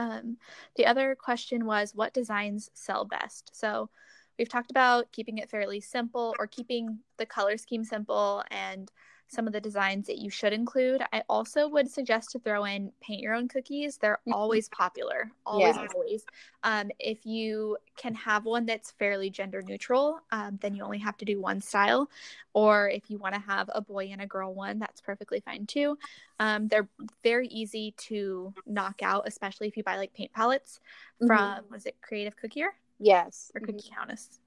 Um, 0.00 0.38
the 0.76 0.86
other 0.86 1.14
question 1.14 1.66
was 1.66 1.94
what 1.94 2.14
designs 2.14 2.70
sell 2.72 3.04
best. 3.04 3.50
So 3.52 3.90
we've 4.38 4.48
talked 4.48 4.70
about 4.70 5.12
keeping 5.12 5.36
it 5.36 5.50
fairly 5.50 5.80
simple 5.82 6.34
or 6.38 6.46
keeping 6.46 7.00
the 7.18 7.26
color 7.26 7.58
scheme 7.58 7.84
simple 7.84 8.42
and 8.50 8.90
some 9.30 9.46
of 9.46 9.52
the 9.52 9.60
designs 9.60 10.06
that 10.08 10.18
you 10.18 10.28
should 10.28 10.52
include. 10.52 11.02
I 11.12 11.22
also 11.28 11.68
would 11.68 11.88
suggest 11.88 12.32
to 12.32 12.40
throw 12.40 12.64
in 12.64 12.92
paint 13.00 13.20
your 13.22 13.34
own 13.34 13.46
cookies. 13.48 13.96
They're 13.96 14.18
Mhm. 14.26 14.34
always 14.34 14.68
popular, 14.68 15.30
always, 15.46 15.76
Yeah. 15.76 15.86
always. 15.94 16.24
Um, 16.64 16.90
if 16.98 17.24
you 17.24 17.78
can 17.96 18.14
have 18.14 18.44
one 18.44 18.66
that's 18.66 18.90
fairly 18.92 19.30
gender 19.30 19.62
neutral, 19.62 20.20
um, 20.32 20.58
then 20.60 20.74
you 20.74 20.82
only 20.82 20.98
have 20.98 21.16
to 21.18 21.24
do 21.24 21.40
one 21.40 21.60
style. 21.60 22.10
Or 22.54 22.88
if 22.90 23.08
you 23.08 23.18
want 23.18 23.34
to 23.34 23.40
have 23.40 23.70
a 23.72 23.80
boy 23.80 24.06
and 24.10 24.20
a 24.20 24.26
girl 24.26 24.52
one, 24.52 24.80
that's 24.80 25.00
perfectly 25.00 25.40
fine 25.40 25.64
too. 25.66 25.96
Um, 26.40 26.66
they're 26.68 26.88
very 27.22 27.46
easy 27.48 27.94
to 28.08 28.52
knock 28.66 29.00
out, 29.02 29.28
especially 29.28 29.68
if 29.68 29.76
you 29.76 29.84
buy 29.84 29.96
like 29.96 30.12
paint 30.12 30.32
palettes 30.32 30.80
Mhm. 31.20 31.28
from, 31.28 31.64
was 31.70 31.86
it 31.86 31.96
Creative 32.02 32.34
Cookier 32.36 32.70
yes 32.98 33.52
or 33.54 33.60
Cookie 33.60 33.90
Countess? 33.94 34.40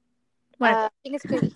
One 0.57 0.71
of 0.71 0.77
Uh, 0.77 0.85
i 0.85 0.89
think 1.03 1.15
it's 1.15 1.25
cookie 1.25 1.51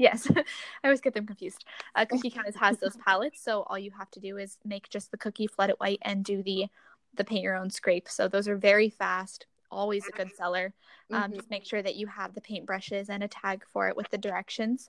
Yes, 0.00 0.26
I 0.34 0.42
always 0.84 1.02
get 1.02 1.12
them 1.12 1.26
confused. 1.26 1.64
Uh, 1.94 2.06
Cookie 2.06 2.30
Countess 2.36 2.56
has 2.56 2.78
those 2.78 2.96
palettes, 2.96 3.42
so 3.42 3.64
all 3.64 3.78
you 3.78 3.90
have 3.90 4.10
to 4.12 4.20
do 4.20 4.38
is 4.38 4.58
make 4.64 4.88
just 4.88 5.10
the 5.10 5.18
cookie, 5.18 5.46
flood 5.46 5.68
it 5.70 5.78
white, 5.78 5.98
and 6.02 6.24
do 6.24 6.42
the 6.42 6.66
the 7.14 7.24
paint 7.24 7.42
your 7.42 7.56
own 7.56 7.68
scrape. 7.70 8.08
So 8.08 8.26
those 8.28 8.48
are 8.48 8.56
very 8.56 8.88
fast, 8.88 9.46
always 9.70 10.08
a 10.08 10.12
good 10.12 10.34
seller. 10.34 10.72
Um, 11.12 11.32
Mhm. 11.32 11.36
Just 11.36 11.50
make 11.50 11.64
sure 11.66 11.82
that 11.82 11.96
you 11.96 12.06
have 12.06 12.34
the 12.34 12.40
paint 12.40 12.66
brushes 12.66 13.10
and 13.10 13.22
a 13.22 13.28
tag 13.28 13.64
for 13.66 13.88
it 13.88 13.96
with 13.96 14.08
the 14.10 14.16
directions. 14.18 14.88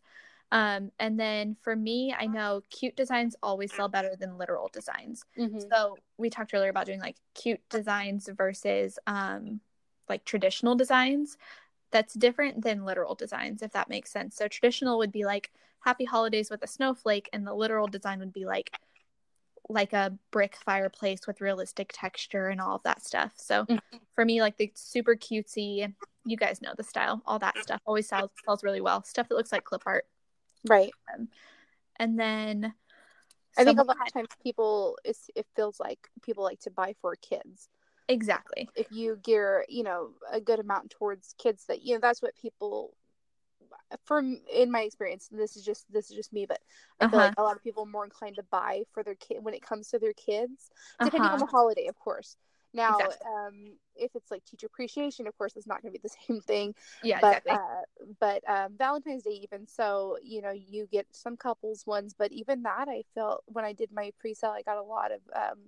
Um, 0.51 0.91
and 0.99 1.19
then 1.19 1.55
for 1.61 1.75
me, 1.75 2.13
I 2.17 2.27
know 2.27 2.61
cute 2.69 2.95
designs 2.95 3.35
always 3.41 3.73
sell 3.73 3.87
better 3.89 4.15
than 4.15 4.37
literal 4.37 4.69
designs. 4.71 5.25
Mhm. 5.37 5.67
So 5.69 5.97
we 6.17 6.29
talked 6.29 6.53
earlier 6.53 6.69
about 6.69 6.85
doing 6.85 6.99
like 6.99 7.17
cute 7.33 7.61
designs 7.69 8.29
versus 8.29 8.99
um, 9.07 9.61
like 10.09 10.25
traditional 10.25 10.75
designs. 10.75 11.37
That's 11.91 12.13
different 12.13 12.63
than 12.63 12.85
literal 12.85 13.15
designs, 13.15 13.61
if 13.61 13.71
that 13.73 13.89
makes 13.89 14.11
sense. 14.11 14.35
So 14.35 14.47
traditional 14.47 14.97
would 14.97 15.11
be 15.11 15.25
like 15.25 15.51
happy 15.81 16.05
holidays 16.05 16.49
with 16.49 16.63
a 16.63 16.67
snowflake, 16.67 17.29
and 17.33 17.45
the 17.45 17.53
literal 17.53 17.87
design 17.87 18.19
would 18.19 18.33
be 18.33 18.45
like 18.45 18.71
like 19.69 19.93
a 19.93 20.17
brick 20.31 20.55
fireplace 20.65 21.27
with 21.27 21.41
realistic 21.41 21.91
texture 21.93 22.47
and 22.49 22.59
all 22.59 22.75
of 22.75 22.83
that 22.83 23.03
stuff. 23.03 23.33
So 23.37 23.67
Mhm. 23.69 23.99
for 24.15 24.25
me, 24.25 24.41
like 24.41 24.57
the 24.57 24.71
super 24.75 25.15
cutesy, 25.15 25.93
you 26.25 26.37
guys 26.37 26.61
know 26.61 26.73
the 26.75 26.83
style, 26.83 27.21
all 27.25 27.39
that 27.39 27.61
stuff 27.61 27.81
always 27.85 28.07
sells 28.07 28.31
sells 28.45 28.63
really 28.63 28.81
well. 28.81 29.03
Stuff 29.03 29.29
that 29.29 29.35
looks 29.35 29.51
like 29.51 29.63
clip 29.63 29.83
art. 29.85 30.05
right 30.67 30.93
And 31.99 32.19
then 32.19 32.73
I 33.57 33.63
think 33.63 33.79
a 33.79 33.83
lot 33.83 33.97
of 34.01 34.13
times 34.13 34.29
people 34.41 34.97
it's, 35.03 35.29
it 35.35 35.45
feels 35.55 35.79
like 35.79 36.09
people 36.21 36.43
like 36.43 36.59
to 36.61 36.71
buy 36.71 36.95
for 37.01 37.15
kids. 37.15 37.69
Exactly 38.07 38.69
If 38.75 38.91
you 38.91 39.17
gear, 39.17 39.65
you 39.69 39.83
know, 39.83 40.11
a 40.31 40.39
good 40.41 40.59
amount 40.59 40.91
towards 40.91 41.35
kids 41.37 41.65
that 41.67 41.81
you 41.83 41.93
know 41.95 41.99
that's 42.01 42.21
what 42.21 42.35
people 42.35 42.95
from 44.05 44.39
in 44.53 44.71
my 44.71 44.81
experience 44.81 45.29
this 45.31 45.55
is 45.55 45.63
just 45.65 45.85
this 45.91 46.09
is 46.09 46.15
just 46.15 46.33
me 46.33 46.45
but 46.47 46.59
i 46.99 47.05
feel 47.05 47.19
Uh-huh. 47.19 47.19
like 47.19 47.33
a 47.37 47.43
lot 47.43 47.55
of 47.55 47.63
people 47.63 47.83
are 47.83 47.89
more 47.89 48.05
inclined 48.05 48.35
to 48.35 48.43
buy 48.43 48.83
for 48.91 49.03
their 49.03 49.15
kid 49.15 49.37
when 49.43 49.53
it 49.53 49.61
comes 49.61 49.89
to 49.89 49.99
their 49.99 50.13
kids 50.13 50.69
depending 51.03 51.31
on 51.31 51.39
Uh-huh. 51.39 51.41
the 51.41 51.45
holiday 51.45 51.87
of 51.87 51.97
course 51.99 52.37
now 52.73 53.09
Exactly. 53.09 53.27
um 53.27 53.73
if 53.95 54.15
it's 54.15 54.31
like 54.31 54.43
teacher 54.45 54.67
appreciation 54.67 55.27
of 55.27 55.37
course 55.37 55.53
it's 55.55 55.67
not 55.67 55.81
going 55.81 55.93
to 55.93 55.99
be 55.99 56.03
the 56.07 56.15
same 56.27 56.41
thing 56.41 56.73
yeah 57.01 57.19
but 57.19 57.41
exactly 57.41 57.51
uh, 57.51 57.81
but 58.19 58.41
um, 58.49 58.75
Valentine's 58.77 59.23
Day 59.23 59.39
even 59.43 59.67
so 59.67 60.17
you 60.23 60.41
know 60.41 60.51
you 60.51 60.87
get 60.91 61.05
some 61.11 61.37
couples 61.37 61.85
ones 61.85 62.13
but 62.17 62.31
even 62.31 62.63
that 62.63 62.87
I 62.89 63.03
felt 63.13 63.43
when 63.47 63.65
I 63.65 63.73
did 63.73 63.91
my 63.91 64.11
pre-sale 64.19 64.51
I 64.51 64.61
got 64.61 64.77
a 64.77 64.83
lot 64.83 65.11
of 65.11 65.21
um 65.35 65.59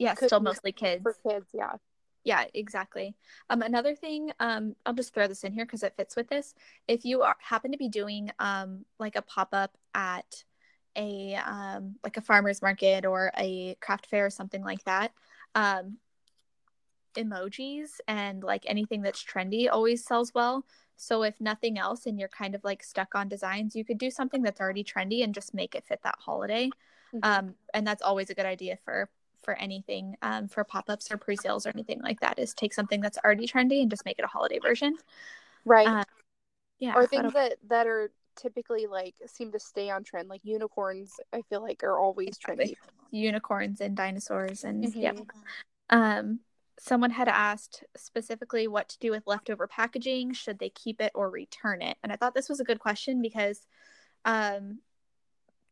yeah 0.00 0.14
still 0.14 0.40
mostly 0.40 0.72
kids 0.72 1.02
for 1.02 1.14
kids 1.28 1.46
yeah 1.54 1.74
Yeah, 2.22 2.44
exactly. 2.52 3.14
Um, 3.48 3.62
another 3.62 3.94
thing, 3.94 4.30
um, 4.40 4.76
I'll 4.84 4.92
just 4.92 5.14
throw 5.14 5.26
this 5.26 5.42
in 5.42 5.52
here 5.54 5.64
because 5.64 5.82
it 5.82 5.96
fits 5.96 6.16
with 6.16 6.28
this. 6.28 6.54
If 6.86 7.04
you 7.04 7.22
are, 7.22 7.36
happen 7.40 7.72
to 7.72 7.78
be 7.78 7.88
doing 7.88 8.30
um, 8.38 8.84
like 8.98 9.16
a 9.16 9.22
pop 9.22 9.48
up 9.52 9.76
at 9.94 10.44
a 10.96 11.36
um, 11.36 11.94
like 12.04 12.18
a 12.18 12.20
farmer's 12.20 12.60
market 12.60 13.06
or 13.06 13.32
a 13.38 13.74
craft 13.80 14.06
fair 14.06 14.26
or 14.26 14.30
something 14.30 14.62
like 14.62 14.84
that, 14.84 15.12
um, 15.54 15.96
emojis 17.16 17.98
and 18.06 18.42
like 18.42 18.64
anything 18.66 19.02
that's 19.02 19.24
trendy 19.24 19.68
always 19.70 20.04
sells 20.04 20.32
well. 20.34 20.64
So 20.96 21.22
if 21.22 21.40
nothing 21.40 21.78
else, 21.78 22.06
and 22.06 22.18
you're 22.18 22.28
kind 22.28 22.54
of 22.54 22.62
like 22.64 22.82
stuck 22.82 23.14
on 23.14 23.28
designs, 23.28 23.74
you 23.74 23.84
could 23.84 23.98
do 23.98 24.10
something 24.10 24.42
that's 24.42 24.60
already 24.60 24.84
trendy 24.84 25.24
and 25.24 25.34
just 25.34 25.54
make 25.54 25.74
it 25.74 25.86
fit 25.86 26.00
that 26.04 26.16
holiday. 26.18 26.70
Mhm. 27.14 27.20
Um, 27.22 27.54
and 27.72 27.86
that's 27.86 28.02
always 28.02 28.30
a 28.30 28.34
good 28.34 28.46
idea 28.46 28.76
for 28.84 29.08
for 29.42 29.54
anything 29.54 30.16
um, 30.22 30.48
for 30.48 30.64
pop-ups 30.64 31.10
or 31.10 31.16
pre-sales 31.16 31.66
or 31.66 31.70
anything 31.70 32.00
like 32.02 32.20
that 32.20 32.38
is 32.38 32.54
take 32.54 32.74
something 32.74 33.00
that's 33.00 33.18
already 33.24 33.46
trendy 33.46 33.82
and 33.82 33.90
just 33.90 34.04
make 34.04 34.18
it 34.18 34.24
a 34.24 34.28
holiday 34.28 34.58
version. 34.58 34.96
Right. 35.64 35.88
Uh, 35.88 36.04
yeah 36.78 36.94
or 36.96 37.06
things 37.06 37.32
that 37.34 37.56
that 37.68 37.86
are 37.86 38.10
typically 38.36 38.86
like 38.86 39.14
seem 39.26 39.52
to 39.52 39.58
stay 39.58 39.90
on 39.90 40.02
trend 40.02 40.28
like 40.28 40.40
unicorns 40.44 41.20
I 41.32 41.42
feel 41.42 41.62
like 41.62 41.82
are 41.82 41.98
always 41.98 42.38
trendy. 42.38 42.74
Unicorns 43.10 43.80
and 43.80 43.96
dinosaurs 43.96 44.64
and 44.64 44.94
yeah. 44.94 45.12
Mhm. 45.12 45.26
um 45.90 46.40
someone 46.78 47.10
had 47.10 47.28
asked 47.28 47.84
specifically 47.96 48.66
what 48.66 48.88
to 48.88 48.98
do 48.98 49.10
with 49.10 49.26
leftover 49.26 49.66
packaging 49.66 50.32
should 50.32 50.58
they 50.58 50.70
keep 50.70 51.00
it 51.00 51.12
or 51.14 51.28
return 51.28 51.82
it? 51.82 51.98
And 52.02 52.12
i 52.12 52.16
thought 52.16 52.34
this 52.34 52.48
was 52.48 52.60
a 52.60 52.64
good 52.64 52.78
question 52.80 53.20
because 53.20 53.66
um 54.24 54.78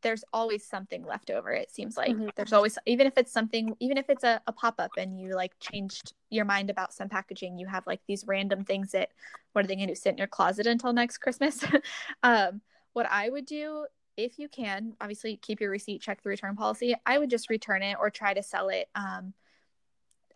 there's 0.02 0.24
always 0.32 0.64
something 0.64 1.04
left 1.04 1.30
over 1.30 1.50
it 1.50 1.70
seems 1.70 1.96
like. 1.96 2.14
Mhm. 2.16 2.34
there's 2.36 2.52
always 2.52 2.78
even 2.86 3.06
if 3.06 3.16
it's 3.16 3.32
something 3.32 3.74
even 3.80 3.96
if 3.98 4.08
it's 4.08 4.24
a, 4.24 4.40
a 4.46 4.52
pop-up 4.52 4.90
and 4.96 5.20
you 5.20 5.34
like 5.34 5.58
changed 5.60 6.14
your 6.30 6.44
mind 6.44 6.70
about 6.70 6.92
some 6.92 7.08
packaging 7.08 7.58
you 7.58 7.66
have 7.66 7.86
like 7.86 8.00
these 8.06 8.26
random 8.26 8.64
things 8.64 8.92
that 8.92 9.10
what 9.52 9.64
are 9.64 9.68
they 9.68 9.76
going 9.76 9.88
to 9.88 9.96
sit 9.96 10.10
in 10.10 10.18
your 10.18 10.26
closet 10.26 10.66
until 10.66 10.92
next 10.92 11.18
christmas? 11.18 11.64
Um 12.22 12.60
what 12.92 13.06
i 13.10 13.28
would 13.28 13.46
do 13.46 13.86
if 14.16 14.38
you 14.38 14.48
can 14.48 14.94
obviously 15.00 15.36
keep 15.36 15.60
your 15.60 15.70
receipt 15.70 16.00
check 16.00 16.22
the 16.22 16.28
return 16.28 16.56
policy 16.56 16.94
i 17.06 17.18
would 17.18 17.30
just 17.30 17.50
return 17.50 17.82
it 17.82 17.96
or 18.00 18.10
try 18.10 18.34
to 18.34 18.42
sell 18.42 18.68
it 18.68 18.88
um 18.94 19.32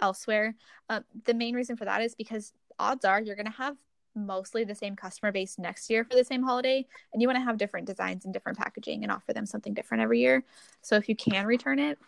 elsewhere. 0.02 0.54
Um, 0.88 1.04
the 1.24 1.32
main 1.32 1.54
reason 1.54 1.76
for 1.76 1.86
that 1.86 2.02
is 2.02 2.14
because 2.14 2.52
odds 2.78 3.04
are 3.04 3.22
you're 3.22 3.36
going 3.36 3.46
to 3.46 3.52
have 3.52 3.76
mostly 4.14 4.64
the 4.64 4.74
same 4.74 4.94
customer 4.96 5.32
base 5.32 5.58
next 5.58 5.88
year 5.90 6.04
for 6.04 6.16
the 6.16 6.24
same 6.24 6.42
holiday 6.42 6.84
and 7.12 7.22
you 7.22 7.28
want 7.28 7.36
to 7.38 7.44
have 7.44 7.56
different 7.56 7.86
designs 7.86 8.24
and 8.24 8.32
different 8.34 8.58
packaging 8.58 9.02
and 9.02 9.10
offer 9.12 9.32
them 9.32 9.46
something 9.46 9.74
different 9.74 10.02
every 10.02 10.20
year. 10.20 10.44
So 10.82 10.96
if 10.96 11.08
you 11.08 11.16
can 11.16 11.46
return 11.46 11.78
it 11.78 11.98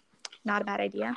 not 0.44 0.62
a 0.62 0.64
bad 0.64 0.80
idea. 0.80 1.16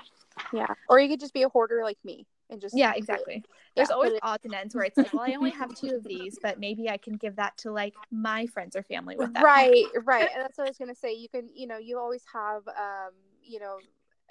Yeah 0.54 0.68
or 0.90 1.00
you 1.00 1.10
could 1.10 1.20
just 1.20 1.34
be 1.34 1.44
a 1.44 1.50
hoarder 1.50 1.82
like 1.84 1.98
me 2.04 2.26
and 2.50 2.62
just 2.62 2.76
yeah 2.78 2.94
exactly. 2.96 3.44
There's 3.76 3.90
Yeah, 3.90 3.96
always 3.96 4.14
it- 4.14 4.20
odds 4.24 4.46
and 4.46 4.54
ends 4.54 4.74
where 4.74 4.86
it's 4.86 4.98
like 4.98 5.14
well 5.14 5.24
i 5.24 5.36
only 5.36 5.52
have 5.52 5.74
two 5.76 5.94
of 5.96 6.04
these 6.04 6.40
but 6.42 6.60
maybe 6.60 6.90
i 6.90 6.98
can 6.98 7.14
give 7.14 7.36
that 7.36 7.58
to 7.58 7.72
like 7.72 7.94
my 8.12 8.46
friends 8.48 8.76
or 8.76 8.84
family 8.84 9.16
with 9.18 9.34
that 9.34 9.44
right 9.44 9.86
right 10.06 10.30
and 10.34 10.42
that's 10.44 10.58
what 10.58 10.66
i 10.66 10.70
was 10.70 10.78
going 10.78 10.94
to 10.94 10.96
say. 10.96 11.14
You 11.14 11.30
can 11.30 11.50
you 11.54 11.68
know 11.68 11.78
you 11.78 12.00
always 12.00 12.24
have 12.34 12.68
um 12.70 13.12
you 13.44 13.60
know 13.60 13.78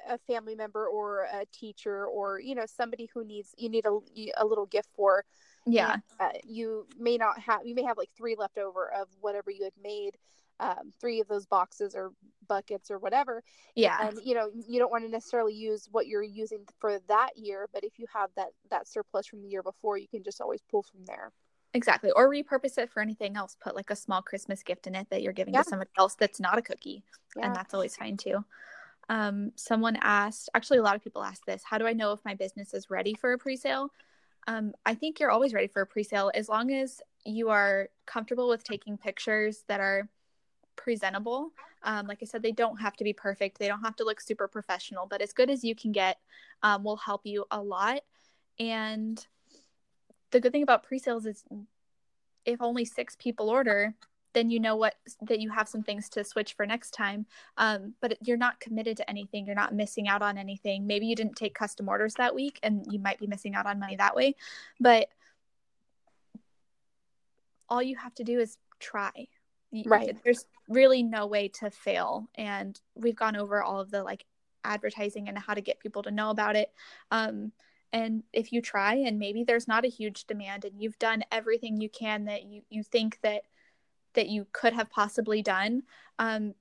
a 0.08 0.18
family 0.18 0.54
member 0.54 0.86
or 0.86 1.26
a 1.32 1.44
teacher 1.52 2.06
or 2.06 2.40
you 2.40 2.54
know 2.54 2.64
somebody 2.66 3.08
who 3.12 3.24
needs 3.24 3.54
you 3.56 3.68
need 3.68 3.86
a, 3.86 3.98
a 4.36 4.46
little 4.46 4.66
gift 4.66 4.88
for 4.96 5.24
yeah. 5.66 5.92
and, 5.94 6.02
uh, 6.20 6.38
you 6.46 6.86
may 6.98 7.16
not 7.16 7.38
have 7.38 7.66
you 7.66 7.74
may 7.74 7.82
have 7.82 7.98
like 7.98 8.10
three 8.16 8.36
left 8.38 8.58
over 8.58 8.90
of 8.92 9.08
whatever 9.20 9.50
you 9.50 9.64
had 9.64 9.72
made 9.82 10.16
um, 10.58 10.92
three 11.00 11.20
of 11.20 11.28
those 11.28 11.44
boxes 11.44 11.94
or 11.94 12.12
buckets 12.48 12.90
or 12.90 12.98
whatever. 12.98 13.42
Yeah. 13.74 14.08
And 14.08 14.18
you 14.24 14.34
know 14.34 14.50
you 14.66 14.78
don't 14.78 14.90
want 14.90 15.04
to 15.04 15.10
necessarily 15.10 15.54
use 15.54 15.88
what 15.90 16.06
you're 16.06 16.22
using 16.22 16.64
for 16.78 16.98
that 17.08 17.30
year 17.36 17.68
but 17.72 17.84
if 17.84 17.98
you 17.98 18.06
have 18.12 18.30
that 18.36 18.48
that 18.70 18.88
surplus 18.88 19.26
from 19.26 19.42
the 19.42 19.48
year 19.48 19.62
before 19.62 19.98
you 19.98 20.08
can 20.08 20.22
just 20.22 20.40
always 20.40 20.60
pull 20.70 20.82
from 20.82 21.04
there. 21.06 21.32
Exactly. 21.74 22.10
Or 22.12 22.30
repurpose 22.30 22.78
it 22.78 22.90
for 22.90 23.02
anything 23.02 23.36
else. 23.36 23.56
Put 23.60 23.76
like 23.76 23.90
a 23.90 23.96
small 23.96 24.22
christmas 24.22 24.62
gift 24.62 24.86
in 24.86 24.94
it 24.94 25.08
that 25.10 25.22
you're 25.22 25.32
giving 25.32 25.54
Yeah. 25.54 25.62
to 25.62 25.68
somebody 25.68 25.90
else 25.98 26.14
that's 26.14 26.40
not 26.40 26.58
a 26.58 26.62
cookie 26.62 27.02
yeah. 27.36 27.46
and 27.46 27.56
that's 27.56 27.74
always 27.74 27.96
fine 27.96 28.16
too. 28.16 28.44
Um, 29.08 29.52
someone 29.54 29.96
asked, 30.00 30.48
actually, 30.54 30.78
a 30.78 30.82
lot 30.82 30.96
of 30.96 31.04
people 31.04 31.22
ask 31.22 31.44
this 31.44 31.62
how 31.64 31.78
do 31.78 31.86
I 31.86 31.92
know 31.92 32.12
if 32.12 32.20
my 32.24 32.34
business 32.34 32.74
is 32.74 32.90
ready 32.90 33.14
for 33.14 33.32
a 33.32 33.38
pre 33.38 33.56
sale? 33.56 33.90
Um, 34.46 34.72
I 34.84 34.94
think 34.94 35.18
you're 35.18 35.30
always 35.30 35.52
ready 35.52 35.66
for 35.66 35.82
a 35.82 35.86
pre 35.86 36.02
sale 36.02 36.30
as 36.34 36.48
long 36.48 36.72
as 36.72 37.00
you 37.24 37.50
are 37.50 37.88
comfortable 38.06 38.48
with 38.48 38.62
taking 38.62 38.96
pictures 38.96 39.64
that 39.68 39.80
are 39.80 40.08
presentable. 40.76 41.52
Um, 41.82 42.06
like 42.06 42.18
I 42.22 42.26
said, 42.26 42.42
they 42.42 42.52
don't 42.52 42.80
have 42.80 42.96
to 42.96 43.04
be 43.04 43.12
perfect, 43.12 43.58
they 43.58 43.68
don't 43.68 43.82
have 43.82 43.96
to 43.96 44.04
look 44.04 44.20
super 44.20 44.48
professional, 44.48 45.06
but 45.06 45.22
as 45.22 45.32
good 45.32 45.50
as 45.50 45.64
you 45.64 45.74
can 45.74 45.92
get 45.92 46.18
um, 46.62 46.84
will 46.84 46.96
help 46.96 47.22
you 47.24 47.44
a 47.50 47.60
lot. 47.60 48.02
And 48.58 49.24
the 50.30 50.40
good 50.40 50.52
thing 50.52 50.62
about 50.62 50.84
pre 50.84 50.98
sales 50.98 51.26
is 51.26 51.44
if 52.44 52.62
only 52.62 52.84
six 52.84 53.16
people 53.16 53.50
order, 53.50 53.94
then 54.36 54.50
you 54.50 54.60
know 54.60 54.76
what 54.76 54.96
that 55.22 55.40
you 55.40 55.48
have 55.48 55.66
some 55.66 55.82
things 55.82 56.10
to 56.10 56.22
switch 56.22 56.52
for 56.52 56.66
next 56.66 56.90
time. 56.90 57.24
Um, 57.56 57.94
but 58.02 58.18
you're 58.20 58.36
not 58.36 58.60
committed 58.60 58.98
to 58.98 59.08
anything. 59.08 59.46
You're 59.46 59.54
not 59.54 59.74
missing 59.74 60.08
out 60.08 60.20
on 60.20 60.36
anything. 60.36 60.86
Maybe 60.86 61.06
you 61.06 61.16
didn't 61.16 61.36
take 61.36 61.54
custom 61.54 61.88
orders 61.88 62.12
that 62.14 62.34
week 62.34 62.60
and 62.62 62.84
you 62.90 62.98
might 62.98 63.18
be 63.18 63.26
missing 63.26 63.54
out 63.54 63.64
on 63.64 63.80
money 63.80 63.96
that 63.96 64.14
way. 64.14 64.36
But 64.78 65.08
all 67.70 67.82
you 67.82 67.96
have 67.96 68.14
to 68.16 68.24
do 68.24 68.38
is 68.38 68.58
try. 68.78 69.28
Right. 69.86 70.16
there's 70.22 70.44
really 70.68 71.02
no 71.02 71.26
way 71.26 71.48
to 71.60 71.70
fail. 71.70 72.28
And 72.34 72.78
we've 72.94 73.16
gone 73.16 73.36
over 73.36 73.62
all 73.62 73.80
of 73.80 73.90
the 73.90 74.02
like 74.02 74.26
advertising 74.64 75.30
and 75.30 75.38
how 75.38 75.54
to 75.54 75.62
get 75.62 75.80
people 75.80 76.02
to 76.02 76.10
know 76.10 76.28
about 76.28 76.56
it. 76.56 76.70
Um, 77.10 77.52
and 77.90 78.22
if 78.34 78.52
you 78.52 78.60
try 78.60 78.96
and 78.96 79.18
maybe 79.18 79.44
there's 79.44 79.66
not 79.66 79.86
a 79.86 79.88
huge 79.88 80.26
demand 80.26 80.66
and 80.66 80.74
you've 80.78 80.98
done 80.98 81.24
everything 81.32 81.80
you 81.80 81.88
can 81.88 82.26
that 82.26 82.44
you 82.44 82.62
you 82.68 82.82
think 82.82 83.18
that 83.22 83.42
that 84.16 84.28
you 84.28 84.46
could 84.52 84.72
have 84.72 84.90
possibly 84.90 85.42
done 85.42 85.82
um, 86.18 86.54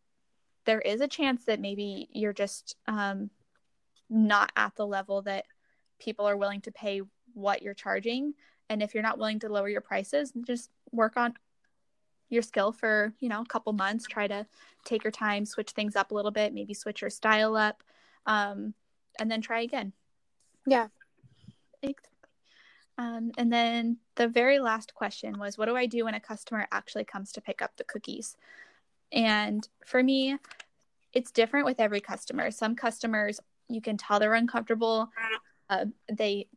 there 0.65 0.81
is 0.81 1.01
a 1.01 1.07
chance 1.07 1.45
that 1.45 1.59
maybe 1.59 2.09
you're 2.11 2.33
just 2.33 2.75
um, 2.87 3.29
not 4.09 4.51
at 4.55 4.75
the 4.75 4.85
level 4.85 5.21
that 5.23 5.45
people 5.99 6.27
are 6.27 6.37
willing 6.37 6.61
to 6.61 6.71
pay 6.71 7.01
what 7.33 7.61
you're 7.61 7.73
charging. 7.73 8.33
And 8.69 8.81
if 8.81 8.93
you're 8.93 9.03
not 9.03 9.17
willing 9.17 9.39
to 9.39 9.49
lower 9.49 9.69
your 9.69 9.81
prices 9.81 10.33
just 10.45 10.69
work 10.91 11.17
on 11.17 11.33
your 12.29 12.41
skill 12.41 12.71
for 12.71 13.13
you 13.19 13.29
know 13.29 13.41
a 13.41 13.45
couple 13.45 13.71
months 13.71 14.05
try 14.07 14.27
to 14.27 14.47
take 14.83 15.03
your 15.03 15.11
time 15.11 15.45
switch 15.45 15.71
things 15.71 15.95
up 15.95 16.09
a 16.09 16.13
little 16.13 16.31
bit 16.31 16.55
maybe 16.55 16.73
switch 16.73 17.01
your 17.01 17.09
style 17.09 17.55
up 17.55 17.83
um, 18.25 18.73
and 19.19 19.29
then 19.29 19.41
try 19.41 19.61
again. 19.61 19.93
Yeah. 20.65 20.87
Um, 22.97 23.31
and 23.37 23.51
then 23.51 23.97
the 24.15 24.27
very 24.27 24.59
last 24.59 24.93
question 24.93 25.37
was 25.37 25.57
what 25.57 25.65
do 25.65 25.75
i 25.75 25.85
do 25.85 26.05
when 26.05 26.13
a 26.13 26.19
customer 26.19 26.67
actually 26.71 27.03
comes 27.03 27.31
to 27.33 27.41
pick 27.41 27.61
up 27.61 27.71
the 27.77 27.83
cookies? 27.83 28.37
And 29.11 29.67
for 29.85 30.01
me 30.01 30.37
it's 31.13 31.31
different 31.31 31.65
with 31.65 31.79
every 31.79 32.01
customer. 32.01 32.51
Some 32.51 32.75
customers 32.75 33.39
you 33.69 33.81
can 33.81 33.97
tell 33.97 34.19
they're 34.19 34.33
uncomfortable. 34.33 35.09
Uh, 35.69 35.85
they 36.11 36.47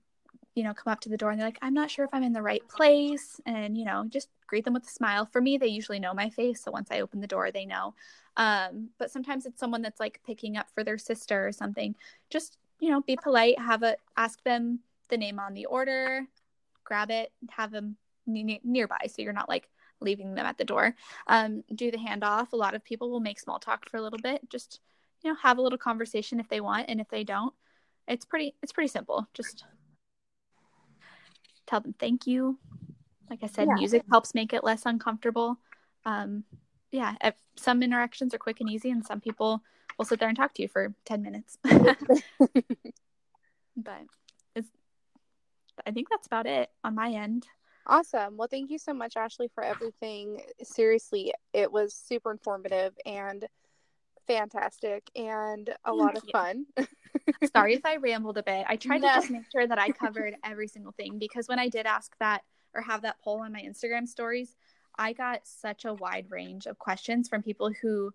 you 0.55 0.65
know 0.65 0.75
come 0.75 0.93
up 0.93 1.01
to 1.01 1.09
the 1.09 1.17
door 1.17 1.31
and 1.31 1.39
they're 1.39 1.47
like 1.47 1.59
i'm 1.63 1.73
not 1.73 1.89
sure 1.89 2.05
if 2.05 2.11
i'm 2.13 2.25
in 2.25 2.33
the 2.33 2.43
right 2.43 2.67
place 2.69 3.41
and 3.47 3.79
you 3.79 3.85
know 3.85 4.05
just 4.09 4.29
greet 4.49 4.65
them 4.65 4.75
with 4.75 4.87
a 4.87 4.91
smile. 4.91 5.27
For 5.27 5.41
me 5.41 5.57
they 5.57 5.69
usually 5.69 6.01
know 6.01 6.13
my 6.15 6.31
face 6.31 6.63
so 6.63 6.71
once 6.71 6.89
i 6.91 7.01
open 7.01 7.21
the 7.21 7.27
door 7.27 7.51
they 7.51 7.65
know. 7.65 7.95
Um, 8.37 8.91
but 8.99 9.11
sometimes 9.11 9.47
it's 9.47 9.59
someone 9.59 9.83
that's 9.83 10.01
like 10.01 10.21
picking 10.27 10.57
up 10.57 10.69
for 10.75 10.85
their 10.85 10.99
sister 10.99 11.47
or 11.47 11.53
something 11.53 11.95
just 12.31 12.59
you 12.81 12.91
know 12.91 13.01
be 13.03 13.17
polite 13.17 13.59
have 13.59 13.83
a 13.83 13.97
ask 14.17 14.43
them 14.45 14.81
the 15.09 15.17
name 15.17 15.39
on 15.39 15.55
the 15.55 15.67
order 15.67 16.27
grab 16.85 17.11
it 17.11 17.33
have 17.51 17.71
them 17.71 17.97
ne- 18.27 18.61
nearby 18.65 19.07
so 19.09 19.23
you're 19.23 19.33
not 19.33 19.49
like 19.49 19.69
leaving 20.01 20.35
them 20.35 20.47
at 20.47 20.57
the 20.59 20.65
door. 20.65 20.95
Um, 21.27 21.65
do 21.75 21.91
the 21.91 21.99
handoff. 21.99 22.53
A 22.53 22.57
lot 22.57 22.75
of 22.77 22.85
people 22.85 23.11
will 23.11 23.19
make 23.19 23.41
small 23.41 23.59
talk 23.59 23.91
for 23.91 23.97
a 23.97 24.01
little 24.03 24.21
bit. 24.23 24.49
Just 24.49 24.79
you 25.23 25.31
know 25.31 25.37
have 25.43 25.59
a 25.59 25.63
little 25.63 25.77
conversation 25.79 26.39
if 26.39 26.49
they 26.49 26.61
want 26.61 26.89
and 26.89 27.01
if 27.01 27.09
they 27.09 27.25
don't 27.25 27.53
it's 28.09 28.25
pretty 28.25 28.55
it's 28.63 28.73
pretty 28.73 28.89
simple. 28.89 29.29
Just 29.35 29.65
tell 31.67 31.81
them 31.81 31.95
thank 31.99 32.27
you. 32.27 32.59
Like 33.31 33.41
i 33.43 33.47
said 33.47 33.69
Yeah. 33.69 33.75
music 33.75 34.03
helps 34.11 34.35
make 34.35 34.53
it 34.53 34.65
less 34.65 34.87
uncomfortable. 34.87 35.59
Um, 36.05 36.45
yeah, 36.91 37.17
if 37.23 37.35
some 37.57 37.83
interactions 37.83 38.33
are 38.33 38.39
quick 38.39 38.61
and 38.61 38.71
easy, 38.71 38.91
and 38.91 39.05
some 39.05 39.21
people 39.21 39.63
will 39.99 40.07
sit 40.07 40.19
there 40.19 40.29
and 40.29 40.37
talk 40.37 40.55
to 40.55 40.63
you 40.63 40.69
for 40.69 40.95
10 41.05 41.23
minutes. 41.23 41.59
but 43.77 44.07
I 45.87 45.91
think 45.91 46.09
that's 46.09 46.27
about 46.27 46.47
it 46.47 46.71
on 46.85 46.95
my 46.95 47.11
end. 47.11 47.47
Awesome. 47.87 48.37
Well, 48.37 48.49
thank 48.49 48.71
you 48.71 48.79
so 48.79 48.93
much, 48.93 49.17
Ashley, 49.17 49.49
for 49.55 49.65
everything. 49.65 50.43
Seriously, 50.63 51.33
it 51.53 51.73
was 51.73 51.95
super 51.95 52.31
informative 52.31 52.95
and 53.07 53.47
fantastic 54.27 55.11
and 55.17 55.71
a 55.85 55.93
lot 55.93 56.17
of 56.17 56.23
fun. 56.31 56.67
Sorry 57.55 57.75
if 57.75 57.87
I 57.87 57.97
rambled 58.03 58.37
a 58.37 58.43
bit. 58.43 58.67
I 58.69 58.77
tried 58.77 59.01
No. 59.01 59.09
to 59.09 59.15
just 59.15 59.31
make 59.31 59.51
sure 59.51 59.67
that 59.67 59.79
I 59.79 59.89
covered 59.93 60.35
every 60.45 60.69
single 60.69 60.93
thing 60.93 61.19
because 61.19 61.49
when 61.49 61.59
I 61.59 61.69
did 61.69 61.87
ask 61.87 62.15
that 62.19 62.43
or 62.75 62.83
have 62.83 63.03
that 63.03 63.21
poll 63.23 63.41
on 63.41 63.53
my 63.53 63.63
Instagram 63.63 64.07
stories, 64.07 64.55
I 64.99 65.15
got 65.15 65.47
such 65.47 65.85
a 65.87 65.95
wide 65.95 66.27
range 66.31 66.67
of 66.67 66.79
questions 66.79 67.29
from 67.29 67.43
people 67.43 67.71
who 67.81 68.13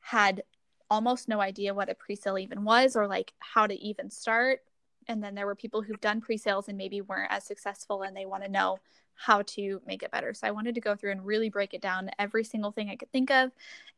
had 0.00 0.42
almost 0.90 1.28
no 1.28 1.40
idea 1.40 1.74
what 1.74 1.88
a 1.90 1.94
pre-sale 1.94 2.38
even 2.38 2.64
was 2.64 2.96
or 2.96 3.06
like 3.06 3.32
how 3.38 3.66
to 3.66 3.74
even 3.74 4.10
start. 4.10 4.60
And 5.08 5.22
then 5.22 5.34
there 5.34 5.46
were 5.46 5.54
people 5.54 5.82
who've 5.82 6.00
done 6.00 6.20
pre-sales 6.20 6.68
and 6.68 6.76
maybe 6.76 7.00
weren't 7.00 7.32
as 7.32 7.44
successful 7.44 8.02
and 8.02 8.16
they 8.16 8.26
want 8.26 8.44
to 8.44 8.50
know 8.50 8.78
how 9.14 9.42
to 9.42 9.80
make 9.86 10.02
it 10.02 10.10
better. 10.10 10.34
So 10.34 10.46
I 10.46 10.50
wanted 10.50 10.74
to 10.74 10.80
go 10.80 10.94
through 10.94 11.12
and 11.12 11.24
really 11.24 11.48
break 11.48 11.74
it 11.74 11.80
down 11.80 12.10
every 12.18 12.44
single 12.44 12.70
thing 12.70 12.90
I 12.90 12.96
could 12.96 13.10
think 13.12 13.30
of. 13.30 13.50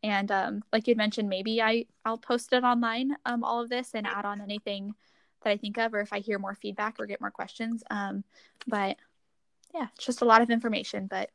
And 0.02 0.30
um, 0.30 0.62
like 0.72 0.86
you'd 0.86 0.96
mentioned, 0.96 1.28
maybe 1.28 1.60
I 1.60 1.86
I'll 2.04 2.18
post 2.18 2.52
it 2.52 2.62
online, 2.62 3.16
um, 3.26 3.42
all 3.42 3.60
of 3.60 3.68
this, 3.68 3.90
and 3.94 4.06
add 4.06 4.24
on 4.24 4.40
anything 4.40 4.94
that 5.42 5.50
I 5.50 5.56
think 5.56 5.76
of, 5.78 5.92
or 5.92 6.00
if 6.00 6.12
I 6.12 6.20
hear 6.20 6.38
more 6.38 6.54
feedback 6.54 6.96
or 6.98 7.06
get 7.06 7.20
more 7.20 7.30
questions. 7.30 7.82
Um, 7.90 8.22
but 8.66 8.96
yeah, 9.74 9.88
it's 9.94 10.06
just 10.06 10.22
a 10.22 10.24
lot 10.24 10.40
of 10.40 10.50
information, 10.50 11.08
but 11.08 11.30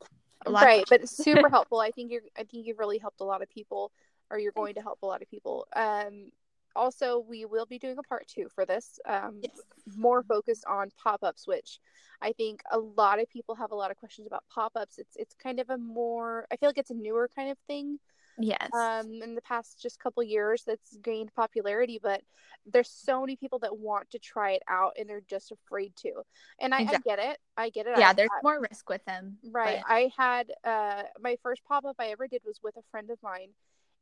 a 0.45 0.51
lot. 0.51 0.63
right, 0.63 0.85
but 0.89 1.07
super 1.07 1.49
helpful. 1.51 1.79
I 1.79 1.91
think 1.91 2.11
you're 2.11 2.21
I 2.37 2.43
think 2.43 2.65
you've 2.65 2.79
really 2.79 2.97
helped 2.97 3.21
a 3.21 3.25
lot 3.25 3.41
of 3.41 3.49
people 3.49 3.91
or 4.29 4.39
you're 4.39 4.51
going 4.51 4.75
to 4.75 4.81
help 4.81 4.99
a 5.03 5.05
lot 5.05 5.21
of 5.21 5.29
people. 5.29 5.67
Um 5.75 6.31
also 6.75 7.19
we 7.27 7.45
will 7.45 7.65
be 7.65 7.79
doing 7.79 7.97
a 7.97 8.03
part 8.03 8.27
two 8.27 8.47
for 8.53 8.65
this. 8.65 8.99
Um 9.05 9.39
Yes. 9.41 9.51
more 9.97 10.23
focused 10.23 10.65
on 10.65 10.91
pop-ups, 11.03 11.45
which 11.47 11.79
I 12.21 12.31
think 12.33 12.61
a 12.71 12.79
lot 12.79 13.19
of 13.19 13.29
people 13.29 13.55
have 13.55 13.71
a 13.71 13.75
lot 13.75 13.91
of 13.91 13.97
questions 13.97 14.27
about 14.27 14.43
pop-ups. 14.53 14.97
It's 14.97 15.15
it's 15.17 15.35
kind 15.35 15.59
of 15.59 15.69
a 15.69 15.77
more 15.77 16.47
I 16.51 16.57
feel 16.57 16.69
like 16.69 16.77
it's 16.77 16.91
a 16.91 16.95
newer 16.95 17.29
kind 17.35 17.49
of 17.51 17.57
thing. 17.67 17.99
yes, 18.39 18.71
um, 18.73 19.21
in 19.21 19.35
the 19.35 19.41
past 19.41 19.79
just 19.81 19.99
couple 19.99 20.23
years 20.23 20.63
that's 20.65 20.97
gained 21.03 21.31
popularity 21.35 21.99
but 22.01 22.21
there's 22.65 22.89
so 22.89 23.19
many 23.21 23.35
people 23.35 23.59
that 23.59 23.77
want 23.77 24.09
to 24.09 24.17
try 24.17 24.51
it 24.53 24.63
out 24.67 24.93
and 24.97 25.07
they're 25.07 25.21
just 25.29 25.51
afraid 25.51 25.95
to 25.97 26.11
and 26.59 26.73
i, 26.73 26.81
Exactly. 26.81 27.11
I 27.11 27.15
get 27.15 27.25
it 27.31 27.37
i 27.57 27.69
get 27.69 27.85
it 27.85 27.99
yeah, 27.99 28.09
I, 28.09 28.13
there's 28.13 28.31
I- 28.31 28.41
more 28.43 28.59
risk 28.71 28.89
with 28.89 29.05
them. 29.05 29.37
right 29.51 29.81
but- 29.85 29.93
i 29.93 30.11
had 30.17 30.51
uh 30.63 31.03
my 31.21 31.37
first 31.43 31.61
pop-up 31.65 31.95
i 31.99 32.07
ever 32.07 32.27
did 32.27 32.41
was 32.43 32.59
with 32.63 32.75
a 32.77 32.81
friend 32.89 33.11
of 33.11 33.19
mine 33.21 33.49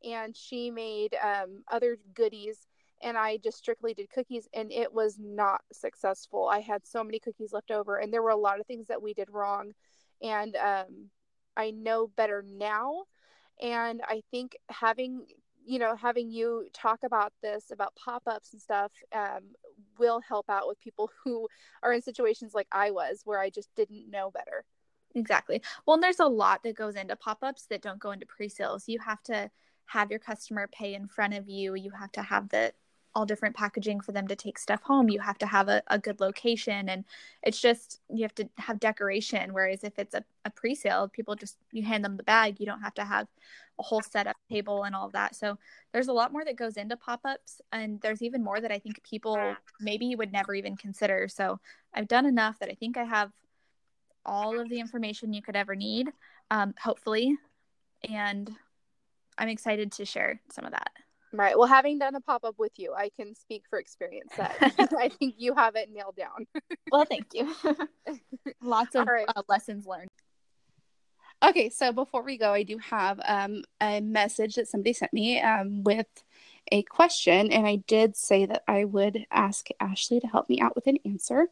and 0.06 0.36
she 0.36 0.72
made 0.72 1.16
um 1.24 1.64
other 1.72 1.98
goodies 2.14 2.68
and 3.02 3.18
i 3.18 3.38
just 3.38 3.58
strictly 3.58 3.94
did 3.94 4.10
cookies 4.10 4.48
and 4.54 4.72
it 4.72 4.94
was 4.94 5.18
not 5.20 5.62
successful 5.72 6.48
i 6.48 6.60
had 6.60 6.86
so 6.86 7.04
many 7.04 7.20
cookies 7.20 7.54
left 7.54 7.72
over 7.72 7.98
and 7.98 8.14
there 8.14 8.22
were 8.22 8.30
a 8.30 8.36
lot 8.36 8.60
of 8.60 8.66
things 8.66 8.88
that 8.88 9.02
we 9.02 9.14
did 9.14 9.30
wrong 9.32 9.72
and 10.22 10.56
um 10.56 11.10
i 11.58 11.72
know 11.72 12.08
better 12.16 12.44
now 12.48 13.04
and 13.62 14.02
i 14.08 14.22
think 14.32 14.56
having 14.70 15.26
you 15.66 15.78
know 15.80 15.96
having 15.96 16.32
you 16.32 16.68
talk 16.74 17.00
about 17.04 17.34
this 17.42 17.72
about 17.72 17.96
pop-ups 17.96 18.54
and 18.54 18.62
stuff 18.62 18.92
um, 19.14 19.42
will 20.00 20.20
help 20.28 20.50
out 20.50 20.68
with 20.68 20.80
people 20.80 21.12
who 21.24 21.48
are 21.84 21.94
in 21.94 22.02
situations 22.02 22.54
like 22.54 22.68
i 22.72 22.90
was 22.90 23.22
where 23.26 23.40
i 23.40 23.50
just 23.50 23.70
didn't 23.76 24.10
know 24.10 24.32
better 24.32 24.66
Exactly. 25.16 25.62
Well, 25.86 25.96
and 25.96 26.04
there's 26.04 26.20
a 26.20 26.26
lot 26.26 26.64
that 26.64 26.76
goes 26.76 26.96
into 26.96 27.16
pop 27.16 27.40
ups 27.42 27.66
that 27.70 27.82
don't 27.82 28.00
go 28.00 28.12
into 28.12 28.26
pre 28.26 28.50
sales. 28.50 28.86
You 28.88 29.00
have 29.00 29.22
to 29.24 29.50
have 29.86 30.10
your 30.10 30.20
customer 30.20 30.68
pay 30.68 30.94
in 30.94 31.08
front 31.08 31.34
of 31.34 31.50
you. 31.50 31.76
You 31.76 31.92
have 31.92 32.12
to 32.14 32.22
have 32.22 32.50
the 32.50 32.74
all 33.14 33.26
different 33.26 33.56
packaging 33.56 34.00
for 34.00 34.12
them 34.12 34.28
to 34.28 34.36
take 34.36 34.58
stuff 34.58 34.82
home. 34.84 35.10
You 35.10 35.20
have 35.20 35.38
to 35.40 35.46
have 35.46 35.68
a, 35.68 35.84
a 35.88 36.00
good 36.00 36.20
location. 36.20 36.90
And 36.90 37.04
it's 37.44 37.60
just, 37.60 38.00
you 38.10 38.22
have 38.22 38.36
to 38.36 38.48
have 38.58 38.80
decoration. 38.80 39.54
Whereas 39.54 39.84
if 39.84 40.00
it's 40.00 40.16
a, 40.16 40.24
a 40.46 40.50
pre 40.50 40.76
sale, 40.76 41.10
people 41.10 41.36
just, 41.36 41.58
you 41.72 41.84
hand 41.84 42.06
them 42.06 42.18
the 42.18 42.24
bag. 42.24 42.60
You 42.60 42.66
don't 42.66 42.82
have 42.82 42.94
to 42.96 43.04
have 43.04 43.28
a 43.80 43.84
whole 43.84 44.02
setup 44.02 44.38
table 44.50 44.84
and 44.84 44.96
all 44.96 45.08
of 45.08 45.14
that. 45.14 45.36
So 45.36 45.58
there's 45.92 46.08
a 46.08 46.14
lot 46.14 46.32
more 46.32 46.46
that 46.46 46.56
goes 46.56 46.78
into 46.78 46.96
pop 46.96 47.22
ups. 47.26 47.62
And 47.72 48.00
there's 48.02 48.22
even 48.22 48.44
more 48.44 48.62
that 48.62 48.72
I 48.72 48.80
think 48.80 49.04
people 49.04 49.56
maybe 49.80 50.16
would 50.16 50.32
never 50.32 50.54
even 50.54 50.78
consider. 50.78 51.28
So 51.28 51.60
I've 51.94 52.08
done 52.08 52.26
enough 52.26 52.60
that 52.60 52.70
I 52.70 52.76
think 52.76 52.98
I 52.98 53.04
have 53.04 53.32
all 54.26 54.60
of 54.60 54.70
the 54.70 54.80
information 54.80 55.34
you 55.34 55.42
could 55.42 55.56
ever 55.56 55.76
need, 55.76 56.10
um, 56.50 56.74
hopefully. 56.82 57.36
And 58.10 58.50
I'm 59.42 59.50
excited 59.50 59.92
to 59.94 60.06
share 60.06 60.40
some 60.52 60.66
of 60.66 60.72
that. 60.72 60.92
right 61.34 61.58
well 61.58 61.68
having 61.68 61.98
done 62.00 62.14
a 62.16 62.22
pop-up 62.22 62.56
with 62.60 62.74
you 62.78 62.94
i 62.94 63.10
can 63.18 63.34
speak 63.36 63.64
for 63.70 63.80
experience 63.80 64.32
that 64.38 64.56
i 65.00 65.10
think 65.10 65.36
you 65.38 65.54
have 65.56 65.76
it 65.76 65.90
nailed 65.92 66.16
down 66.16 66.46
Well, 66.92 67.06
thank 67.06 67.28
you. 67.34 67.54
Lots 68.62 68.96
of 68.96 69.08
All 69.08 69.14
right. 69.14 69.26
uh, 69.36 69.42
lessons 69.48 69.86
learned. 69.88 70.10
Okay, 71.44 71.70
so 71.70 71.92
before 71.92 72.22
we 72.24 72.38
go, 72.38 72.52
I 72.54 72.64
do 72.64 72.78
have 72.78 73.20
um, 73.26 73.64
a 73.82 74.00
message 74.02 74.56
that 74.56 74.68
somebody 74.68 74.94
sent 74.94 75.12
me 75.14 75.42
um, 75.42 75.84
with 75.84 76.06
a 76.72 76.84
question, 76.84 77.52
and 77.52 77.66
I 77.66 77.78
did 77.88 78.16
say 78.16 78.46
that 78.46 78.64
I 78.68 78.86
would 78.86 79.26
ask 79.32 79.68
Ashley 79.80 80.20
to 80.20 80.28
help 80.28 80.50
me 80.50 80.60
out 80.62 80.76
with 80.76 80.86
an 80.86 80.98
answer. 81.06 81.48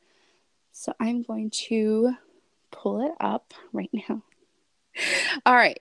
So 0.72 0.94
I'm 1.00 1.24
going 1.24 1.50
to 1.70 2.14
pull 2.72 3.02
it 3.04 3.14
up 3.20 3.54
right 3.74 3.90
now. 3.94 4.22
All 5.46 5.56
right. 5.56 5.80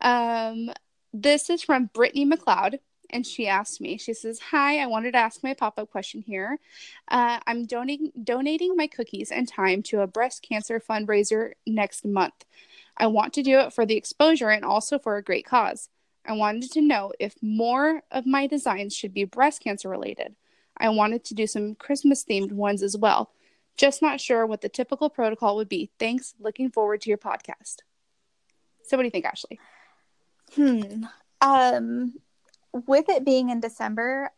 Um, 0.00 0.70
this 1.22 1.50
is 1.50 1.62
from 1.62 1.90
Brittany 1.94 2.26
McLeod, 2.26 2.78
and 3.10 3.26
she 3.26 3.46
asked 3.46 3.80
me. 3.80 3.96
She 3.96 4.12
says, 4.12 4.38
"Hi, 4.50 4.80
I 4.80 4.86
wanted 4.86 5.12
to 5.12 5.18
ask 5.18 5.42
my 5.42 5.54
pop-up 5.54 5.90
question 5.90 6.22
here. 6.22 6.58
Uh, 7.08 7.40
I'm 7.46 7.64
donating 7.64 8.12
donating 8.22 8.76
my 8.76 8.86
cookies 8.86 9.30
and 9.30 9.48
time 9.48 9.82
to 9.84 10.00
a 10.00 10.06
breast 10.06 10.42
cancer 10.42 10.80
fundraiser 10.80 11.52
next 11.66 12.04
month. 12.04 12.44
I 12.96 13.06
want 13.06 13.32
to 13.34 13.42
do 13.42 13.60
it 13.60 13.72
for 13.72 13.86
the 13.86 13.96
exposure 13.96 14.50
and 14.50 14.64
also 14.64 14.98
for 14.98 15.16
a 15.16 15.22
great 15.22 15.46
cause. 15.46 15.88
I 16.26 16.32
wanted 16.32 16.72
to 16.72 16.80
know 16.80 17.12
if 17.20 17.36
more 17.40 18.02
of 18.10 18.26
my 18.26 18.46
designs 18.46 18.94
should 18.94 19.14
be 19.14 19.24
breast 19.24 19.62
cancer 19.62 19.88
related. 19.88 20.34
I 20.76 20.88
wanted 20.88 21.24
to 21.24 21.34
do 21.34 21.46
some 21.46 21.76
Christmas 21.76 22.24
themed 22.24 22.52
ones 22.52 22.82
as 22.82 22.96
well. 22.96 23.30
Just 23.76 24.02
not 24.02 24.20
sure 24.20 24.46
what 24.46 24.60
the 24.60 24.68
typical 24.68 25.08
protocol 25.08 25.56
would 25.56 25.68
be. 25.68 25.90
Thanks. 25.98 26.34
Looking 26.40 26.70
forward 26.70 27.02
to 27.02 27.08
your 27.08 27.18
podcast. 27.18 27.76
So, 28.82 28.96
what 28.96 29.02
do 29.02 29.06
you 29.06 29.10
think, 29.10 29.26
Ashley? 29.26 29.58
Hmm. 30.54 31.04
Um, 31.40 32.14
with 32.72 33.08
it 33.08 33.24
being 33.24 33.50
in 33.50 33.60
December, 33.60 34.30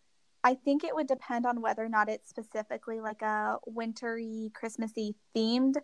I 0.44 0.54
think 0.54 0.84
it 0.84 0.94
would 0.94 1.06
depend 1.06 1.46
on 1.46 1.60
whether 1.60 1.84
or 1.84 1.88
not 1.88 2.08
it's 2.08 2.28
specifically 2.28 3.00
like 3.00 3.22
a 3.22 3.58
wintry, 3.66 4.50
Christmassy 4.54 5.14
themed 5.34 5.74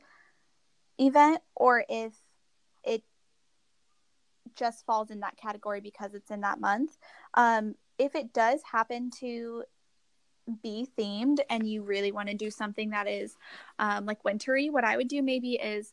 event 0.99 1.41
or 1.57 1.85
if 1.89 2.13
it 2.85 3.03
just 4.55 4.87
falls 4.87 5.11
in 5.11 5.21
that 5.21 5.37
category 5.37 5.81
because 5.81 6.15
it's 6.15 6.31
in 6.31 6.43
that 6.43 6.61
month. 6.61 6.97
Um, 7.35 7.75
if 7.99 8.15
it 8.15 8.33
does 8.33 8.61
happen 8.71 9.11
to 9.21 9.65
be 10.63 10.87
themed 10.99 11.39
and 11.51 11.67
you 11.67 11.83
really 11.83 12.13
want 12.13 12.29
to 12.29 12.35
do 12.35 12.51
something 12.51 12.91
that 12.91 13.09
is 13.09 13.37
um, 13.79 14.07
like 14.07 14.25
wintry, 14.25 14.71
what 14.71 14.85
I 14.85 14.97
would 14.97 15.09
do 15.09 15.23
maybe 15.23 15.55
is 15.55 15.93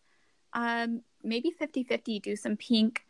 um, 0.54 1.02
maybe 1.24 1.52
50 1.52 1.84
50 1.84 2.20
do 2.20 2.36
some 2.36 2.58
pink 2.58 3.04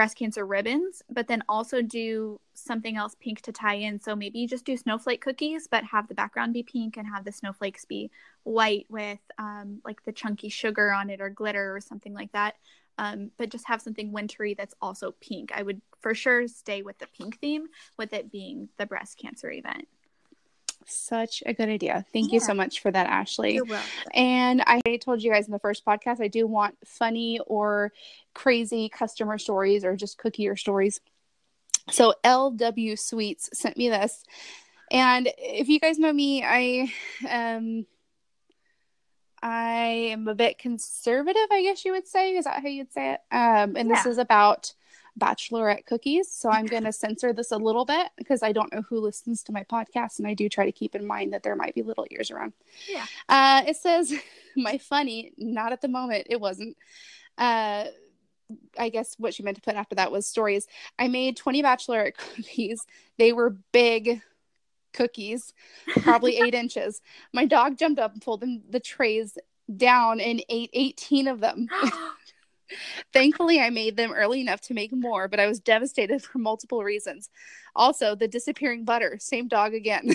breast 0.00 0.16
cancer 0.16 0.46
ribbons, 0.46 1.02
but 1.10 1.28
then 1.28 1.42
also 1.46 1.82
do 1.82 2.40
something 2.54 2.96
else 2.96 3.14
pink 3.20 3.42
to 3.42 3.52
tie 3.52 3.74
in. 3.74 4.00
So 4.00 4.16
maybe 4.16 4.46
just 4.46 4.64
do 4.64 4.74
snowflake 4.74 5.20
cookies, 5.20 5.68
but 5.70 5.84
have 5.84 6.08
the 6.08 6.14
background 6.14 6.54
be 6.54 6.62
pink 6.62 6.96
and 6.96 7.06
have 7.06 7.26
the 7.26 7.32
snowflakes 7.32 7.84
be 7.84 8.10
white 8.44 8.86
with 8.88 9.18
um, 9.36 9.82
like 9.84 10.02
the 10.04 10.12
chunky 10.12 10.48
sugar 10.48 10.90
on 10.90 11.10
it 11.10 11.20
or 11.20 11.28
glitter 11.28 11.76
or 11.76 11.82
something 11.82 12.14
like 12.14 12.32
that. 12.32 12.54
Um, 12.96 13.30
but 13.36 13.50
just 13.50 13.68
have 13.68 13.82
something 13.82 14.10
wintry 14.10 14.54
that's 14.54 14.72
also 14.80 15.14
pink. 15.20 15.50
I 15.54 15.62
would 15.62 15.82
for 16.00 16.14
sure 16.14 16.48
stay 16.48 16.80
with 16.80 16.98
the 16.98 17.06
pink 17.18 17.38
theme, 17.38 17.66
with 17.98 18.14
it 18.14 18.32
being 18.32 18.70
the 18.78 18.86
breast 18.86 19.18
cancer 19.18 19.50
event. 19.50 19.86
Such 20.86 21.42
a 21.46 21.52
good 21.52 21.68
idea. 21.68 22.04
Thank 22.12 22.32
you 22.32 22.40
so 22.40 22.54
much 22.54 22.80
for 22.80 22.90
that, 22.90 23.06
Ashley. 23.06 23.60
And 24.14 24.62
I 24.66 24.80
told 25.00 25.22
you 25.22 25.30
guys 25.30 25.46
in 25.46 25.52
the 25.52 25.58
first 25.58 25.84
podcast, 25.84 26.20
I 26.20 26.28
do 26.28 26.46
want 26.46 26.76
funny 26.84 27.38
or 27.46 27.92
crazy 28.34 28.88
customer 28.88 29.38
stories 29.38 29.84
or 29.84 29.96
just 29.96 30.18
cookie 30.18 30.48
or 30.48 30.56
stories. 30.56 31.00
So 31.90 32.14
LW 32.24 32.98
Sweets 32.98 33.50
sent 33.52 33.76
me 33.76 33.88
this. 33.88 34.24
And 34.90 35.28
if 35.38 35.68
you 35.68 35.78
guys 35.78 35.98
know 35.98 36.12
me, 36.12 36.44
I 36.44 36.92
um 37.28 37.86
I 39.42 40.10
am 40.12 40.28
a 40.28 40.34
bit 40.34 40.58
conservative, 40.58 41.46
I 41.50 41.62
guess 41.62 41.84
you 41.84 41.92
would 41.92 42.06
say. 42.06 42.36
Is 42.36 42.44
that 42.44 42.62
how 42.62 42.68
you'd 42.68 42.92
say 42.92 43.12
it? 43.12 43.20
Um 43.30 43.76
and 43.76 43.90
this 43.90 44.06
is 44.06 44.18
about 44.18 44.74
bachelorette 45.18 45.86
cookies. 45.86 46.30
So 46.30 46.50
I'm 46.50 46.66
going 46.66 46.84
to 46.84 46.92
censor 46.92 47.32
this 47.32 47.50
a 47.50 47.56
little 47.56 47.84
bit 47.84 48.08
because 48.16 48.42
I 48.42 48.52
don't 48.52 48.72
know 48.72 48.82
who 48.82 49.00
listens 49.00 49.42
to 49.44 49.52
my 49.52 49.64
podcast 49.64 50.18
and 50.18 50.26
I 50.26 50.34
do 50.34 50.48
try 50.48 50.64
to 50.64 50.72
keep 50.72 50.94
in 50.94 51.06
mind 51.06 51.32
that 51.32 51.42
there 51.42 51.56
might 51.56 51.74
be 51.74 51.82
little 51.82 52.06
ears 52.10 52.30
around. 52.30 52.52
Yeah. 52.88 53.06
Uh, 53.28 53.62
it 53.66 53.76
says, 53.76 54.12
my 54.56 54.78
funny, 54.78 55.32
not 55.36 55.72
at 55.72 55.80
the 55.80 55.88
moment, 55.88 56.26
it 56.30 56.40
wasn't. 56.40 56.76
Uh, 57.38 57.86
I 58.78 58.88
guess 58.88 59.14
what 59.18 59.32
she 59.32 59.42
meant 59.42 59.56
to 59.56 59.62
put 59.62 59.76
after 59.76 59.94
that 59.94 60.10
was 60.10 60.26
stories. 60.26 60.66
I 60.98 61.08
made 61.08 61.36
20 61.36 61.62
bachelorette 61.62 62.16
cookies. 62.16 62.84
They 63.16 63.32
were 63.32 63.56
big 63.72 64.22
cookies, 64.92 65.54
probably 65.98 66.38
eight 66.38 66.54
inches. 66.64 67.00
My 67.32 67.46
dog 67.46 67.78
jumped 67.78 68.00
up 68.00 68.12
and 68.12 68.22
pulled 68.22 68.40
them, 68.40 68.62
the 68.68 68.80
trays 68.80 69.38
down 69.76 70.20
and 70.20 70.44
ate 70.48 70.70
18 70.72 71.28
of 71.28 71.40
them. 71.40 71.68
Thankfully, 73.12 73.60
I 73.60 73.70
made 73.70 73.96
them 73.96 74.12
early 74.12 74.40
enough 74.40 74.60
to 74.62 74.74
make 74.74 74.92
more, 74.92 75.28
but 75.28 75.40
I 75.40 75.46
was 75.46 75.60
devastated 75.60 76.22
for 76.24 76.38
multiple 76.38 76.84
reasons. 76.84 77.30
Also, 77.74 78.14
the 78.14 78.28
disappearing 78.28 78.84
butter, 78.84 79.16
same 79.18 79.48
dog 79.48 79.74
again. 79.74 80.14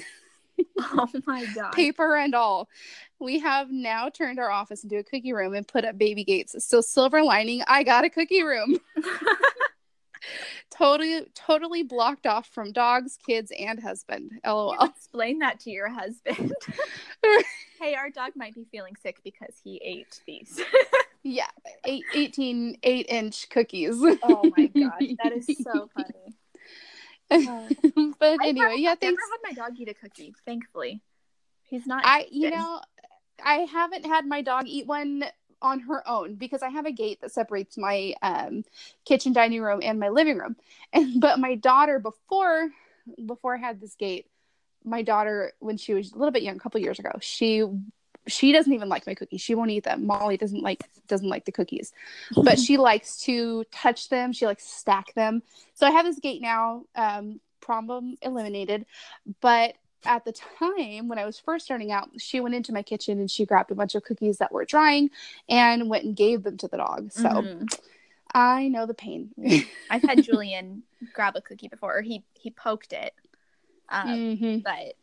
oh 0.79 1.09
my 1.25 1.45
god. 1.53 1.73
Paper 1.73 2.15
and 2.15 2.33
all. 2.33 2.69
We 3.19 3.39
have 3.39 3.71
now 3.71 4.09
turned 4.09 4.39
our 4.39 4.49
office 4.49 4.83
into 4.83 4.97
a 4.97 5.03
cookie 5.03 5.33
room 5.33 5.53
and 5.53 5.67
put 5.67 5.85
up 5.85 5.97
baby 5.97 6.23
gates. 6.23 6.55
So 6.65 6.81
silver 6.81 7.23
lining, 7.23 7.61
I 7.67 7.83
got 7.83 8.05
a 8.05 8.09
cookie 8.09 8.43
room. 8.43 8.79
totally 10.69 11.25
totally 11.33 11.83
blocked 11.83 12.25
off 12.25 12.47
from 12.47 12.71
dogs, 12.71 13.17
kids, 13.25 13.51
and 13.57 13.81
husband. 13.81 14.31
LOL. 14.45 14.75
Explain 14.83 15.39
that 15.39 15.59
to 15.61 15.71
your 15.71 15.89
husband. 15.89 16.53
hey, 17.79 17.95
our 17.95 18.09
dog 18.09 18.31
might 18.35 18.53
be 18.53 18.65
feeling 18.71 18.95
sick 19.01 19.19
because 19.23 19.55
he 19.63 19.81
ate 19.83 20.21
these. 20.25 20.61
Yeah, 21.25 21.47
eight, 21.85 22.05
18 22.13 22.77
8 22.83 23.05
inch 23.09 23.49
cookies. 23.49 23.95
oh 24.21 24.51
my 24.55 24.67
god, 24.67 25.01
that 25.23 25.33
is 25.33 25.47
so 25.63 25.89
funny. 25.95 26.35
Uh, 27.31 28.13
but 28.19 28.39
anyway, 28.43 28.53
never, 28.53 28.75
yeah, 28.75 28.91
I've 28.91 28.99
thanks. 28.99 29.19
never 29.19 29.31
had 29.31 29.39
my 29.43 29.53
dog 29.53 29.79
eat 29.79 29.89
a 29.89 29.95
cookie. 29.95 30.35
Thankfully, 30.45 31.01
he's 31.63 31.87
not. 31.87 32.03
I, 32.05 32.27
you 32.29 32.51
know, 32.51 32.79
I 33.43 33.61
haven't 33.61 34.05
had 34.05 34.27
my 34.27 34.43
dog 34.43 34.67
eat 34.67 34.85
one 34.85 35.25
on 35.63 35.79
her 35.79 36.07
own 36.07 36.35
because 36.35 36.61
I 36.61 36.69
have 36.69 36.85
a 36.85 36.91
gate 36.91 37.21
that 37.21 37.31
separates 37.31 37.75
my 37.75 38.13
um, 38.21 38.63
kitchen, 39.03 39.33
dining 39.33 39.63
room, 39.63 39.79
and 39.81 39.99
my 39.99 40.09
living 40.09 40.37
room. 40.37 40.55
And 40.93 41.19
but 41.19 41.39
my 41.39 41.55
daughter 41.55 41.97
before 41.97 42.69
before 43.25 43.55
I 43.55 43.59
had 43.59 43.81
this 43.81 43.95
gate, 43.95 44.27
my 44.83 45.01
daughter 45.01 45.53
when 45.57 45.77
she 45.77 45.95
was 45.95 46.11
a 46.11 46.17
little 46.17 46.31
bit 46.31 46.43
young, 46.43 46.57
a 46.57 46.59
couple 46.59 46.79
years 46.79 46.99
ago, 46.99 47.13
she 47.19 47.63
she 48.27 48.51
doesn't 48.51 48.73
even 48.73 48.89
like 48.89 49.05
my 49.07 49.13
cookies. 49.13 49.41
She 49.41 49.55
won't 49.55 49.71
eat 49.71 49.83
them. 49.83 50.05
Molly 50.05 50.37
doesn't 50.37 50.61
like 50.61 50.83
doesn't 51.07 51.29
like 51.29 51.45
the 51.45 51.51
cookies, 51.51 51.93
but 52.43 52.59
she 52.59 52.77
likes 52.89 53.21
to 53.23 53.63
touch 53.71 54.09
them. 54.09 54.33
She 54.33 54.45
likes 54.45 54.63
to 54.65 54.71
stack 54.71 55.13
them. 55.13 55.43
So 55.73 55.85
I 55.85 55.91
have 55.91 56.05
this 56.05 56.19
gate 56.19 56.41
now. 56.41 56.83
Um, 56.95 57.39
problem 57.61 58.15
eliminated, 58.21 58.85
but 59.41 59.73
at 60.05 60.23
the 60.23 60.31
time 60.31 61.07
when 61.07 61.17
I 61.17 61.25
was 61.25 61.39
first 61.39 61.65
starting 61.65 61.91
out, 61.91 62.09
she 62.19 62.39
went 62.39 62.53
into 62.53 62.71
my 62.71 62.83
kitchen 62.83 63.19
and 63.19 63.29
she 63.29 63.43
grabbed 63.43 63.71
a 63.71 63.75
bunch 63.75 63.95
of 63.95 64.03
cookies 64.03 64.37
that 64.37 64.51
were 64.51 64.65
drying 64.65 65.09
and 65.49 65.89
went 65.89 66.03
and 66.05 66.15
gave 66.15 66.43
them 66.43 66.57
to 66.57 66.67
the 66.67 66.77
dog. 66.77 67.11
So 67.11 67.27
Mhm. 67.27 67.79
I 68.33 68.67
know 68.67 68.85
the 68.85 68.93
pain. 68.93 69.31
I've 69.89 70.03
had 70.03 70.21
Julian 70.21 70.83
grab 71.11 71.35
a 71.35 71.41
cookie 71.41 71.67
before. 71.69 71.97
Or 71.97 72.01
he 72.01 72.23
he 72.33 72.51
poked 72.51 72.93
it, 72.93 73.13
um, 73.89 74.09
Mhm. 74.09 74.63
but 74.63 74.95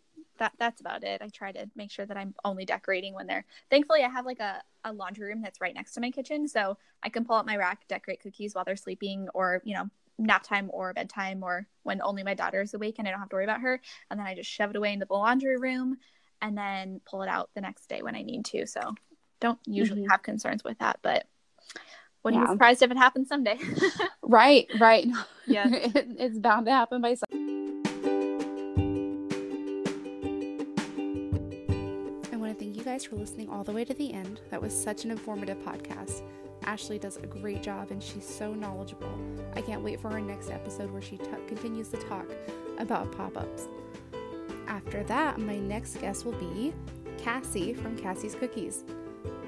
that 0.42 0.52
that's 0.58 0.80
about 0.80 1.04
it. 1.04 1.22
I 1.22 1.28
try 1.28 1.52
to 1.52 1.70
make 1.76 1.90
sure 1.90 2.04
that 2.04 2.16
I'm 2.16 2.34
only 2.44 2.64
decorating 2.64 3.14
when 3.14 3.26
they're. 3.26 3.44
Thankfully, 3.70 4.02
I 4.02 4.08
have 4.08 4.26
like 4.26 4.40
a, 4.40 4.62
a 4.84 4.92
laundry 4.92 5.28
room 5.28 5.40
that's 5.40 5.60
right 5.60 5.74
next 5.74 5.92
to 5.94 6.00
my 6.00 6.10
kitchen, 6.10 6.48
so 6.48 6.76
I 7.02 7.08
can 7.08 7.24
pull 7.24 7.36
out 7.36 7.46
my 7.46 7.56
rack, 7.56 7.86
decorate 7.88 8.20
cookies 8.20 8.54
while 8.54 8.64
they're 8.64 8.76
sleeping, 8.76 9.28
or 9.34 9.62
you 9.64 9.74
know 9.74 9.88
nap 10.18 10.42
time 10.42 10.68
or 10.72 10.92
bedtime, 10.92 11.42
or 11.42 11.66
when 11.84 12.02
only 12.02 12.22
my 12.22 12.34
daughter 12.34 12.60
is 12.60 12.74
awake 12.74 12.96
and 12.98 13.06
I 13.08 13.10
don't 13.12 13.20
have 13.20 13.28
to 13.30 13.36
worry 13.36 13.44
about 13.44 13.60
her. 13.60 13.80
And 14.10 14.18
then 14.18 14.26
I 14.26 14.34
just 14.34 14.50
shove 14.50 14.70
it 14.70 14.76
away 14.76 14.92
into 14.92 15.06
the 15.06 15.14
laundry 15.14 15.56
room, 15.56 15.96
and 16.40 16.58
then 16.58 17.00
pull 17.08 17.22
it 17.22 17.28
out 17.28 17.50
the 17.54 17.60
next 17.60 17.86
day 17.88 18.02
when 18.02 18.16
I 18.16 18.22
need 18.22 18.44
to. 18.46 18.66
So 18.66 18.80
don't 19.40 19.58
usually 19.66 20.02
Mhm. 20.02 20.10
have 20.10 20.22
concerns 20.22 20.64
with 20.64 20.78
that, 20.78 20.98
but. 21.02 21.26
Wouldn't 22.24 22.40
Yeah. 22.40 22.46
be 22.46 22.52
surprised 22.52 22.82
if 22.82 22.90
it 22.92 22.96
happens 22.96 23.28
someday. 23.28 23.58
Right, 24.22 24.68
right. 24.74 25.08
Yeah. 25.46 25.68
it, 25.72 26.06
it's 26.20 26.38
bound 26.38 26.66
to 26.66 26.72
happen 26.72 27.02
by 27.02 27.14
some. 27.14 27.26
Guys 32.92 33.04
for 33.06 33.16
listening 33.16 33.48
all 33.48 33.64
the 33.64 33.72
way 33.72 33.86
to 33.86 33.94
the 33.94 34.12
end. 34.12 34.38
That 34.50 34.60
was 34.60 34.74
such 34.74 35.06
an 35.06 35.10
informative 35.10 35.56
podcast. 35.64 36.20
Ashley 36.64 36.98
does 36.98 37.16
a 37.16 37.26
great 37.26 37.62
job 37.62 37.90
and 37.90 38.02
she's 38.02 38.26
so 38.26 38.52
knowledgeable. 38.52 39.18
I 39.54 39.62
can't 39.62 39.82
wait 39.82 39.98
for 39.98 40.10
our 40.10 40.20
next 40.20 40.50
episode 40.50 40.90
where 40.90 41.00
she 41.00 41.16
t- 41.16 41.24
continues 41.48 41.88
to 41.88 41.96
talk 41.96 42.26
about 42.76 43.10
pop 43.10 43.38
ups. 43.38 43.66
After 44.66 45.02
that, 45.04 45.38
my 45.38 45.56
next 45.56 46.02
guest 46.02 46.26
will 46.26 46.32
be 46.32 46.74
Cassie 47.16 47.72
from 47.72 47.96
Cassie's 47.96 48.34
Cookies. 48.34 48.84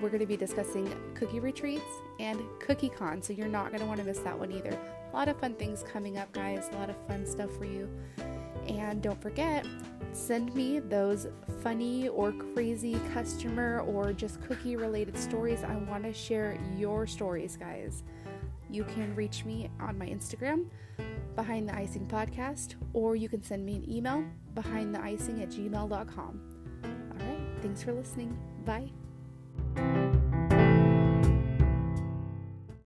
We're 0.01 0.09
going 0.09 0.21
to 0.21 0.27
be 0.27 0.39
discussing 0.39 0.91
cookie 1.12 1.41
retreats 1.41 1.85
and 2.21 2.41
Cookie 2.61 2.89
Con, 2.89 3.21
so 3.21 3.35
you're 3.35 3.47
not 3.47 3.69
going 3.69 3.81
to 3.81 3.87
want 3.87 4.01
to 4.01 4.07
miss 4.07 4.21
that 4.21 4.39
one 4.39 4.53
either. 4.53 4.75
A 5.12 5.15
lot 5.15 5.29
of 5.29 5.39
fun 5.39 5.53
things 5.53 5.85
coming 5.93 6.16
up, 6.16 6.33
guys. 6.33 6.71
A 6.73 6.77
lot 6.77 6.89
of 6.89 6.97
fun 7.07 7.27
stuff 7.27 7.55
for 7.59 7.66
you. 7.66 7.91
And 8.69 9.03
don't 9.03 9.21
forget, 9.21 9.66
send 10.15 10.55
me 10.55 10.78
those 10.78 11.27
funny 11.62 12.09
or 12.09 12.32
crazy 12.32 13.01
customer 13.12 13.81
or 13.81 14.12
just 14.12 14.41
cookie 14.43 14.77
related 14.77 15.19
stories. 15.19 15.65
I 15.65 15.74
want 15.77 16.05
to 16.05 16.12
share 16.12 16.59
your 16.77 17.07
stories, 17.07 17.57
guys. 17.57 18.03
You 18.70 18.85
can 18.85 19.15
reach 19.15 19.45
me 19.45 19.70
on 19.81 19.99
my 19.99 20.07
Instagram, 20.07 20.66
Behind 21.36 21.69
the 21.69 21.77
Icing 21.77 22.07
Podcast, 22.07 22.74
or 22.93 23.16
you 23.16 23.28
can 23.28 23.43
send 23.43 23.65
me 23.65 23.77
an 23.77 23.91
email, 23.91 24.24
behindtheicing 24.55 25.43
at 25.43 25.51
gmail.com. 25.51 26.41
All 26.85 27.27
right, 27.27 27.62
thanks 27.62 27.82
for 27.82 27.93
listening. 27.93 28.36
Bye. 28.65 28.91